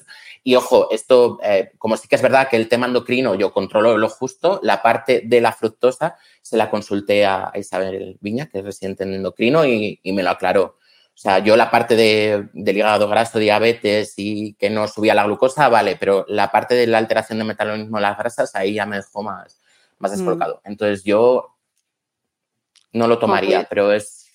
Y 0.44 0.56
ojo, 0.56 0.90
esto, 0.92 1.40
como 1.78 1.96
sí 1.96 2.10
que 2.10 2.18
es 2.18 2.22
verdad 2.22 2.50
que 2.50 2.58
el 2.58 2.68
tema 2.68 2.88
endocrino 2.88 3.36
yo 3.36 3.54
controlo 3.54 3.98
lo 3.98 4.10
justo, 4.10 4.60
la 4.64 4.82
parte 4.82 5.22
de 5.24 5.40
la 5.40 5.54
fructosa 5.54 6.18
se 6.42 6.58
la 6.58 6.70
consulté 6.70 7.26
a 7.26 7.54
Isabel 7.56 8.18
Viña, 8.20 8.48
que 8.48 8.60
es 8.60 8.66
residente 8.66 9.06
en 9.06 9.14
endocrino, 9.14 9.66
y 9.66 10.02
me 10.04 10.24
lo 10.24 10.32
aclaró 10.32 10.77
o 11.18 11.20
sea, 11.20 11.40
yo 11.40 11.58
la 11.58 11.72
parte 11.72 11.96
de, 11.96 12.48
del 12.54 12.78
hígado 12.78 13.10
graso, 13.10 13.40
diabetes 13.40 14.14
y 14.18 14.54
que 14.54 14.70
no 14.70 14.88
subía 14.88 15.16
la 15.16 15.26
glucosa, 15.26 15.68
vale, 15.68 15.98
pero 16.00 16.24
la 16.28 16.52
parte 16.52 16.76
de 16.76 16.86
la 16.86 17.00
alteración 17.00 17.40
del 17.40 17.48
metabolismo 17.48 17.98
de 17.98 18.04
las 18.04 18.20
grasas, 18.20 18.54
ahí 18.54 18.76
ya 18.76 18.86
me 18.86 18.98
dejó 18.98 19.24
más, 19.24 19.60
más 19.98 20.12
mm. 20.12 20.16
descolocado. 20.16 20.62
Entonces 20.64 21.04
yo 21.04 21.56
no 22.94 23.08
lo 23.08 23.18
tomaría, 23.18 23.66
pero 23.68 23.92
es, 23.92 24.28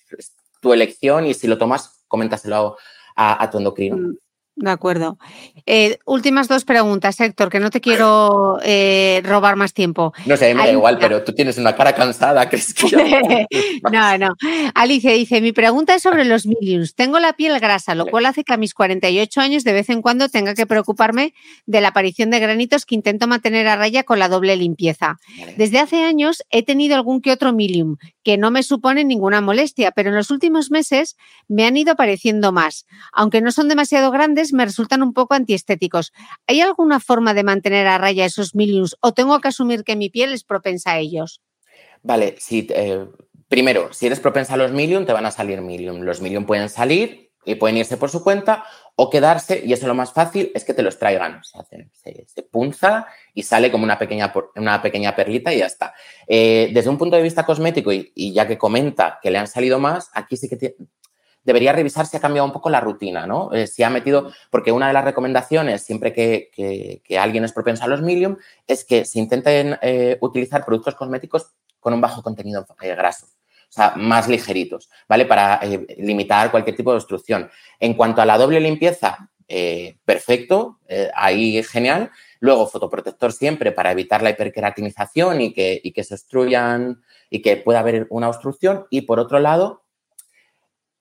tu 0.59 0.73
elección 0.73 1.25
y 1.25 1.33
si 1.33 1.47
lo 1.47 1.57
tomas, 1.57 2.03
coméntaselo 2.09 2.75
a, 3.15 3.41
a 3.41 3.49
tu 3.49 3.59
endocrino. 3.59 3.95
Mm. 3.95 4.17
De 4.55 4.69
acuerdo. 4.69 5.17
Eh, 5.65 5.97
últimas 6.05 6.47
dos 6.47 6.63
preguntas, 6.63 7.19
Héctor, 7.19 7.49
que 7.49 7.59
no 7.59 7.71
te 7.71 7.81
quiero 7.81 8.59
eh, 8.63 9.19
robar 9.23 9.55
más 9.55 9.73
tiempo. 9.73 10.13
No 10.27 10.37
sé, 10.37 10.53
me 10.53 10.63
da 10.63 10.71
igual, 10.71 10.99
pero 10.99 11.23
tú 11.23 11.33
tienes 11.33 11.57
una 11.57 11.75
cara 11.75 11.93
cansada. 11.93 12.47
que 12.49 12.61
no, 13.91 14.17
no. 14.19 14.35
Alicia 14.75 15.11
dice, 15.11 15.41
mi 15.41 15.53
pregunta 15.53 15.95
es 15.95 16.03
sobre 16.03 16.23
los 16.23 16.45
millions. 16.45 16.93
Tengo 16.93 17.19
la 17.19 17.33
piel 17.33 17.59
grasa, 17.59 17.95
lo 17.95 18.05
cual 18.05 18.27
hace 18.27 18.43
que 18.43 18.53
a 18.53 18.57
mis 18.57 18.75
48 18.75 19.41
años 19.41 19.63
de 19.63 19.73
vez 19.73 19.89
en 19.89 20.03
cuando 20.03 20.29
tenga 20.29 20.53
que 20.53 20.67
preocuparme 20.67 21.33
de 21.65 21.81
la 21.81 21.87
aparición 21.87 22.29
de 22.29 22.39
granitos 22.39 22.85
que 22.85 22.93
intento 22.93 23.27
mantener 23.27 23.67
a 23.67 23.75
raya 23.75 24.03
con 24.03 24.19
la 24.19 24.29
doble 24.29 24.55
limpieza. 24.55 25.17
Desde 25.57 25.79
hace 25.79 26.03
años 26.03 26.43
he 26.51 26.61
tenido 26.63 26.95
algún 26.95 27.21
que 27.21 27.31
otro 27.31 27.53
milium, 27.53 27.97
que 28.23 28.37
no 28.37 28.51
me 28.51 28.61
supone 28.61 29.03
ninguna 29.03 29.41
molestia, 29.41 29.91
pero 29.91 30.09
en 30.09 30.15
los 30.15 30.29
últimos 30.29 30.69
meses 30.69 31.17
me 31.47 31.65
han 31.65 31.75
ido 31.75 31.93
apareciendo 31.93 32.51
más. 32.51 32.85
Aunque 33.11 33.41
no 33.41 33.51
son 33.51 33.67
demasiado 33.67 34.11
grandes, 34.11 34.42
me 34.51 34.65
resultan 34.65 35.03
un 35.03 35.13
poco 35.13 35.35
antiestéticos. 35.35 36.11
¿Hay 36.47 36.59
alguna 36.59 36.99
forma 36.99 37.33
de 37.33 37.43
mantener 37.43 37.87
a 37.87 37.97
raya 37.97 38.25
esos 38.25 38.55
miliums 38.55 38.97
o 38.99 39.13
tengo 39.13 39.39
que 39.39 39.47
asumir 39.47 39.83
que 39.83 39.95
mi 39.95 40.09
piel 40.09 40.33
es 40.33 40.43
propensa 40.43 40.91
a 40.91 40.97
ellos? 40.97 41.41
Vale, 42.01 42.35
eh, 42.49 43.05
primero, 43.47 43.93
si 43.93 44.07
eres 44.07 44.19
propensa 44.19 44.55
a 44.55 44.57
los 44.57 44.71
milium, 44.71 45.05
te 45.05 45.13
van 45.13 45.25
a 45.25 45.31
salir 45.31 45.61
milium. 45.61 46.01
Los 46.01 46.19
milium 46.19 46.45
pueden 46.45 46.67
salir 46.67 47.31
y 47.45 47.55
pueden 47.55 47.77
irse 47.77 47.97
por 47.97 48.09
su 48.09 48.23
cuenta 48.23 48.65
o 48.95 49.09
quedarse, 49.09 49.61
y 49.65 49.73
eso 49.73 49.87
lo 49.87 49.95
más 49.95 50.13
fácil 50.13 50.51
es 50.53 50.63
que 50.63 50.73
te 50.73 50.83
los 50.83 50.99
traigan. 50.99 51.41
se, 51.43 52.43
punza 52.43 53.07
y 53.33 53.43
sale 53.43 53.71
como 53.71 53.83
una 53.83 53.97
pequeña, 53.97 54.31
una 54.55 54.81
pequeña 54.81 55.15
perlita 55.15 55.53
y 55.53 55.59
ya 55.59 55.65
está. 55.65 55.93
Eh, 56.27 56.69
desde 56.73 56.89
un 56.89 56.97
punto 56.97 57.15
de 57.15 57.23
vista 57.23 57.45
cosmético, 57.45 57.91
y, 57.91 58.11
y, 58.15 58.33
ya 58.33 58.47
que 58.47 58.57
comenta 58.57 59.19
que 59.21 59.31
le 59.31 59.39
han 59.39 59.47
salido 59.47 59.79
más, 59.79 60.09
aquí 60.13 60.37
sí 60.37 60.47
que 60.47 60.75
debería 61.43 61.73
revisar 61.73 62.05
si 62.05 62.17
ha 62.17 62.21
cambiado 62.21 62.45
un 62.45 62.53
poco 62.53 62.69
la 62.69 62.79
rutina, 62.79 63.27
¿no? 63.27 63.51
Eh, 63.53 63.67
si 63.67 63.83
ha 63.83 63.89
metido, 63.89 64.31
porque 64.49 64.71
una 64.71 64.87
de 64.87 64.93
las 64.93 65.03
recomendaciones, 65.03 65.83
siempre 65.83 66.13
que, 66.13 67.01
alguien 67.19 67.43
es 67.43 67.51
propenso 67.51 67.83
a 67.83 67.87
los 67.87 68.01
milium, 68.01 68.37
es 68.67 68.85
que 68.85 69.05
se 69.05 69.19
intenten 69.19 69.77
eh, 69.81 70.17
utilizar 70.21 70.65
productos 70.65 70.95
cosméticos 70.95 71.51
con 71.79 71.93
un 71.93 72.01
bajo 72.01 72.21
contenido 72.23 72.65
eh, 72.81 72.95
graso. 72.95 73.25
O 73.25 73.75
sea, 73.75 73.93
más 73.95 74.27
ligeritos, 74.27 74.89
¿vale? 75.09 75.25
Para 75.25 75.59
limitar 75.97 76.51
cualquier 76.51 76.75
tipo 76.75 76.91
de 76.91 76.97
obstrucción. 76.97 77.49
En 77.79 77.95
cuanto 77.95 78.21
a 78.21 78.25
la 78.25 78.37
doble 78.37 78.59
limpieza, 78.59 79.31
perfecto, 80.05 80.79
ahí 81.15 81.63
genial. 81.63 82.11
Luego, 82.39 82.67
fotoprotector 82.67 83.31
siempre 83.33 83.71
para 83.71 83.91
evitar 83.91 84.21
la 84.21 84.29
hiperqueratinización 84.29 85.41
y 85.41 85.53
que, 85.53 85.81
y 85.83 85.91
que 85.91 86.03
se 86.03 86.13
obstruyan 86.13 87.01
y 87.31 87.41
que 87.41 87.57
pueda 87.57 87.79
haber 87.79 88.05
una 88.11 88.29
obstrucción. 88.29 88.85
Y 88.91 89.01
por 89.01 89.19
otro 89.19 89.39
lado, 89.39 89.82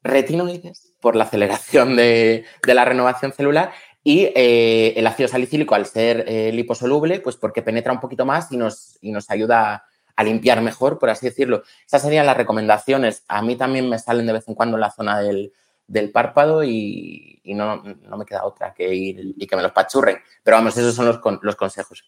retinoides 0.03 0.93
por 1.01 1.17
la 1.17 1.25
aceleración 1.25 1.97
de, 1.97 2.45
la 2.65 2.85
renovación 2.85 3.33
celular 3.33 3.73
Y 4.05 4.31
eh, 4.35 4.95
el 4.97 5.07
ácido 5.07 5.29
salicílico, 5.29 5.75
al 5.75 5.87
ser 5.87 6.25
eh, 6.27 6.51
liposoluble, 6.53 7.21
pues 7.21 7.37
porque 7.37 7.63
penetra 7.63 7.93
un 7.93 8.01
poquito 8.01 8.25
más 8.25 8.51
y 8.51 8.57
nos, 8.57 8.99
y 9.01 9.13
nos 9.13 9.31
ayuda 9.31 9.85
a 10.17 10.25
limpiar 10.25 10.61
mejor, 10.61 10.99
por 10.99 11.11
así 11.11 11.27
decirlo. 11.27 11.63
Esas 11.87 12.03
serían 12.03 12.27
las 12.27 12.37
recomendaciones. 12.37 13.25
A 13.29 13.43
mí 13.43 13.57
también 13.57 13.89
me 13.89 13.99
salen 13.99 14.27
de 14.27 14.33
vez 14.33 14.49
en 14.49 14.55
cuando 14.55 14.77
en 14.77 14.81
la 14.81 14.91
zona 14.91 15.21
del, 15.21 15.53
del 15.87 16.11
párpado 16.11 16.65
y, 16.65 17.41
y 17.45 17.55
no, 17.55 17.83
no, 17.83 18.17
me 18.17 18.25
queda 18.25 18.45
otra 18.45 18.75
que 18.75 18.95
ir 18.95 19.35
y 19.37 19.47
que 19.47 19.57
me 19.57 19.63
los 19.63 19.73
pachurren. 19.73 20.19
Pero 20.43 20.57
vamos, 20.57 20.77
esos 20.77 20.95
son 20.95 21.07
los, 21.07 21.21
los 21.43 21.57
consejos. 21.57 22.05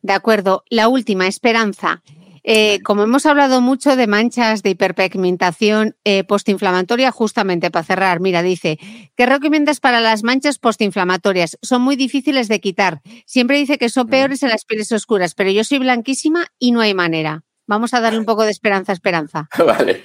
De 0.00 0.12
acuerdo. 0.12 0.64
La 0.68 0.88
última, 0.88 1.26
Esperanza. 1.26 2.02
Eh, 2.44 2.80
como 2.82 3.04
hemos 3.04 3.26
hablado 3.26 3.60
mucho 3.60 3.94
de 3.94 4.06
manchas 4.06 4.62
de 4.62 4.70
hiperpigmentación 4.70 5.96
eh, 6.04 6.24
postinflamatoria, 6.24 7.12
justamente 7.12 7.70
para 7.70 7.84
cerrar, 7.84 8.20
mira, 8.20 8.42
dice, 8.42 8.78
¿qué 9.16 9.26
recomiendas 9.26 9.80
para 9.80 10.00
las 10.00 10.22
manchas 10.24 10.58
postinflamatorias? 10.58 11.58
Son 11.62 11.82
muy 11.82 11.96
difíciles 11.96 12.48
de 12.48 12.60
quitar. 12.60 13.00
Siempre 13.26 13.58
dice 13.58 13.78
que 13.78 13.88
son 13.88 14.08
peores 14.08 14.42
en 14.42 14.48
las 14.48 14.64
pieles 14.64 14.90
oscuras, 14.90 15.34
pero 15.34 15.50
yo 15.50 15.62
soy 15.62 15.78
blanquísima 15.78 16.46
y 16.58 16.72
no 16.72 16.80
hay 16.80 16.94
manera. 16.94 17.44
Vamos 17.66 17.94
a 17.94 18.00
darle 18.00 18.18
un 18.18 18.24
poco 18.24 18.44
de 18.44 18.50
esperanza 18.50 18.92
a 18.92 18.94
esperanza. 18.94 19.48
vale. 19.66 20.02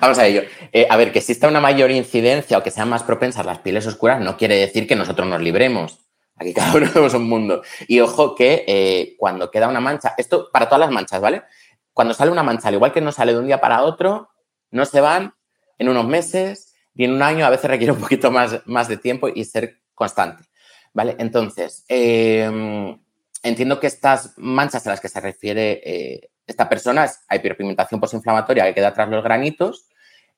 Vamos 0.00 0.18
a 0.18 0.26
ello. 0.26 0.42
Eh, 0.72 0.86
a 0.90 0.96
ver, 0.96 1.12
que 1.12 1.20
exista 1.20 1.46
una 1.46 1.60
mayor 1.60 1.90
incidencia 1.90 2.58
o 2.58 2.62
que 2.62 2.70
sean 2.70 2.88
más 2.88 3.04
propensas 3.04 3.46
las 3.46 3.58
pieles 3.58 3.86
oscuras 3.86 4.20
no 4.20 4.36
quiere 4.36 4.56
decir 4.56 4.86
que 4.86 4.96
nosotros 4.96 5.28
nos 5.28 5.40
libremos. 5.40 6.00
Aquí 6.36 6.54
cada 6.54 6.74
uno 6.74 6.88
tenemos 6.88 7.14
un 7.14 7.28
mundo. 7.28 7.62
Y 7.86 8.00
ojo 8.00 8.34
que 8.34 8.64
eh, 8.66 9.14
cuando 9.18 9.50
queda 9.50 9.68
una 9.68 9.80
mancha, 9.80 10.14
esto 10.18 10.50
para 10.52 10.66
todas 10.66 10.80
las 10.80 10.90
manchas, 10.90 11.20
¿vale? 11.20 11.42
Cuando 11.98 12.14
sale 12.14 12.30
una 12.30 12.44
mancha, 12.44 12.68
al 12.68 12.74
igual 12.74 12.92
que 12.92 13.00
no 13.00 13.10
sale 13.10 13.32
de 13.32 13.40
un 13.40 13.46
día 13.46 13.60
para 13.60 13.82
otro, 13.82 14.30
no 14.70 14.84
se 14.84 15.00
van 15.00 15.34
en 15.78 15.88
unos 15.88 16.06
meses 16.06 16.72
y 16.94 17.02
en 17.02 17.10
un 17.10 17.22
año 17.22 17.44
a 17.44 17.50
veces 17.50 17.68
requiere 17.68 17.92
un 17.92 17.98
poquito 17.98 18.30
más, 18.30 18.62
más 18.66 18.86
de 18.86 18.98
tiempo 18.98 19.26
y 19.26 19.44
ser 19.44 19.80
constante, 19.96 20.44
¿vale? 20.92 21.16
Entonces, 21.18 21.84
eh, 21.88 22.96
entiendo 23.42 23.80
que 23.80 23.88
estas 23.88 24.34
manchas 24.36 24.86
a 24.86 24.90
las 24.90 25.00
que 25.00 25.08
se 25.08 25.20
refiere 25.20 25.82
eh, 25.84 26.30
esta 26.46 26.68
persona 26.68 27.04
es 27.04 27.18
hiperpigmentación 27.32 28.00
posinflamatoria 28.00 28.66
que 28.66 28.74
queda 28.74 28.94
tras 28.94 29.08
los 29.08 29.24
granitos 29.24 29.88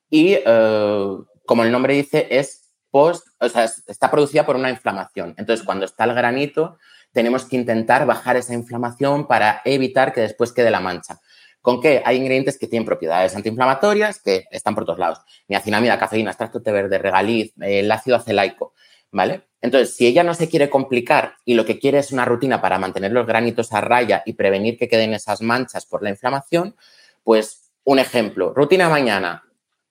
y, 0.09 0.39
eh, 0.43 1.17
como 1.45 1.63
el 1.63 1.71
nombre 1.71 1.93
dice, 1.93 2.27
es 2.31 2.71
post, 2.89 3.27
o 3.39 3.47
sea, 3.47 3.65
está 3.65 4.09
producida 4.09 4.47
por 4.47 4.55
una 4.55 4.71
inflamación. 4.71 5.35
Entonces, 5.37 5.63
cuando 5.63 5.85
está 5.85 6.05
el 6.05 6.15
granito, 6.15 6.79
tenemos 7.11 7.45
que 7.45 7.55
intentar 7.55 8.07
bajar 8.07 8.35
esa 8.35 8.55
inflamación 8.55 9.27
para 9.27 9.61
evitar 9.63 10.11
que 10.11 10.21
después 10.21 10.51
quede 10.53 10.71
la 10.71 10.79
mancha. 10.79 11.19
¿Con 11.61 11.79
qué? 11.79 12.01
Hay 12.03 12.17
ingredientes 12.17 12.57
que 12.57 12.67
tienen 12.67 12.85
propiedades 12.85 13.35
antiinflamatorias 13.35 14.19
que 14.19 14.45
están 14.49 14.73
por 14.73 14.85
todos 14.85 14.97
lados. 14.97 15.19
Niacinamida, 15.47 15.99
cafeína, 15.99 16.31
extracto 16.31 16.59
de 16.59 16.71
verde, 16.71 16.97
regaliz, 16.97 17.53
el 17.61 17.91
ácido 17.91 18.17
acelaico, 18.17 18.73
¿vale? 19.11 19.43
Entonces, 19.61 19.95
si 19.95 20.07
ella 20.07 20.23
no 20.23 20.33
se 20.33 20.49
quiere 20.49 20.71
complicar 20.71 21.35
y 21.45 21.53
lo 21.53 21.65
que 21.65 21.77
quiere 21.77 21.99
es 21.99 22.11
una 22.11 22.25
rutina 22.25 22.61
para 22.61 22.79
mantener 22.79 23.11
los 23.11 23.27
granitos 23.27 23.71
a 23.73 23.81
raya 23.81 24.23
y 24.25 24.33
prevenir 24.33 24.77
que 24.77 24.87
queden 24.87 25.13
esas 25.13 25.41
manchas 25.43 25.85
por 25.85 26.01
la 26.01 26.09
inflamación, 26.09 26.75
pues 27.23 27.71
un 27.83 27.99
ejemplo, 27.99 28.53
rutina 28.53 28.89
mañana, 28.89 29.43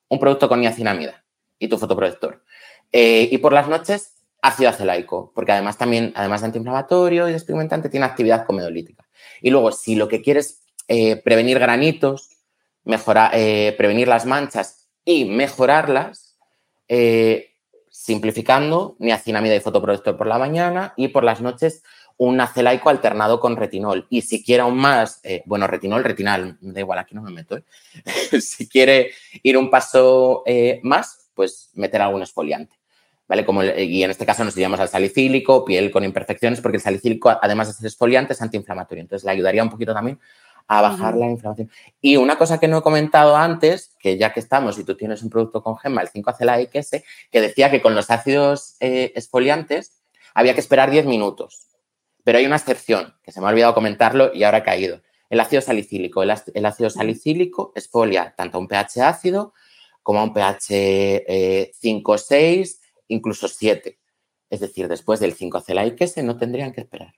un 0.09 0.19
producto 0.19 0.49
con 0.49 0.61
niacinamida 0.61 1.25
y 1.59 1.69
tu 1.69 1.79
fotoprotector. 1.79 2.43
Eh, 2.91 3.29
y 3.31 3.39
por 3.39 3.53
las 3.53 3.69
noches, 3.69 4.17
ácido 4.43 4.71
acelaico, 4.71 5.31
porque 5.35 5.53
además 5.53 5.79
también, 5.79 6.13
además 6.17 6.41
de 6.41 6.47
antiinflamatorio 6.47 7.29
y 7.29 7.33
despigmentante, 7.33 7.89
tiene 7.89 8.07
actividad 8.07 8.45
comedolítica. 8.47 9.09
Y 9.41 9.51
luego, 9.51 9.71
si 9.71 9.95
lo 9.95 10.09
que 10.09 10.21
quieres 10.21 10.65
eh, 10.93 11.15
prevenir 11.15 11.61
granitos, 11.61 12.31
eh, 13.33 13.75
prevenir 13.79 14.09
las 14.09 14.27
manchas 14.27 14.89
y 15.05 15.25
mejorarlas, 15.25 16.37
eh, 16.89 17.53
simplificando, 17.89 18.97
niacinamida 18.99 19.55
y 19.55 19.61
fotoprotector 19.61 20.17
por 20.17 20.27
la 20.27 20.41
mañana 20.41 20.93
y 20.97 21.07
por 21.07 21.23
las 21.23 21.41
noches 21.41 21.85
un 22.17 22.41
acelaico 22.41 22.91
alternado 22.91 23.39
con 23.39 23.55
retinol. 23.55 24.09
Y 24.11 24.23
si 24.23 24.43
quiere 24.43 24.63
aún 24.63 24.79
más, 24.79 25.23
bueno, 25.47 25.69
retinol, 25.69 26.03
retinal, 26.03 26.59
da 26.61 26.81
igual, 26.81 26.99
aquí 26.99 27.15
no 27.15 27.23
me 27.23 27.31
meto. 27.31 27.63
si 28.41 28.69
quiere 28.69 29.13
ir 29.45 29.57
un 29.57 29.71
paso 29.71 30.43
más, 30.83 31.31
pues 31.35 31.71
meter 31.75 32.03
algún 32.03 32.23
esfoliante. 32.23 32.75
¿Vale? 33.29 33.45
Como, 33.45 33.63
y 33.63 34.03
en 34.03 34.11
este 34.11 34.27
caso 34.27 34.43
nos 34.43 34.57
iríamos 34.57 34.81
al 34.81 34.89
salicílico, 34.89 35.65
piel 35.65 35.93
con 35.93 36.03
imperfecciones, 36.03 36.61
porque 36.61 36.79
el 36.79 36.83
salicílico, 36.83 37.31
además 37.31 37.69
de 37.69 37.75
ser 37.75 37.87
esfoliante, 37.87 38.33
es 38.33 38.43
antiinflamatorio. 38.43 39.03
Entonces, 39.03 39.25
le 39.25 39.31
ayudaría 39.31 39.63
un 39.63 39.71
poquito 39.71 39.95
también 39.95 40.19
a 40.73 40.83
bajar 40.83 41.17
la 41.17 41.29
inflamación. 41.29 41.69
Y 42.01 42.17
una 42.17 42.39
cosa 42.39 42.61
que 42.61 42.69
no 42.69 42.79
he 42.79 42.83
comentado 42.83 43.37
antes, 43.37 43.97
que 43.99 44.17
ya 44.17 44.33
que 44.33 44.39
estamos 44.39 44.79
y 44.79 44.85
tú 44.85 44.97
tienes 44.97 45.21
un 45.25 45.29
producto 45.29 45.65
con 45.65 45.77
gema, 45.77 46.01
el 46.01 46.09
5 46.09 46.33
S, 46.75 47.05
que 47.33 47.41
decía 47.41 47.73
que 47.73 47.83
con 47.83 47.97
los 47.97 48.09
ácidos 48.09 48.77
eh, 48.79 49.13
exfoliantes 49.17 50.01
había 50.33 50.55
que 50.55 50.61
esperar 50.61 50.93
10 50.93 51.07
minutos. 51.07 51.67
Pero 52.23 52.39
hay 52.39 52.47
una 52.47 52.55
excepción, 52.55 53.17
que 53.25 53.33
se 53.33 53.41
me 53.41 53.49
ha 53.49 53.51
olvidado 53.51 53.75
comentarlo 53.75 54.31
y 54.33 54.45
ahora 54.45 54.59
ha 54.59 54.63
caído. 54.63 55.03
El 55.29 55.41
ácido 55.41 55.61
salicílico. 55.61 56.23
El, 56.23 56.31
ácido 56.31 56.89
salicílico 56.89 57.73
exfolia 57.75 58.33
tanto 58.37 58.57
a 58.57 58.61
un 58.61 58.69
pH 58.69 59.03
ácido 59.03 59.55
como 60.05 60.21
a 60.21 60.23
un 60.23 60.33
pH 60.33 61.73
5, 61.81 62.19
6, 62.19 62.81
incluso 63.09 63.49
7. 63.49 63.99
Es 64.49 64.61
decir, 64.61 64.87
después 64.87 65.19
del 65.19 65.33
5 65.33 65.65
S 65.99 66.23
no 66.23 66.37
tendrían 66.37 66.73
que 66.73 66.83
esperar. 66.83 67.15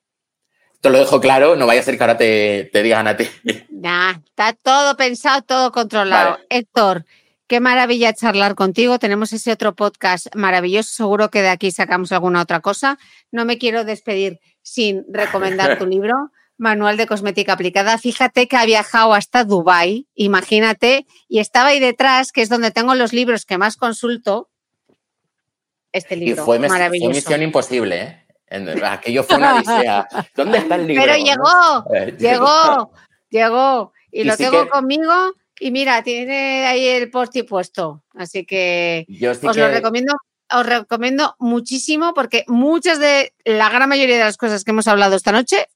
Te 0.82 0.90
lo 0.90 0.98
dejo 0.98 1.20
claro, 1.20 1.54
no 1.54 1.68
vaya 1.68 1.80
a 1.80 1.84
ser 1.84 1.96
que 1.96 2.02
ahora 2.02 2.16
te, 2.16 2.68
digan 2.72 3.06
a 3.06 3.16
ti. 3.16 3.28
Nah, 3.70 4.14
está 4.26 4.52
todo 4.52 4.96
pensado, 4.96 5.40
todo 5.42 5.70
controlado. 5.70 6.40
Héctor, 6.50 7.04
qué 7.46 7.60
maravilla 7.60 8.12
charlar 8.12 8.56
contigo. 8.56 8.98
Tenemos 8.98 9.32
ese 9.32 9.52
otro 9.52 9.76
podcast 9.76 10.34
maravilloso. 10.34 10.92
Seguro 10.92 11.30
que 11.30 11.40
de 11.40 11.50
aquí 11.50 11.70
sacamos 11.70 12.10
alguna 12.10 12.42
otra 12.42 12.58
cosa. 12.58 12.98
No 13.30 13.44
me 13.44 13.58
quiero 13.58 13.84
despedir 13.84 14.40
sin 14.62 15.04
recomendar 15.08 15.78
tu 15.78 15.86
libro. 15.94 16.32
Manual 16.58 16.96
de 16.96 17.06
Cosmética 17.06 17.52
Aplicada. 17.52 17.96
Fíjate 17.96 18.48
que 18.48 18.56
ha 18.56 18.66
viajado 18.66 19.14
hasta 19.14 19.44
Dubai, 19.44 20.08
imagínate, 20.14 21.06
y 21.28 21.38
estaba 21.38 21.68
ahí 21.68 21.80
detrás, 21.80 22.30
que 22.30 22.42
es 22.42 22.48
donde 22.48 22.72
tengo 22.72 22.94
los 22.94 23.12
libros 23.12 23.46
que 23.46 23.56
más 23.56 23.76
consulto. 23.76 24.50
Este 25.92 26.16
libro. 26.16 26.42
Y 26.42 26.44
fue, 26.44 26.58
maravilloso. 26.58 27.10
fue 27.10 27.14
misión 27.14 27.42
imposible, 27.42 28.02
¿eh? 28.02 28.21
Aquello 28.84 29.24
fue 29.24 29.36
una 29.36 29.54
odisea. 29.56 30.08
¿Dónde 30.34 30.58
está 30.58 30.74
el 30.76 30.86
libro? 30.86 31.02
Pero 31.02 31.16
llegó, 31.16 31.94
eh, 31.94 32.16
llegó, 32.18 32.92
llegó. 33.30 33.92
Y, 34.10 34.24
lo 34.24 34.36
tengo 34.36 34.68
conmigo. 34.68 35.12
Y 35.58 35.70
mira, 35.70 36.02
tiene 36.02 36.66
ahí 36.66 36.86
el 36.86 37.10
post 37.10 37.36
y 37.36 37.42
puesto. 37.44 38.02
Así 38.14 38.44
que 38.44 39.06
os 39.28 39.42
lo 39.56 39.68
recomiendo. 39.68 40.14
Os 40.54 40.66
recomiendo 40.66 41.34
muchísimo 41.38 42.12
porque 42.12 42.44
muchas 42.46 42.98
de 42.98 43.32
la 43.46 43.70
gran 43.70 43.88
mayoría 43.88 44.18
de 44.18 44.24
las 44.24 44.36
cosas 44.36 44.64
que 44.64 44.72
hemos 44.72 44.86
hablado 44.86 45.16
esta 45.16 45.32
noche 45.32 45.66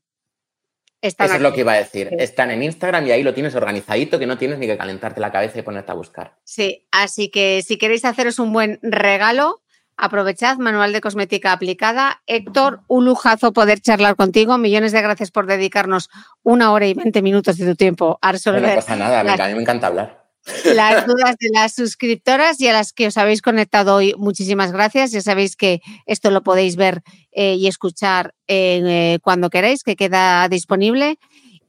están 1.01 1.27
Eso 1.27 1.37
es 1.37 1.43
lo 1.43 1.55
que 1.55 1.61
iba 1.61 1.73
a 1.73 1.79
decir. 1.79 2.11
Están 2.19 2.51
en 2.51 2.63
Instagram 2.63 3.07
y 3.07 3.11
ahí 3.13 3.23
lo 3.23 3.33
tienes 3.33 3.55
organizadito 3.55 4.19
que 4.19 4.27
no 4.27 4.37
tienes 4.37 4.59
ni 4.59 4.67
que 4.67 4.77
calentarte 4.77 5.21
la 5.21 5.33
cabeza 5.33 5.59
y 5.59 5.63
ponerte 5.63 5.93
a 5.93 5.95
buscar. 5.95 6.37
Sí, 6.45 6.87
así 6.91 7.31
que 7.31 7.63
si 7.63 7.79
queréis 7.79 8.05
haceros 8.05 8.39
un 8.39 8.53
buen 8.53 8.79
regalo, 8.83 9.63
Aprovechad, 9.99 10.59
manual 10.59 10.93
de 10.93 11.01
cosmética 11.01 11.53
aplicada. 11.53 12.23
Héctor, 12.27 12.81
un 12.87 13.07
lujazo 13.07 13.53
poder 13.53 13.81
charlar 13.81 14.15
contigo. 14.15 14.59
Millones 14.59 14.93
de 14.93 15.01
gracias 15.01 15.31
por 15.31 15.47
dedicarnos 15.47 16.11
una 16.43 16.73
hora 16.73 16.87
y 16.87 16.93
veinte 16.93 17.23
minutos 17.23 17.57
de 17.57 17.65
tu 17.65 17.75
tiempo 17.77 18.19
a 18.21 18.33
resolver. 18.33 18.63
No 18.63 18.75
pasa 18.75 18.97
nada, 18.97 19.21
a 19.21 19.49
mí 19.49 19.55
me 19.55 19.63
encanta 19.63 19.87
hablar. 19.87 20.27
Las 20.75 21.07
dudas 21.07 21.37
de 21.41 21.49
las 21.51 21.75
suscriptoras 21.75 22.61
y 22.61 22.69
a 22.69 22.75
las 22.75 22.93
que 22.93 23.07
os 23.07 23.17
habéis 23.17 23.41
conectado 23.41 23.95
hoy, 23.97 24.15
muchísimas 24.19 24.71
gracias. 24.71 25.13
Ya 25.13 25.23
sabéis 25.23 25.57
que 25.57 25.81
esto 26.05 26.31
lo 26.31 26.43
podéis 26.43 26.77
ver 26.77 27.03
eh, 27.33 27.55
y 27.55 27.67
escuchar 27.67 28.35
eh, 28.49 29.19
cuando 29.23 29.49
queráis, 29.49 29.83
que 29.83 29.97
queda 29.97 30.47
disponible. 30.49 31.19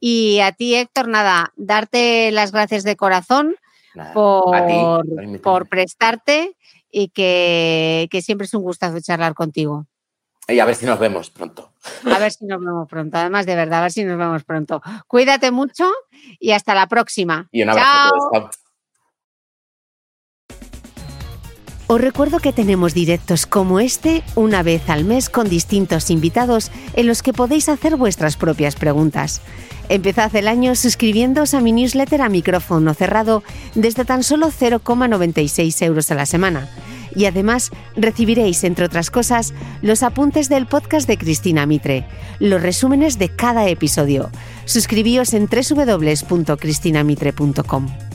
Y 0.00 0.40
a 0.40 0.52
ti, 0.52 0.74
Héctor, 0.74 1.08
nada, 1.08 1.52
darte 1.56 2.30
las 2.30 2.52
gracias 2.52 2.84
de 2.84 2.94
corazón 2.96 3.56
por, 4.14 5.02
por 5.42 5.68
prestarte 5.68 6.54
y 6.90 7.08
que, 7.08 8.08
siempre 8.22 8.46
es 8.46 8.54
un 8.54 8.62
gustazo 8.62 9.00
charlar 9.00 9.34
contigo. 9.34 9.86
Y 10.46 10.60
a 10.60 10.64
ver 10.64 10.74
si 10.74 10.86
nos 10.86 10.98
vemos 10.98 11.28
pronto. 11.28 11.72
A 12.10 12.18
ver 12.18 12.32
si 12.32 12.46
nos 12.46 12.58
vemos 12.60 12.88
pronto. 12.88 13.18
Además, 13.18 13.44
de 13.44 13.54
verdad, 13.54 13.80
a 13.80 13.82
ver 13.82 13.92
si 13.92 14.04
nos 14.04 14.16
vemos 14.16 14.44
pronto. 14.44 14.80
Cuídate 15.06 15.50
mucho 15.50 15.90
y 16.38 16.52
hasta 16.52 16.74
la 16.74 16.86
próxima. 16.86 17.48
Y 17.52 17.62
un 17.62 17.70
abrazo 17.70 18.50
Os 21.90 21.98
recuerdo 21.98 22.38
que 22.38 22.52
tenemos 22.52 22.92
directos 22.92 23.46
como 23.46 23.80
este 23.80 24.22
una 24.34 24.62
vez 24.62 24.90
al 24.90 25.06
mes 25.06 25.30
con 25.30 25.48
distintos 25.48 26.10
invitados 26.10 26.70
en 26.92 27.06
los 27.06 27.22
que 27.22 27.32
podéis 27.32 27.70
hacer 27.70 27.96
vuestras 27.96 28.36
propias 28.36 28.76
preguntas. 28.76 29.40
Empezad 29.88 30.36
el 30.36 30.48
año 30.48 30.74
suscribiéndoos 30.74 31.54
a 31.54 31.62
mi 31.62 31.72
newsletter 31.72 32.20
a 32.20 32.28
micrófono 32.28 32.92
cerrado 32.92 33.42
desde 33.74 34.04
tan 34.04 34.22
solo 34.22 34.48
0,96 34.48 35.82
euros 35.82 36.10
a 36.10 36.14
la 36.14 36.26
semana. 36.26 36.68
Y 37.16 37.24
además 37.24 37.70
recibiréis, 37.96 38.64
entre 38.64 38.84
otras 38.84 39.10
cosas, 39.10 39.54
los 39.80 40.02
apuntes 40.02 40.50
del 40.50 40.66
podcast 40.66 41.08
de 41.08 41.16
Cristina 41.16 41.64
Mitre, 41.64 42.06
los 42.38 42.60
resúmenes 42.60 43.18
de 43.18 43.30
cada 43.30 43.66
episodio. 43.66 44.30
Suscribíos 44.66 45.32
en 45.32 45.48
www.cristinamitre.com. 45.48 48.07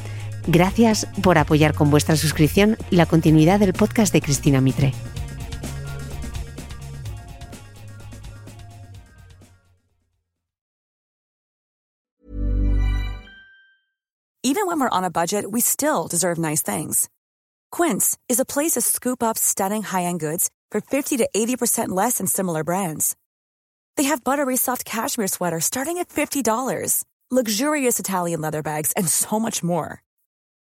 Gracias 0.48 1.08
por 1.22 1.38
apoyar 1.38 1.74
con 1.74 1.90
vuestra 1.90 2.16
suscripción 2.16 2.78
la 2.90 3.06
continuidad 3.06 3.60
del 3.60 3.74
podcast 3.74 4.12
de 4.14 4.22
Cristina 4.22 4.62
Mitre. 4.62 4.94
Even 14.46 14.68
when 14.68 14.80
we're 14.80 14.90
on 14.90 15.06
a 15.06 15.10
budget, 15.10 15.50
we 15.50 15.62
still 15.62 16.08
deserve 16.08 16.38
nice 16.38 16.62
things. 16.62 17.10
Quince 17.72 18.18
is 18.30 18.40
a 18.40 18.46
place 18.46 18.74
to 18.74 18.82
scoop 18.82 19.24
up 19.24 19.38
stunning 19.38 19.84
high-end 19.84 20.20
goods 20.20 20.50
for 20.70 20.82
50 20.82 21.18
to 21.18 21.30
80% 21.36 21.90
less 21.90 22.18
than 22.18 22.28
similar 22.28 22.64
brands. 22.64 23.16
They 23.96 24.04
have 24.04 24.24
buttery 24.24 24.58
soft 24.58 24.86
cashmere 24.86 25.28
sweaters 25.28 25.66
starting 25.66 25.98
at 25.98 26.10
$50, 26.10 27.04
luxurious 27.32 28.00
Italian 28.00 28.42
leather 28.42 28.62
bags 28.62 28.92
and 28.96 29.08
so 29.08 29.40
much 29.40 29.64
more. 29.64 30.03